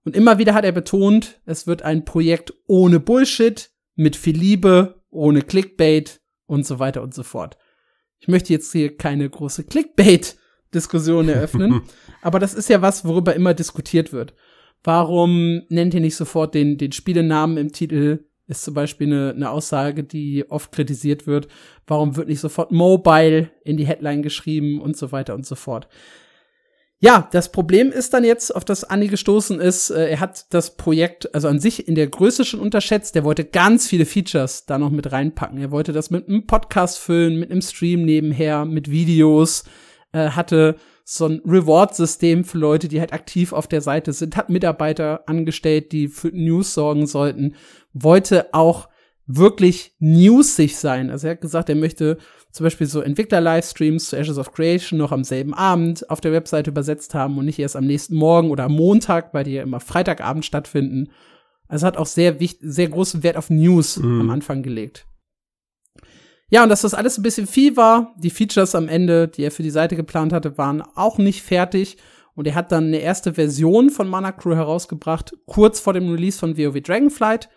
Und 0.05 0.17
immer 0.17 0.39
wieder 0.39 0.55
hat 0.55 0.65
er 0.65 0.73
betont, 0.73 1.41
es 1.45 1.67
wird 1.67 1.83
ein 1.83 2.05
Projekt 2.05 2.55
ohne 2.67 3.01
Bullshit, 3.01 3.71
mit 3.95 4.17
viel 4.17 4.37
Liebe, 4.37 5.03
ohne 5.11 5.43
Clickbait 5.43 6.21
und 6.47 6.65
so 6.65 6.79
weiter 6.79 7.03
und 7.03 7.13
so 7.15 7.25
fort. 7.25 7.59
Ich 8.21 8.29
möchte 8.29 8.53
jetzt 8.53 8.73
hier 8.73 8.97
keine 8.97 9.29
große 9.29 9.65
Clickbait-Diskussion 9.65 11.29
eröffnen, 11.29 11.83
aber 12.23 12.39
das 12.39 12.55
ist 12.55 12.69
ja 12.69 12.81
was, 12.81 13.05
worüber 13.05 13.35
immer 13.35 13.55
diskutiert 13.55 14.13
wird. 14.13 14.35
Warum 14.85 15.63
nennt 15.69 15.95
ihr 15.95 16.01
nicht 16.01 16.17
sofort 16.17 16.55
den, 16.55 16.79
den 16.79 16.93
Spielenamen 16.93 17.57
im 17.57 17.73
Titel? 17.73 18.25
Ist 18.49 18.65
zum 18.65 18.75
Beispiel 18.75 19.07
eine, 19.07 19.31
eine 19.31 19.51
Aussage, 19.51 20.03
die 20.05 20.51
oft 20.51 20.73
kritisiert 20.73 21.27
wird. 21.27 21.49
Warum 21.87 22.17
wird 22.17 22.29
nicht 22.29 22.41
sofort 22.41 22.73
Mobile 22.73 23.51
in 23.63 23.77
die 23.77 23.87
Headline 23.87 24.23
geschrieben 24.23 24.81
und 24.81 24.97
so 24.97 25.13
weiter 25.13 25.35
und 25.35 25.47
so 25.47 25.55
fort? 25.55 25.87
Ja, 27.01 27.29
das 27.31 27.53
Problem 27.53 27.93
ist 27.93 28.13
dann 28.13 28.25
jetzt, 28.25 28.55
auf 28.57 28.65
das 28.65 28.83
Anni 28.83 29.07
gestoßen 29.07 29.61
ist, 29.61 29.91
äh, 29.91 30.09
er 30.09 30.21
hat 30.21 30.53
das 30.53 30.77
Projekt, 30.77 31.33
also 31.33 31.47
an 31.47 31.61
sich 31.61 31.87
in 31.87 31.95
der 31.95 32.09
Größe 32.09 32.45
schon 32.45 32.59
unterschätzt. 32.59 33.15
Er 33.15 33.23
wollte 33.23 33.45
ganz 33.45 33.87
viele 33.87 34.05
Features 34.05 34.67
da 34.67 34.79
noch 34.79 34.91
mit 34.91 35.13
reinpacken. 35.13 35.61
Er 35.61 35.71
wollte 35.71 35.93
das 35.93 36.11
mit 36.11 36.27
einem 36.27 36.47
Podcast 36.47 36.99
füllen, 36.99 37.39
mit 37.39 37.53
einem 37.53 37.63
Stream 37.63 38.05
nebenher, 38.05 38.65
mit 38.65 38.91
Videos, 38.91 39.63
äh, 40.13 40.31
hatte 40.31 40.75
so 41.05 41.27
ein 41.27 41.41
Reward-System 41.47 42.45
für 42.45 42.59
Leute, 42.59 42.89
die 42.89 43.01
halt 43.01 43.13
aktiv 43.13 43.53
auf 43.53 43.69
der 43.69 43.81
Seite 43.81 44.13
sind, 44.13 44.37
hat 44.37 44.51
Mitarbeiter 44.51 45.23
angestellt, 45.27 45.93
die 45.93 46.09
für 46.09 46.29
News 46.29 46.75
sorgen 46.75 47.07
sollten, 47.07 47.55
wollte 48.03 48.53
auch 48.55 48.89
wirklich 49.27 49.95
newsig 49.99 50.77
sein. 50.77 51.11
Also 51.11 51.27
er 51.27 51.35
hat 51.35 51.41
gesagt, 51.41 51.69
er 51.69 51.77
möchte 51.77 52.19
zum 52.51 52.65
Beispiel 52.65 52.87
so 52.87 53.01
Entwickler-Livestreams 53.01 54.09
zu 54.09 54.17
Ashes 54.17 54.39
of 54.39 54.53
Creation 54.53 54.99
noch 54.99 55.13
am 55.13 55.23
selben 55.23 55.53
Abend 55.53 56.09
auf 56.11 56.21
der 56.21 56.33
Webseite 56.33 56.71
übersetzt 56.71 57.15
haben 57.15 57.37
und 57.39 57.45
nicht 57.45 57.59
erst 57.59 57.77
am 57.77 57.85
nächsten 57.85 58.17
Morgen 58.17 58.51
oder 58.51 58.65
am 58.65 58.73
Montag, 58.73 59.35
weil 59.35 59.45
die 59.45 59.53
ja 59.53 59.63
immer 59.63 59.81
Freitagabend 59.81 60.45
stattfinden. 60.45 61.11
Also 61.69 61.87
hat 61.87 61.99
auch 61.99 62.07
sehr 62.07 62.41
wichtig, 62.41 62.61
sehr 62.63 62.89
großen 62.89 63.23
Wert 63.23 63.37
auf 63.37 63.51
News 63.51 63.99
mhm. 63.99 64.23
am 64.23 64.31
Anfang 64.31 64.63
gelegt. 64.63 65.07
Ja, 66.51 66.63
und 66.63 66.71
dass 66.71 66.81
das 66.81 66.95
alles 66.95 67.19
ein 67.19 67.23
bisschen 67.23 67.47
viel 67.47 67.77
war, 67.77 68.15
die 68.17 68.31
Features 68.31 68.75
am 68.75 68.89
Ende, 68.89 69.29
die 69.29 69.43
er 69.43 69.51
für 69.51 69.63
die 69.63 69.71
Seite 69.71 69.97
geplant 69.97 70.33
hatte, 70.33 70.57
waren 70.57 70.83
auch 70.95 71.19
nicht 71.19 71.43
fertig. 71.43 71.99
Und 72.35 72.47
er 72.47 72.55
hat 72.55 72.73
dann 72.73 72.85
eine 72.85 72.99
erste 72.99 73.35
Version 73.35 73.91
von 73.91 74.09
Mana 74.09 74.33
Crew 74.33 74.55
herausgebracht, 74.55 75.37
kurz 75.45 75.81
vor 75.81 75.93
dem 75.93 76.11
Release 76.11 76.39
von 76.39 76.57
WoW 76.57 76.81
Dragonflight. 76.81 77.51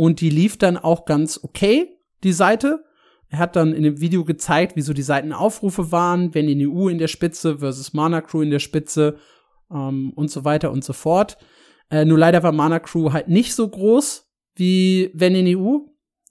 Und 0.00 0.22
die 0.22 0.30
lief 0.30 0.56
dann 0.56 0.78
auch 0.78 1.04
ganz 1.04 1.38
okay, 1.42 1.98
die 2.24 2.32
Seite. 2.32 2.82
Er 3.28 3.38
hat 3.38 3.54
dann 3.54 3.74
in 3.74 3.82
dem 3.82 4.00
Video 4.00 4.24
gezeigt, 4.24 4.72
wieso 4.74 4.94
die 4.94 5.02
Seitenaufrufe 5.02 5.92
waren, 5.92 6.34
wenn 6.34 6.46
die 6.46 6.66
EU 6.66 6.88
in 6.88 6.96
der 6.96 7.06
Spitze 7.06 7.58
versus 7.58 7.92
Mana 7.92 8.22
Crew 8.22 8.40
in 8.40 8.48
der 8.48 8.60
Spitze 8.60 9.18
ähm, 9.70 10.14
und 10.16 10.30
so 10.30 10.46
weiter 10.46 10.72
und 10.72 10.84
so 10.84 10.94
fort. 10.94 11.36
Äh, 11.90 12.06
nur 12.06 12.16
leider 12.16 12.42
war 12.42 12.52
Mana 12.52 12.78
Crew 12.78 13.12
halt 13.12 13.28
nicht 13.28 13.54
so 13.54 13.68
groß 13.68 14.26
wie 14.54 15.10
wenn 15.12 15.34
in 15.34 15.58
EU. 15.58 15.80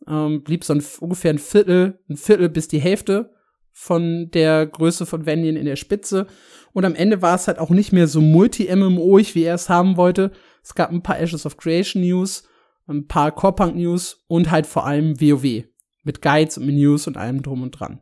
Ähm, 0.07 0.41
blieb 0.41 0.63
so 0.63 0.73
ein, 0.73 0.83
ungefähr 0.99 1.31
ein 1.31 1.37
Viertel, 1.37 1.99
ein 2.09 2.17
Viertel 2.17 2.49
bis 2.49 2.69
die 2.69 2.81
Hälfte 2.81 3.35
von 3.71 4.31
der 4.31 4.65
Größe 4.65 5.05
von 5.05 5.27
Vendian 5.27 5.55
in 5.55 5.65
der 5.65 5.75
Spitze. 5.75 6.25
Und 6.73 6.85
am 6.85 6.95
Ende 6.95 7.21
war 7.21 7.35
es 7.35 7.47
halt 7.47 7.59
auch 7.59 7.69
nicht 7.69 7.91
mehr 7.91 8.07
so 8.07 8.19
multi-MMOig, 8.19 9.35
wie 9.35 9.43
er 9.43 9.53
es 9.53 9.69
haben 9.69 9.95
wollte. 9.95 10.31
Es 10.63 10.73
gab 10.73 10.89
ein 10.89 11.03
paar 11.03 11.19
Ashes 11.19 11.45
of 11.45 11.57
Creation 11.57 12.01
News, 12.01 12.49
ein 12.89 13.07
paar 13.07 13.31
Core 13.31 13.71
News 13.71 14.23
und 14.27 14.51
halt 14.51 14.67
vor 14.67 14.85
allem 14.85 15.19
WoW. 15.21 15.65
Mit 16.03 16.21
Guides 16.21 16.57
und 16.57 16.65
Menüs 16.65 17.07
und 17.07 17.17
allem 17.17 17.41
drum 17.41 17.61
und 17.61 17.71
dran. 17.71 18.01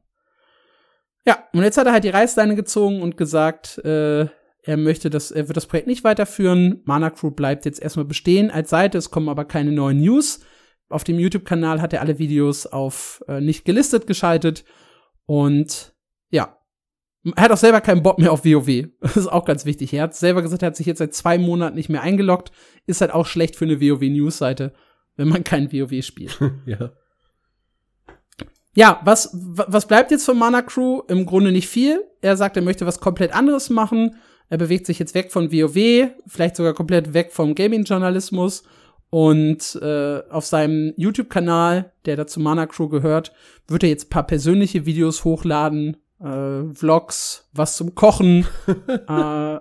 Ja, 1.25 1.43
und 1.51 1.63
jetzt 1.63 1.77
hat 1.77 1.88
er 1.88 1.93
halt 1.93 2.03
die 2.03 2.09
Reißleine 2.09 2.55
gezogen 2.55 3.01
und 3.01 3.17
gesagt, 3.17 3.79
äh, 3.79 4.27
er 4.67 4.77
möchte 4.77 5.09
das, 5.09 5.31
er 5.31 5.47
wird 5.47 5.57
das 5.57 5.65
Projekt 5.65 5.88
nicht 5.88 6.03
weiterführen. 6.03 6.81
Mana 6.85 7.09
Crew 7.09 7.31
bleibt 7.31 7.65
jetzt 7.65 7.81
erstmal 7.81 8.05
bestehen 8.05 8.51
als 8.51 8.69
Seite, 8.69 8.97
es 8.97 9.11
kommen 9.11 9.29
aber 9.29 9.45
keine 9.45 9.71
neuen 9.71 9.99
News. 9.99 10.41
Auf 10.89 11.03
dem 11.03 11.19
YouTube-Kanal 11.19 11.81
hat 11.81 11.91
er 11.93 12.01
alle 12.01 12.19
Videos 12.19 12.65
auf 12.65 13.23
äh, 13.27 13.41
nicht 13.41 13.65
gelistet 13.65 14.07
geschaltet. 14.07 14.63
Und 15.25 15.93
ja, 16.29 16.57
er 17.36 17.43
hat 17.43 17.51
auch 17.51 17.57
selber 17.57 17.82
keinen 17.82 18.03
Bock 18.03 18.20
mehr 18.20 18.32
auf 18.32 18.45
WoW. 18.45 18.88
Das 19.01 19.18
ist 19.18 19.28
auch 19.28 19.45
ganz 19.45 19.65
wichtig. 19.65 19.93
Er 19.93 20.03
hat 20.03 20.15
selber 20.15 20.41
gesagt, 20.41 20.61
er 20.61 20.68
hat 20.68 20.76
sich 20.76 20.88
jetzt 20.88 20.99
seit 20.99 21.13
zwei 21.13 21.38
Monaten 21.38 21.76
nicht 21.76 21.89
mehr 21.89 22.01
eingeloggt. 22.01 22.51
Ist 22.86 23.01
halt 23.01 23.11
auch 23.11 23.26
schlecht 23.26 23.55
für 23.55 23.65
eine 23.65 23.82
WoW-News-Seite, 23.82 24.74
wenn 25.15 25.28
man 25.28 25.43
kein 25.43 25.72
WoW 25.72 26.03
spielt. 26.03 26.39
ja. 26.65 26.91
Ja, 28.74 29.01
was, 29.03 29.32
was 29.34 29.88
bleibt 29.88 30.11
jetzt 30.11 30.26
von 30.26 30.38
Mana 30.38 30.61
Crew? 30.61 31.01
Im 31.07 31.26
Grunde 31.26 31.51
nicht 31.51 31.68
viel. 31.68 32.03
Er 32.22 32.38
sagt, 32.38 32.57
er 32.57 32.61
möchte 32.61 32.86
was 32.86 32.99
komplett 32.99 33.34
anderes 33.34 33.72
machen. 33.72 34.18
Er 34.49 34.57
bewegt 34.57 34.86
sich 34.86 34.99
jetzt 34.99 35.15
weg 35.15 35.32
von 35.32 35.51
WoW, 35.51 36.11
vielleicht 36.28 36.55
sogar 36.55 36.74
komplett 36.74 37.13
weg 37.13 37.32
vom 37.32 37.55
Gaming-Journalismus. 37.55 38.63
Und 39.09 39.80
äh, 39.82 40.22
auf 40.30 40.45
seinem 40.45 40.93
YouTube-Kanal, 40.97 41.91
der 42.05 42.18
dazu 42.18 42.39
Mana 42.39 42.68
Crew 42.68 42.89
gehört, 42.89 43.34
wird 43.68 43.84
er 43.84 43.89
jetzt 43.89 44.09
paar 44.09 44.28
persönliche 44.28 44.86
Videos 44.86 45.24
hochladen, 45.24 45.97
äh, 46.20 46.74
Vlogs, 46.74 47.49
was 47.53 47.78
zum 47.78 47.95
Kochen. 47.95 48.45
äh, 49.07 49.59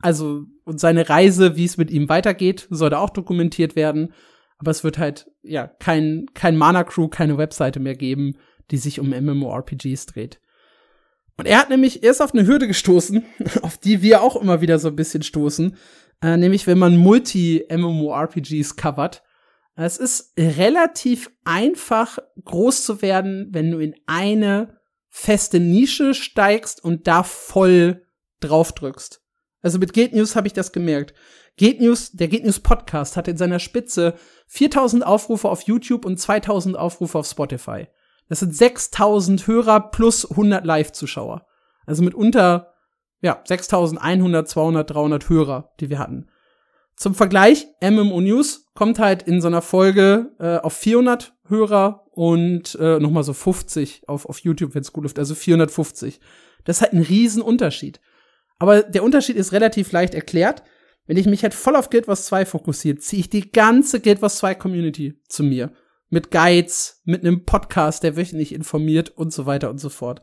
also 0.00 0.44
und 0.64 0.80
seine 0.80 1.08
Reise, 1.08 1.56
wie 1.56 1.64
es 1.64 1.76
mit 1.76 1.90
ihm 1.90 2.08
weitergeht, 2.08 2.66
soll 2.70 2.90
da 2.90 2.98
auch 2.98 3.10
dokumentiert 3.10 3.76
werden. 3.76 4.12
Aber 4.58 4.70
es 4.70 4.84
wird 4.84 4.98
halt, 4.98 5.30
ja, 5.42 5.66
kein, 5.66 6.26
kein 6.34 6.56
Mana-Crew, 6.56 7.08
keine 7.08 7.38
Webseite 7.38 7.80
mehr 7.80 7.94
geben, 7.94 8.36
die 8.70 8.76
sich 8.76 9.00
um 9.00 9.10
MMORPGs 9.10 10.06
dreht. 10.06 10.40
Und 11.36 11.46
er 11.46 11.58
hat 11.58 11.70
nämlich 11.70 12.02
erst 12.02 12.20
auf 12.20 12.34
eine 12.34 12.46
Hürde 12.46 12.66
gestoßen, 12.66 13.24
auf 13.62 13.78
die 13.78 14.02
wir 14.02 14.22
auch 14.22 14.36
immer 14.36 14.60
wieder 14.60 14.78
so 14.78 14.88
ein 14.88 14.96
bisschen 14.96 15.22
stoßen, 15.22 15.76
äh, 16.20 16.36
nämlich 16.36 16.66
wenn 16.66 16.78
man 16.78 16.96
Multi-MMORPGs 16.96 18.76
covert. 18.76 19.22
Es 19.76 19.96
ist 19.96 20.32
relativ 20.36 21.30
einfach, 21.44 22.18
groß 22.44 22.84
zu 22.84 23.00
werden, 23.00 23.48
wenn 23.52 23.70
du 23.70 23.78
in 23.78 23.94
eine 24.06 24.77
feste 25.18 25.58
Nische 25.58 26.14
steigst 26.14 26.82
und 26.82 27.08
da 27.08 27.24
voll 27.24 28.06
drauf 28.38 28.72
drückst. 28.72 29.20
Also 29.60 29.80
mit 29.80 29.92
Gate 29.92 30.14
News 30.14 30.36
habe 30.36 30.46
ich 30.46 30.52
das 30.52 30.70
gemerkt. 30.70 31.12
Gate 31.56 31.80
News, 31.80 32.12
der 32.12 32.28
Gate 32.28 32.44
News 32.44 32.60
Podcast 32.60 33.16
hat 33.16 33.26
in 33.26 33.36
seiner 33.36 33.58
Spitze 33.58 34.14
4000 34.46 35.04
Aufrufe 35.04 35.48
auf 35.48 35.62
YouTube 35.62 36.04
und 36.04 36.18
2000 36.18 36.78
Aufrufe 36.78 37.18
auf 37.18 37.26
Spotify. 37.26 37.88
Das 38.28 38.38
sind 38.40 38.54
6000 38.54 39.44
Hörer 39.48 39.90
plus 39.90 40.30
100 40.30 40.64
Live-Zuschauer. 40.64 41.46
Also 41.84 42.04
mit 42.04 42.14
unter, 42.14 42.74
ja, 43.20 43.42
6100, 43.44 44.48
200, 44.48 44.88
300 44.88 45.28
Hörer, 45.28 45.72
die 45.80 45.90
wir 45.90 45.98
hatten. 45.98 46.28
Zum 46.94 47.16
Vergleich, 47.16 47.66
MMO 47.82 48.20
News 48.20 48.70
kommt 48.74 49.00
halt 49.00 49.24
in 49.24 49.40
so 49.40 49.48
einer 49.48 49.62
Folge 49.62 50.30
äh, 50.38 50.58
auf 50.58 50.74
400 50.74 51.34
Hörer 51.48 52.06
und 52.10 52.76
äh, 52.80 52.98
nochmal 52.98 53.24
so 53.24 53.32
50 53.32 54.08
auf, 54.08 54.26
auf 54.26 54.40
YouTube, 54.40 54.74
wenn 54.74 54.82
es 54.82 54.92
gut 54.92 55.04
läuft, 55.04 55.18
also 55.18 55.34
450. 55.34 56.20
Das 56.64 56.78
ist 56.78 56.82
halt 56.82 56.92
ein 56.92 57.02
Riesenunterschied. 57.02 58.00
Aber 58.58 58.82
der 58.82 59.04
Unterschied 59.04 59.36
ist 59.36 59.52
relativ 59.52 59.92
leicht 59.92 60.14
erklärt. 60.14 60.62
Wenn 61.06 61.16
ich 61.16 61.26
mich 61.26 61.42
halt 61.42 61.54
voll 61.54 61.76
auf 61.76 61.90
Guild 61.90 62.08
Wars 62.08 62.26
2 62.26 62.44
fokussiere, 62.44 62.98
ziehe 62.98 63.20
ich 63.20 63.30
die 63.30 63.50
ganze 63.50 64.00
Guild 64.00 64.20
Wars 64.20 64.38
2 64.38 64.54
Community 64.56 65.20
zu 65.28 65.42
mir. 65.42 65.72
Mit 66.10 66.30
Guides, 66.30 67.00
mit 67.04 67.22
einem 67.22 67.44
Podcast, 67.44 68.02
der 68.02 68.16
wöchentlich 68.16 68.52
informiert 68.52 69.10
und 69.10 69.32
so 69.32 69.46
weiter 69.46 69.70
und 69.70 69.78
so 69.78 69.88
fort. 69.88 70.22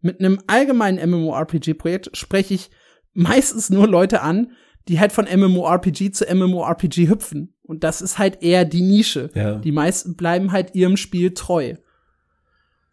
Mit 0.00 0.20
einem 0.20 0.40
allgemeinen 0.46 1.10
MMORPG-Projekt 1.10 2.16
spreche 2.16 2.54
ich 2.54 2.70
meistens 3.12 3.70
nur 3.70 3.86
Leute 3.86 4.22
an, 4.22 4.52
die 4.88 5.00
halt 5.00 5.12
von 5.12 5.26
MMORPG 5.26 6.10
zu 6.10 6.26
MMORPG 6.26 7.08
hüpfen. 7.08 7.53
Und 7.66 7.82
das 7.82 8.02
ist 8.02 8.18
halt 8.18 8.42
eher 8.42 8.64
die 8.64 8.82
Nische. 8.82 9.30
Ja. 9.34 9.56
Die 9.56 9.72
meisten 9.72 10.16
bleiben 10.16 10.52
halt 10.52 10.74
ihrem 10.74 10.96
Spiel 10.96 11.32
treu. 11.32 11.74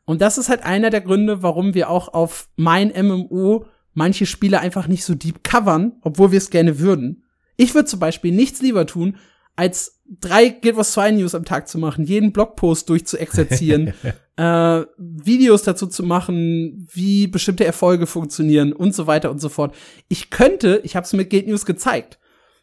Und 0.05 0.21
das 0.21 0.37
ist 0.37 0.49
halt 0.49 0.63
einer 0.63 0.89
der 0.89 1.01
Gründe, 1.01 1.43
warum 1.43 1.73
wir 1.73 1.89
auch 1.89 2.13
auf 2.13 2.49
mein 2.55 2.89
MMO 2.89 3.65
manche 3.93 4.25
Spiele 4.25 4.59
einfach 4.59 4.87
nicht 4.87 5.03
so 5.03 5.13
deep 5.15 5.43
covern, 5.43 5.93
obwohl 6.01 6.31
wir 6.31 6.37
es 6.37 6.49
gerne 6.49 6.79
würden. 6.79 7.23
Ich 7.57 7.75
würde 7.75 7.87
zum 7.87 7.99
Beispiel 7.99 8.31
nichts 8.31 8.61
lieber 8.61 8.87
tun, 8.87 9.17
als 9.55 10.01
drei 10.19 10.49
Guild 10.49 10.77
Wars 10.77 10.93
2 10.93 11.11
News 11.11 11.35
am 11.35 11.45
Tag 11.45 11.67
zu 11.67 11.77
machen, 11.77 12.05
jeden 12.05 12.31
Blogpost 12.31 12.89
durchzuexerzieren, 12.89 13.93
äh, 14.37 14.81
Videos 14.97 15.63
dazu 15.63 15.87
zu 15.87 16.03
machen, 16.03 16.87
wie 16.91 17.27
bestimmte 17.27 17.65
Erfolge 17.65 18.07
funktionieren 18.07 18.73
und 18.73 18.95
so 18.95 19.07
weiter 19.07 19.29
und 19.29 19.39
so 19.39 19.49
fort. 19.49 19.75
Ich 20.07 20.29
könnte, 20.29 20.81
ich 20.83 20.95
habe 20.95 21.05
es 21.05 21.13
mit 21.13 21.29
Guild 21.29 21.47
News 21.47 21.65
gezeigt, 21.65 22.17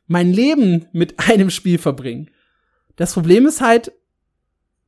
mein 0.09 0.32
Leben 0.32 0.86
mit 0.93 1.14
einem 1.30 1.51
Spiel 1.51 1.78
verbringen. 1.78 2.30
Das 2.97 3.12
Problem 3.14 3.47
ist 3.47 3.60
halt, 3.60 3.93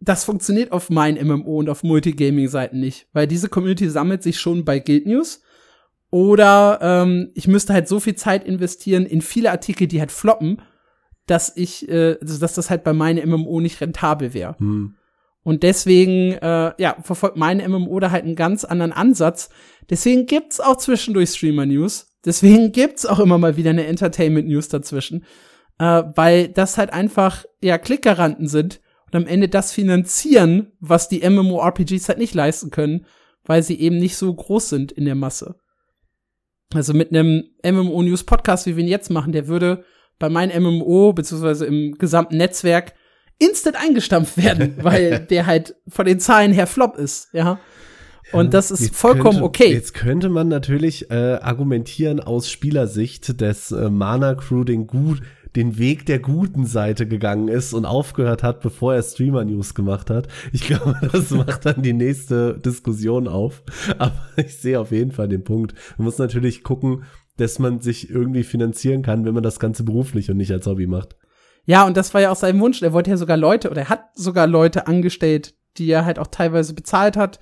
das 0.00 0.24
funktioniert 0.24 0.72
auf 0.72 0.90
meinen 0.90 1.24
MMO 1.28 1.58
und 1.58 1.68
auf 1.68 1.82
Multigaming-Seiten 1.84 2.80
nicht, 2.80 3.06
weil 3.12 3.26
diese 3.26 3.48
Community 3.48 3.88
sammelt 3.88 4.22
sich 4.22 4.40
schon 4.40 4.64
bei 4.64 4.80
Guild 4.80 5.06
News. 5.06 5.42
Oder 6.10 6.80
ähm, 6.82 7.30
ich 7.34 7.46
müsste 7.46 7.72
halt 7.72 7.86
so 7.86 8.00
viel 8.00 8.16
Zeit 8.16 8.44
investieren 8.44 9.06
in 9.06 9.20
viele 9.20 9.52
Artikel, 9.52 9.86
die 9.86 10.00
halt 10.00 10.10
floppen, 10.10 10.60
dass 11.26 11.56
ich, 11.56 11.88
äh, 11.88 12.16
also 12.20 12.40
dass 12.40 12.54
das 12.54 12.68
halt 12.70 12.82
bei 12.82 12.92
meinen 12.92 13.28
MMO 13.30 13.60
nicht 13.60 13.80
rentabel 13.80 14.34
wäre. 14.34 14.56
Hm. 14.58 14.96
Und 15.42 15.62
deswegen, 15.62 16.32
äh, 16.32 16.72
ja, 16.78 16.96
verfolgt 17.02 17.36
meine 17.36 17.66
MMO 17.68 18.00
da 18.00 18.10
halt 18.10 18.24
einen 18.24 18.36
ganz 18.36 18.64
anderen 18.64 18.92
Ansatz. 18.92 19.50
Deswegen 19.88 20.26
gibt's 20.26 20.60
auch 20.60 20.76
zwischendurch 20.76 21.30
Streamer-News. 21.30 22.09
Deswegen 22.24 22.72
gibt's 22.72 23.06
auch 23.06 23.20
immer 23.20 23.38
mal 23.38 23.56
wieder 23.56 23.70
eine 23.70 23.86
Entertainment-News 23.86 24.68
dazwischen. 24.68 25.24
Äh, 25.78 26.02
weil 26.14 26.48
das 26.48 26.76
halt 26.76 26.92
einfach, 26.92 27.44
ja, 27.62 27.78
Klickgaranten 27.78 28.48
sind 28.48 28.80
und 29.06 29.16
am 29.16 29.26
Ende 29.26 29.48
das 29.48 29.72
finanzieren, 29.72 30.72
was 30.80 31.08
die 31.08 31.28
MMORPGs 31.28 32.08
halt 32.08 32.18
nicht 32.18 32.34
leisten 32.34 32.70
können, 32.70 33.06
weil 33.44 33.62
sie 33.62 33.80
eben 33.80 33.98
nicht 33.98 34.16
so 34.16 34.32
groß 34.32 34.68
sind 34.68 34.92
in 34.92 35.06
der 35.06 35.14
Masse. 35.14 35.56
Also 36.74 36.94
mit 36.94 37.10
einem 37.10 37.44
MMO-News-Podcast, 37.64 38.66
wie 38.66 38.76
wir 38.76 38.84
ihn 38.84 38.90
jetzt 38.90 39.10
machen, 39.10 39.32
der 39.32 39.48
würde 39.48 39.84
bei 40.18 40.28
meinem 40.28 40.62
MMO, 40.62 41.14
beziehungsweise 41.14 41.66
im 41.66 41.96
gesamten 41.98 42.36
Netzwerk, 42.36 42.92
instant 43.38 43.76
eingestampft 43.76 44.36
werden, 44.36 44.76
weil 44.82 45.20
der 45.20 45.46
halt 45.46 45.74
von 45.88 46.06
den 46.06 46.20
Zahlen 46.20 46.52
her 46.52 46.66
flop 46.66 46.96
ist, 46.96 47.30
ja. 47.32 47.58
Und 48.32 48.54
das 48.54 48.70
ist 48.70 48.80
Jetzt 48.80 48.96
vollkommen 48.96 49.40
könnte, 49.40 49.44
okay. 49.44 49.72
Jetzt 49.72 49.94
könnte 49.94 50.28
man 50.28 50.48
natürlich 50.48 51.10
äh, 51.10 51.38
argumentieren 51.40 52.20
aus 52.20 52.50
Spielersicht, 52.50 53.40
dass 53.40 53.72
äh, 53.72 53.90
Mana 53.90 54.34
Crew 54.34 54.64
den 54.64 54.86
gut 54.86 55.20
den 55.56 55.78
Weg 55.78 56.06
der 56.06 56.20
guten 56.20 56.64
Seite 56.64 57.06
gegangen 57.06 57.48
ist 57.48 57.72
und 57.72 57.84
aufgehört 57.84 58.42
hat, 58.42 58.60
bevor 58.60 58.94
er 58.94 59.02
Streamer 59.02 59.44
News 59.44 59.74
gemacht 59.74 60.10
hat. 60.10 60.28
Ich 60.52 60.62
glaube, 60.66 60.96
das 61.12 61.30
macht 61.30 61.66
dann 61.66 61.82
die 61.82 61.92
nächste 61.92 62.58
Diskussion 62.58 63.26
auf. 63.28 63.62
Aber 63.98 64.20
ich 64.36 64.56
sehe 64.56 64.78
auf 64.78 64.92
jeden 64.92 65.12
Fall 65.12 65.28
den 65.28 65.44
Punkt. 65.44 65.74
Man 65.98 66.04
muss 66.04 66.18
natürlich 66.18 66.62
gucken, 66.62 67.04
dass 67.36 67.58
man 67.58 67.80
sich 67.80 68.10
irgendwie 68.10 68.44
finanzieren 68.44 69.02
kann, 69.02 69.24
wenn 69.24 69.34
man 69.34 69.42
das 69.42 69.58
Ganze 69.58 69.82
beruflich 69.82 70.30
und 70.30 70.36
nicht 70.36 70.52
als 70.52 70.66
Hobby 70.66 70.86
macht. 70.86 71.16
Ja, 71.64 71.86
und 71.86 71.96
das 71.96 72.14
war 72.14 72.20
ja 72.20 72.30
auch 72.30 72.36
sein 72.36 72.60
Wunsch. 72.60 72.82
Er 72.82 72.92
wollte 72.92 73.10
ja 73.10 73.16
sogar 73.16 73.36
Leute 73.36 73.70
oder 73.70 73.82
er 73.82 73.88
hat 73.88 74.04
sogar 74.14 74.46
Leute 74.46 74.86
angestellt, 74.86 75.54
die 75.76 75.90
er 75.90 76.04
halt 76.04 76.18
auch 76.18 76.26
teilweise 76.26 76.74
bezahlt 76.74 77.16
hat. 77.16 77.38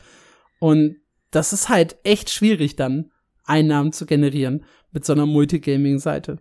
Und 0.59 0.97
das 1.31 1.53
ist 1.53 1.69
halt 1.69 1.97
echt 2.05 2.31
schwierig 2.31 2.77
dann, 2.77 3.11
Einnahmen 3.45 3.93
zu 3.93 4.07
generieren 4.07 4.65
mit 4.93 5.05
so 5.05 5.13
einer 5.13 5.27
Multigaming-Seite. 5.27 6.39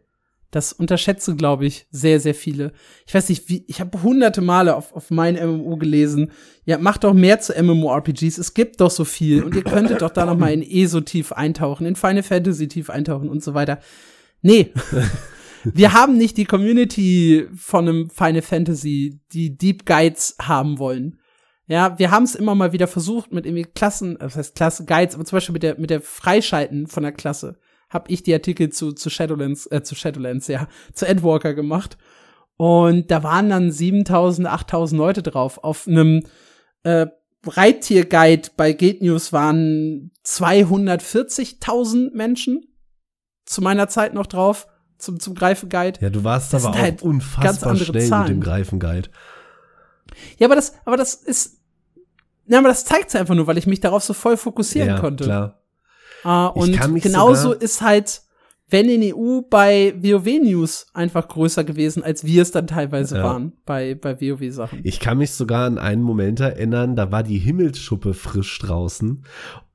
Das 0.49 0.71
unterschätzen, 0.71 1.35
glaube 1.35 1.65
ich, 1.65 1.87
sehr, 1.91 2.21
sehr 2.21 2.33
viele. 2.33 2.71
Ich 3.05 3.13
weiß 3.13 3.27
nicht, 3.27 3.49
wie, 3.49 3.65
ich 3.67 3.81
habe 3.81 4.01
hunderte 4.01 4.41
Male 4.41 4.75
auf, 4.75 4.93
auf 4.93 5.11
mein 5.11 5.35
MMO 5.35 5.75
gelesen. 5.75 6.31
Ja, 6.63 6.77
macht 6.77 7.03
doch 7.03 7.13
mehr 7.13 7.41
zu 7.41 7.53
MMORPGs. 7.61 8.37
Es 8.37 8.53
gibt 8.53 8.79
doch 8.79 8.89
so 8.89 9.03
viel. 9.03 9.43
Und 9.43 9.55
ihr 9.55 9.63
könntet 9.63 10.01
doch 10.01 10.09
da 10.09 10.25
noch 10.25 10.37
mal 10.37 10.53
in 10.53 10.63
ESO 10.63 11.01
tief 11.01 11.33
eintauchen, 11.33 11.85
in 11.85 11.97
Final 11.97 12.23
Fantasy 12.23 12.69
tief 12.69 12.89
eintauchen 12.89 13.27
und 13.27 13.43
so 13.43 13.53
weiter. 13.53 13.79
Nee. 14.41 14.71
Wir 15.63 15.91
haben 15.91 16.17
nicht 16.17 16.37
die 16.37 16.45
Community 16.45 17.47
von 17.53 17.87
einem 17.87 18.09
Final 18.09 18.41
Fantasy, 18.41 19.19
die 19.33 19.57
Deep 19.57 19.85
Guides 19.85 20.37
haben 20.39 20.79
wollen. 20.79 21.19
Ja, 21.67 21.99
wir 21.99 22.11
haben 22.11 22.23
es 22.23 22.35
immer 22.35 22.55
mal 22.55 22.71
wieder 22.71 22.87
versucht 22.87 23.33
mit 23.33 23.45
irgendwie 23.45 23.65
Klassen, 23.65 24.17
das 24.19 24.35
heißt 24.35 24.55
Klasse 24.55 24.85
Guides, 24.85 25.15
aber 25.15 25.25
zum 25.25 25.37
Beispiel 25.37 25.53
mit 25.53 25.63
der 25.63 25.77
mit 25.77 25.89
der 25.89 26.01
Freischalten 26.01 26.87
von 26.87 27.03
der 27.03 27.11
Klasse 27.11 27.59
habe 27.89 28.11
ich 28.11 28.23
die 28.23 28.33
Artikel 28.33 28.69
zu 28.69 28.93
zu 28.93 29.09
Shadowlands, 29.09 29.65
äh, 29.67 29.83
zu 29.83 29.95
Shadowlands, 29.95 30.47
ja, 30.47 30.67
zu 30.93 31.05
Endwalker 31.05 31.53
gemacht 31.53 31.97
und 32.57 33.11
da 33.11 33.23
waren 33.23 33.49
dann 33.49 33.71
7000, 33.71 34.47
8000 34.47 34.97
Leute 34.97 35.21
drauf. 35.21 35.63
Auf 35.63 35.87
einem 35.87 36.23
äh, 36.83 37.05
Reittier-Guide 37.45 38.49
bei 38.57 38.73
Gate 38.73 39.01
News 39.03 39.31
waren 39.31 40.11
240.000 40.25 42.15
Menschen 42.15 42.65
zu 43.45 43.61
meiner 43.61 43.87
Zeit 43.87 44.13
noch 44.13 44.25
drauf 44.25 44.67
zum 44.97 45.19
zum 45.19 45.35
Greifen-Guide. 45.35 45.99
Ja, 46.01 46.09
du 46.09 46.23
warst 46.23 46.51
Das 46.53 46.65
aber 46.65 46.73
auch 46.75 46.79
halt 46.79 47.03
unfassbar 47.03 47.75
schnell 47.75 48.01
mit 48.01 48.09
Zahlen. 48.09 48.27
dem 48.27 48.41
Greifen-Guide. 48.41 49.09
Ja, 50.37 50.47
aber 50.47 50.55
das, 50.55 50.73
aber 50.85 50.97
das 50.97 51.13
ist, 51.15 51.57
ja, 52.47 52.59
aber 52.59 52.69
das 52.69 52.85
zeigt 52.85 53.15
einfach 53.15 53.35
nur, 53.35 53.47
weil 53.47 53.57
ich 53.57 53.67
mich 53.67 53.79
darauf 53.79 54.03
so 54.03 54.13
voll 54.13 54.37
fokussieren 54.37 54.89
Ja, 54.89 54.99
konnte. 54.99 55.23
klar. 55.25 55.61
Ich 56.21 56.25
und 56.25 57.01
genauso 57.01 57.53
ist 57.53 57.81
halt, 57.81 58.21
wenn 58.69 58.89
in 58.89 59.13
EU 59.15 59.41
bei 59.49 59.93
WoW 59.97 60.25
News 60.43 60.87
einfach 60.93 61.27
größer 61.27 61.63
gewesen, 61.63 62.03
als 62.03 62.25
wir 62.25 62.41
es 62.41 62.51
dann 62.51 62.67
teilweise 62.67 63.17
Ja. 63.17 63.23
waren 63.23 63.53
bei, 63.65 63.95
bei 63.95 64.19
WoW 64.19 64.51
Sachen. 64.53 64.81
Ich 64.83 64.99
kann 64.99 65.17
mich 65.19 65.31
sogar 65.31 65.65
an 65.65 65.77
einen 65.77 66.01
Moment 66.01 66.39
erinnern, 66.41 66.95
da 66.95 67.11
war 67.11 67.23
die 67.23 67.37
Himmelsschuppe 67.37 68.13
frisch 68.13 68.59
draußen 68.59 69.23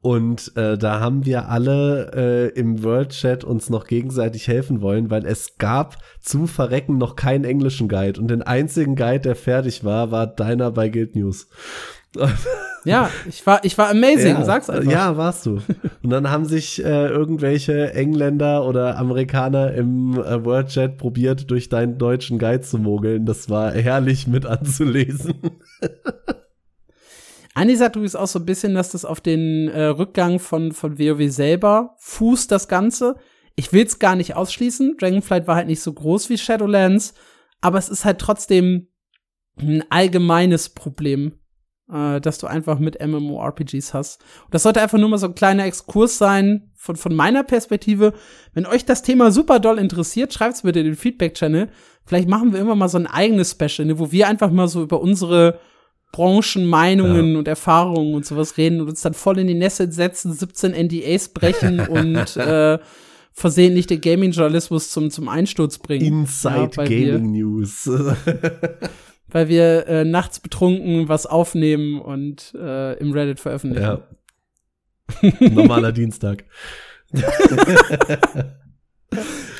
und 0.03 0.53
äh, 0.57 0.77
da 0.77 1.01
haben 1.01 1.25
wir 1.25 1.49
alle 1.49 2.11
äh, 2.55 2.59
im 2.59 2.83
World 2.83 3.11
Chat 3.11 3.45
uns 3.45 3.71
noch 3.71 3.87
gegenseitig 3.87 4.49
helfen 4.49 4.81
wollen, 4.83 5.11
weil 5.11 5.25
es 5.25 5.57
gab 5.59 5.97
zu 6.21 6.47
Verrecken 6.47 6.99
noch 6.99 7.17
keinen 7.17 7.45
englischen 7.45 7.89
Guide 7.89 8.21
und 8.21 8.29
den 8.29 8.43
einzigen 8.43 8.97
Guide, 8.97 9.21
der 9.21 9.37
fertig 9.37 9.85
war, 9.85 10.11
war 10.11 10.27
deiner 10.27 10.71
bei 10.71 10.89
Guild 10.89 11.17
News. 11.17 11.49
Ja, 12.85 13.11
ich 13.29 13.47
war, 13.47 13.65
ich 13.65 13.79
war 13.79 13.91
amazing, 13.91 14.35
ja, 14.35 14.45
sag's 14.45 14.69
einfach. 14.69 14.91
Ja, 14.91 15.17
warst 15.17 15.47
du. 15.47 15.61
Und 16.03 16.11
dann 16.11 16.31
haben 16.31 16.45
sich 16.45 16.85
äh, 16.85 17.07
irgendwelche 17.07 17.95
Engländer 17.95 18.67
oder 18.67 18.99
Amerikaner 18.99 19.73
im 19.73 20.15
äh, 20.15 20.45
World 20.45 20.67
Chat 20.67 20.99
probiert, 20.99 21.49
durch 21.49 21.69
deinen 21.69 21.97
deutschen 21.97 22.41
Guide 22.41 22.63
zu 22.63 22.79
mogeln. 22.79 23.25
Das 23.25 23.49
war 23.49 23.71
herrlich 23.71 24.27
mit 24.27 24.47
anzulesen. 24.47 25.35
Andi 27.55 27.77
sagt 27.77 27.97
übrigens 27.97 28.17
auch 28.17 28.27
so 28.27 28.39
ein 28.41 28.47
bisschen, 28.47 28.75
dass 28.75 28.91
das 28.91 29.05
auf 29.05 29.21
den 29.21 29.69
äh, 29.69 29.85
Rückgang 29.85 30.39
von, 30.39 30.73
von 30.73 30.99
WoW 30.99 31.31
selber 31.31 31.95
fußt, 31.99 32.51
das 32.51 32.67
Ganze. 32.67 33.17
Ich 33.55 33.73
will's 33.73 33.99
gar 33.99 34.17
nicht 34.17 34.35
ausschließen. 34.35 34.97
Dragonflight 34.99 35.47
war 35.47 35.57
halt 35.57 35.67
nicht 35.67 35.83
so 35.83 35.93
groß 35.93 36.31
wie 36.31 36.39
Shadowlands, 36.39 37.15
aber 37.61 37.79
es 37.79 37.91
ist 37.91 38.05
halt 38.05 38.19
trotzdem 38.19 38.89
ein 39.59 39.85
allgemeines 39.91 40.71
Problem, 40.71 41.35
äh, 41.93 42.21
dass 42.21 42.39
du 42.39 42.47
einfach 42.47 42.79
mit 42.79 42.99
MMORPGs 43.05 43.93
hast. 43.95 44.21
Und 44.45 44.55
das 44.55 44.63
sollte 44.63 44.81
einfach 44.81 44.99
nur 44.99 45.09
mal 45.09 45.19
so 45.19 45.27
ein 45.27 45.35
kleiner 45.35 45.65
Exkurs 45.65 46.19
sein 46.19 46.71
von, 46.75 46.97
von 46.97 47.15
meiner 47.15 47.43
Perspektive. 47.43 48.15
Wenn 48.55 48.67
euch 48.67 48.85
das 48.85 49.03
Thema 49.03 49.31
super 49.31 49.61
doll 49.61 49.79
interessiert, 49.79 50.33
schreibt's 50.33 50.63
bitte 50.63 50.81
in 50.81 50.87
den 50.87 50.97
Feedback-Channel. 50.97 51.69
Vielleicht 52.05 52.29
machen 52.29 52.53
wir 52.53 52.61
immer 52.61 52.75
mal 52.75 52.89
so 52.89 52.99
ein 52.99 53.07
eigenes 53.07 53.53
Special, 53.53 53.87
ne, 53.87 53.99
wo 53.99 54.11
wir 54.11 54.27
einfach 54.29 54.51
mal 54.51 54.69
so 54.69 54.83
über 54.83 55.01
unsere 55.01 55.59
Branchenmeinungen 56.13 57.37
und 57.37 57.49
Erfahrungen 57.49 58.15
und 58.15 58.27
sowas 58.27 58.59
reden 58.59 58.81
und 58.81 58.89
uns 58.89 59.01
dann 59.01 59.15
voll 59.15 59.39
in 59.39 59.47
die 59.47 59.55
Nässe 59.55 59.91
setzen, 59.91 60.33
17 60.33 60.73
NDAs 60.73 61.31
brechen 61.31 61.81
und 61.89 62.37
äh, 62.37 62.79
versehentlich 63.33 63.87
den 63.87 64.01
Gaming-Journalismus 64.01 64.91
zum, 64.91 65.11
zum 65.11 65.29
Einsturz 65.29 65.79
bringen. 65.79 66.05
Inside 66.05 66.77
wir- 66.77 66.85
Gaming 66.85 67.33
News. 67.33 67.89
weil 69.33 69.49
wir 69.49 69.87
äh, 69.89 70.05
nachts 70.05 70.41
betrunken 70.41 71.09
was 71.09 71.27
aufnehmen 71.27 72.01
und 72.01 72.55
äh, 72.55 72.99
im 72.99 73.13
Reddit 73.13 73.41
veröffentlichen. 73.41 73.85
ja. 73.85 74.03
Normaler 75.41 75.93
Dienstag. 75.93 76.45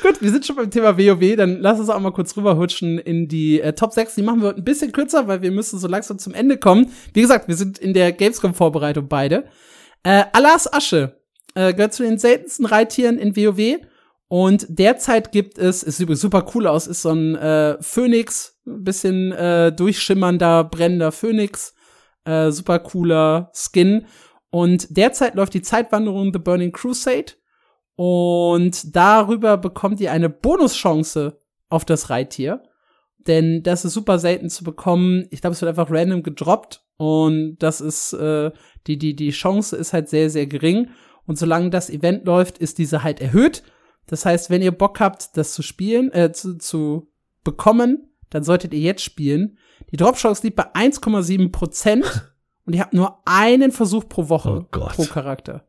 Gut, 0.01 0.21
wir 0.21 0.31
sind 0.31 0.45
schon 0.45 0.55
beim 0.55 0.71
Thema 0.71 0.97
WoW, 0.97 1.35
dann 1.35 1.59
lass 1.59 1.79
uns 1.79 1.89
auch 1.89 1.99
mal 1.99 2.11
kurz 2.11 2.35
rüberhutschen 2.35 2.97
in 2.97 3.27
die 3.27 3.61
äh, 3.61 3.73
Top 3.73 3.93
6. 3.93 4.15
Die 4.15 4.23
machen 4.23 4.41
wir 4.41 4.49
heute 4.49 4.61
ein 4.61 4.65
bisschen 4.65 4.91
kürzer, 4.91 5.27
weil 5.27 5.41
wir 5.41 5.51
müssen 5.51 5.77
so 5.79 5.87
langsam 5.87 6.17
zum 6.17 6.33
Ende 6.33 6.57
kommen. 6.57 6.91
Wie 7.13 7.21
gesagt, 7.21 7.47
wir 7.47 7.55
sind 7.55 7.77
in 7.77 7.93
der 7.93 8.11
Gamescom-Vorbereitung 8.11 9.07
beide. 9.07 9.45
Äh, 10.03 10.25
Alas 10.33 10.71
Asche 10.71 11.21
äh, 11.55 11.73
gehört 11.73 11.93
zu 11.93 12.03
den 12.03 12.17
seltensten 12.17 12.65
Reittieren 12.65 13.19
in 13.19 13.35
WoW. 13.35 13.79
Und 14.33 14.65
derzeit 14.67 15.31
gibt 15.31 15.59
es, 15.59 15.83
es 15.83 15.97
sieht 15.97 16.09
super 16.17 16.43
cool 16.55 16.65
aus, 16.65 16.87
ist 16.87 17.03
so 17.03 17.11
ein 17.11 17.35
äh, 17.35 17.77
Phönix, 17.81 18.59
bisschen 18.65 19.31
äh, 19.31 19.71
durchschimmernder, 19.71 20.63
brennender 20.63 21.11
Phönix. 21.11 21.75
Äh, 22.25 22.49
super 22.49 22.79
cooler 22.79 23.51
Skin. 23.53 24.07
Und 24.49 24.97
derzeit 24.97 25.35
läuft 25.35 25.53
die 25.53 25.61
Zeitwanderung 25.61 26.33
The 26.33 26.39
Burning 26.39 26.71
Crusade. 26.71 27.33
Und 27.93 28.95
darüber 28.95 29.55
bekommt 29.57 29.99
ihr 29.99 30.11
eine 30.11 30.31
Bonuschance 30.31 31.39
auf 31.69 31.85
das 31.85 32.09
Reittier. 32.09 32.63
Denn 33.19 33.61
das 33.61 33.85
ist 33.85 33.93
super 33.93 34.17
selten 34.17 34.49
zu 34.49 34.63
bekommen. 34.63 35.27
Ich 35.29 35.41
glaube, 35.41 35.53
es 35.53 35.61
wird 35.61 35.69
einfach 35.69 35.91
random 35.91 36.23
gedroppt. 36.23 36.83
Und 36.97 37.57
das 37.59 37.81
ist, 37.81 38.13
äh, 38.13 38.49
die, 38.87 38.97
die, 38.97 39.15
die 39.15 39.29
Chance 39.29 39.75
ist 39.75 39.93
halt 39.93 40.09
sehr, 40.09 40.31
sehr 40.31 40.47
gering. 40.47 40.89
Und 41.27 41.37
solange 41.37 41.69
das 41.69 41.91
Event 41.91 42.25
läuft, 42.25 42.57
ist 42.57 42.79
diese 42.79 43.03
halt 43.03 43.21
erhöht. 43.21 43.61
Das 44.07 44.25
heißt, 44.25 44.49
wenn 44.49 44.61
ihr 44.61 44.71
Bock 44.71 44.99
habt, 44.99 45.37
das 45.37 45.53
zu 45.53 45.61
spielen, 45.61 46.11
äh, 46.11 46.31
zu, 46.31 46.57
zu 46.57 47.11
bekommen, 47.43 48.09
dann 48.29 48.43
solltet 48.43 48.73
ihr 48.73 48.79
jetzt 48.79 49.03
spielen. 49.03 49.57
Die 49.91 49.97
Dropchance 49.97 50.43
liegt 50.43 50.55
bei 50.55 50.73
1,7 50.73 51.51
Prozent 51.51 52.33
und 52.65 52.73
ihr 52.73 52.81
habt 52.81 52.93
nur 52.93 53.21
einen 53.25 53.71
Versuch 53.71 54.07
pro 54.09 54.29
Woche 54.29 54.65
Oh 54.73 54.87
pro 54.87 55.03
Charakter. 55.05 55.67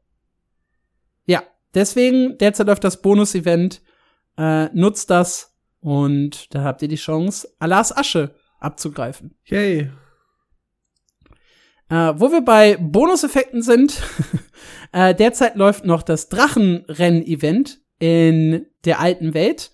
Ja, 1.26 1.42
deswegen 1.74 2.38
derzeit 2.38 2.66
läuft 2.66 2.84
das 2.84 3.00
Bonus-Event. 3.02 3.82
Äh, 4.36 4.66
nutzt 4.74 5.10
das 5.10 5.54
und 5.80 6.52
da 6.54 6.64
habt 6.64 6.82
ihr 6.82 6.88
die 6.88 6.96
Chance, 6.96 7.48
Allahs 7.58 7.96
Asche 7.96 8.34
abzugreifen. 8.58 9.36
Yay. 9.44 9.90
Äh, 11.90 12.14
wo 12.16 12.32
wir 12.32 12.40
bei 12.40 12.76
Bonuseffekten 12.78 13.62
sind, 13.62 14.02
äh, 14.92 15.14
derzeit 15.14 15.56
läuft 15.56 15.84
noch 15.84 16.02
das 16.02 16.30
Drachenrennen-Event 16.30 17.83
in 17.98 18.66
der 18.84 19.00
alten 19.00 19.34
Welt. 19.34 19.72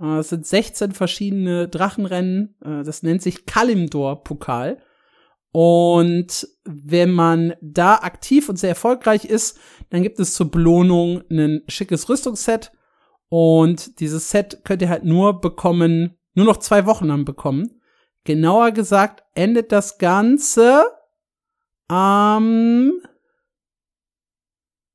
Äh, 0.00 0.18
es 0.18 0.28
sind 0.28 0.46
16 0.46 0.92
verschiedene 0.92 1.68
Drachenrennen. 1.68 2.56
Äh, 2.64 2.82
das 2.84 3.02
nennt 3.02 3.22
sich 3.22 3.46
Kalimdor-Pokal. 3.46 4.82
Und 5.52 6.48
wenn 6.64 7.12
man 7.12 7.54
da 7.60 7.96
aktiv 7.96 8.48
und 8.48 8.58
sehr 8.58 8.70
erfolgreich 8.70 9.26
ist, 9.26 9.58
dann 9.90 10.02
gibt 10.02 10.18
es 10.18 10.32
zur 10.34 10.50
Belohnung 10.50 11.22
ein 11.30 11.62
schickes 11.68 12.08
Rüstungsset. 12.08 12.72
Und 13.28 14.00
dieses 14.00 14.30
Set 14.30 14.62
könnt 14.64 14.82
ihr 14.82 14.88
halt 14.88 15.04
nur 15.04 15.40
bekommen, 15.40 16.18
nur 16.34 16.46
noch 16.46 16.56
zwei 16.56 16.86
Wochen 16.86 17.06
lang 17.06 17.24
bekommen. 17.24 17.80
Genauer 18.24 18.70
gesagt 18.70 19.24
endet 19.34 19.72
das 19.72 19.98
Ganze 19.98 20.84
am 21.88 22.92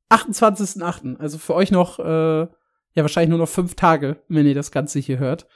28.8. 0.10 1.18
Also 1.18 1.38
für 1.38 1.54
euch 1.54 1.72
noch, 1.72 2.00
äh, 2.00 2.48
ja, 2.98 3.04
wahrscheinlich 3.04 3.30
nur 3.30 3.38
noch 3.38 3.48
fünf 3.48 3.76
Tage, 3.76 4.24
wenn 4.28 4.48
ihr 4.48 4.56
das 4.56 4.72
Ganze 4.72 4.98
hier 4.98 5.20
hört. 5.20 5.48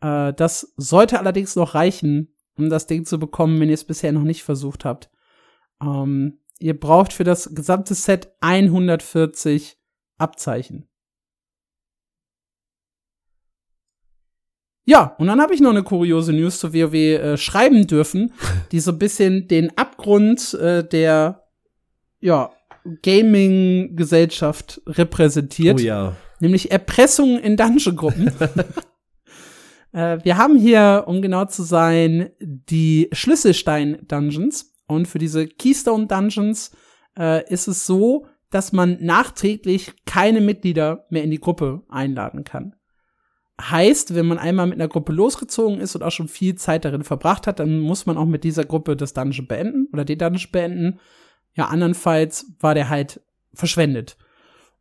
Äh, 0.00 0.32
das 0.32 0.72
sollte 0.78 1.18
allerdings 1.18 1.54
noch 1.54 1.74
reichen, 1.74 2.34
um 2.56 2.70
das 2.70 2.86
Ding 2.86 3.04
zu 3.04 3.18
bekommen, 3.18 3.60
wenn 3.60 3.68
ihr 3.68 3.74
es 3.74 3.84
bisher 3.84 4.10
noch 4.10 4.22
nicht 4.22 4.42
versucht 4.42 4.86
habt. 4.86 5.10
Ähm, 5.82 6.38
ihr 6.58 6.80
braucht 6.80 7.12
für 7.12 7.24
das 7.24 7.54
gesamte 7.54 7.94
Set 7.94 8.32
140 8.40 9.76
Abzeichen. 10.16 10.88
Ja, 14.86 15.14
und 15.18 15.26
dann 15.26 15.42
habe 15.42 15.52
ich 15.52 15.60
noch 15.60 15.72
eine 15.72 15.82
kuriose 15.82 16.32
News 16.32 16.58
zu 16.58 16.72
WoW 16.72 16.94
äh, 16.94 17.36
schreiben 17.36 17.86
dürfen, 17.86 18.32
die 18.72 18.80
so 18.80 18.92
ein 18.92 18.98
bisschen 18.98 19.46
den 19.46 19.76
Abgrund 19.76 20.54
äh, 20.54 20.88
der 20.88 21.44
ja, 22.20 22.50
Gaming-Gesellschaft 23.02 24.80
repräsentiert. 24.86 25.80
Oh 25.80 25.82
ja. 25.82 26.16
Nämlich 26.40 26.70
Erpressung 26.70 27.38
in 27.38 27.56
Dungeon-Gruppen. 27.56 28.28
äh, 29.92 30.18
wir 30.22 30.36
haben 30.36 30.56
hier, 30.56 31.04
um 31.06 31.22
genau 31.22 31.46
zu 31.46 31.62
sein, 31.62 32.30
die 32.40 33.08
Schlüsselstein-Dungeons. 33.12 34.74
Und 34.86 35.06
für 35.06 35.18
diese 35.18 35.46
Keystone-Dungeons 35.46 36.72
äh, 37.18 37.46
ist 37.52 37.68
es 37.68 37.86
so, 37.86 38.26
dass 38.50 38.72
man 38.72 38.96
nachträglich 39.00 39.92
keine 40.06 40.40
Mitglieder 40.40 41.06
mehr 41.10 41.22
in 41.22 41.30
die 41.30 41.40
Gruppe 41.40 41.82
einladen 41.88 42.44
kann. 42.44 42.74
Heißt, 43.60 44.14
wenn 44.14 44.26
man 44.26 44.38
einmal 44.38 44.66
mit 44.66 44.76
einer 44.76 44.88
Gruppe 44.88 45.12
losgezogen 45.12 45.80
ist 45.80 45.96
und 45.96 46.02
auch 46.02 46.12
schon 46.12 46.28
viel 46.28 46.54
Zeit 46.54 46.84
darin 46.84 47.02
verbracht 47.02 47.46
hat, 47.46 47.58
dann 47.58 47.80
muss 47.80 48.06
man 48.06 48.16
auch 48.16 48.24
mit 48.24 48.44
dieser 48.44 48.64
Gruppe 48.64 48.96
das 48.96 49.14
Dungeon 49.14 49.48
beenden 49.48 49.88
oder 49.92 50.04
den 50.04 50.18
Dungeon 50.18 50.50
beenden. 50.52 51.00
Ja, 51.54 51.66
andernfalls 51.66 52.52
war 52.60 52.74
der 52.74 52.88
halt 52.88 53.20
verschwendet. 53.52 54.16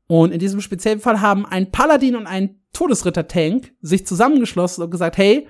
Und 0.08 0.32
in 0.32 0.40
diesem 0.40 0.62
speziellen 0.62 1.00
Fall 1.00 1.22
haben 1.22 1.46
ein 1.46 1.72
Paladin 1.72 2.16
und 2.16 2.28
ein 2.28 2.62
Todesritter-Tank 2.74 3.74
sich 3.82 4.08
zusammengeschlossen 4.08 4.84
und 4.84 4.92
gesagt, 4.92 5.18
hey, 5.18 5.48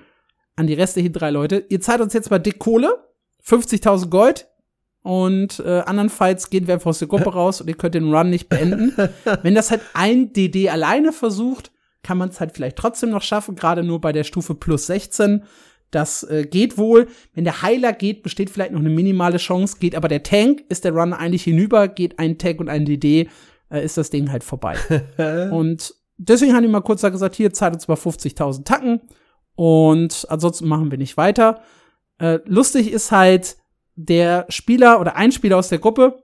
an 0.56 0.66
die 0.66 0.74
restlichen 0.74 1.12
drei 1.12 1.30
Leute, 1.30 1.64
ihr 1.68 1.80
zahlt 1.80 2.00
uns 2.00 2.12
jetzt 2.12 2.30
mal 2.30 2.38
dick 2.38 2.58
Kohle, 2.58 2.92
50.000 3.44 4.08
Gold, 4.08 4.48
und 5.02 5.60
äh, 5.60 5.80
andernfalls 5.86 6.50
gehen 6.50 6.66
wir 6.66 6.74
einfach 6.74 6.90
aus 6.90 6.98
der 6.98 7.08
Gruppe 7.08 7.32
raus 7.32 7.60
und 7.60 7.68
ihr 7.68 7.76
könnt 7.76 7.94
den 7.94 8.12
Run 8.12 8.30
nicht 8.30 8.50
beenden. 8.50 8.94
Wenn 9.42 9.54
das 9.54 9.70
halt 9.70 9.80
ein 9.94 10.32
DD 10.34 10.68
alleine 10.68 11.12
versucht, 11.12 11.70
kann 12.02 12.18
man 12.18 12.28
es 12.28 12.40
halt 12.40 12.52
vielleicht 12.52 12.76
trotzdem 12.76 13.08
noch 13.10 13.22
schaffen, 13.22 13.54
gerade 13.54 13.82
nur 13.82 14.00
bei 14.00 14.12
der 14.12 14.24
Stufe 14.24 14.54
plus 14.54 14.86
16. 14.86 15.44
Das 15.90 16.24
äh, 16.24 16.44
geht 16.44 16.76
wohl. 16.76 17.08
Wenn 17.32 17.44
der 17.44 17.62
Heiler 17.62 17.92
geht, 17.94 18.22
besteht 18.22 18.50
vielleicht 18.50 18.72
noch 18.72 18.80
eine 18.80 18.90
minimale 18.90 19.38
Chance. 19.38 19.78
Geht 19.80 19.94
aber 19.94 20.08
der 20.08 20.22
Tank, 20.22 20.64
ist 20.68 20.84
der 20.84 20.92
Run 20.92 21.14
eigentlich 21.14 21.44
hinüber, 21.44 21.88
geht 21.88 22.18
ein 22.18 22.36
Tank 22.36 22.60
und 22.60 22.68
ein 22.68 22.84
DD, 22.84 23.30
äh, 23.70 23.84
ist 23.84 23.96
das 23.96 24.10
Ding 24.10 24.30
halt 24.30 24.44
vorbei. 24.44 24.76
und 25.50 25.94
deswegen 26.16 26.54
haben 26.54 26.62
die 26.62 26.68
mal 26.68 26.80
kurz 26.80 27.02
gesagt, 27.02 27.36
hier 27.36 27.52
zahlt 27.52 27.74
uns 27.74 27.88
mal 27.88 27.96
50.000 27.96 28.64
Tacken. 28.64 29.00
Und 29.54 30.26
ansonsten 30.28 30.68
machen 30.68 30.90
wir 30.90 30.98
nicht 30.98 31.16
weiter. 31.16 31.62
Äh, 32.18 32.38
lustig 32.44 32.92
ist 32.92 33.10
halt, 33.10 33.56
der 34.00 34.46
Spieler 34.48 35.00
oder 35.00 35.16
ein 35.16 35.32
Spieler 35.32 35.56
aus 35.56 35.68
der 35.68 35.80
Gruppe 35.80 36.22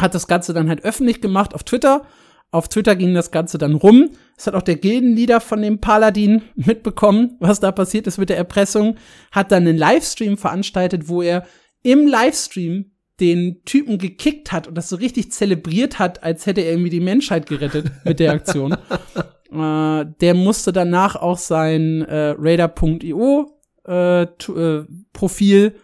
hat 0.00 0.14
das 0.14 0.26
Ganze 0.26 0.54
dann 0.54 0.68
halt 0.68 0.82
öffentlich 0.82 1.20
gemacht 1.20 1.54
auf 1.54 1.62
Twitter. 1.62 2.06
Auf 2.50 2.68
Twitter 2.68 2.96
ging 2.96 3.12
das 3.12 3.30
Ganze 3.30 3.58
dann 3.58 3.74
rum. 3.74 4.10
Es 4.36 4.46
hat 4.46 4.54
auch 4.54 4.62
der 4.62 4.76
Gildenleader 4.76 5.40
von 5.40 5.60
dem 5.60 5.80
Paladin 5.80 6.42
mitbekommen, 6.54 7.36
was 7.38 7.60
da 7.60 7.70
passiert 7.72 8.06
ist 8.06 8.16
mit 8.18 8.30
der 8.30 8.38
Erpressung. 8.38 8.96
Hat 9.30 9.52
dann 9.52 9.66
einen 9.66 9.76
Livestream 9.76 10.38
veranstaltet, 10.38 11.08
wo 11.08 11.20
er 11.20 11.46
im 11.82 12.06
Livestream 12.06 12.92
den 13.20 13.62
Typen 13.64 13.98
gekickt 13.98 14.52
hat 14.52 14.68
und 14.68 14.74
das 14.74 14.88
so 14.88 14.96
richtig 14.96 15.32
zelebriert 15.32 15.98
hat, 15.98 16.22
als 16.22 16.46
hätte 16.46 16.60
er 16.60 16.70
irgendwie 16.70 16.90
die 16.90 17.00
Menschheit 17.00 17.46
gerettet 17.46 17.90
mit 18.04 18.20
der 18.20 18.32
Aktion. 18.32 18.72
äh, 19.52 20.04
der 20.20 20.34
musste 20.34 20.72
danach 20.72 21.16
auch 21.16 21.38
sein 21.38 22.02
äh, 22.02 22.34
Radar.io 22.38 23.58
äh, 23.86 24.22
äh, 24.22 24.84
Profil 25.12 25.76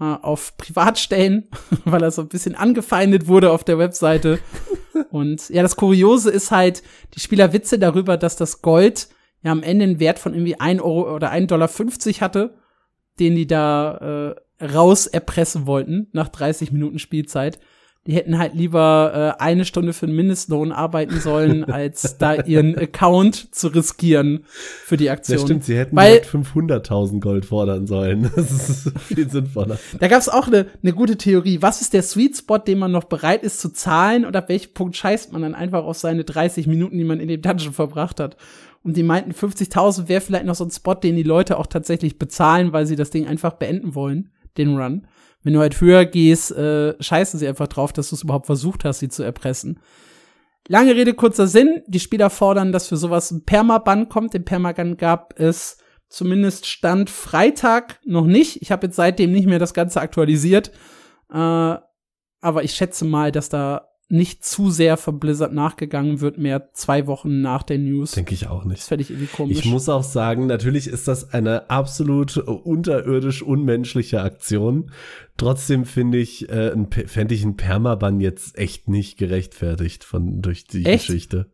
äh, 0.00 0.04
auf 0.04 0.56
privat 0.56 0.98
stellen, 0.98 1.48
weil 1.84 2.02
er 2.02 2.10
so 2.10 2.22
ein 2.22 2.28
bisschen 2.28 2.54
angefeindet 2.54 3.28
wurde 3.28 3.52
auf 3.52 3.62
der 3.62 3.78
Webseite. 3.78 4.40
Und 5.10 5.48
ja, 5.50 5.62
das 5.62 5.76
Kuriose 5.76 6.30
ist 6.30 6.50
halt, 6.50 6.82
die 7.14 7.20
Spieler 7.20 7.52
Witze 7.52 7.78
darüber, 7.78 8.16
dass 8.16 8.36
das 8.36 8.62
Gold 8.62 9.08
ja 9.42 9.52
am 9.52 9.62
Ende 9.62 9.84
einen 9.84 10.00
Wert 10.00 10.18
von 10.18 10.34
irgendwie 10.34 10.58
1 10.58 10.80
Euro 10.80 11.14
oder 11.14 11.32
1,50 11.32 11.46
Dollar 11.46 11.68
hatte, 12.20 12.54
den 13.20 13.34
die 13.34 13.46
da 13.46 14.32
äh, 14.32 14.40
raus 14.62 15.06
erpressen 15.06 15.66
wollten 15.66 16.08
nach 16.12 16.28
30 16.28 16.72
Minuten 16.72 16.98
Spielzeit. 16.98 17.58
Die 18.04 18.14
hätten 18.14 18.36
halt 18.36 18.54
lieber 18.54 19.36
äh, 19.38 19.40
eine 19.40 19.64
Stunde 19.64 19.92
für 19.92 20.06
den 20.06 20.16
Mindestlohn 20.16 20.72
arbeiten 20.72 21.20
sollen, 21.20 21.62
als 21.70 22.18
da 22.18 22.34
ihren 22.34 22.76
Account 22.76 23.54
zu 23.54 23.68
riskieren 23.68 24.44
für 24.48 24.96
die 24.96 25.08
Aktion. 25.08 25.36
Das 25.36 25.44
stimmt, 25.44 25.64
sie 25.64 25.76
hätten 25.76 25.94
Weil- 25.94 26.14
halt 26.14 26.26
500.000 26.26 27.20
Gold 27.20 27.46
fordern 27.46 27.86
sollen. 27.86 28.28
Das 28.34 28.50
ist 28.50 28.98
viel 28.98 29.30
sinnvoller. 29.30 29.78
Da 30.00 30.08
gab 30.08 30.18
es 30.18 30.28
auch 30.28 30.48
eine 30.48 30.66
ne 30.82 30.92
gute 30.92 31.16
Theorie. 31.16 31.62
Was 31.62 31.80
ist 31.80 31.92
der 31.92 32.02
Sweet 32.02 32.38
Spot, 32.38 32.58
den 32.58 32.80
man 32.80 32.90
noch 32.90 33.04
bereit 33.04 33.44
ist 33.44 33.60
zu 33.60 33.68
zahlen 33.68 34.24
und 34.24 34.34
ab 34.34 34.48
welchem 34.48 34.74
Punkt 34.74 34.96
scheißt 34.96 35.32
man 35.32 35.42
dann 35.42 35.54
einfach 35.54 35.84
auf 35.84 35.96
seine 35.96 36.24
30 36.24 36.66
Minuten, 36.66 36.98
die 36.98 37.04
man 37.04 37.20
in 37.20 37.28
dem 37.28 37.40
Dungeon 37.40 37.72
verbracht 37.72 38.18
hat? 38.18 38.36
Und 38.82 38.96
die 38.96 39.04
meinten, 39.04 39.30
50.000 39.30 40.08
wäre 40.08 40.20
vielleicht 40.20 40.46
noch 40.46 40.56
so 40.56 40.64
ein 40.64 40.72
Spot, 40.72 40.94
den 40.94 41.14
die 41.14 41.22
Leute 41.22 41.56
auch 41.56 41.68
tatsächlich 41.68 42.18
bezahlen, 42.18 42.72
weil 42.72 42.86
sie 42.86 42.96
das 42.96 43.10
Ding 43.10 43.28
einfach 43.28 43.52
beenden 43.52 43.94
wollen, 43.94 44.30
den 44.56 44.76
Run. 44.76 45.06
Wenn 45.42 45.54
du 45.54 45.60
halt 45.60 45.80
höher 45.80 46.04
gehst, 46.04 46.52
äh, 46.52 46.94
scheißen 47.02 47.38
sie 47.38 47.48
einfach 47.48 47.68
drauf, 47.68 47.92
dass 47.92 48.10
du 48.10 48.16
es 48.16 48.22
überhaupt 48.22 48.46
versucht 48.46 48.84
hast, 48.84 49.00
sie 49.00 49.08
zu 49.08 49.22
erpressen. 49.22 49.80
Lange 50.68 50.94
Rede, 50.94 51.14
kurzer 51.14 51.48
Sinn. 51.48 51.82
Die 51.88 52.00
Spieler 52.00 52.30
fordern, 52.30 52.70
dass 52.70 52.88
für 52.88 52.96
sowas 52.96 53.30
ein 53.30 53.44
Permaban 53.44 54.08
kommt. 54.08 54.34
Den 54.34 54.44
Permaban 54.44 54.96
gab 54.96 55.38
es 55.38 55.78
zumindest 56.08 56.66
Stand 56.66 57.10
Freitag 57.10 57.98
noch 58.04 58.26
nicht. 58.26 58.62
Ich 58.62 58.70
habe 58.70 58.86
jetzt 58.86 58.96
seitdem 58.96 59.32
nicht 59.32 59.46
mehr 59.46 59.58
das 59.58 59.74
Ganze 59.74 60.00
aktualisiert. 60.00 60.70
Äh, 61.32 61.76
aber 62.44 62.62
ich 62.64 62.74
schätze 62.74 63.04
mal, 63.04 63.32
dass 63.32 63.48
da 63.48 63.88
nicht 64.12 64.44
zu 64.44 64.70
sehr 64.70 64.98
von 64.98 65.18
Blizzard 65.18 65.54
nachgegangen 65.54 66.20
wird, 66.20 66.36
mehr 66.36 66.68
zwei 66.74 67.06
Wochen 67.06 67.40
nach 67.40 67.62
der 67.62 67.78
News. 67.78 68.12
Denke 68.12 68.34
ich 68.34 68.46
auch 68.46 68.60
Das 68.60 68.68
nicht. 68.68 68.82
fände 68.82 69.02
ich 69.02 69.10
irgendwie 69.10 69.26
komisch. 69.26 69.58
Ich 69.58 69.64
muss 69.64 69.88
auch 69.88 70.02
sagen, 70.02 70.46
natürlich 70.46 70.86
ist 70.86 71.08
das 71.08 71.32
eine 71.32 71.70
absolut 71.70 72.36
unterirdisch 72.36 73.42
unmenschliche 73.42 74.20
Aktion. 74.20 74.90
Trotzdem 75.38 75.86
finde 75.86 76.18
ich, 76.18 76.48
äh, 76.50 76.72
fände 77.06 77.34
ich 77.34 77.42
ein 77.42 77.56
Permaban 77.56 78.20
jetzt 78.20 78.58
echt 78.58 78.88
nicht 78.88 79.16
gerechtfertigt 79.16 80.04
von 80.04 80.42
durch 80.42 80.66
die 80.66 80.84
Echt? 80.84 81.06
Geschichte. 81.06 81.50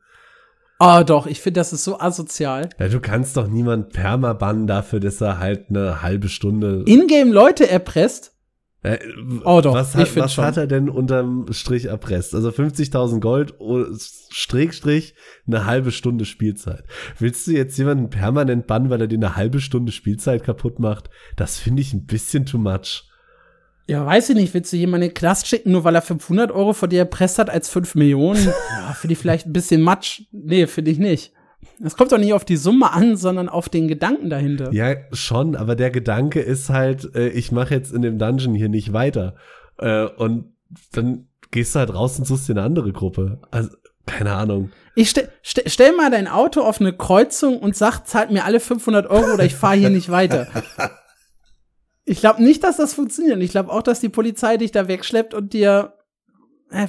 Ah, 0.81 1.03
doch, 1.05 1.27
ich 1.27 1.41
finde, 1.41 1.61
das 1.61 1.73
ist 1.73 1.85
so 1.85 1.99
asozial. 1.99 2.69
Ja, 2.79 2.89
du 2.89 3.01
kannst 3.01 3.37
doch 3.37 3.49
niemand 3.49 3.93
permabannen 3.93 4.67
dafür, 4.67 5.01
dass 5.01 5.21
er 5.21 5.39
halt 5.39 5.71
eine 5.71 6.03
halbe 6.03 6.29
Stunde. 6.29 6.83
Ingame 6.87 7.33
Leute 7.33 7.69
erpresst. 7.69 8.35
Äh, 8.83 8.99
Oh 9.45 9.61
doch, 9.61 9.75
was, 9.75 9.95
hat, 9.97 10.15
was 10.17 10.35
schon. 10.35 10.45
hat 10.45 10.57
er 10.57 10.67
denn 10.69 10.89
unterm 10.89 11.47
Strich 11.51 11.87
erpresst? 11.87 12.35
Also 12.35 12.51
50.000 12.51 13.21
Gold, 13.21 13.55
oh, 13.59 13.85
Strich, 14.31 14.73
Strich, 14.73 15.15
eine 15.47 15.65
halbe 15.65 15.91
Stunde 15.91 16.25
Spielzeit. 16.25 16.85
Willst 17.19 17.47
du 17.47 17.53
jetzt 17.53 17.77
jemanden 17.77 18.09
permanent 18.09 18.67
bannen, 18.67 18.89
weil 18.91 19.01
er 19.01 19.09
dir 19.09 19.17
eine 19.19 19.35
halbe 19.37 19.61
Stunde 19.61 19.91
Spielzeit 19.91 20.45
kaputt 20.45 20.79
macht? 20.79 21.11
Das 21.37 21.59
finde 21.59 21.83
ich 21.83 21.93
ein 21.93 22.07
bisschen 22.07 22.47
too 22.47 22.59
much. 22.59 23.05
Ja, 23.89 24.05
weiß 24.05 24.29
ich 24.31 24.37
nicht. 24.37 24.53
Willst 24.55 24.73
du 24.73 24.77
jemanden 24.77 25.05
in 25.05 25.11
den 25.11 25.15
Knast 25.15 25.49
schicken, 25.49 25.73
nur 25.73 25.83
weil 25.83 25.95
er 25.95 26.03
500 26.03 26.53
Euro 26.53 26.75
von 26.75 26.91
dir 26.91 27.01
erpresst 27.01 27.39
hat 27.39 27.51
als 27.51 27.69
5 27.71 27.95
Millionen? 27.95 28.47
Ja, 28.71 28.95
finde 28.95 29.13
ich 29.15 29.19
vielleicht 29.19 29.47
ein 29.47 29.53
bisschen 29.53 29.83
Matsch. 29.83 30.23
Nee, 30.31 30.67
finde 30.67 30.91
ich 30.91 30.99
nicht. 30.99 31.33
Es 31.85 31.97
kommt 31.97 32.13
doch 32.13 32.19
nicht 32.19 32.33
auf 32.33 32.45
die 32.45 32.57
Summe 32.57 32.93
an, 32.93 33.17
sondern 33.17 33.49
auf 33.49 33.69
den 33.69 33.89
Gedanken 33.89 34.31
dahinter. 34.31 34.73
Ja, 34.73 34.95
schon, 35.13 35.55
aber 35.55 35.77
der 35.77 35.91
Gedanke 35.91 36.41
ist 36.41 36.71
halt, 36.71 37.15
äh, 37.15 37.29
ich 37.29 37.53
mache 37.53 37.75
jetzt 37.75 37.93
in 37.93 38.03
dem 38.03 38.19
Dungeon 38.19 38.55
hier 38.55 38.69
nicht 38.69 38.93
weiter. 38.93 39.37
Äh, 39.79 40.07
und 40.07 40.53
dann 40.93 41.29
gehst 41.51 41.75
du 41.75 41.79
halt 41.79 41.95
raus 41.95 42.19
und 42.19 42.27
suchst 42.27 42.49
dir 42.49 42.53
eine 42.55 42.63
andere 42.63 42.93
Gruppe. 42.93 43.39
Also, 43.51 43.71
keine 44.07 44.33
Ahnung. 44.33 44.71
Ich 44.95 45.11
stell, 45.11 45.29
stell, 45.43 45.65
stell 45.69 45.93
mal 45.93 46.11
dein 46.11 46.27
Auto 46.29 46.63
auf 46.63 46.81
eine 46.81 46.93
Kreuzung 46.93 47.59
und 47.59 47.77
sag, 47.77 48.07
zahlt 48.07 48.31
mir 48.31 48.45
alle 48.45 48.59
500 48.59 49.07
Euro 49.07 49.35
oder 49.35 49.45
ich 49.45 49.55
fahre 49.55 49.77
hier 49.77 49.91
nicht 49.91 50.11
weiter. 50.11 50.49
Ich 52.11 52.21
glaube 52.21 52.43
nicht, 52.43 52.65
dass 52.65 52.79
das 52.79 52.95
funktioniert. 52.95 53.43
Ich 53.43 53.51
glaube 53.51 53.71
auch, 53.71 53.83
dass 53.83 54.01
die 54.01 54.09
Polizei 54.09 54.57
dich 54.57 54.73
da 54.73 54.89
wegschleppt 54.89 55.35
und 55.35 55.53
dir 55.53 55.93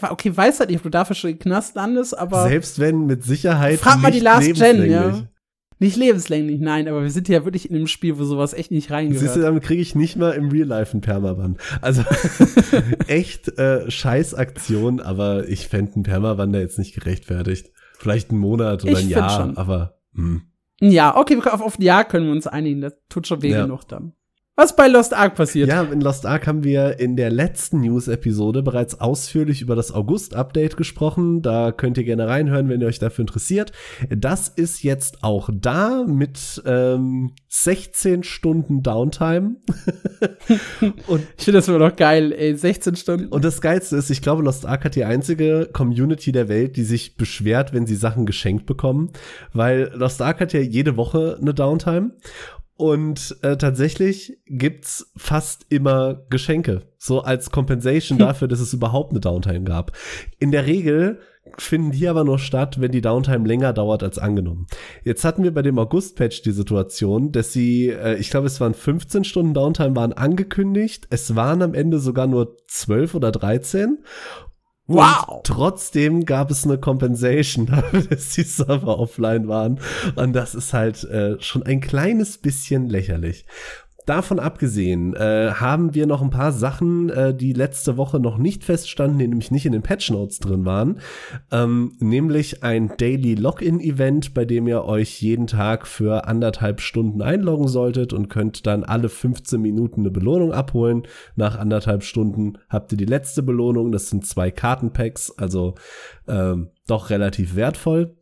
okay, 0.09 0.35
weiß 0.35 0.59
halt 0.59 0.69
nicht, 0.69 0.77
ob 0.79 0.83
du 0.83 0.89
dafür 0.89 1.15
schon 1.15 1.31
im 1.31 1.39
Knast 1.39 1.75
landest, 1.75 2.17
aber 2.17 2.47
Selbst 2.47 2.79
wenn 2.79 3.05
mit 3.05 3.23
Sicherheit. 3.23 3.79
Frag 3.79 4.01
mal 4.01 4.11
die 4.11 4.19
Last 4.19 4.53
Gen, 4.53 4.89
ja. 4.89 5.23
nicht 5.79 5.95
lebenslänglich, 5.95 6.59
nein, 6.59 6.87
aber 6.87 7.03
wir 7.03 7.11
sind 7.11 7.29
ja 7.29 7.45
wirklich 7.45 7.69
in 7.69 7.75
einem 7.75 7.87
Spiel, 7.87 8.17
wo 8.19 8.23
sowas 8.25 8.53
echt 8.53 8.71
nicht 8.71 8.89
Siehst 8.89 8.91
du, 8.91 8.95
reingehört. 8.95 9.37
damit 9.37 9.63
kriege 9.63 9.81
ich 9.81 9.95
nicht 9.95 10.17
mal 10.17 10.31
im 10.31 10.49
Real 10.49 10.67
Life 10.67 10.91
einen 10.91 11.01
Permaban. 11.01 11.57
Also 11.81 12.03
echt 13.07 13.57
äh, 13.57 13.89
Scheißaktion, 13.89 14.99
aber 14.99 15.47
ich 15.47 15.67
fände 15.67 15.93
einen 15.95 16.03
Permaban 16.03 16.53
jetzt 16.53 16.77
nicht 16.79 16.93
gerechtfertigt. 16.95 17.71
Vielleicht 17.97 18.31
einen 18.31 18.39
Monat 18.39 18.83
oder 18.83 18.93
Ich 18.93 18.99
ein 18.99 19.09
Jahr, 19.09 19.29
schon. 19.41 19.57
aber 19.57 19.99
hm. 20.13 20.43
Ja, 20.81 21.17
okay, 21.17 21.37
auf, 21.37 21.61
auf 21.61 21.77
ein 21.77 21.81
Jahr 21.81 22.05
können 22.05 22.25
wir 22.27 22.31
uns 22.31 22.47
einigen, 22.47 22.79
das 22.81 22.93
tut 23.09 23.27
schon 23.27 23.41
weh 23.41 23.49
Ja. 23.51 23.63
genug 23.63 23.85
dann. 23.87 24.13
Was 24.59 24.75
bei 24.75 24.89
Lost 24.89 25.13
Ark 25.13 25.35
passiert? 25.35 25.69
Ja, 25.69 25.83
in 25.83 26.01
Lost 26.01 26.25
Ark 26.25 26.45
haben 26.45 26.65
wir 26.65 26.99
in 26.99 27.15
der 27.15 27.29
letzten 27.29 27.79
News-Episode 27.79 28.61
bereits 28.61 28.99
ausführlich 28.99 29.61
über 29.61 29.73
das 29.73 29.93
August-Update 29.93 30.75
gesprochen. 30.75 31.41
Da 31.41 31.71
könnt 31.71 31.97
ihr 31.97 32.03
gerne 32.03 32.27
reinhören, 32.27 32.67
wenn 32.67 32.81
ihr 32.81 32.87
euch 32.87 32.99
dafür 32.99 33.21
interessiert. 33.21 33.71
Das 34.09 34.49
ist 34.49 34.83
jetzt 34.83 35.23
auch 35.23 35.49
da 35.53 36.03
mit 36.05 36.61
ähm, 36.65 37.31
16 37.47 38.23
Stunden 38.23 38.83
Downtime. 38.83 39.55
und 41.07 41.23
Ich 41.37 41.45
finde 41.45 41.59
das 41.59 41.69
immer 41.69 41.79
noch 41.79 41.95
geil, 41.95 42.33
ey, 42.33 42.53
16 42.53 42.97
Stunden. 42.97 43.27
Und 43.27 43.45
das 43.45 43.61
Geilste 43.61 43.95
ist, 43.95 44.09
ich 44.09 44.21
glaube, 44.21 44.43
Lost 44.43 44.65
Ark 44.65 44.83
hat 44.83 44.95
die 44.95 45.05
einzige 45.05 45.69
Community 45.71 46.33
der 46.33 46.49
Welt, 46.49 46.75
die 46.75 46.83
sich 46.83 47.15
beschwert, 47.15 47.71
wenn 47.71 47.87
sie 47.87 47.95
Sachen 47.95 48.25
geschenkt 48.25 48.65
bekommen. 48.65 49.11
Weil 49.53 49.89
Lost 49.95 50.21
Ark 50.21 50.41
hat 50.41 50.51
ja 50.51 50.59
jede 50.59 50.97
Woche 50.97 51.37
eine 51.39 51.53
Downtime. 51.53 52.11
Und 52.79 53.35
äh, 53.41 53.57
tatsächlich 53.57 54.39
gibt's 54.45 55.11
fast 55.17 55.65
immer 55.67 56.23
Geschenke. 56.29 56.83
So 56.97 57.19
als 57.19 57.51
Compensation 57.51 58.17
dafür, 58.17 58.47
dass 58.47 58.61
es 58.61 58.71
überhaupt 58.71 59.11
eine 59.11 59.19
Downtime 59.19 59.65
gab. 59.65 59.91
In 60.39 60.53
der 60.53 60.65
Regel 60.65 61.19
finden 61.57 61.91
die 61.91 62.07
aber 62.07 62.23
nur 62.23 62.39
statt, 62.39 62.79
wenn 62.79 62.93
die 62.93 63.01
Downtime 63.01 63.45
länger 63.45 63.73
dauert 63.73 64.01
als 64.01 64.17
angenommen. 64.17 64.65
Jetzt 65.03 65.25
hatten 65.25 65.43
wir 65.43 65.53
bei 65.53 65.61
dem 65.61 65.77
August-Patch 65.77 66.41
die 66.43 66.51
Situation, 66.51 67.33
dass 67.33 67.51
sie, 67.51 67.89
äh, 67.89 68.15
ich 68.15 68.29
glaube, 68.29 68.47
es 68.47 68.61
waren 68.61 68.73
15 68.73 69.25
Stunden 69.25 69.53
Downtime 69.53 69.97
waren 69.97 70.13
angekündigt. 70.13 71.05
Es 71.09 71.35
waren 71.35 71.61
am 71.61 71.73
Ende 71.73 71.99
sogar 71.99 72.27
nur 72.27 72.55
12 72.69 73.13
oder 73.13 73.33
13. 73.33 73.97
Wow. 74.89 75.27
Und 75.27 75.43
trotzdem 75.45 76.25
gab 76.25 76.49
es 76.49 76.65
eine 76.65 76.79
Compensation 76.79 77.67
dafür, 77.67 78.01
dass 78.09 78.31
die 78.31 78.41
Server 78.41 78.97
offline 78.97 79.47
waren. 79.47 79.79
Und 80.15 80.33
das 80.33 80.55
ist 80.55 80.73
halt 80.73 81.03
äh, 81.03 81.39
schon 81.39 81.63
ein 81.63 81.79
kleines 81.79 82.39
bisschen 82.39 82.89
lächerlich. 82.89 83.45
Davon 84.09 84.39
abgesehen 84.39 85.13
äh, 85.13 85.51
haben 85.53 85.93
wir 85.93 86.07
noch 86.07 86.23
ein 86.23 86.31
paar 86.31 86.51
Sachen, 86.51 87.11
äh, 87.11 87.31
die 87.31 87.53
letzte 87.53 87.95
Woche 87.95 88.19
noch 88.19 88.39
nicht 88.39 88.63
feststanden, 88.63 89.19
die 89.19 89.27
nämlich 89.27 89.51
nicht 89.51 89.67
in 89.67 89.71
den 89.71 89.83
Patch 89.83 90.09
Notes 90.09 90.39
drin 90.39 90.65
waren. 90.65 90.99
Ähm, 91.51 91.91
nämlich 91.99 92.63
ein 92.63 92.91
Daily 92.97 93.35
Login-Event, 93.35 94.33
bei 94.33 94.45
dem 94.45 94.67
ihr 94.67 94.83
euch 94.83 95.21
jeden 95.21 95.45
Tag 95.45 95.85
für 95.85 96.25
anderthalb 96.25 96.81
Stunden 96.81 97.21
einloggen 97.21 97.67
solltet 97.67 98.11
und 98.11 98.29
könnt 98.29 98.65
dann 98.65 98.83
alle 98.83 99.09
15 99.09 99.61
Minuten 99.61 99.99
eine 99.99 100.09
Belohnung 100.09 100.53
abholen. 100.53 101.03
Nach 101.35 101.59
anderthalb 101.59 102.01
Stunden 102.01 102.57
habt 102.67 102.91
ihr 102.91 102.97
die 102.97 103.05
letzte 103.05 103.43
Belohnung. 103.43 103.91
Das 103.91 104.09
sind 104.09 104.25
zwei 104.25 104.49
Kartenpacks, 104.49 105.37
also 105.37 105.75
ähm, 106.27 106.69
doch 106.87 107.11
relativ 107.11 107.55
wertvoll. 107.55 108.15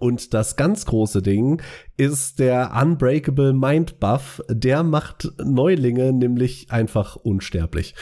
Und 0.00 0.34
das 0.34 0.56
ganz 0.56 0.84
große 0.84 1.22
Ding 1.22 1.62
ist 1.96 2.40
der 2.40 2.72
Unbreakable 2.82 3.52
Mind 3.52 4.00
Buff. 4.00 4.42
Der 4.48 4.82
macht 4.82 5.30
Neulinge 5.42 6.12
nämlich 6.12 6.66
einfach 6.70 7.14
unsterblich. 7.14 7.94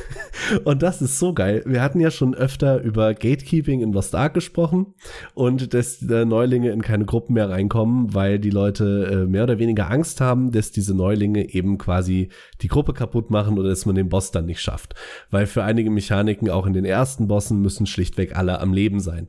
und 0.64 0.82
das 0.82 1.00
ist 1.00 1.18
so 1.18 1.32
geil. 1.32 1.62
Wir 1.64 1.80
hatten 1.80 2.00
ja 2.00 2.10
schon 2.10 2.34
öfter 2.34 2.82
über 2.82 3.14
Gatekeeping 3.14 3.80
in 3.80 3.94
Lost 3.94 4.14
Ark 4.14 4.34
gesprochen 4.34 4.94
und 5.32 5.72
dass 5.72 6.02
Neulinge 6.02 6.70
in 6.70 6.82
keine 6.82 7.06
Gruppen 7.06 7.32
mehr 7.32 7.48
reinkommen, 7.48 8.12
weil 8.12 8.38
die 8.38 8.50
Leute 8.50 9.24
äh, 9.24 9.26
mehr 9.26 9.44
oder 9.44 9.58
weniger 9.58 9.90
Angst 9.90 10.20
haben, 10.20 10.52
dass 10.52 10.70
diese 10.70 10.94
Neulinge 10.94 11.48
eben 11.48 11.78
quasi 11.78 12.28
die 12.60 12.68
Gruppe 12.68 12.92
kaputt 12.92 13.30
machen 13.30 13.58
oder 13.58 13.70
dass 13.70 13.86
man 13.86 13.94
den 13.94 14.10
Boss 14.10 14.32
dann 14.32 14.44
nicht 14.44 14.60
schafft. 14.60 14.94
Weil 15.30 15.46
für 15.46 15.64
einige 15.64 15.90
Mechaniken 15.90 16.50
auch 16.50 16.66
in 16.66 16.74
den 16.74 16.84
ersten 16.84 17.26
Bossen 17.26 17.62
müssen 17.62 17.86
schlichtweg 17.86 18.36
alle 18.36 18.60
am 18.60 18.74
Leben 18.74 19.00
sein. 19.00 19.28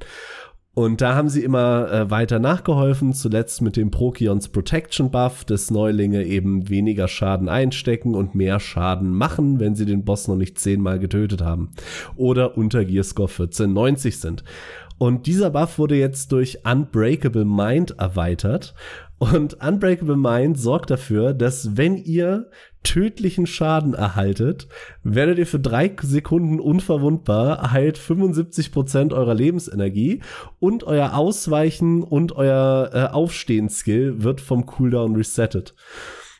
Und 0.75 1.01
da 1.01 1.13
haben 1.13 1.29
sie 1.29 1.43
immer 1.43 1.91
äh, 1.91 2.09
weiter 2.09 2.39
nachgeholfen, 2.39 3.13
zuletzt 3.13 3.61
mit 3.61 3.77
dem 3.77 3.91
Prokions 3.91 4.49
Protection 4.49 5.11
Buff, 5.11 5.45
dass 5.45 5.69
Neulinge 5.69 6.23
eben 6.23 6.67
weniger 6.67 7.07
Schaden 7.07 7.47
einstecken 7.47 8.15
und 8.15 8.33
mehr 8.33 8.59
Schaden 8.59 9.11
machen, 9.11 9.59
wenn 9.59 9.75
sie 9.75 9.85
den 9.85 10.03
Boss 10.03 10.27
noch 10.27 10.35
nicht 10.35 10.57
zehnmal 10.57 10.97
getötet 10.97 11.43
haben. 11.43 11.73
Oder 12.15 12.57
unter 12.57 12.85
Gearscore 12.85 13.29
1490 13.29 14.19
sind. 14.19 14.43
Und 14.97 15.27
dieser 15.27 15.51
Buff 15.51 15.77
wurde 15.77 15.95
jetzt 15.95 16.31
durch 16.31 16.65
Unbreakable 16.65 17.45
Mind 17.45 17.91
erweitert. 17.99 18.73
Und 19.19 19.63
Unbreakable 19.63 20.17
Mind 20.17 20.59
sorgt 20.59 20.89
dafür, 20.89 21.35
dass 21.35 21.77
wenn 21.77 21.97
ihr 21.97 22.49
tödlichen 22.83 23.47
Schaden 23.47 23.93
erhaltet, 23.93 24.67
werdet 25.03 25.39
ihr 25.39 25.47
für 25.47 25.59
drei 25.59 25.95
Sekunden 26.01 26.59
unverwundbar, 26.59 27.71
heilt 27.71 27.97
75% 27.97 29.13
eurer 29.13 29.33
Lebensenergie 29.33 30.21
und 30.59 30.83
euer 30.83 31.15
Ausweichen 31.15 32.03
und 32.03 32.33
euer 32.33 32.89
äh, 32.93 33.13
Aufstehen-Skill 33.13 34.23
wird 34.23 34.41
vom 34.41 34.65
Cooldown 34.65 35.15
resettet. 35.15 35.75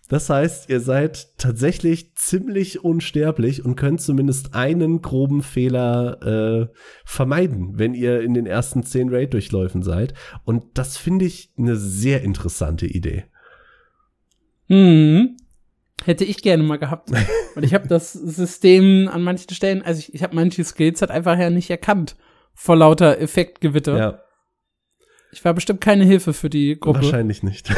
Das 0.09 0.29
heißt, 0.29 0.69
ihr 0.69 0.79
seid 0.79 1.39
tatsächlich 1.39 2.13
ziemlich 2.15 2.83
unsterblich 2.83 3.65
und 3.65 3.75
könnt 3.75 4.01
zumindest 4.01 4.53
einen 4.53 5.01
groben 5.01 5.41
Fehler 5.41 6.21
äh, 6.21 6.73
vermeiden, 7.05 7.79
wenn 7.79 7.93
ihr 7.93 8.21
in 8.21 8.33
den 8.33 8.45
ersten 8.45 8.83
zehn 8.83 9.09
Raid-Durchläufen 9.09 9.81
seid. 9.81 10.13
Und 10.43 10.65
das 10.75 10.97
finde 10.97 11.25
ich 11.25 11.53
eine 11.57 11.77
sehr 11.77 12.21
interessante 12.21 12.85
Idee. 12.85 13.23
Hm. 14.67 15.37
Hätte 16.05 16.25
ich 16.25 16.41
gerne 16.41 16.63
mal 16.63 16.77
gehabt. 16.77 17.11
Und 17.55 17.63
ich 17.63 17.73
habe 17.73 17.87
das 17.87 18.13
System 18.13 19.09
an 19.11 19.23
manchen 19.23 19.53
Stellen, 19.53 19.81
also 19.81 19.99
ich, 19.99 20.13
ich 20.13 20.23
habe 20.23 20.35
manche 20.35 20.63
Skills 20.63 21.01
halt 21.01 21.11
einfach 21.11 21.37
ja 21.37 21.49
nicht 21.49 21.69
erkannt 21.69 22.15
vor 22.53 22.75
lauter 22.75 23.19
Effektgewitter. 23.19 23.97
Ja, 23.97 24.19
Ich 25.31 25.43
war 25.43 25.53
bestimmt 25.53 25.81
keine 25.81 26.05
Hilfe 26.05 26.33
für 26.33 26.49
die 26.49 26.79
Gruppe. 26.79 27.01
wahrscheinlich 27.01 27.41
nicht. 27.43 27.73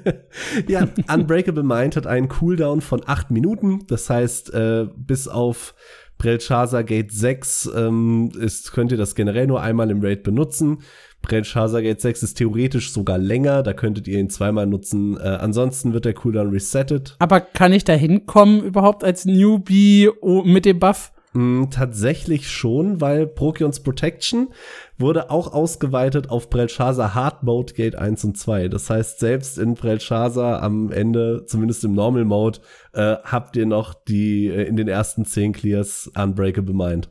ja, 0.66 0.88
Unbreakable 1.12 1.62
Mind 1.62 1.96
hat 1.96 2.06
einen 2.06 2.28
Cooldown 2.28 2.80
von 2.80 3.02
acht 3.06 3.30
Minuten. 3.30 3.86
Das 3.86 4.10
heißt, 4.10 4.52
äh, 4.54 4.86
bis 4.96 5.28
auf 5.28 5.74
Belshazzar 6.18 6.82
Gate 6.82 7.12
6 7.12 7.70
ähm, 7.76 8.32
ist, 8.38 8.72
könnt 8.72 8.90
ihr 8.90 8.98
das 8.98 9.14
generell 9.14 9.46
nur 9.46 9.62
einmal 9.62 9.90
im 9.90 10.02
Raid 10.02 10.24
benutzen. 10.24 10.78
Belshazzar 11.26 11.82
Gate 11.82 12.00
6 12.00 12.22
ist 12.22 12.34
theoretisch 12.34 12.92
sogar 12.92 13.18
länger, 13.18 13.62
da 13.62 13.72
könntet 13.72 14.08
ihr 14.08 14.18
ihn 14.18 14.30
zweimal 14.30 14.66
nutzen. 14.66 15.16
Äh, 15.18 15.20
ansonsten 15.20 15.92
wird 15.92 16.04
der 16.04 16.14
Cooldown 16.14 16.50
resettet. 16.50 17.16
Aber 17.18 17.40
kann 17.40 17.72
ich 17.72 17.84
da 17.84 17.92
hinkommen 17.92 18.62
überhaupt 18.62 19.04
als 19.04 19.24
Newbie 19.24 20.10
mit 20.44 20.64
dem 20.64 20.78
Buff? 20.78 21.12
Mm, 21.34 21.64
tatsächlich 21.70 22.48
schon, 22.50 23.00
weil 23.00 23.26
Prokions 23.26 23.80
Protection 23.80 24.48
wurde 24.96 25.30
auch 25.30 25.52
ausgeweitet 25.52 26.30
auf 26.30 26.48
Belshazzar 26.48 27.14
Hard 27.14 27.42
Mode 27.42 27.74
Gate 27.74 27.96
1 27.96 28.24
und 28.24 28.38
2. 28.38 28.68
Das 28.68 28.88
heißt, 28.88 29.18
selbst 29.18 29.58
in 29.58 29.74
Belshazzar 29.74 30.62
am 30.62 30.90
Ende, 30.90 31.44
zumindest 31.46 31.84
im 31.84 31.92
Normal 31.92 32.24
Mode, 32.24 32.60
äh, 32.94 33.16
habt 33.22 33.56
ihr 33.56 33.66
noch 33.66 33.92
die 33.92 34.46
äh, 34.48 34.64
in 34.64 34.76
den 34.76 34.88
ersten 34.88 35.26
10 35.26 35.52
Clears 35.52 36.10
Unbreakable 36.16 36.74
Mind. 36.74 37.10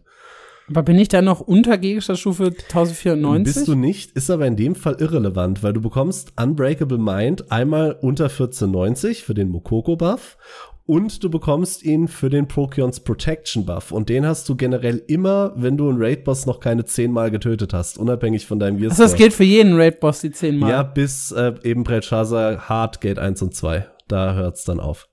Aber 0.70 0.84
bin 0.84 1.00
ich 1.00 1.08
da 1.08 1.22
noch 1.22 1.40
unter 1.40 1.78
Gegenstandsstufe 1.78 2.48
1094? 2.48 3.56
Bist 3.56 3.68
du 3.68 3.76
nicht, 3.76 4.12
ist 4.12 4.30
aber 4.30 4.48
in 4.48 4.58
dem 4.58 4.76
Fall 4.76 4.98
irrelevant, 5.00 5.64
weil 5.64 5.74
du 5.74 5.80
bekommst 5.82 6.34
Unbreakable 6.42 6.98
Mind 6.98 7.52
einmal 7.52 7.98
unter 8.02 8.26
1490 8.26 9.24
für 9.24 9.34
den 9.34 9.50
Mokoko-Buff 9.50 10.38
Und 10.86 11.24
du 11.24 11.30
bekommst 11.30 11.84
ihn 11.84 12.08
für 12.08 12.30
den 12.30 12.48
Prokions 12.48 13.00
Protection 13.02 13.66
Buff. 13.66 13.92
Und 13.92 14.10
den 14.10 14.26
hast 14.26 14.48
du 14.50 14.56
generell 14.56 15.04
immer, 15.08 15.54
wenn 15.56 15.78
du 15.78 15.90
einen 15.90 16.02
Raid-Boss 16.02 16.46
noch 16.46 16.60
keine 16.60 16.86
zehnmal 16.86 17.32
getötet 17.32 17.74
hast, 17.74 17.98
unabhängig 17.98 18.46
von 18.46 18.60
deinem 18.60 18.78
Gear 18.78 18.92
Also 18.92 19.04
das 19.04 19.16
gilt 19.16 19.34
für 19.34 19.44
jeden 19.44 19.76
Raid-Boss, 19.76 20.22
die 20.22 20.32
zehnmal. 20.32 20.70
Ja, 20.70 20.84
bis 20.84 21.32
äh, 21.32 21.54
eben 21.64 21.84
Belshazzar 21.84 22.70
Hard 22.70 23.02
Gate 23.02 23.20
1 23.20 23.42
und 23.42 23.56
2. 23.56 23.86
Da 24.08 24.34
hört's 24.34 24.64
dann 24.64 24.80
auf. 24.80 25.08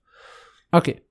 Okay. 0.71 1.04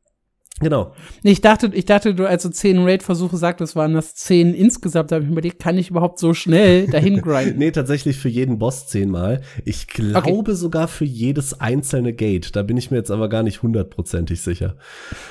Genau. 0.59 0.93
Ich 1.23 1.41
dachte, 1.41 1.71
ich 1.73 1.85
dachte, 1.85 2.13
du 2.13 2.27
als 2.27 2.43
du 2.43 2.49
zehn 2.49 2.77
Raid-Versuche 2.83 3.37
sagtest, 3.37 3.75
waren 3.75 3.93
das 3.93 4.13
zehn 4.13 4.53
insgesamt. 4.53 5.11
Da 5.11 5.15
habe 5.15 5.23
ich 5.23 5.29
mir 5.29 5.33
überlegt, 5.33 5.59
kann 5.59 5.77
ich 5.77 5.89
überhaupt 5.89 6.19
so 6.19 6.33
schnell 6.33 6.87
dahin 6.91 7.21
grinden? 7.21 7.57
nee, 7.57 7.71
tatsächlich 7.71 8.17
für 8.17 8.29
jeden 8.29 8.59
Boss 8.59 8.87
zehnmal. 8.87 9.41
Ich 9.65 9.87
glaube 9.87 10.29
okay. 10.29 10.53
sogar 10.53 10.87
für 10.87 11.05
jedes 11.05 11.59
einzelne 11.59 12.13
Gate. 12.13 12.55
Da 12.55 12.61
bin 12.61 12.77
ich 12.77 12.91
mir 12.91 12.97
jetzt 12.97 13.11
aber 13.11 13.29
gar 13.29 13.41
nicht 13.41 13.63
hundertprozentig 13.63 14.41
sicher. 14.41 14.77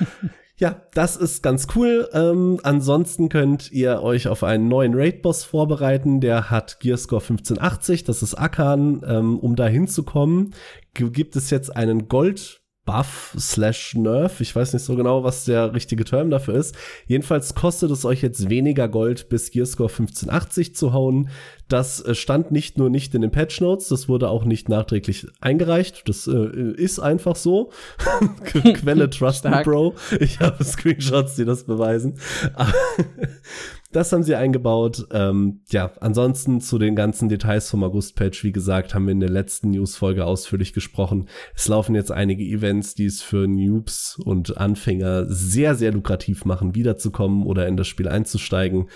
ja, 0.56 0.82
das 0.92 1.16
ist 1.16 1.42
ganz 1.42 1.68
cool. 1.76 2.08
Ähm, 2.12 2.58
ansonsten 2.64 3.28
könnt 3.28 3.70
ihr 3.70 4.02
euch 4.02 4.26
auf 4.26 4.42
einen 4.42 4.66
neuen 4.66 4.92
Raid-Boss 4.92 5.44
vorbereiten. 5.44 6.20
Der 6.20 6.50
hat 6.50 6.80
Gearscore 6.80 7.22
1580. 7.22 8.02
Das 8.02 8.24
ist 8.24 8.34
Akan. 8.34 9.02
Ähm, 9.06 9.38
um 9.38 9.54
da 9.54 9.68
hinzukommen, 9.68 10.52
gibt 10.94 11.36
es 11.36 11.50
jetzt 11.50 11.74
einen 11.74 12.08
Gold 12.08 12.61
Buff 12.84 13.36
slash 13.38 13.94
Nerf. 13.94 14.40
Ich 14.40 14.54
weiß 14.54 14.72
nicht 14.72 14.82
so 14.84 14.96
genau, 14.96 15.22
was 15.22 15.44
der 15.44 15.72
richtige 15.72 16.04
Term 16.04 16.30
dafür 16.30 16.54
ist. 16.54 16.74
Jedenfalls 17.06 17.54
kostet 17.54 17.90
es 17.92 18.04
euch 18.04 18.22
jetzt 18.22 18.50
weniger 18.50 18.88
Gold, 18.88 19.28
bis 19.28 19.52
Gearscore 19.52 19.88
1580 19.88 20.74
zu 20.74 20.92
hauen. 20.92 21.28
Das 21.68 22.04
äh, 22.04 22.14
stand 22.14 22.50
nicht 22.50 22.78
nur 22.78 22.90
nicht 22.90 23.14
in 23.14 23.22
den 23.22 23.30
Patch 23.30 23.60
Notes, 23.60 23.88
das 23.88 24.09
wurde 24.09 24.28
auch 24.28 24.44
nicht 24.44 24.68
nachträglich 24.68 25.26
eingereicht. 25.40 26.09
Das 26.09 26.26
äh, 26.26 26.72
ist 26.74 26.98
einfach 26.98 27.36
so. 27.36 27.70
Quelle 28.44 29.09
Trust 29.10 29.44
Bro. 29.64 29.94
Ich 30.18 30.40
habe 30.40 30.64
Screenshots, 30.64 31.36
die 31.36 31.44
das 31.44 31.64
beweisen. 31.64 32.18
Das 33.93 34.10
haben 34.10 34.23
sie 34.23 34.35
eingebaut. 34.35 35.06
Ähm, 35.12 35.60
ja, 35.70 35.93
ansonsten 36.01 36.62
zu 36.62 36.78
den 36.78 36.97
ganzen 36.97 37.28
Details 37.28 37.69
vom 37.69 37.85
August-Patch, 37.85 38.43
wie 38.43 38.52
gesagt, 38.52 38.94
haben 38.94 39.05
wir 39.05 39.12
in 39.12 39.20
der 39.20 39.28
letzten 39.28 39.70
News-Folge 39.70 40.24
ausführlich 40.24 40.73
gesprochen. 40.73 41.28
Es 41.55 41.69
laufen 41.69 41.94
jetzt 41.94 42.10
einige 42.10 42.43
Events, 42.43 42.94
die 42.94 43.05
es 43.05 43.20
für 43.20 43.47
Noobs 43.47 44.19
und 44.24 44.56
Anfänger 44.56 45.27
sehr, 45.27 45.74
sehr 45.74 45.93
lukrativ 45.93 46.47
machen, 46.47 46.74
wiederzukommen 46.74 47.44
oder 47.44 47.69
in 47.69 47.77
das 47.77 47.86
Spiel 47.86 48.09
einzusteigen. 48.09 48.89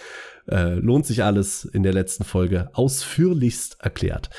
Äh, 0.48 0.74
lohnt 0.74 1.04
sich 1.04 1.24
alles 1.24 1.64
in 1.66 1.82
der 1.82 1.92
letzten 1.92 2.24
Folge 2.24 2.70
ausführlichst 2.72 3.78
erklärt. 3.80 4.30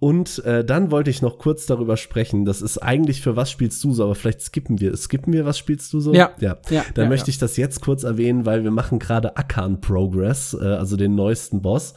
Und 0.00 0.44
äh, 0.44 0.64
dann 0.64 0.92
wollte 0.92 1.10
ich 1.10 1.22
noch 1.22 1.38
kurz 1.38 1.66
darüber 1.66 1.96
sprechen. 1.96 2.44
Das 2.44 2.62
ist 2.62 2.78
eigentlich 2.78 3.20
für 3.20 3.34
was 3.34 3.50
spielst 3.50 3.82
du 3.82 3.92
so, 3.92 4.04
aber 4.04 4.14
vielleicht 4.14 4.40
skippen 4.42 4.78
wir. 4.78 4.96
Skippen 4.96 5.32
wir, 5.32 5.44
was 5.44 5.58
spielst 5.58 5.92
du 5.92 5.98
so? 5.98 6.14
Ja. 6.14 6.30
Ja. 6.38 6.58
ja 6.70 6.84
dann 6.94 7.04
ja, 7.04 7.08
möchte 7.08 7.26
ja. 7.26 7.30
ich 7.30 7.38
das 7.38 7.56
jetzt 7.56 7.80
kurz 7.80 8.04
erwähnen, 8.04 8.46
weil 8.46 8.62
wir 8.62 8.70
machen 8.70 9.00
gerade 9.00 9.36
Akan 9.36 9.80
Progress, 9.80 10.54
äh, 10.54 10.64
also 10.64 10.96
den 10.96 11.16
neuesten 11.16 11.62
Boss. 11.62 11.94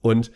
Und 0.00 0.30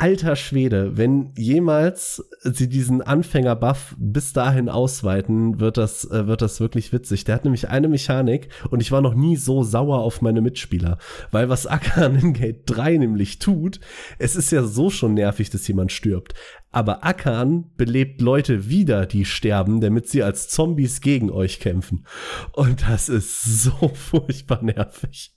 alter 0.00 0.34
Schwede, 0.34 0.96
wenn 0.96 1.32
jemals 1.36 2.24
sie 2.42 2.68
diesen 2.68 3.02
Anfänger-Buff 3.02 3.94
bis 3.98 4.32
dahin 4.32 4.70
ausweiten, 4.70 5.60
wird 5.60 5.76
das, 5.76 6.10
äh, 6.10 6.26
wird 6.26 6.40
das 6.40 6.58
wirklich 6.58 6.92
witzig. 6.92 7.24
Der 7.24 7.34
hat 7.34 7.44
nämlich 7.44 7.68
eine 7.68 7.86
Mechanik 7.86 8.48
und 8.70 8.80
ich 8.80 8.92
war 8.92 9.02
noch 9.02 9.14
nie 9.14 9.36
so 9.36 9.62
sauer 9.62 9.98
auf 9.98 10.22
meine 10.22 10.40
Mitspieler. 10.40 10.96
Weil 11.30 11.50
was 11.50 11.66
Akan 11.66 12.18
in 12.18 12.32
Gate 12.32 12.62
3 12.64 12.96
nämlich 12.96 13.38
tut, 13.40 13.78
es 14.18 14.36
ist 14.36 14.50
ja 14.50 14.62
so 14.62 14.88
schon 14.88 15.14
nervig, 15.14 15.50
dass 15.50 15.68
jemand 15.68 15.92
stirbt. 15.92 16.32
Aber 16.70 17.04
Akan 17.04 17.70
belebt 17.76 18.22
Leute 18.22 18.70
wieder, 18.70 19.04
die 19.04 19.26
sterben, 19.26 19.82
damit 19.82 20.08
sie 20.08 20.22
als 20.22 20.48
Zombies 20.48 21.02
gegen 21.02 21.30
euch 21.30 21.60
kämpfen. 21.60 22.06
Und 22.52 22.88
das 22.88 23.10
ist 23.10 23.42
so 23.42 23.88
furchtbar 23.94 24.62
nervig. 24.62 25.36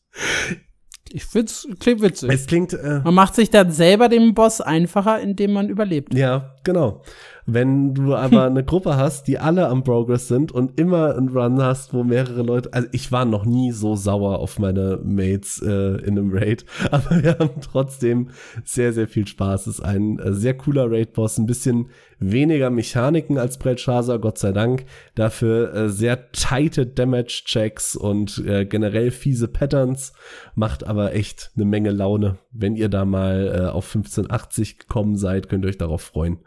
Ich 1.16 1.26
find's 1.26 1.68
klingt 1.80 2.02
witzig. 2.02 2.32
Es 2.32 2.48
klingt. 2.48 2.74
Äh, 2.74 3.02
man 3.04 3.14
macht 3.14 3.36
sich 3.36 3.52
dann 3.52 3.72
selber 3.72 4.10
dem 4.10 4.34
Boss 4.34 4.62
einfacher, 4.62 5.20
indem 5.20 5.54
man 5.54 5.70
überlebt. 5.70 6.12
Ja, 6.16 6.56
genau. 6.64 7.04
Wenn 7.46 7.94
du 7.94 8.16
aber 8.16 8.46
eine 8.46 8.64
Gruppe 8.64 8.96
hast, 8.96 9.28
die 9.28 9.38
alle 9.38 9.68
am 9.68 9.84
Progress 9.84 10.28
sind 10.28 10.52
und 10.52 10.80
immer 10.80 11.16
einen 11.16 11.30
Run 11.30 11.62
hast, 11.62 11.94
wo 11.94 12.04
mehrere 12.04 12.42
Leute, 12.42 12.72
also 12.74 12.88
ich 12.92 13.12
war 13.12 13.26
noch 13.26 13.44
nie 13.46 13.72
so 13.72 13.96
sauer 13.96 14.40
auf 14.40 14.60
meine 14.60 15.00
Mates 15.04 15.62
äh, 15.62 15.98
in 16.06 16.18
einem 16.18 16.32
Raid, 16.34 16.66
aber 16.92 17.22
wir 17.22 17.38
haben 17.40 17.62
trotzdem 17.62 18.30
sehr, 18.64 18.94
sehr 18.94 19.08
viel 19.08 19.28
Spaß. 19.28 19.68
Es 19.68 19.80
ist 19.80 19.86
ein 19.86 20.20
äh, 20.20 20.34
sehr 20.34 20.54
cooler 20.56 20.90
Raid-Boss, 20.90 21.38
ein 21.38 21.46
bisschen 21.46 21.90
weniger 22.20 22.70
Mechaniken 22.70 23.38
als 23.38 23.58
Belshazzar, 23.58 24.20
Gott 24.20 24.38
sei 24.38 24.54
Dank. 24.54 24.86
Dafür 25.16 25.74
äh, 25.74 25.90
sehr 25.90 26.32
tighte 26.32 26.86
Damage-Checks 26.88 27.98
und 27.98 28.42
äh, 28.46 28.66
generell 28.66 29.12
fiese 29.12 29.50
Patterns, 29.50 30.14
macht 30.56 30.88
aber 30.88 31.14
echt 31.14 31.52
eine 31.56 31.66
Menge 31.66 31.92
Laune. 31.92 32.38
Wenn 32.52 32.78
ihr 32.78 32.88
da 32.88 33.04
mal 33.04 33.48
äh, 33.54 33.70
auf 33.70 33.94
1580 33.94 34.80
gekommen 34.80 35.18
seid, 35.18 35.50
könnt 35.50 35.66
ihr 35.66 35.70
euch 35.70 35.78
darauf 35.78 36.02
freuen. 36.02 36.40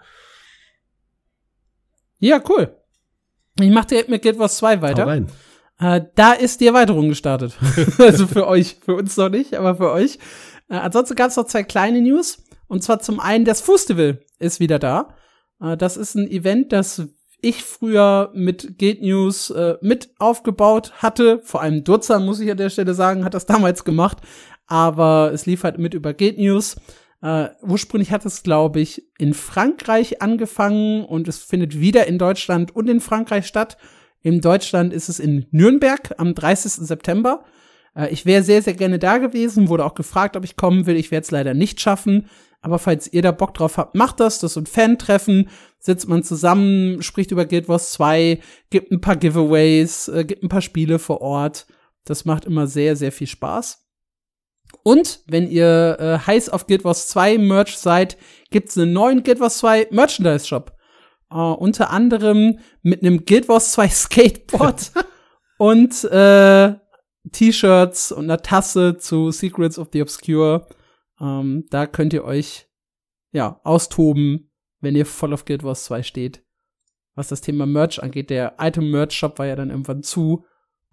Ja, 2.19 2.43
cool. 2.49 2.77
Ich 3.61 3.71
mache 3.71 3.87
direkt 3.87 4.09
mit 4.09 4.23
Guild 4.23 4.39
Wars 4.39 4.59
2 4.59 4.83
weiter. 4.83 5.05
Hau 5.05 5.09
rein. 5.09 5.27
Äh, 5.79 6.03
da 6.15 6.33
ist 6.33 6.61
die 6.61 6.67
Erweiterung 6.67 7.09
gestartet. 7.09 7.57
also 7.99 8.27
für 8.27 8.47
euch, 8.47 8.79
für 8.85 8.95
uns 8.95 9.17
noch 9.17 9.29
nicht, 9.29 9.55
aber 9.55 9.77
für 9.77 9.91
euch. 9.91 10.19
Äh, 10.69 10.77
ansonsten 10.77 11.15
gab 11.15 11.31
es 11.31 11.37
noch 11.37 11.47
zwei 11.47 11.63
kleine 11.63 12.01
News. 12.01 12.45
Und 12.69 12.83
zwar 12.83 13.01
zum 13.01 13.21
einen, 13.21 13.45
das 13.45 13.61
Festival 13.61 14.21
ist 14.39 14.61
wieder 14.61 14.79
da. 14.79 15.15
Äh, 15.61 15.77
das 15.77 15.97
ist 15.97 16.15
ein 16.15 16.29
Event, 16.29 16.73
das 16.73 17.09
ich 17.43 17.63
früher 17.63 18.31
mit 18.35 18.79
Guild 18.79 19.03
News 19.03 19.51
äh, 19.51 19.77
mit 19.83 20.11
aufgebaut 20.19 20.93
hatte. 20.97 21.41
Vor 21.45 21.61
allem 21.61 21.85
Dutzer, 21.85 22.19
muss 22.19 22.41
ich 22.41 22.51
an 22.51 22.57
der 22.57 22.71
Stelle 22.71 22.95
sagen, 22.95 23.25
hat 23.25 23.35
das 23.35 23.47
damals 23.47 23.85
gemacht. 23.85 24.19
Aber 24.67 25.31
es 25.33 25.47
lief 25.47 25.63
halt 25.63 25.79
mit 25.79 25.95
über 25.95 26.15
Guild 26.15 26.39
News. 26.39 26.77
Äh, 27.27 27.51
ursprünglich 27.61 28.13
hat 28.13 28.25
es, 28.25 28.45
glaube 28.45 28.79
ich, 28.79 29.03
in 29.19 29.35
Frankreich 29.35 30.23
angefangen 30.23 31.05
und 31.05 31.27
es 31.27 31.39
findet 31.39 31.81
wieder 31.81 32.07
in 32.07 32.19
Deutschland 32.19 32.77
und 32.77 32.89
in 32.89 33.01
Frankreich 33.01 33.49
statt. 33.49 33.79
In 34.23 34.41
Deutschland 34.41 34.93
ist 34.93 35.09
es 35.09 35.19
in 35.19 35.45
Nürnberg 35.51 36.15
am 36.19 36.37
30. 36.37 36.87
September. 36.87 37.45
Äh, 37.97 38.11
ich 38.11 38.27
wäre 38.27 38.45
sehr, 38.45 38.63
sehr 38.63 38.75
gerne 38.75 39.01
da 39.01 39.19
gewesen, 39.19 39.69
wurde 39.69 39.85
auch 39.85 39.97
gefragt, 39.97 40.37
ob 40.37 40.45
ich 40.45 40.55
kommen 40.55 40.87
will. 40.87 40.95
Ich 40.95 41.11
werde 41.11 41.25
es 41.25 41.33
leider 41.33 41.53
nicht 41.53 41.81
schaffen. 41.81 42.29
Aber 42.61 42.79
falls 42.79 43.13
ihr 43.13 43.23
da 43.23 43.33
Bock 43.33 43.55
drauf 43.55 43.77
habt, 43.77 43.97
macht 43.97 44.21
das. 44.21 44.39
Das 44.39 44.53
ist 44.53 44.59
ein 44.59 44.67
Fan-Treffen. 44.67 45.49
Sitzt 45.81 46.09
man 46.09 46.23
zusammen, 46.23 47.03
spricht 47.03 47.33
über 47.33 47.45
Guild 47.45 47.69
Wars 47.69 47.91
2, 47.91 48.39
gibt 48.71 48.93
ein 48.93 49.01
paar 49.01 49.17
Giveaways, 49.17 50.07
äh, 50.07 50.25
gibt 50.25 50.45
ein 50.45 50.49
paar 50.49 50.63
Spiele 50.63 51.01
vor 51.01 51.23
Ort. 51.23 51.67
Das 52.05 52.25
macht 52.25 52.45
immer 52.45 52.69
sehr, 52.69 52.95
sehr 52.95 53.11
viel 53.11 53.27
Spaß. 53.27 53.86
Und 54.83 55.21
wenn 55.27 55.51
ihr 55.51 55.97
äh, 55.99 56.19
heiß 56.27 56.49
auf 56.49 56.67
Guild 56.67 56.85
Wars 56.85 57.09
2 57.09 57.39
Merch 57.39 57.77
seid, 57.77 58.17
gibt's 58.51 58.79
einen 58.79 58.93
neuen 58.93 59.23
Guild 59.23 59.41
Wars 59.41 59.59
2 59.59 59.89
Merchandise 59.91 60.47
Shop. 60.47 60.77
Äh, 61.31 61.37
unter 61.37 61.91
anderem 61.91 62.59
mit 62.83 63.03
einem 63.03 63.25
Guild 63.25 63.49
Wars 63.49 63.73
2 63.73 63.89
Skateboard 63.91 64.93
und 65.59 66.05
äh, 66.05 66.75
T-Shirts 67.33 68.13
und 68.13 68.25
einer 68.25 68.43
Tasse 68.43 68.97
zu 68.99 69.31
Secrets 69.31 69.79
of 69.79 69.89
the 69.93 70.03
Obscure. 70.03 70.67
Ähm, 71.21 71.65
da 71.71 71.87
könnt 71.87 72.13
ihr 72.13 72.25
euch 72.25 72.69
ja 73.33 73.61
austoben, 73.65 74.53
wenn 74.81 74.95
ihr 74.95 75.07
voll 75.07 75.33
auf 75.33 75.45
Guild 75.45 75.65
Wars 75.65 75.85
2 75.85 76.03
steht. 76.03 76.45
Was 77.15 77.29
das 77.29 77.41
Thema 77.41 77.67
Merch 77.67 78.03
angeht, 78.03 78.31
der 78.31 78.57
Item 78.61 78.91
Merch 78.91 79.15
Shop 79.15 79.39
war 79.39 79.47
ja 79.47 79.57
dann 79.57 79.71
irgendwann 79.71 80.03
zu 80.03 80.45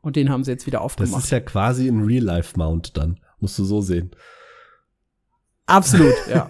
und 0.01 0.15
den 0.15 0.29
haben 0.29 0.43
sie 0.43 0.51
jetzt 0.51 0.65
wieder 0.65 0.81
aufgemacht. 0.81 1.15
Das 1.15 1.25
ist 1.25 1.31
ja 1.31 1.41
quasi 1.41 1.87
ein 1.87 2.03
Real 2.03 2.23
Life 2.23 2.57
Mount 2.57 2.97
dann. 2.97 3.19
Musst 3.43 3.59
du 3.59 3.65
so 3.65 3.81
sehen. 3.81 4.09
Absolut, 5.65 6.13
ja. 6.29 6.49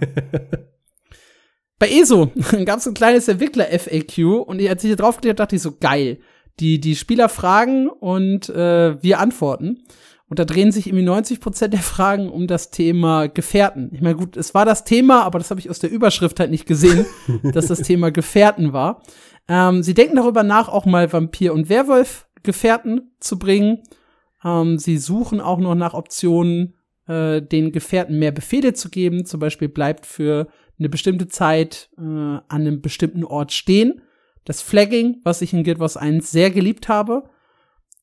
Bei 1.80 1.90
ESO 1.90 2.32
gab 2.65 2.78
es 2.78 2.88
ein 2.88 2.94
kleines 2.94 3.28
Entwickler-FAQ 3.28 4.45
und 4.45 4.61
als 4.61 4.84
ich 4.84 4.90
hier 4.90 4.95
drauf 4.95 5.15
geklickt 5.15 5.40
dachte 5.40 5.56
ich 5.56 5.64
so, 5.64 5.76
geil. 5.76 6.20
Die, 6.60 6.80
die 6.80 6.95
Spieler 6.95 7.30
fragen 7.30 7.90
und 7.90 8.48
äh, 8.49 9.02
wir 9.02 9.20
antworten. 9.20 9.86
Und 10.30 10.38
da 10.38 10.45
drehen 10.45 10.72
sich 10.72 10.86
irgendwie 10.86 11.03
90 11.03 11.40
Prozent 11.40 11.74
der 11.74 11.82
Fragen 11.82 12.30
um 12.30 12.45
das 12.45 12.70
Thema 12.70 13.28
Gefährten. 13.28 13.90
Ich 13.91 14.02
meine, 14.02 14.18
gut, 14.18 14.38
es 14.38 14.53
war 14.53 14.65
das 14.65 14.84
Thema, 14.84 15.24
aber 15.24 15.40
das 15.40 15.49
habe 15.49 15.60
ich 15.60 15.72
aus 15.72 15.80
der 15.80 15.90
Überschrift 15.90 16.40
halt 16.40 16.52
nicht 16.52 16.68
gesehen, 16.68 17.07
dass 17.53 17.65
das 17.65 17.82
Thema 17.82 18.11
Gefährten 18.11 18.72
war. 18.72 19.02
Ähm, 19.48 19.82
sie 19.82 19.95
denken 19.95 20.18
darüber 20.18 20.44
nach, 20.44 20.70
auch 20.70 20.86
mal 20.86 21.11
Vampir- 21.11 21.53
und 21.53 21.70
Werwolf-Gefährten 21.70 23.15
zu 23.20 23.40
bringen. 23.40 23.80
Ähm, 24.44 24.78
sie 24.78 24.98
suchen 24.98 25.41
auch 25.41 25.57
noch 25.57 25.76
nach 25.76 25.95
Optionen, 25.95 26.76
äh, 27.08 27.42
den 27.42 27.72
Gefährten 27.72 28.20
mehr 28.20 28.32
Befehle 28.32 28.74
zu 28.74 28.90
geben. 28.90 29.26
Zum 29.26 29.40
Beispiel 29.40 29.70
bleibt 29.70 30.06
für 30.06 30.48
eine 30.80 30.90
bestimmte 30.90 31.28
Zeit 31.28 31.90
äh, 31.98 32.02
an 32.02 32.44
einem 32.50 32.82
bestimmten 32.82 33.24
Ort 33.24 33.52
stehen. 33.52 34.02
Das 34.46 34.62
Flagging, 34.62 35.22
was 35.24 35.42
ich 35.42 35.54
in 35.54 35.64
Guild 35.64 35.80
Wars 35.80 35.98
1 35.98 36.32
sehr 36.32 36.52
geliebt 36.52 36.90
habe. 36.90 37.24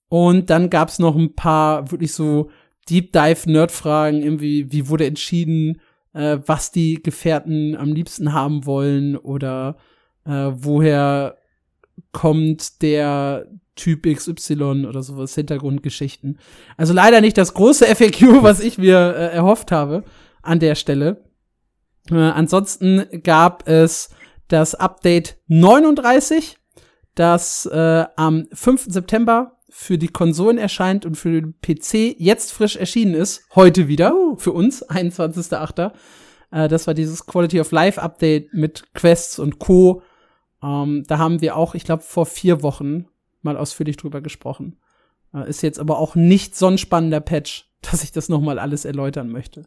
Und 0.09 0.51
dann 0.51 0.71
gab's 0.71 0.99
noch 0.99 1.17
ein 1.17 1.35
paar 1.35 1.91
wirklich 1.91 2.13
so 2.13 2.51
Deep 2.89 3.13
Dive 3.13 3.51
Nerd-Fragen, 3.51 4.23
irgendwie, 4.23 4.73
wie 4.73 4.89
wurde 4.89 5.07
entschieden, 5.07 5.81
äh, 6.13 6.39
was 6.47 6.73
die 6.73 7.03
Gefährten 7.03 7.77
am 7.77 7.93
liebsten 7.93 8.33
haben 8.33 8.67
wollen 8.67 9.17
oder 9.17 9.77
äh, 10.25 10.51
woher 10.53 11.37
kommt 12.13 12.83
der 12.83 13.47
Typ 13.81 14.07
XY 14.07 14.85
oder 14.87 15.03
sowas, 15.03 15.35
Hintergrundgeschichten. 15.35 16.39
Also 16.77 16.93
leider 16.93 17.23
nicht 17.23 17.39
das 17.39 17.55
große 17.55 17.87
FAQ, 17.97 18.43
was 18.43 18.61
ich 18.61 18.77
mir 18.77 18.99
äh, 18.99 19.35
erhofft 19.35 19.73
habe 19.73 20.05
an 20.43 20.61
der 20.61 20.75
Stelle. 20.75 21.25
Äh, 22.11 22.17
ansonsten 22.17 23.07
gab 23.23 23.67
es 23.67 24.11
das 24.49 24.75
Update 24.75 25.39
39, 25.47 26.59
das 27.15 27.65
äh, 27.67 28.05
am 28.17 28.47
5. 28.53 28.87
September 28.89 29.59
für 29.71 29.97
die 29.97 30.09
Konsolen 30.09 30.59
erscheint 30.59 31.07
und 31.07 31.15
für 31.15 31.41
den 31.41 31.55
PC 31.61 32.17
jetzt 32.19 32.53
frisch 32.53 32.77
erschienen 32.77 33.15
ist. 33.15 33.45
Heute 33.55 33.89
wieder, 33.89 34.13
für 34.37 34.53
uns, 34.53 34.87
21.8. 34.91 35.93
Äh, 36.51 36.69
das 36.69 36.87
war 36.87 36.93
dieses 36.93 37.25
Quality 37.25 37.61
of 37.61 37.73
Life 37.73 38.03
Update 38.03 38.53
mit 38.53 38.93
Quests 38.93 39.39
und 39.39 39.59
Co. 39.59 40.03
Ähm, 40.63 41.05
da 41.07 41.17
haben 41.17 41.41
wir 41.41 41.57
auch, 41.57 41.75
ich 41.75 41.85
glaube, 41.85 42.03
vor 42.03 42.27
vier 42.27 42.63
Wochen 42.63 43.07
mal 43.43 43.57
ausführlich 43.57 43.97
drüber 43.97 44.21
gesprochen. 44.21 44.77
Äh, 45.35 45.49
ist 45.49 45.63
jetzt 45.63 45.79
aber 45.79 45.99
auch 45.99 46.15
nicht 46.15 46.57
so 46.57 46.67
ein 46.67 46.79
spannender 46.79 47.21
Patch, 47.21 47.71
dass 47.83 48.03
ich 48.03 48.13
das 48.13 48.29
noch 48.29 48.41
mal 48.41 48.59
alles 48.59 48.85
erläutern 48.85 49.31
möchte. 49.31 49.65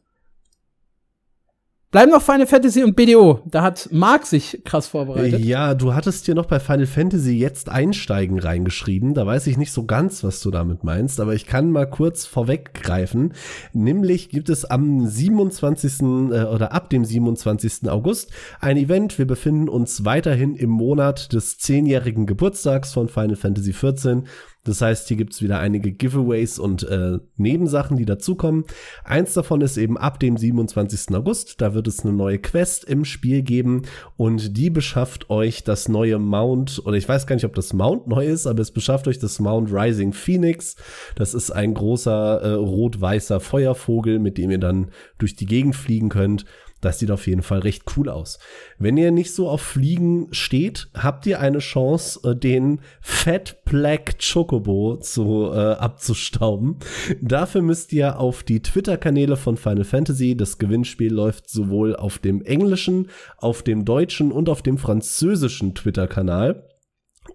Bleiben 1.94 2.12
noch 2.12 2.24
Final 2.24 2.48
Fantasy 2.48 2.84
und 2.84 2.96
BDO. 2.96 3.42
Da 3.46 3.62
hat 3.62 3.90
Marc 3.92 4.26
sich 4.26 4.64
krass 4.66 4.88
vorbereitet. 4.88 5.42
Ja, 5.42 5.76
du 5.76 5.94
hattest 5.94 6.26
hier 6.26 6.34
noch 6.34 6.48
bei 6.48 6.60
Final 6.60 6.88
Fantasy 6.88 7.38
jetzt 7.38 7.70
einsteigen 7.70 8.40
reingeschrieben. 8.40 9.14
Da 9.14 9.28
weiß 9.28 9.46
ich 9.46 9.58
nicht 9.58 9.72
so 9.72 9.86
ganz, 9.86 10.24
was 10.24 10.42
du 10.42 10.50
damit 10.50 10.84
meinst, 10.84 11.20
aber 11.20 11.36
ich 11.36 11.46
kann 11.46 11.70
mal 11.70 11.86
kurz 11.86 12.26
vorweggreifen. 12.26 13.34
Nämlich 13.74 14.30
gibt 14.30 14.50
es 14.50 14.66
am 14.66 15.06
27. 15.06 16.02
Äh, 16.02 16.46
oder 16.46 16.72
ab 16.72 16.90
dem 16.90 17.06
27. 17.06 17.88
August 17.88 18.32
ein 18.60 18.78
Event. 18.78 19.20
Wir 19.20 19.28
befinden 19.28 19.70
uns 19.70 20.04
weiterhin 20.04 20.56
im 20.56 20.72
Monat 20.72 21.32
des 21.32 21.60
zehnjährigen 21.60 22.26
Geburtstags 22.26 22.92
von 22.92 23.08
Final 23.08 23.36
Fantasy 23.36 23.72
XIV. 23.72 24.24
Das 24.66 24.82
heißt, 24.82 25.10
hier 25.10 25.18
gibt's 25.18 25.42
wieder 25.42 25.60
einige 25.60 25.92
Giveaways 25.92 26.58
und 26.58 26.84
äh, 26.84 27.20
Nebensachen, 27.36 27.98
die 27.98 28.06
dazukommen. 28.06 28.64
Eins 29.04 29.34
davon 29.34 29.60
ist 29.60 29.76
eben 29.76 29.98
ab 29.98 30.22
dem 30.22 30.38
27. 30.38 31.14
August. 31.14 31.60
Da 31.60 31.74
wird 31.74 31.88
es 31.88 32.00
eine 32.00 32.14
neue 32.14 32.40
Quest 32.40 32.86
im 32.86 33.04
Spiel 33.04 33.42
geben 33.42 33.82
und 34.16 34.56
die 34.56 34.70
beschafft 34.70 35.30
euch 35.30 35.66
das 35.66 35.90
neue 35.90 36.18
Mount, 36.18 36.82
oder 36.86 36.96
ich 36.96 37.10
weiß 37.10 37.28
gar 37.28 37.36
nicht, 37.36 37.46
ob 37.46 37.56
das 37.56 37.74
Mount 37.74 38.08
neu 38.08 38.26
ist, 38.26 38.48
aber 38.48 38.62
es 38.62 38.72
beschafft 38.72 39.10
euch 39.10 39.20
das 39.20 39.40
Mount 39.40 39.70
Rising 39.74 40.14
Phoenix. 40.14 40.78
Das 41.16 41.34
ist 41.34 41.52
ein 41.52 41.74
großer 41.74 42.42
äh, 42.42 42.54
rot-weißer 42.54 43.42
Feuervogel, 43.42 44.20
mit 44.20 44.38
dem 44.38 44.50
ihr 44.50 44.60
dann 44.60 44.92
durch 45.18 45.36
die 45.36 45.46
Gegend 45.46 45.76
fliegen 45.76 46.08
könnt. 46.08 46.46
Das 46.84 47.00
sieht 47.00 47.12
auf 47.12 47.28
jeden 47.28 47.44
Fall 47.44 47.60
recht 47.60 47.84
cool 47.96 48.10
aus. 48.10 48.40
Wenn 48.78 48.98
ihr 48.98 49.12
nicht 49.12 49.34
so 49.34 49.48
auf 49.48 49.62
Fliegen 49.62 50.28
steht, 50.32 50.90
habt 50.94 51.26
ihr 51.26 51.40
eine 51.40 51.60
Chance, 51.60 52.20
äh, 52.30 52.36
den 52.36 52.82
Fat 53.02 53.64
Black 53.64 54.18
Chocobo 54.20 54.98
zu 54.98 55.52
äh, 55.54 55.58
abzustauben. 55.58 56.78
Dafür 57.22 57.62
müsst 57.62 57.94
ihr 57.94 58.20
auf 58.20 58.44
die 58.44 58.62
Twitter-Kanäle 58.62 59.38
von 59.38 59.56
Final 59.56 59.86
Fantasy. 59.86 60.36
Das 60.36 60.58
Gewinnspiel 60.58 61.14
läuft 61.14 61.50
sowohl 61.50 61.96
auf 61.96 62.20
dem 62.20 62.42
englischen, 62.42 63.08
auf 63.38 63.64
dem 63.64 63.86
deutschen 63.86 64.34
und 64.34 64.50
auf 64.50 64.62
dem 64.62 64.78
französischen 64.78 65.76
Twitter-Kanal. 65.76 66.68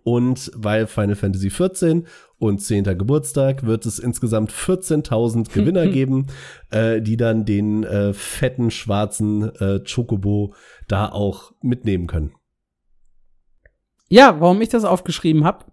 Und 0.05 0.51
weil 0.55 0.87
Final 0.87 1.17
Fantasy 1.17 1.49
14 1.49 2.07
und 2.39 2.61
10. 2.61 2.85
Geburtstag 2.85 3.67
wird 3.67 3.85
es 3.87 3.99
insgesamt 3.99 4.53
14.000 4.53 5.53
Gewinner 5.53 5.87
geben, 5.89 6.29
äh, 6.71 7.03
die 7.03 7.17
dann 7.17 7.45
den 7.45 7.85
äh, 7.85 8.13
fetten 8.15 8.71
schwarzen 8.71 9.55
äh, 9.57 9.81
Chocobo 9.81 10.55
da 10.87 11.11
auch 11.11 11.53
mitnehmen 11.61 12.07
können. 12.07 12.33
Ja, 14.09 14.41
warum 14.41 14.61
ich 14.63 14.69
das 14.69 14.85
aufgeschrieben 14.85 15.45
habe. 15.45 15.67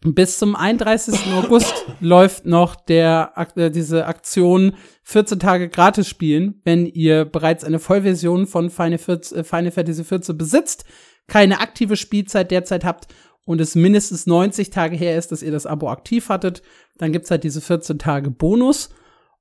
Bis 0.00 0.38
zum 0.38 0.54
31. 0.54 1.32
August 1.32 1.74
läuft 2.00 2.46
noch 2.46 2.76
der, 2.76 3.32
äh, 3.56 3.70
diese 3.70 4.06
Aktion 4.06 4.74
14 5.02 5.40
Tage 5.40 5.68
gratis 5.68 6.06
spielen, 6.06 6.60
wenn 6.64 6.86
ihr 6.86 7.24
bereits 7.24 7.64
eine 7.64 7.80
Vollversion 7.80 8.46
von 8.46 8.70
Final, 8.70 8.98
14, 8.98 9.38
äh, 9.38 9.44
Final 9.44 9.72
Fantasy 9.72 10.04
14 10.04 10.38
besitzt, 10.38 10.84
keine 11.26 11.60
aktive 11.60 11.96
Spielzeit 11.96 12.52
derzeit 12.52 12.84
habt 12.84 13.08
und 13.48 13.62
es 13.62 13.74
mindestens 13.74 14.26
90 14.26 14.68
Tage 14.68 14.94
her 14.94 15.16
ist, 15.16 15.32
dass 15.32 15.42
ihr 15.42 15.50
das 15.50 15.64
Abo 15.64 15.88
aktiv 15.88 16.28
hattet, 16.28 16.60
dann 16.98 17.12
gibt's 17.12 17.30
halt 17.30 17.44
diese 17.44 17.62
14 17.62 17.98
Tage 17.98 18.30
Bonus. 18.30 18.90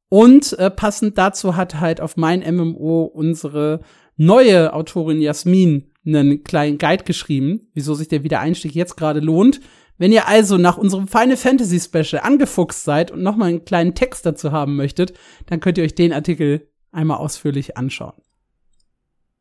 Und 0.07 0.57
äh, 0.57 0.71
passend 0.71 1.17
dazu 1.17 1.57
hat 1.57 1.81
halt 1.81 1.99
auf 1.99 2.15
mein 2.15 2.39
MMO 2.39 3.03
unsere 3.03 3.81
neue 4.15 4.73
Autorin 4.73 5.19
Jasmin 5.19 5.91
einen 6.05 6.45
kleinen 6.45 6.77
Guide 6.77 7.03
geschrieben, 7.03 7.67
wieso 7.73 7.95
sich 7.95 8.07
der 8.07 8.23
Wiedereinstieg 8.23 8.73
jetzt 8.73 8.95
gerade 8.95 9.19
lohnt. 9.19 9.59
Wenn 9.97 10.13
ihr 10.13 10.29
also 10.29 10.55
nach 10.55 10.77
unserem 10.77 11.09
Final 11.09 11.35
Fantasy 11.35 11.77
Special 11.77 12.21
angefuchst 12.23 12.85
seid 12.85 13.11
und 13.11 13.21
nochmal 13.23 13.49
einen 13.49 13.65
kleinen 13.65 13.93
Text 13.93 14.25
dazu 14.25 14.53
haben 14.53 14.77
möchtet, 14.77 15.15
dann 15.47 15.59
könnt 15.59 15.77
ihr 15.77 15.83
euch 15.83 15.95
den 15.95 16.13
Artikel 16.13 16.69
einmal 16.93 17.17
ausführlich 17.17 17.75
anschauen. 17.75 18.13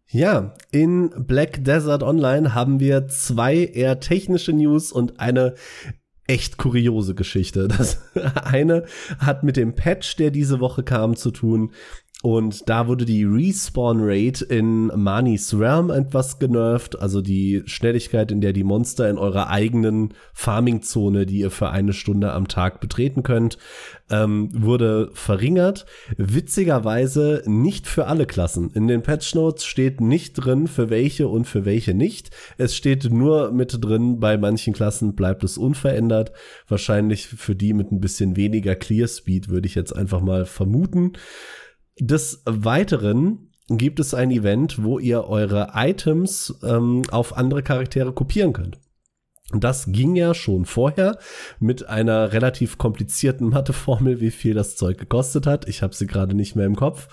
Ja, 0.08 0.54
in 0.70 1.10
Black 1.26 1.64
Desert 1.64 2.02
Online 2.02 2.54
haben 2.54 2.78
wir 2.78 3.08
zwei 3.08 3.56
eher 3.56 3.98
technische 3.98 4.52
News 4.52 4.92
und 4.92 5.18
eine 5.18 5.54
echt 6.28 6.58
kuriose 6.58 7.14
Geschichte. 7.14 7.68
Das 7.68 8.02
eine 8.44 8.84
hat 9.18 9.42
mit 9.42 9.56
dem 9.56 9.74
Patch, 9.74 10.16
der 10.16 10.30
diese 10.30 10.60
Woche 10.60 10.82
kam, 10.82 11.16
zu 11.16 11.30
tun. 11.30 11.72
Und 12.22 12.68
da 12.68 12.88
wurde 12.88 13.04
die 13.04 13.24
Respawn 13.24 13.98
Rate 14.00 14.44
in 14.46 14.86
Mani's 14.86 15.52
Realm 15.52 15.90
etwas 15.90 16.38
genervt, 16.38 16.98
also 16.98 17.20
die 17.20 17.62
Schnelligkeit, 17.66 18.32
in 18.32 18.40
der 18.40 18.54
die 18.54 18.64
Monster 18.64 19.10
in 19.10 19.18
eurer 19.18 19.50
eigenen 19.50 20.14
Farming-Zone, 20.32 21.26
die 21.26 21.40
ihr 21.40 21.50
für 21.50 21.68
eine 21.68 21.92
Stunde 21.92 22.32
am 22.32 22.48
Tag 22.48 22.80
betreten 22.80 23.22
könnt, 23.22 23.58
ähm, 24.10 24.48
wurde 24.52 25.10
verringert. 25.12 25.84
Witzigerweise 26.16 27.42
nicht 27.44 27.86
für 27.86 28.06
alle 28.06 28.24
Klassen. 28.24 28.70
In 28.70 28.88
den 28.88 29.02
Patch 29.02 29.34
Notes 29.34 29.66
steht 29.66 30.00
nicht 30.00 30.34
drin, 30.34 30.68
für 30.68 30.88
welche 30.88 31.28
und 31.28 31.44
für 31.44 31.66
welche 31.66 31.92
nicht. 31.92 32.30
Es 32.56 32.74
steht 32.74 33.10
nur 33.10 33.52
mit 33.52 33.84
drin, 33.84 34.20
bei 34.20 34.38
manchen 34.38 34.72
Klassen 34.72 35.14
bleibt 35.14 35.44
es 35.44 35.58
unverändert. 35.58 36.32
Wahrscheinlich 36.66 37.26
für 37.26 37.54
die 37.54 37.74
mit 37.74 37.92
ein 37.92 38.00
bisschen 38.00 38.36
weniger 38.36 38.74
Clear 38.74 39.06
Speed 39.06 39.50
würde 39.50 39.66
ich 39.66 39.74
jetzt 39.74 39.94
einfach 39.94 40.22
mal 40.22 40.46
vermuten. 40.46 41.12
Des 41.98 42.42
Weiteren 42.44 43.50
gibt 43.68 44.00
es 44.00 44.12
ein 44.12 44.30
Event, 44.30 44.82
wo 44.82 44.98
ihr 44.98 45.24
eure 45.24 45.70
Items 45.74 46.58
ähm, 46.62 47.02
auf 47.10 47.36
andere 47.36 47.62
Charaktere 47.62 48.12
kopieren 48.12 48.52
könnt. 48.52 48.78
Das 49.52 49.86
ging 49.88 50.16
ja 50.16 50.34
schon 50.34 50.64
vorher 50.64 51.18
mit 51.60 51.88
einer 51.88 52.32
relativ 52.32 52.78
komplizierten 52.78 53.48
Matheformel, 53.48 54.20
wie 54.20 54.32
viel 54.32 54.54
das 54.54 54.76
Zeug 54.76 54.98
gekostet 54.98 55.46
hat. 55.46 55.68
Ich 55.68 55.82
habe 55.82 55.94
sie 55.94 56.08
gerade 56.08 56.34
nicht 56.34 56.56
mehr 56.56 56.66
im 56.66 56.74
Kopf. 56.74 57.08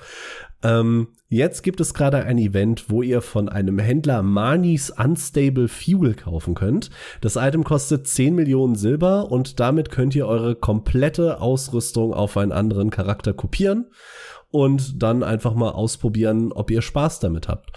Ähm, 0.63 1.09
jetzt 1.29 1.61
gibt 1.61 1.79
es 1.79 1.93
gerade 1.93 2.23
ein 2.23 2.39
Event, 2.39 2.89
wo 2.89 3.03
ihr 3.03 3.21
von 3.21 3.49
einem 3.49 3.77
Händler 3.77 4.23
Marnies 4.23 4.89
Unstable 4.89 5.67
Fuel 5.67 6.15
kaufen 6.15 6.55
könnt. 6.55 6.89
Das 7.21 7.35
Item 7.35 7.63
kostet 7.63 8.07
10 8.07 8.33
Millionen 8.33 8.75
Silber 8.75 9.31
und 9.31 9.59
damit 9.59 9.91
könnt 9.91 10.15
ihr 10.15 10.27
eure 10.27 10.55
komplette 10.55 11.39
Ausrüstung 11.39 12.13
auf 12.13 12.35
einen 12.35 12.51
anderen 12.51 12.89
Charakter 12.89 13.33
kopieren 13.33 13.91
und 14.53 15.01
dann 15.01 15.23
einfach 15.23 15.55
mal 15.55 15.71
ausprobieren, 15.71 16.51
ob 16.51 16.69
ihr 16.69 16.83
Spaß 16.83 17.19
damit 17.19 17.47
habt. 17.47 17.71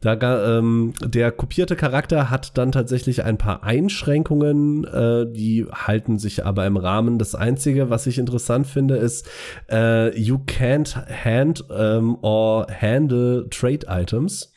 Da, 0.00 0.58
ähm, 0.58 0.92
der 1.00 1.32
kopierte 1.32 1.74
Charakter 1.74 2.28
hat 2.28 2.58
dann 2.58 2.72
tatsächlich 2.72 3.24
ein 3.24 3.38
paar 3.38 3.62
Einschränkungen, 3.62 4.84
äh, 4.84 5.24
die 5.32 5.66
halten 5.72 6.18
sich 6.18 6.44
aber 6.44 6.66
im 6.66 6.76
Rahmen. 6.76 7.18
Das 7.18 7.34
Einzige, 7.34 7.90
was 7.90 8.06
ich 8.06 8.18
interessant 8.18 8.66
finde, 8.66 8.96
ist, 8.96 9.26
äh, 9.70 10.16
you 10.18 10.38
can't 10.46 10.96
hand 11.24 11.64
ähm, 11.70 12.18
or 12.22 12.66
handle 12.68 13.48
trade 13.48 13.86
items. 13.88 14.52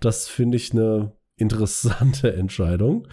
Das 0.00 0.28
finde 0.28 0.56
ich 0.56 0.72
eine 0.72 1.12
interessante 1.44 2.32
Entscheidung. 2.36 3.06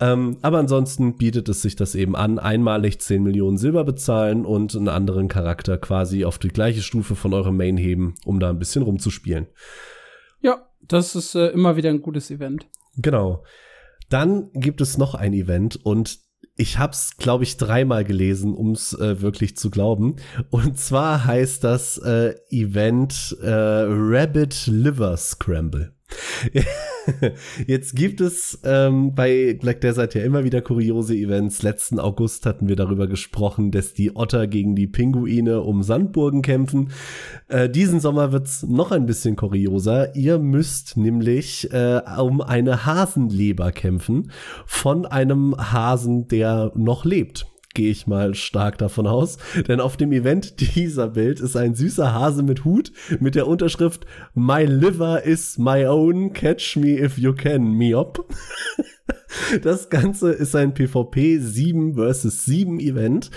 Ähm, 0.00 0.38
aber 0.42 0.58
ansonsten 0.58 1.16
bietet 1.16 1.48
es 1.48 1.62
sich 1.62 1.76
das 1.76 1.94
eben 1.94 2.16
an, 2.16 2.38
einmalig 2.38 3.00
10 3.00 3.22
Millionen 3.22 3.58
Silber 3.58 3.84
bezahlen 3.84 4.44
und 4.44 4.74
einen 4.74 4.88
anderen 4.88 5.28
Charakter 5.28 5.78
quasi 5.78 6.24
auf 6.24 6.38
die 6.38 6.48
gleiche 6.48 6.82
Stufe 6.82 7.14
von 7.14 7.34
eurem 7.34 7.56
Main 7.56 7.76
heben, 7.76 8.14
um 8.24 8.40
da 8.40 8.50
ein 8.50 8.58
bisschen 8.58 8.82
rumzuspielen. 8.82 9.46
Ja, 10.40 10.66
das 10.82 11.14
ist 11.14 11.34
äh, 11.34 11.48
immer 11.48 11.76
wieder 11.76 11.90
ein 11.90 12.02
gutes 12.02 12.30
Event. 12.30 12.66
Genau. 12.96 13.44
Dann 14.08 14.50
gibt 14.52 14.80
es 14.80 14.98
noch 14.98 15.14
ein 15.14 15.32
Event 15.32 15.76
und 15.84 16.20
ich 16.56 16.78
hab's, 16.78 17.16
glaube 17.18 17.44
ich, 17.44 17.56
dreimal 17.58 18.04
gelesen, 18.04 18.56
ums 18.56 18.94
äh, 18.94 19.20
wirklich 19.20 19.56
zu 19.56 19.70
glauben. 19.70 20.16
Und 20.50 20.78
zwar 20.78 21.24
heißt 21.26 21.62
das 21.64 21.98
äh, 21.98 22.34
Event 22.48 23.36
äh, 23.42 23.50
Rabbit 23.50 24.66
Liver 24.66 25.16
Scramble. 25.16 25.95
Jetzt 27.66 27.96
gibt 27.96 28.20
es 28.20 28.60
ähm, 28.64 29.14
bei 29.14 29.56
Black 29.60 29.80
Desert 29.80 30.14
ja 30.14 30.22
immer 30.22 30.44
wieder 30.44 30.60
kuriose 30.60 31.14
Events. 31.14 31.62
Letzten 31.62 31.98
August 31.98 32.46
hatten 32.46 32.68
wir 32.68 32.76
darüber 32.76 33.06
gesprochen, 33.06 33.70
dass 33.70 33.94
die 33.94 34.14
Otter 34.14 34.46
gegen 34.46 34.74
die 34.76 34.86
Pinguine 34.86 35.62
um 35.62 35.82
Sandburgen 35.82 36.42
kämpfen. 36.42 36.90
Äh, 37.48 37.68
diesen 37.68 38.00
Sommer 38.00 38.32
wird's 38.32 38.62
noch 38.62 38.92
ein 38.92 39.06
bisschen 39.06 39.36
kurioser. 39.36 40.14
Ihr 40.14 40.38
müsst 40.38 40.96
nämlich 40.96 41.72
äh, 41.72 42.00
um 42.18 42.40
eine 42.40 42.86
Hasenleber 42.86 43.72
kämpfen 43.72 44.30
von 44.66 45.06
einem 45.06 45.56
Hasen, 45.56 46.28
der 46.28 46.72
noch 46.74 47.04
lebt 47.04 47.46
gehe 47.76 47.90
ich 47.90 48.06
mal 48.06 48.34
stark 48.34 48.78
davon 48.78 49.06
aus. 49.06 49.36
Denn 49.68 49.80
auf 49.80 49.96
dem 49.96 50.10
Event 50.10 50.76
dieser 50.76 51.08
Bild 51.10 51.38
ist 51.38 51.56
ein 51.56 51.74
süßer 51.74 52.12
Hase 52.12 52.42
mit 52.42 52.64
Hut 52.64 52.90
mit 53.20 53.36
der 53.36 53.46
Unterschrift 53.46 54.06
My 54.34 54.64
liver 54.64 55.22
is 55.22 55.58
my 55.58 55.86
own, 55.86 56.32
catch 56.32 56.76
me 56.76 56.98
if 56.98 57.18
you 57.18 57.32
can, 57.32 57.72
Miop. 57.72 58.24
Das 59.62 59.90
Ganze 59.90 60.32
ist 60.32 60.56
ein 60.56 60.72
PvP 60.72 61.38
7 61.38 61.94
vs 61.94 62.46
7 62.46 62.80
Event 62.80 63.30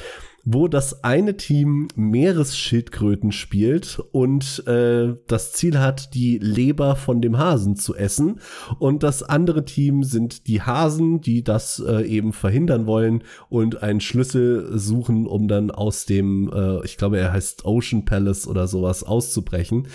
wo 0.51 0.67
das 0.67 1.03
eine 1.03 1.37
Team 1.37 1.89
Meeresschildkröten 1.95 3.31
spielt 3.31 4.01
und 4.11 4.63
äh, 4.65 5.13
das 5.27 5.53
Ziel 5.53 5.77
hat, 5.77 6.15
die 6.15 6.39
Leber 6.39 6.95
von 6.95 7.21
dem 7.21 7.37
Hasen 7.37 7.75
zu 7.75 7.95
essen. 7.95 8.39
Und 8.79 9.03
das 9.03 9.21
andere 9.21 9.63
Team 9.63 10.03
sind 10.03 10.47
die 10.47 10.63
Hasen, 10.63 11.21
die 11.21 11.43
das 11.43 11.83
äh, 11.87 12.01
eben 12.01 12.33
verhindern 12.33 12.87
wollen 12.87 13.23
und 13.49 13.83
einen 13.83 14.01
Schlüssel 14.01 14.75
suchen, 14.75 15.27
um 15.27 15.47
dann 15.47 15.69
aus 15.69 16.07
dem, 16.07 16.51
äh, 16.51 16.83
ich 16.83 16.97
glaube, 16.97 17.19
er 17.19 17.31
heißt 17.31 17.65
Ocean 17.65 18.05
Palace 18.05 18.47
oder 18.47 18.67
sowas 18.67 19.03
auszubrechen. 19.03 19.87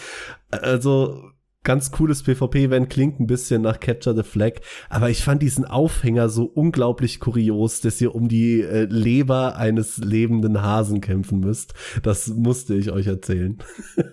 Also 0.53 1.34
ganz 1.65 1.91
cooles 1.91 2.23
PvP-Event, 2.23 2.89
klingt 2.91 3.19
ein 3.21 3.27
bisschen 3.27 3.63
nach 3.63 3.81
Capture 3.81 4.15
the 4.15 4.23
Flag, 4.23 4.61
aber 4.89 5.11
ich 5.11 5.25
fand 5.25 5.43
diesen 5.43 5.65
Aufhänger 5.65 6.29
so 6.29 6.45
unglaublich 6.45 7.21
kurios, 7.21 7.81
dass 7.81 8.01
ihr 8.01 8.15
um 8.15 8.29
die 8.29 8.61
äh, 8.61 8.85
Leber 8.85 9.57
eines 9.57 9.99
lebenden 9.99 10.63
Hasen 10.63 11.01
kämpfen 11.01 11.41
müsst. 11.41 11.75
Das 12.03 12.29
musste 12.29 12.75
ich 12.75 12.93
euch 12.93 13.07
erzählen. 13.07 13.59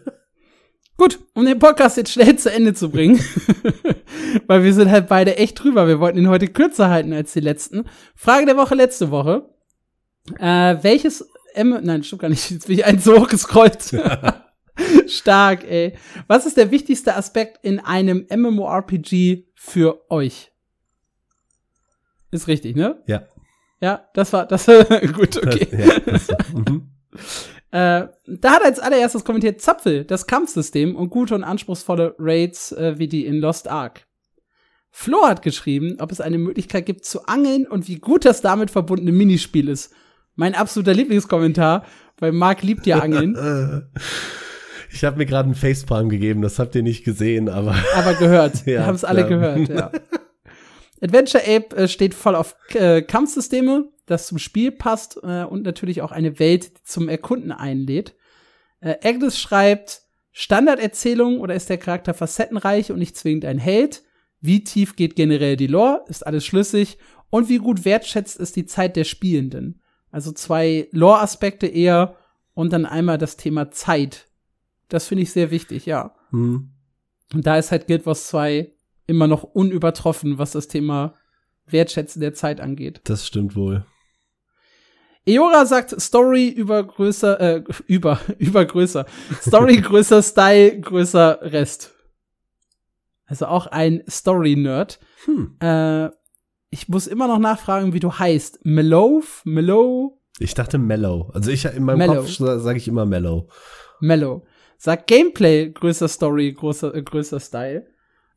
Gut, 0.98 1.20
um 1.34 1.46
den 1.46 1.60
Podcast 1.60 1.98
jetzt 1.98 2.12
schnell 2.12 2.36
zu 2.36 2.52
Ende 2.52 2.74
zu 2.74 2.90
bringen, 2.90 3.20
weil 4.48 4.64
wir 4.64 4.74
sind 4.74 4.92
halt 4.92 5.08
beide 5.08 5.38
echt 5.38 5.62
drüber. 5.62 5.88
Wir 5.88 6.00
wollten 6.00 6.20
ihn 6.20 6.30
heute 6.30 6.48
kürzer 6.48 6.90
halten 6.90 7.12
als 7.12 7.34
die 7.34 7.40
letzten. 7.40 7.86
Frage 8.16 8.46
der 8.46 8.58
Woche 8.58 8.76
letzte 8.76 9.10
Woche. 9.10 9.50
Äh, 10.38 10.78
welches 10.84 11.28
M, 11.54 11.80
nein, 11.82 12.04
stimmt 12.04 12.22
gar 12.22 12.30
nicht, 12.30 12.52
jetzt 12.52 12.68
bin 12.68 12.78
ich 12.78 12.86
eins 12.86 13.04
so 13.04 13.20
hochgescrollt. 13.20 13.96
Stark, 15.08 15.64
ey. 15.64 15.94
Was 16.28 16.46
ist 16.46 16.58
der 16.58 16.72
wichtigste 16.72 17.16
Aspekt 17.16 17.60
in 17.64 17.80
einem 17.80 18.28
MMORPG 18.30 19.46
für 19.56 20.10
euch? 20.10 20.52
Ist 22.32 22.48
richtig, 22.48 22.76
ne? 22.76 23.02
Ja. 23.08 23.28
Ja, 23.82 24.08
das 24.14 24.32
war, 24.32 24.46
das 24.46 24.68
war 24.68 24.84
gut, 25.14 25.38
okay. 25.38 25.68
Das, 25.72 25.88
ja, 25.88 26.00
das 26.00 26.30
war, 26.30 26.38
mhm. 26.54 26.92
äh, 27.72 28.08
da 28.28 28.52
hat 28.52 28.64
als 28.64 28.80
allererstes 28.80 29.26
kommentiert 29.26 29.60
Zapfel, 29.60 30.06
das 30.06 30.28
Kampfsystem 30.28 30.96
und 30.96 31.10
gute 31.10 31.36
und 31.36 31.44
anspruchsvolle 31.44 32.16
Raids 32.20 32.72
äh, 32.74 33.00
wie 33.00 33.08
die 33.08 33.26
in 33.26 33.40
Lost 33.40 33.68
Ark. 33.68 34.06
Flo 34.92 35.26
hat 35.26 35.42
geschrieben, 35.42 35.98
ob 36.00 36.12
es 36.12 36.22
eine 36.22 36.38
Möglichkeit 36.38 36.86
gibt 36.86 37.06
zu 37.06 37.26
angeln 37.26 37.66
und 37.66 37.88
wie 37.88 37.96
gut 37.98 38.26
das 38.26 38.42
damit 38.42 38.70
verbundene 38.70 39.12
Minispiel 39.12 39.70
ist. 39.70 39.94
Mein 40.36 40.54
absoluter 40.54 40.94
Lieblingskommentar, 40.94 41.86
weil 42.20 42.34
Marc 42.34 42.62
liebt 42.62 42.86
ja 42.86 43.00
Angeln. 43.00 43.36
Ich 44.94 45.04
habe 45.04 45.18
mir 45.18 45.26
gerade 45.26 45.46
einen 45.46 45.56
Facepalm 45.56 46.10
gegeben, 46.10 46.42
das 46.42 46.60
habt 46.60 46.76
ihr 46.76 46.84
nicht 46.84 47.04
gesehen, 47.04 47.50
aber. 47.50 47.76
Aber 47.96 48.14
gehört. 48.14 48.58
ja, 48.60 48.66
Wir 48.66 48.86
haben 48.86 48.96
es 48.96 49.04
alle 49.04 49.28
gehört, 49.28 49.70
ja. 49.70 49.92
Adventure 51.02 51.44
Ape 51.44 51.76
äh, 51.76 51.88
steht 51.88 52.14
voll 52.14 52.36
auf 52.36 52.56
äh, 52.74 53.02
Kampfsysteme, 53.02 53.90
das 54.06 54.28
zum 54.28 54.38
Spiel 54.38 54.72
passt 54.72 55.18
äh, 55.24 55.44
und 55.44 55.64
natürlich 55.64 56.02
auch 56.02 56.12
eine 56.12 56.38
Welt 56.38 56.72
zum 56.84 57.10
Erkunden 57.10 57.52
einlädt. 57.52 58.16
Äh, 58.82 58.96
Agnes 59.04 59.40
schreibt, 59.40 60.04
Standarderzählung 60.32 61.40
oder 61.40 61.56
ist 61.56 61.70
der 61.70 61.78
Charakter 61.78 62.14
facettenreich 62.14 62.92
und 62.92 63.00
nicht 63.00 63.18
zwingend 63.18 63.46
ein 63.46 63.58
Held? 63.58 64.04
Wie 64.40 64.64
tief 64.64 64.96
geht 64.96 65.16
generell 65.16 65.56
die 65.56 65.68
Lore? 65.68 66.04
Ist 66.08 66.26
alles 66.26 66.46
schlüssig? 66.46 66.98
Und 67.30 67.50
wie 67.50 67.58
gut 67.58 67.86
wertschätzt 67.86 68.40
es 68.40 68.52
die 68.52 68.66
Zeit 68.66 68.96
der 68.96 69.04
Spielenden? 69.04 69.82
Also 70.12 70.32
zwei 70.32 70.88
Lore-Aspekte 70.92 71.68
eher 71.68 72.16
und 72.54 72.74
dann 72.74 72.86
einmal 72.86 73.18
das 73.18 73.38
Thema 73.38 73.72
Zeit, 73.72 74.28
das 74.92 75.08
finde 75.08 75.24
ich 75.24 75.32
sehr 75.32 75.52
wichtig, 75.52 75.86
ja. 75.86 76.14
Mhm. 76.32 76.72
Und 77.34 77.48
da 77.48 77.58
ist 77.58 77.72
halt 77.72 77.88
Guild 77.88 78.06
Wars 78.06 78.28
2 78.28 78.72
immer 79.08 79.28
noch 79.28 79.44
unübertroffen, 79.44 80.38
was 80.38 80.52
das 80.52 80.68
Thema 80.68 81.16
Wertschätzen 81.66 82.22
der 82.22 82.34
Zeit 82.34 82.60
angeht. 82.60 83.02
Das 83.06 83.26
stimmt 83.26 83.56
wohl. 83.56 83.86
Eora 85.28 85.66
sagt 85.66 86.00
Story 86.02 86.50
über 86.50 86.84
größer, 86.84 87.40
äh, 87.40 87.64
über, 87.88 88.20
über 88.38 88.66
größer. 88.66 89.06
Story 89.42 89.78
größer, 89.82 90.22
Style 90.22 90.80
größer 90.82 91.40
Rest. 91.42 91.94
Also 93.26 93.46
auch 93.46 93.68
ein 93.68 94.04
Story-Nerd. 94.10 95.00
Hm. 95.26 95.56
Äh, 95.62 96.10
ich 96.70 96.90
muss 96.90 97.08
immer 97.08 97.28
noch 97.28 97.40
nachfragen, 97.40 97.94
wie 97.94 98.02
du 98.02 98.12
heißt. 98.12 98.66
Mellow? 98.66 99.24
Mellow? 99.46 100.20
Ich 100.40 100.54
dachte 100.54 100.78
Mellow. 100.78 101.30
Also 101.34 101.50
ich 101.52 101.64
in 101.66 101.84
meinem 101.84 102.00
Mellow. 102.00 102.24
Kopf 102.24 102.32
sage 102.32 102.78
ich 102.78 102.88
immer 102.90 103.06
Mellow. 103.06 103.48
Mellow. 104.02 104.44
Sagt 104.84 105.06
Gameplay 105.06 105.70
größer 105.70 106.08
Story, 106.08 106.54
größer, 106.54 106.96
äh, 106.96 107.04
größer 107.04 107.40
Style. 107.40 107.86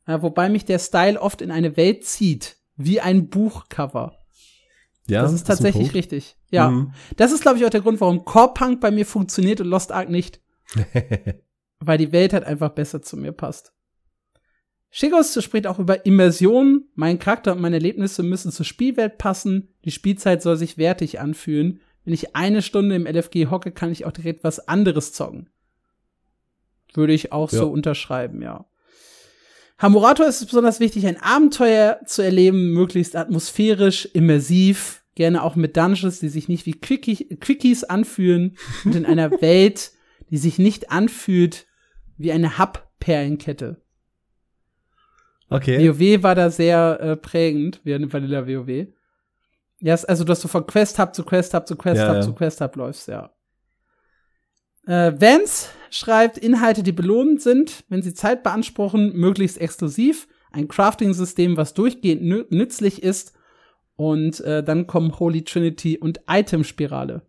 Äh, 0.05 0.21
wobei 0.21 0.47
mich 0.47 0.63
der 0.63 0.77
Style 0.77 1.19
oft 1.19 1.41
in 1.41 1.49
eine 1.49 1.75
Welt 1.75 2.05
zieht, 2.05 2.57
wie 2.75 3.01
ein 3.01 3.29
Buchcover. 3.29 4.19
Ja, 5.07 5.23
das 5.23 5.33
ist 5.33 5.47
tatsächlich 5.47 5.87
ist 5.87 5.93
richtig. 5.95 6.37
Ja. 6.51 6.69
Mhm. 6.69 6.93
Das 7.15 7.31
ist, 7.31 7.41
glaube 7.41 7.57
ich, 7.57 7.65
auch 7.65 7.71
der 7.71 7.81
Grund, 7.81 7.99
warum 7.99 8.25
Core 8.25 8.53
Punk 8.53 8.79
bei 8.79 8.91
mir 8.91 9.07
funktioniert 9.07 9.59
und 9.59 9.69
Lost 9.69 9.91
Ark 9.91 10.07
nicht. 10.09 10.39
Weil 11.79 11.97
die 11.97 12.11
Welt 12.11 12.31
halt 12.31 12.43
einfach 12.43 12.69
besser 12.69 13.01
zu 13.01 13.17
mir 13.17 13.31
passt. 13.31 13.73
Shigos 14.91 15.43
spricht 15.43 15.65
auch 15.65 15.79
über 15.79 16.05
Immersion. 16.05 16.89
Mein 16.93 17.17
Charakter 17.17 17.53
und 17.53 17.61
meine 17.61 17.77
Erlebnisse 17.77 18.21
müssen 18.21 18.51
zur 18.51 18.67
Spielwelt 18.67 19.17
passen. 19.17 19.73
Die 19.83 19.89
Spielzeit 19.89 20.43
soll 20.43 20.57
sich 20.57 20.77
wertig 20.77 21.19
anfühlen. 21.19 21.81
Wenn 22.03 22.13
ich 22.13 22.35
eine 22.35 22.61
Stunde 22.61 22.93
im 22.93 23.07
LFG 23.07 23.47
hocke, 23.47 23.71
kann 23.71 23.91
ich 23.91 24.05
auch 24.05 24.11
direkt 24.11 24.43
was 24.43 24.67
anderes 24.67 25.11
zocken. 25.11 25.49
Würde 26.95 27.13
ich 27.13 27.31
auch 27.31 27.51
ja. 27.51 27.59
so 27.59 27.69
unterschreiben, 27.69 28.41
ja. 28.41 28.65
Hamurato 29.77 30.23
ist 30.23 30.41
es 30.41 30.45
besonders 30.45 30.79
wichtig, 30.79 31.05
ein 31.05 31.21
Abenteuer 31.21 31.99
zu 32.05 32.21
erleben, 32.21 32.71
möglichst 32.71 33.15
atmosphärisch, 33.15 34.05
immersiv, 34.13 35.03
gerne 35.15 35.43
auch 35.43 35.55
mit 35.55 35.75
Dungeons, 35.75 36.19
die 36.19 36.29
sich 36.29 36.47
nicht 36.47 36.65
wie 36.65 36.79
Quickie, 36.79 37.37
Quickies 37.37 37.83
anfühlen 37.83 38.57
und 38.85 38.95
in 38.95 39.05
einer 39.05 39.41
Welt, 39.41 39.91
die 40.29 40.37
sich 40.37 40.59
nicht 40.59 40.91
anfühlt 40.91 41.67
wie 42.17 42.31
eine 42.31 42.57
Hub-Perlenkette. 42.57 43.81
Okay. 45.49 45.87
WoW 45.87 46.23
war 46.23 46.35
da 46.35 46.49
sehr 46.49 46.99
äh, 47.01 47.15
prägend, 47.15 47.81
wie 47.83 47.93
eine 47.93 48.11
Vanilla 48.11 48.47
WoW. 48.47 48.87
Ja, 49.79 49.93
also, 49.93 50.23
dass 50.23 50.41
du 50.41 50.47
von 50.47 50.65
Quest 50.65 50.97
Hub 50.99 51.13
zu 51.13 51.23
Quest 51.23 51.53
Hub 51.53 51.67
zu 51.67 51.75
Quest 51.75 51.97
ja, 51.97 52.07
Hub 52.07 52.15
ja. 52.15 52.21
zu 52.21 52.33
Quest 52.33 52.61
Hub 52.61 52.75
läufst, 52.75 53.07
ja. 53.07 53.31
Äh, 54.87 55.13
Vance 55.19 55.69
schreibt 55.89 56.37
Inhalte, 56.37 56.83
die 56.83 56.91
belohnend 56.91 57.41
sind, 57.41 57.83
wenn 57.89 58.01
sie 58.01 58.13
Zeit 58.13 58.43
beanspruchen, 58.43 59.15
möglichst 59.15 59.59
exklusiv. 59.59 60.27
Ein 60.51 60.67
Crafting-System, 60.67 61.57
was 61.57 61.73
durchgehend 61.73 62.51
nützlich 62.51 63.03
ist. 63.03 63.33
Und 63.95 64.41
äh, 64.41 64.63
dann 64.63 64.87
kommen 64.87 65.17
Holy 65.19 65.43
Trinity 65.43 65.97
und 65.97 66.21
Item-Spirale. 66.29 67.21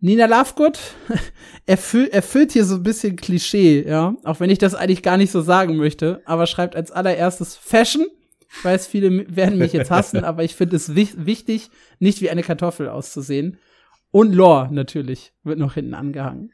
Nina 0.00 0.26
Lovegood 0.26 0.78
erfüll, 1.66 2.08
erfüllt 2.08 2.52
hier 2.52 2.64
so 2.64 2.76
ein 2.76 2.82
bisschen 2.82 3.16
Klischee, 3.16 3.84
ja. 3.86 4.14
Auch 4.24 4.40
wenn 4.40 4.50
ich 4.50 4.58
das 4.58 4.74
eigentlich 4.74 5.02
gar 5.02 5.16
nicht 5.16 5.32
so 5.32 5.40
sagen 5.40 5.76
möchte. 5.76 6.22
Aber 6.26 6.46
schreibt 6.46 6.76
als 6.76 6.92
allererstes 6.92 7.56
Fashion. 7.56 8.06
Ich 8.48 8.64
weiß, 8.64 8.86
viele 8.86 9.26
werden 9.34 9.58
mich 9.58 9.72
jetzt 9.72 9.90
hassen, 9.90 10.24
aber 10.24 10.44
ich 10.44 10.54
finde 10.54 10.76
es 10.76 10.94
wichtig, 10.94 11.70
nicht 11.98 12.20
wie 12.20 12.30
eine 12.30 12.42
Kartoffel 12.42 12.88
auszusehen. 12.88 13.58
Und 14.16 14.34
Lore 14.34 14.70
natürlich 14.72 15.34
wird 15.44 15.58
noch 15.58 15.74
hinten 15.74 15.92
angehangen. 15.92 16.50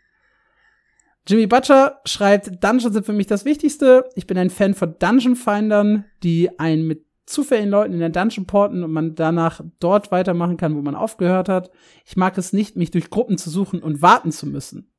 Jimmy 1.28 1.47
Butcher 1.47 2.01
schreibt, 2.05 2.48
Dungeons 2.64 2.93
sind 2.93 3.06
für 3.06 3.12
mich 3.12 3.28
das 3.28 3.44
Wichtigste. 3.44 4.10
Ich 4.16 4.26
bin 4.26 4.36
ein 4.36 4.51
Fan 4.51 4.74
von 4.74 4.97
Dungeon-Findern, 4.98 6.05
die 6.24 6.59
einen 6.59 6.89
mit 6.89 7.06
zufälligen 7.24 7.70
Leuten 7.70 7.93
in 7.93 8.01
der 8.01 8.09
Dungeon 8.09 8.47
porten 8.47 8.82
und 8.82 8.90
man 8.90 9.14
danach 9.14 9.60
dort 9.78 10.10
weitermachen 10.10 10.56
kann, 10.56 10.74
wo 10.74 10.82
man 10.82 10.97
aufgehört 10.97 11.48
hat. 11.48 11.70
Ich 12.05 12.16
mag 12.16 12.36
es 12.36 12.52
nicht, 12.52 12.74
mich 12.74 12.90
durch 12.90 13.10
Gruppen 13.10 13.39
zu 13.39 13.48
suchen 13.48 13.80
und 13.80 14.02
warten 14.02 14.32
zu 14.32 14.48
müssen. 14.48 14.93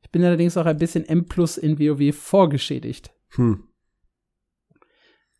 Ich 0.00 0.10
bin 0.10 0.24
allerdings 0.24 0.56
auch 0.56 0.64
ein 0.64 0.78
bisschen 0.78 1.04
M 1.04 1.26
plus 1.26 1.58
in 1.58 1.78
WoW 1.78 2.16
vorgeschädigt. 2.16 3.12
Hm. 3.32 3.68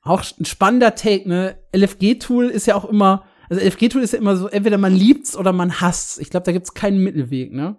Auch 0.03 0.23
ein 0.39 0.44
spannender 0.44 0.94
Take, 0.94 1.27
ne? 1.27 1.57
LFG-Tool 1.74 2.51
ist 2.51 2.66
ja 2.66 2.74
auch 2.74 2.85
immer 2.85 3.24
also 3.48 3.64
LFG-Tool 3.64 4.02
ist 4.02 4.12
ja 4.12 4.18
immer 4.18 4.36
so, 4.36 4.48
entweder 4.48 4.78
man 4.78 4.94
liebt's 4.94 5.36
oder 5.36 5.52
man 5.52 5.81
hasst's. 5.81 6.18
Ich 6.18 6.31
glaube, 6.31 6.44
da 6.44 6.52
gibt's 6.52 6.74
keinen 6.74 7.02
Mittelweg, 7.02 7.52
ne? 7.52 7.77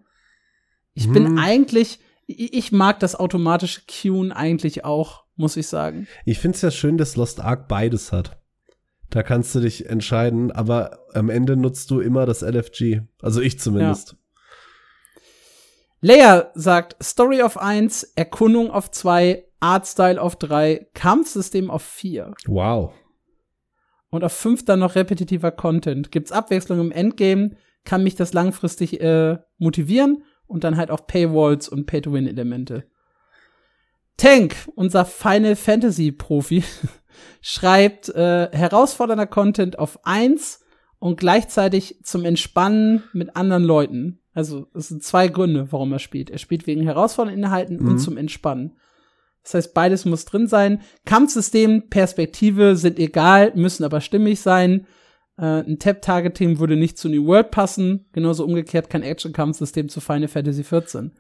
Ich 0.94 1.06
hm. 1.06 1.14
bin 1.14 1.40
eigentlich 1.40 2.00
ich 2.28 2.72
mag 2.72 3.00
das 3.00 3.16
automatische 3.16 3.82
Queuen 3.88 4.32
eigentlich 4.32 4.84
auch, 4.84 5.24
muss 5.36 5.56
ich 5.56 5.68
sagen. 5.68 6.08
Ich 6.26 6.40
finde 6.40 6.58
es 6.58 6.62
ja 6.62 6.72
schön, 6.72 6.98
dass 6.98 7.16
Lost 7.16 7.40
Ark 7.40 7.68
beides 7.68 8.12
hat. 8.12 8.38
Da 9.10 9.24
kannst 9.24 9.56
du 9.56 9.62
dich 9.62 9.90
entscheiden, 9.90 10.52
aber 10.52 11.00
am 11.14 11.30
Ende 11.30 11.56
nutzt 11.56 11.90
du 11.90 12.02
immer 12.02 12.26
das 12.26 12.42
LFG. 12.42 13.02
Also 13.22 13.40
ich 13.40 13.60
zumindest. 13.60 14.12
Ja. 14.12 14.18
Leia 16.02 16.52
sagt 16.54 17.02
Story 17.02 17.42
auf 17.42 17.58
1, 17.58 18.04
Erkundung 18.16 18.70
auf 18.70 18.92
2, 18.92 19.46
Artstyle 19.62 20.22
auf 20.22 20.36
3, 20.36 20.90
Kampfsystem 20.94 21.72
auf 21.72 21.82
4. 21.82 22.34
Wow. 22.46 22.94
Und 24.10 24.24
auf 24.24 24.34
5 24.34 24.66
dann 24.66 24.80
noch 24.80 24.96
repetitiver 24.96 25.52
Content. 25.52 26.12
Gibt's 26.12 26.32
Abwechslung 26.32 26.80
im 26.80 26.92
Endgame, 26.92 27.52
kann 27.84 28.04
mich 28.04 28.16
das 28.16 28.34
langfristig 28.34 29.02
äh, 29.02 29.38
motivieren 29.58 30.24
und 30.46 30.64
dann 30.64 30.78
halt 30.78 30.92
auch 30.92 31.08
Paywalls 31.08 31.70
und 31.70 31.86
Pay-to-Win-Elemente. 31.86 32.86
Tank, 34.18 34.56
unser 34.76 35.06
Final 35.06 35.56
Fantasy 35.56 36.12
Profi, 36.12 36.64
schreibt 37.42 38.10
äh, 38.10 38.50
herausfordernder 38.52 39.28
Content 39.28 39.78
auf 39.78 40.00
1 40.06 40.62
und 41.00 41.20
gleichzeitig 41.20 42.00
zum 42.04 42.26
Entspannen 42.26 43.04
mit 43.14 43.36
anderen 43.36 43.64
Leuten. 43.64 44.20
Also 44.34 44.68
es 44.74 44.90
sind 44.90 45.04
zwei 45.04 45.28
Gründe, 45.28 45.72
warum 45.72 45.92
er 45.94 46.00
spielt. 46.00 46.30
Er 46.30 46.38
spielt 46.38 46.68
wegen 46.68 46.84
herausfordernden 46.84 47.44
Inhalten 47.44 47.82
mhm. 47.82 47.90
und 47.90 48.00
zum 48.00 48.18
Entspannen. 48.18 48.78
Das 49.48 49.54
heißt, 49.54 49.74
beides 49.74 50.04
muss 50.04 50.26
drin 50.26 50.48
sein. 50.48 50.82
Kampfsystem, 51.06 51.88
Perspektive 51.90 52.76
sind 52.76 53.00
egal, 53.00 53.54
müssen 53.56 53.86
aber 53.86 54.02
stimmig 54.02 54.42
sein. 54.42 54.88
Äh, 55.38 55.62
ein 55.62 55.80
Tap-Targeting 55.80 56.60
würde 56.60 56.76
nicht 56.76 56.98
zu 56.98 57.08
New 57.08 57.26
World 57.26 57.52
passen. 57.52 58.08
Genauso 58.12 58.44
umgekehrt 58.44 58.90
kein 58.90 59.04
Action-Kampfsystem 59.04 59.88
zu 59.88 60.02
Final 60.02 60.28
Fantasy 60.28 60.64
XIV. 60.64 61.12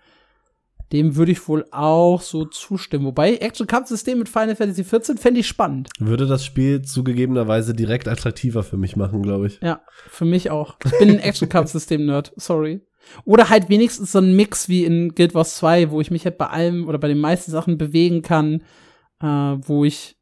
Dem 0.92 1.16
würde 1.16 1.32
ich 1.32 1.48
wohl 1.48 1.68
auch 1.72 2.22
so 2.22 2.44
zustimmen. 2.44 3.06
Wobei, 3.06 3.38
Action-Kampfsystem 3.38 4.18
mit 4.20 4.28
Final 4.28 4.58
Fantasy 4.58 4.84
XIV 4.84 5.18
fände 5.18 5.40
ich 5.40 5.48
spannend. 5.48 5.90
Würde 5.98 6.28
das 6.28 6.44
Spiel 6.44 6.82
zugegebenerweise 6.82 7.74
direkt 7.74 8.10
attraktiver 8.10 8.64
für 8.64 8.78
mich 8.78 8.98
machen, 8.98 9.24
glaube 9.24 9.48
ich. 9.48 9.62
Ja, 9.62 9.84
für 10.10 10.26
mich 10.26 10.52
auch. 10.52 10.76
Ich 10.84 11.00
bin 11.00 11.12
ein 11.12 11.20
Action-Kampfsystem-Nerd, 11.20 12.34
sorry. 12.36 12.82
Oder 13.26 13.50
halt 13.50 13.70
wenigstens 13.70 14.12
so 14.12 14.20
ein 14.20 14.36
Mix 14.36 14.70
wie 14.70 14.86
in 14.86 15.16
Guild 15.16 15.34
Wars 15.34 15.56
2, 15.58 15.92
wo 15.92 16.02
ich 16.02 16.12
mich 16.12 16.26
halt 16.26 16.38
bei 16.38 16.48
allem 16.48 16.88
oder 16.88 16.98
bei 16.98 17.08
den 17.08 17.20
meisten 17.20 17.52
Sachen 17.52 17.78
bewegen 17.78 18.22
kann, 18.22 18.62
äh, 19.22 19.26
wo 19.26 19.86
ich 19.86 20.18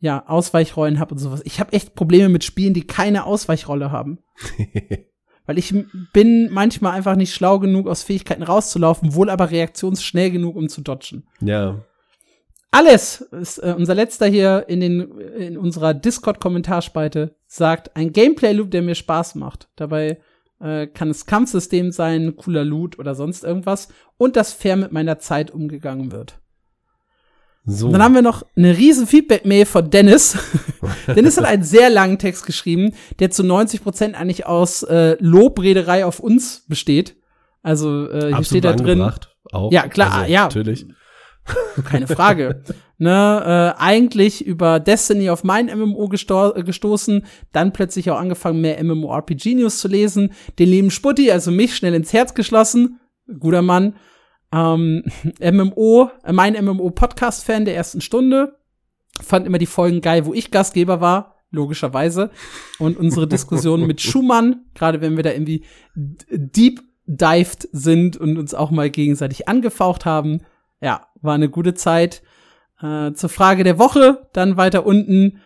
ja 0.00 0.26
Ausweichrollen 0.26 0.98
habe 0.98 1.14
und 1.14 1.18
sowas. 1.18 1.42
Ich 1.44 1.60
habe 1.60 1.72
echt 1.72 1.94
Probleme 1.94 2.28
mit 2.28 2.44
Spielen, 2.44 2.74
die 2.74 2.86
keine 2.86 3.24
Ausweichrolle 3.24 3.90
haben. 3.90 4.18
Weil 5.46 5.58
ich 5.58 5.74
bin 6.12 6.50
manchmal 6.52 6.92
einfach 6.92 7.16
nicht 7.16 7.34
schlau 7.34 7.58
genug, 7.58 7.88
aus 7.88 8.02
Fähigkeiten 8.02 8.42
rauszulaufen, 8.42 9.14
wohl 9.14 9.30
aber 9.30 9.50
reaktionsschnell 9.50 10.30
genug, 10.30 10.56
um 10.56 10.68
zu 10.68 10.82
dodgen. 10.82 11.24
Ja. 11.40 11.84
Alles 12.70 13.20
ist 13.20 13.58
äh, 13.58 13.74
unser 13.76 13.94
letzter 13.94 14.26
hier 14.26 14.64
in 14.68 14.80
den 14.80 15.00
in 15.18 15.58
unserer 15.58 15.94
Discord 15.94 16.40
Kommentarspalte 16.40 17.36
sagt 17.46 17.94
ein 17.96 18.12
Gameplay 18.12 18.52
Loop, 18.52 18.70
der 18.70 18.82
mir 18.82 18.94
Spaß 18.94 19.34
macht. 19.34 19.68
Dabei 19.76 20.20
äh, 20.62 20.86
kann 20.86 21.10
es 21.10 21.26
Kampfsystem 21.26 21.90
sein, 21.90 22.36
cooler 22.36 22.64
Loot 22.64 22.98
oder 22.98 23.14
sonst 23.14 23.44
irgendwas 23.44 23.88
und 24.16 24.36
dass 24.36 24.52
fair 24.52 24.76
mit 24.76 24.92
meiner 24.92 25.18
Zeit 25.18 25.50
umgegangen 25.50 26.12
wird. 26.12 26.38
So. 27.64 27.86
Und 27.86 27.92
dann 27.92 28.02
haben 28.02 28.14
wir 28.14 28.22
noch 28.22 28.42
eine 28.56 28.76
riesen 28.76 29.06
Feedback-Mail 29.06 29.66
von 29.66 29.88
Dennis. 29.88 30.36
Dennis 31.06 31.36
hat 31.36 31.44
einen 31.44 31.62
sehr 31.62 31.90
langen 31.90 32.18
Text 32.18 32.44
geschrieben, 32.44 32.94
der 33.20 33.30
zu 33.30 33.44
90 33.44 33.82
Prozent 33.82 34.20
eigentlich 34.20 34.46
aus 34.46 34.82
äh, 34.82 35.16
Lobrederei 35.20 36.04
auf 36.04 36.18
uns 36.18 36.64
besteht. 36.66 37.16
Also 37.62 38.08
äh, 38.08 38.28
hier 38.28 38.36
Absolut 38.36 38.46
steht 38.46 38.64
da 38.64 38.72
drin. 38.72 39.12
Auch. 39.52 39.70
Ja, 39.70 39.86
klar, 39.86 40.12
also, 40.12 40.32
ja. 40.32 40.42
Natürlich. 40.44 40.86
Keine 41.84 42.06
Frage. 42.06 42.62
ne, 42.98 43.74
äh, 43.76 43.80
eigentlich 43.80 44.44
über 44.44 44.80
Destiny 44.80 45.30
auf 45.30 45.44
mein 45.44 45.66
MMO 45.66 46.08
gesto 46.08 46.52
gestoßen, 46.54 47.24
dann 47.52 47.72
plötzlich 47.72 48.10
auch 48.10 48.18
angefangen, 48.18 48.60
mehr 48.60 48.82
MMORPG-News 48.82 49.78
zu 49.78 49.88
lesen, 49.88 50.32
den 50.58 50.68
lieben 50.68 50.90
Sputti, 50.90 51.30
also 51.30 51.50
mich, 51.50 51.74
schnell 51.76 51.94
ins 51.94 52.12
Herz 52.12 52.34
geschlossen. 52.34 53.00
Guter 53.38 53.62
Mann. 53.62 53.96
Ähm, 54.52 55.04
MMO, 55.40 56.10
äh, 56.24 56.32
mein 56.32 56.54
MMO-Podcast-Fan 56.54 57.64
der 57.64 57.76
ersten 57.76 58.00
Stunde. 58.00 58.58
Fand 59.20 59.46
immer 59.46 59.58
die 59.58 59.66
Folgen 59.66 60.00
geil, 60.00 60.24
wo 60.26 60.32
ich 60.32 60.50
Gastgeber 60.50 61.00
war, 61.00 61.36
logischerweise. 61.50 62.30
Und 62.78 62.96
unsere 62.96 63.26
Diskussion 63.26 63.86
mit 63.86 64.00
Schumann, 64.02 64.64
gerade 64.74 65.00
wenn 65.00 65.16
wir 65.16 65.22
da 65.22 65.32
irgendwie 65.32 65.64
deep 65.94 66.82
dived 67.06 67.68
sind 67.72 68.16
und 68.16 68.38
uns 68.38 68.54
auch 68.54 68.70
mal 68.70 68.88
gegenseitig 68.88 69.48
angefaucht 69.48 70.04
haben, 70.06 70.40
ja, 70.82 71.06
war 71.22 71.34
eine 71.34 71.48
gute 71.48 71.74
Zeit. 71.74 72.22
Äh, 72.82 73.12
zur 73.12 73.30
Frage 73.30 73.64
der 73.64 73.78
Woche, 73.78 74.28
dann 74.32 74.56
weiter 74.56 74.84
unten 74.84 75.40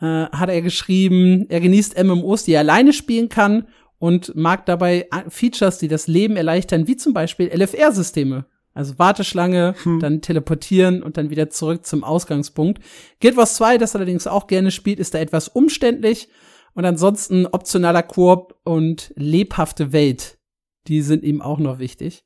äh, 0.00 0.26
hat 0.26 0.50
er 0.50 0.60
geschrieben, 0.60 1.46
er 1.48 1.60
genießt 1.60 2.02
MMOs, 2.02 2.44
die 2.44 2.52
er 2.52 2.60
alleine 2.60 2.92
spielen 2.92 3.28
kann 3.28 3.68
und 3.98 4.34
mag 4.34 4.66
dabei 4.66 5.08
Features, 5.28 5.78
die 5.78 5.88
das 5.88 6.08
Leben 6.08 6.36
erleichtern, 6.36 6.88
wie 6.88 6.96
zum 6.96 7.12
Beispiel 7.12 7.46
LFR-Systeme. 7.48 8.46
Also 8.72 8.98
Warteschlange, 8.98 9.74
hm. 9.82 10.00
dann 10.00 10.22
teleportieren 10.22 11.02
und 11.02 11.16
dann 11.16 11.30
wieder 11.30 11.50
zurück 11.50 11.84
zum 11.84 12.04
Ausgangspunkt. 12.04 12.82
Guild 13.20 13.36
Wars 13.36 13.56
2, 13.56 13.78
das 13.78 13.94
allerdings 13.94 14.26
auch 14.26 14.46
gerne 14.46 14.70
spielt, 14.70 15.00
ist 15.00 15.14
da 15.14 15.18
etwas 15.18 15.48
umständlich. 15.48 16.28
Und 16.72 16.84
ansonsten 16.84 17.46
optionaler 17.46 18.04
Koop 18.04 18.54
und 18.64 19.12
lebhafte 19.16 19.92
Welt. 19.92 20.38
Die 20.86 21.02
sind 21.02 21.24
ihm 21.24 21.42
auch 21.42 21.58
noch 21.58 21.78
wichtig. 21.78 22.24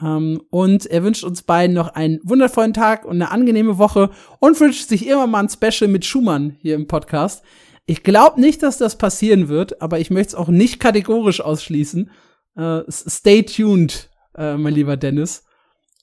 Ähm, 0.00 0.42
und 0.50 0.86
er 0.86 1.04
wünscht 1.04 1.24
uns 1.24 1.42
beiden 1.42 1.74
noch 1.74 1.88
einen 1.88 2.20
wundervollen 2.22 2.72
Tag 2.72 3.04
und 3.04 3.16
eine 3.16 3.30
angenehme 3.30 3.78
Woche 3.78 4.10
und 4.40 4.58
wünscht 4.60 4.88
sich 4.88 5.06
immer 5.06 5.26
mal 5.26 5.44
ein 5.44 5.48
Special 5.48 5.88
mit 5.88 6.04
Schumann 6.04 6.56
hier 6.60 6.74
im 6.74 6.86
Podcast. 6.86 7.44
Ich 7.86 8.02
glaube 8.02 8.40
nicht, 8.40 8.62
dass 8.62 8.78
das 8.78 8.96
passieren 8.96 9.48
wird, 9.48 9.82
aber 9.82 10.00
ich 10.00 10.10
möchte 10.10 10.28
es 10.28 10.34
auch 10.34 10.48
nicht 10.48 10.80
kategorisch 10.80 11.40
ausschließen. 11.40 12.10
Äh, 12.56 12.80
stay 12.88 13.42
tuned, 13.42 14.10
äh, 14.36 14.56
mein 14.56 14.74
lieber 14.74 14.96
Dennis. 14.96 15.44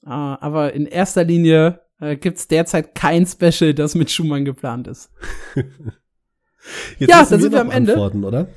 Äh, 0.05 0.09
aber 0.09 0.73
in 0.73 0.85
erster 0.85 1.23
Linie 1.23 1.81
gibt 2.19 2.39
es 2.39 2.47
derzeit 2.47 2.95
kein 2.95 3.27
Special, 3.27 3.75
das 3.75 3.93
mit 3.93 4.09
Schumann 4.09 4.43
geplant 4.43 4.87
ist. 4.87 5.11
Jetzt 6.97 7.09
ja, 7.11 7.23
dann 7.23 7.39
sind 7.39 7.51
wir 7.51 7.61
am 7.61 7.69
Ende. 7.69 7.95
Oder? 7.95 8.47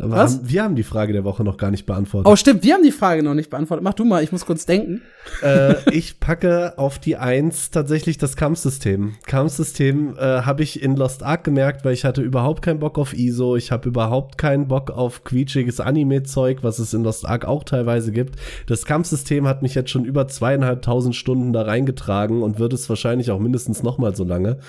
Aber 0.00 0.16
Was? 0.16 0.36
Haben, 0.36 0.48
wir 0.48 0.62
haben 0.62 0.76
die 0.76 0.84
Frage 0.84 1.12
der 1.12 1.24
Woche 1.24 1.42
noch 1.42 1.56
gar 1.56 1.72
nicht 1.72 1.84
beantwortet. 1.84 2.30
Oh, 2.30 2.36
stimmt, 2.36 2.62
wir 2.62 2.74
haben 2.74 2.84
die 2.84 2.92
Frage 2.92 3.24
noch 3.24 3.34
nicht 3.34 3.50
beantwortet. 3.50 3.82
Mach 3.82 3.94
du 3.94 4.04
mal, 4.04 4.22
ich 4.22 4.30
muss 4.30 4.46
kurz 4.46 4.64
denken. 4.64 5.02
Äh, 5.42 5.74
ich 5.90 6.20
packe 6.20 6.78
auf 6.78 7.00
die 7.00 7.16
Eins 7.16 7.70
tatsächlich 7.70 8.16
das 8.16 8.36
Kampfsystem. 8.36 9.16
Kampfsystem 9.26 10.16
äh, 10.16 10.42
habe 10.42 10.62
ich 10.62 10.82
in 10.82 10.94
Lost 10.94 11.24
Ark 11.24 11.42
gemerkt, 11.42 11.84
weil 11.84 11.94
ich 11.94 12.04
hatte 12.04 12.22
überhaupt 12.22 12.62
keinen 12.62 12.78
Bock 12.78 12.96
auf 12.96 13.12
ISO, 13.12 13.56
ich 13.56 13.72
habe 13.72 13.88
überhaupt 13.88 14.38
keinen 14.38 14.68
Bock 14.68 14.90
auf 14.92 15.24
quietschiges 15.24 15.80
Anime-Zeug, 15.80 16.58
was 16.62 16.78
es 16.78 16.94
in 16.94 17.02
Lost 17.02 17.26
Ark 17.26 17.44
auch 17.44 17.64
teilweise 17.64 18.12
gibt. 18.12 18.36
Das 18.66 18.84
Kampfsystem 18.84 19.48
hat 19.48 19.62
mich 19.62 19.74
jetzt 19.74 19.90
schon 19.90 20.04
über 20.04 20.28
zweieinhalbtausend 20.28 21.16
Stunden 21.16 21.52
da 21.52 21.62
reingetragen 21.62 22.42
und 22.42 22.60
wird 22.60 22.72
es 22.72 22.88
wahrscheinlich 22.88 23.32
auch 23.32 23.40
mindestens 23.40 23.82
noch 23.82 23.98
mal 23.98 24.14
so 24.14 24.22
lange. 24.22 24.60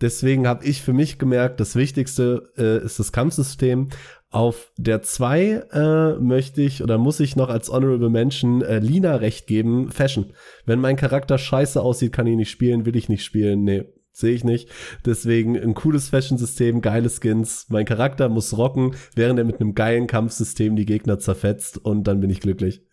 Deswegen 0.00 0.48
habe 0.48 0.64
ich 0.64 0.82
für 0.82 0.92
mich 0.92 1.18
gemerkt, 1.18 1.60
das 1.60 1.76
Wichtigste 1.76 2.50
äh, 2.58 2.84
ist 2.84 2.98
das 2.98 3.12
Kampfsystem. 3.12 3.88
Auf 4.32 4.72
der 4.78 5.02
2 5.02 5.66
äh, 5.72 6.18
möchte 6.18 6.62
ich 6.62 6.82
oder 6.82 6.96
muss 6.96 7.20
ich 7.20 7.36
noch 7.36 7.50
als 7.50 7.68
Honorable 7.68 8.08
Mention 8.08 8.62
äh, 8.62 8.78
Lina 8.78 9.16
recht 9.16 9.46
geben, 9.46 9.90
Fashion. 9.90 10.32
Wenn 10.64 10.80
mein 10.80 10.96
Charakter 10.96 11.36
scheiße 11.36 11.82
aussieht, 11.82 12.12
kann 12.12 12.26
ich 12.26 12.36
nicht 12.36 12.50
spielen, 12.50 12.86
will 12.86 12.96
ich 12.96 13.10
nicht 13.10 13.26
spielen, 13.26 13.62
nee, 13.62 13.84
sehe 14.10 14.32
ich 14.32 14.42
nicht. 14.42 14.70
Deswegen 15.04 15.58
ein 15.58 15.74
cooles 15.74 16.08
Fashion-System, 16.08 16.80
geile 16.80 17.10
Skins. 17.10 17.66
Mein 17.68 17.84
Charakter 17.84 18.30
muss 18.30 18.56
rocken, 18.56 18.96
während 19.14 19.38
er 19.38 19.44
mit 19.44 19.60
einem 19.60 19.74
geilen 19.74 20.06
Kampfsystem 20.06 20.76
die 20.76 20.86
Gegner 20.86 21.18
zerfetzt 21.18 21.76
und 21.76 22.04
dann 22.04 22.20
bin 22.20 22.30
ich 22.30 22.40
glücklich. 22.40 22.86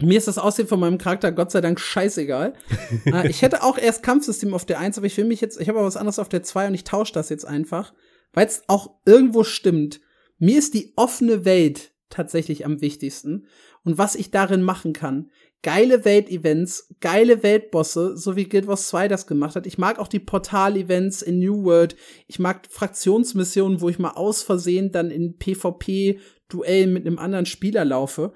Mir 0.00 0.18
ist 0.18 0.28
das 0.28 0.38
Aussehen 0.38 0.68
von 0.68 0.78
meinem 0.78 0.98
Charakter 0.98 1.32
Gott 1.32 1.50
sei 1.50 1.60
Dank 1.60 1.80
scheißegal. 1.80 2.54
äh, 3.06 3.28
ich 3.28 3.42
hätte 3.42 3.64
auch 3.64 3.78
erst 3.78 4.04
Kampfsystem 4.04 4.54
auf 4.54 4.64
der 4.64 4.78
1, 4.78 4.96
aber 4.96 5.08
ich 5.08 5.16
will 5.16 5.24
mich 5.24 5.40
jetzt, 5.40 5.60
ich 5.60 5.68
habe 5.68 5.80
aber 5.80 5.88
was 5.88 5.96
anderes 5.96 6.20
auf 6.20 6.28
der 6.28 6.44
2 6.44 6.68
und 6.68 6.74
ich 6.74 6.84
tausche 6.84 7.12
das 7.12 7.30
jetzt 7.30 7.48
einfach 7.48 7.92
weil 8.34 8.46
es 8.46 8.64
auch 8.66 8.90
irgendwo 9.06 9.44
stimmt. 9.44 10.00
Mir 10.44 10.58
ist 10.58 10.74
die 10.74 10.92
offene 10.96 11.46
Welt 11.46 11.94
tatsächlich 12.10 12.66
am 12.66 12.82
wichtigsten 12.82 13.46
und 13.82 13.96
was 13.96 14.14
ich 14.14 14.30
darin 14.30 14.60
machen 14.60 14.92
kann. 14.92 15.30
Geile 15.62 16.04
Welt-Events, 16.04 16.94
geile 17.00 17.42
Weltbosse, 17.42 18.18
so 18.18 18.36
wie 18.36 18.44
Guild 18.44 18.66
Wars 18.66 18.88
2 18.88 19.08
das 19.08 19.26
gemacht 19.26 19.56
hat. 19.56 19.66
Ich 19.66 19.78
mag 19.78 19.98
auch 19.98 20.06
die 20.06 20.18
Portal-Events 20.18 21.22
in 21.22 21.38
New 21.38 21.64
World. 21.64 21.96
Ich 22.26 22.38
mag 22.38 22.66
Fraktionsmissionen, 22.68 23.80
wo 23.80 23.88
ich 23.88 23.98
mal 23.98 24.10
aus 24.10 24.42
Versehen 24.42 24.92
dann 24.92 25.10
in 25.10 25.38
PvP-Duell 25.38 26.88
mit 26.88 27.06
einem 27.06 27.18
anderen 27.18 27.46
Spieler 27.46 27.86
laufe. 27.86 28.34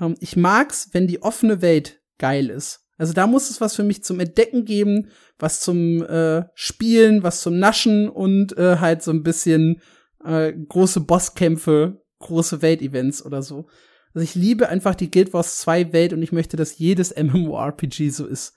Ähm, 0.00 0.14
ich 0.20 0.36
mag's, 0.36 0.88
wenn 0.92 1.06
die 1.06 1.20
offene 1.20 1.60
Welt 1.60 2.00
geil 2.16 2.48
ist. 2.48 2.86
Also 2.96 3.12
da 3.12 3.26
muss 3.26 3.50
es 3.50 3.60
was 3.60 3.76
für 3.76 3.82
mich 3.82 4.02
zum 4.02 4.18
Entdecken 4.18 4.64
geben, 4.64 5.10
was 5.38 5.60
zum 5.60 6.02
äh, 6.04 6.44
Spielen, 6.54 7.22
was 7.22 7.42
zum 7.42 7.58
Naschen 7.58 8.08
und 8.08 8.56
äh, 8.56 8.78
halt 8.78 9.02
so 9.02 9.10
ein 9.10 9.22
bisschen 9.22 9.82
äh, 10.24 10.52
große 10.52 11.00
Bosskämpfe, 11.00 12.02
große 12.18 12.62
Weltevents 12.62 13.24
oder 13.24 13.42
so. 13.42 13.66
Also 14.14 14.24
ich 14.24 14.34
liebe 14.34 14.68
einfach 14.68 14.94
die 14.94 15.10
Guild 15.10 15.32
Wars 15.32 15.58
2 15.60 15.92
Welt 15.92 16.12
und 16.12 16.22
ich 16.22 16.32
möchte, 16.32 16.56
dass 16.56 16.78
jedes 16.78 17.14
MMORPG 17.20 18.10
so 18.10 18.26
ist. 18.26 18.54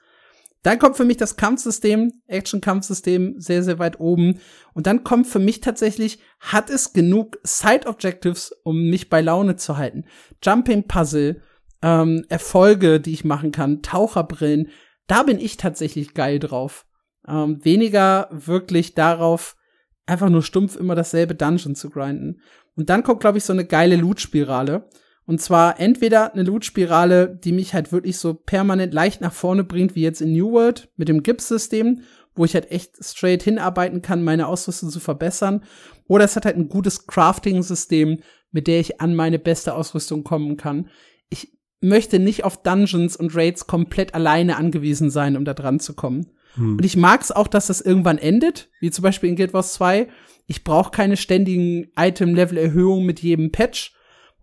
Dann 0.64 0.80
kommt 0.80 0.96
für 0.96 1.04
mich 1.04 1.18
das 1.18 1.36
Kampfsystem, 1.36 2.14
Action-Kampfsystem 2.28 3.36
sehr, 3.38 3.64
sehr 3.64 3.80
weit 3.80 4.00
oben. 4.00 4.40
Und 4.74 4.88
dann 4.88 5.04
kommt 5.04 5.28
für 5.28 5.40
mich 5.40 5.60
tatsächlich, 5.60 6.20
hat 6.40 6.70
es 6.70 6.94
genug 6.94 7.38
Side-Objectives, 7.44 8.54
um 8.64 8.90
mich 8.90 9.10
bei 9.10 9.20
Laune 9.20 9.58
zu 9.58 9.76
halten? 9.76 10.06
Jumping-Puzzle, 10.42 11.42
ähm, 11.82 12.26
Erfolge, 12.30 13.02
die 13.02 13.12
ich 13.12 13.26
machen 13.26 13.52
kann, 13.52 13.82
Taucherbrillen. 13.82 14.70
Da 15.08 15.24
bin 15.24 15.38
ich 15.38 15.58
tatsächlich 15.58 16.14
geil 16.14 16.40
drauf. 16.40 16.86
Ähm, 17.28 17.64
weniger 17.64 18.30
wirklich 18.32 18.96
darauf, 18.96 19.58
einfach 20.06 20.30
nur 20.30 20.44
stumpf 20.44 20.76
immer 20.76 20.96
dasselbe 20.96 21.36
Dungeon 21.36 21.76
zu 21.76 21.90
grinden. 21.90 22.42
Und 22.76 22.90
dann 22.90 23.04
kommt, 23.04 23.20
glaube 23.20 23.38
ich, 23.38 23.44
so 23.44 23.54
eine 23.54 23.66
geile 23.66 23.96
Loot-Spirale. 23.96 24.90
Und 25.26 25.42
zwar 25.42 25.80
entweder 25.80 26.34
eine 26.34 26.44
Loot-Spirale, 26.44 27.40
die 27.42 27.54
mich 27.54 27.74
halt 27.74 27.92
wirklich 27.92 28.18
so 28.18 28.34
permanent 28.34 28.94
leicht 28.94 29.22
nach 29.22 29.32
vorne 29.32 29.64
bringt, 29.64 29.96
wie 29.96 30.02
jetzt 30.02 30.22
in 30.22 30.34
New 30.34 30.52
World 30.52 30.90
mit 30.98 31.08
dem 31.08 31.24
Gips-System, 31.24 32.02
wo 32.36 32.44
ich 32.46 32.56
halt 32.56 32.72
echt 32.72 33.04
straight 33.04 33.44
hinarbeiten 33.44 34.02
kann, 34.02 34.24
meine 34.24 34.48
Ausrüstung 34.48 34.90
zu 34.90 35.00
verbessern. 35.00 35.64
Oder 36.08 36.26
es 36.26 36.36
hat 36.36 36.46
halt 36.46 36.58
ein 36.58 36.68
gutes 36.68 37.08
Crafting-System, 37.08 38.20
mit 38.52 38.68
der 38.68 38.80
ich 38.80 39.00
an 39.00 39.16
meine 39.16 39.40
beste 39.40 39.76
Ausrüstung 39.76 40.24
kommen 40.24 40.58
kann. 40.58 40.90
Ich 41.30 41.58
möchte 41.80 42.20
nicht 42.20 42.44
auf 42.44 42.62
Dungeons 42.62 43.16
und 43.16 43.36
Raids 43.36 43.68
komplett 43.68 44.16
alleine 44.16 44.58
angewiesen 44.58 45.10
sein, 45.10 45.38
um 45.38 45.46
da 45.46 45.54
dran 45.54 45.80
zu 45.80 45.94
kommen. 45.94 46.32
Hm. 46.56 46.78
Und 46.78 46.86
ich 46.86 46.96
mag 46.96 47.22
es 47.22 47.32
auch, 47.32 47.48
dass 47.48 47.68
das 47.68 47.82
irgendwann 47.82 48.18
endet, 48.18 48.70
wie 48.80 48.92
zum 48.92 49.04
Beispiel 49.04 49.30
in 49.30 49.36
Guild 49.36 49.54
Wars 49.54 49.74
2. 49.74 50.08
Ich 50.46 50.64
brauche 50.64 50.92
keine 50.92 51.18
ständigen 51.18 51.92
Item-Level-Erhöhungen 51.98 53.06
mit 53.06 53.22
jedem 53.22 53.52
Patch, 53.52 53.94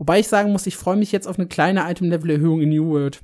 Wobei 0.01 0.19
ich 0.19 0.29
sagen 0.29 0.51
muss, 0.51 0.67
ich 0.67 0.79
freue 0.79 0.97
mich 0.97 1.13
jetzt 1.13 1.29
auf 1.29 1.39
eine 1.39 1.47
kleine 1.47 1.83
Item-Level-Erhöhung 1.91 2.63
in 2.63 2.71
New 2.71 2.89
World. 2.89 3.23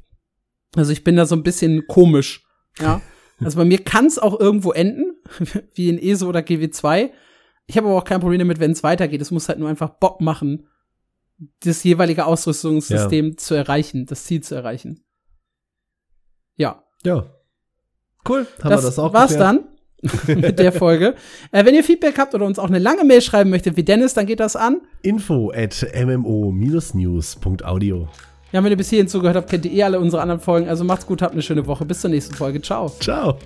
Also 0.75 0.93
ich 0.93 1.05
bin 1.05 1.17
da 1.17 1.25
so 1.25 1.35
ein 1.35 1.43
bisschen 1.43 1.87
komisch. 1.89 2.47
Ja. 2.79 3.01
Also 3.39 3.59
bei 3.59 3.67
mir 3.67 3.85
kann 3.85 4.07
es 4.07 4.19
auch 4.19 4.41
irgendwo 4.41 4.73
enden, 4.73 5.15
wie 5.75 5.91
in 5.91 5.99
ESO 5.99 6.27
oder 6.27 6.41
GW2. 6.41 7.11
Ich 7.67 7.77
habe 7.77 7.87
aber 7.87 7.99
auch 7.99 8.05
kein 8.05 8.21
Problem 8.21 8.39
damit, 8.39 8.61
wenn 8.61 8.71
es 8.71 8.83
weitergeht. 8.83 9.21
Es 9.21 9.31
muss 9.31 9.51
halt 9.51 9.59
nur 9.59 9.69
einfach 9.69 9.91
Bock 9.99 10.23
machen, 10.23 10.71
das 11.61 11.85
jeweilige 11.85 12.25
Ausrüstungssystem 12.25 13.27
ja. 13.27 13.37
zu 13.37 13.55
erreichen, 13.55 14.07
das 14.07 14.25
Ziel 14.25 14.43
zu 14.43 14.55
erreichen. 14.55 15.05
Ja. 16.57 16.83
Ja. 17.05 17.31
Cool. 18.29 18.47
Haben 18.63 18.71
das, 18.71 18.83
wir 18.83 18.87
das 18.87 18.99
auch 18.99 19.13
war's 19.13 19.31
geklärt? 19.31 19.51
dann. 19.51 19.61
mit 20.27 20.59
der 20.59 20.73
Folge. 20.73 21.15
Äh, 21.53 21.65
wenn 21.65 21.75
ihr 21.75 21.83
Feedback 21.83 22.19
habt 22.19 22.35
oder 22.35 22.45
uns 22.47 22.59
auch 22.59 22.69
eine 22.69 22.79
lange 22.79 23.05
Mail 23.05 23.23
schreiben 23.23 23.51
möchtet 23.51 23.77
wie 23.77 23.83
Dennis, 23.83 24.15
dann 24.15 24.27
geht 24.27 24.41
das 24.41 24.57
an 24.57 24.81
info 25.03 25.53
at 25.55 25.87
mmo-news.audio. 25.95 28.09
Ja, 28.53 28.63
wenn 28.63 28.71
ihr 28.71 28.77
bis 28.77 28.91
hierhin 28.91 29.09
zugehört 29.09 29.37
habt, 29.37 29.51
kennt 29.51 29.67
ihr 29.67 29.73
eh 29.73 29.83
alle 29.83 29.99
unsere 29.99 30.23
anderen 30.23 30.41
Folgen. 30.41 30.69
Also 30.69 30.85
macht's 30.85 31.07
gut, 31.07 31.23
habt 31.23 31.33
eine 31.33 31.43
schöne 31.43 31.67
Woche. 31.67 31.85
Bis 31.85 32.01
zur 32.01 32.11
nächsten 32.11 32.35
Folge. 32.35 32.61
Ciao. 32.61 32.89
Ciao. 33.01 33.39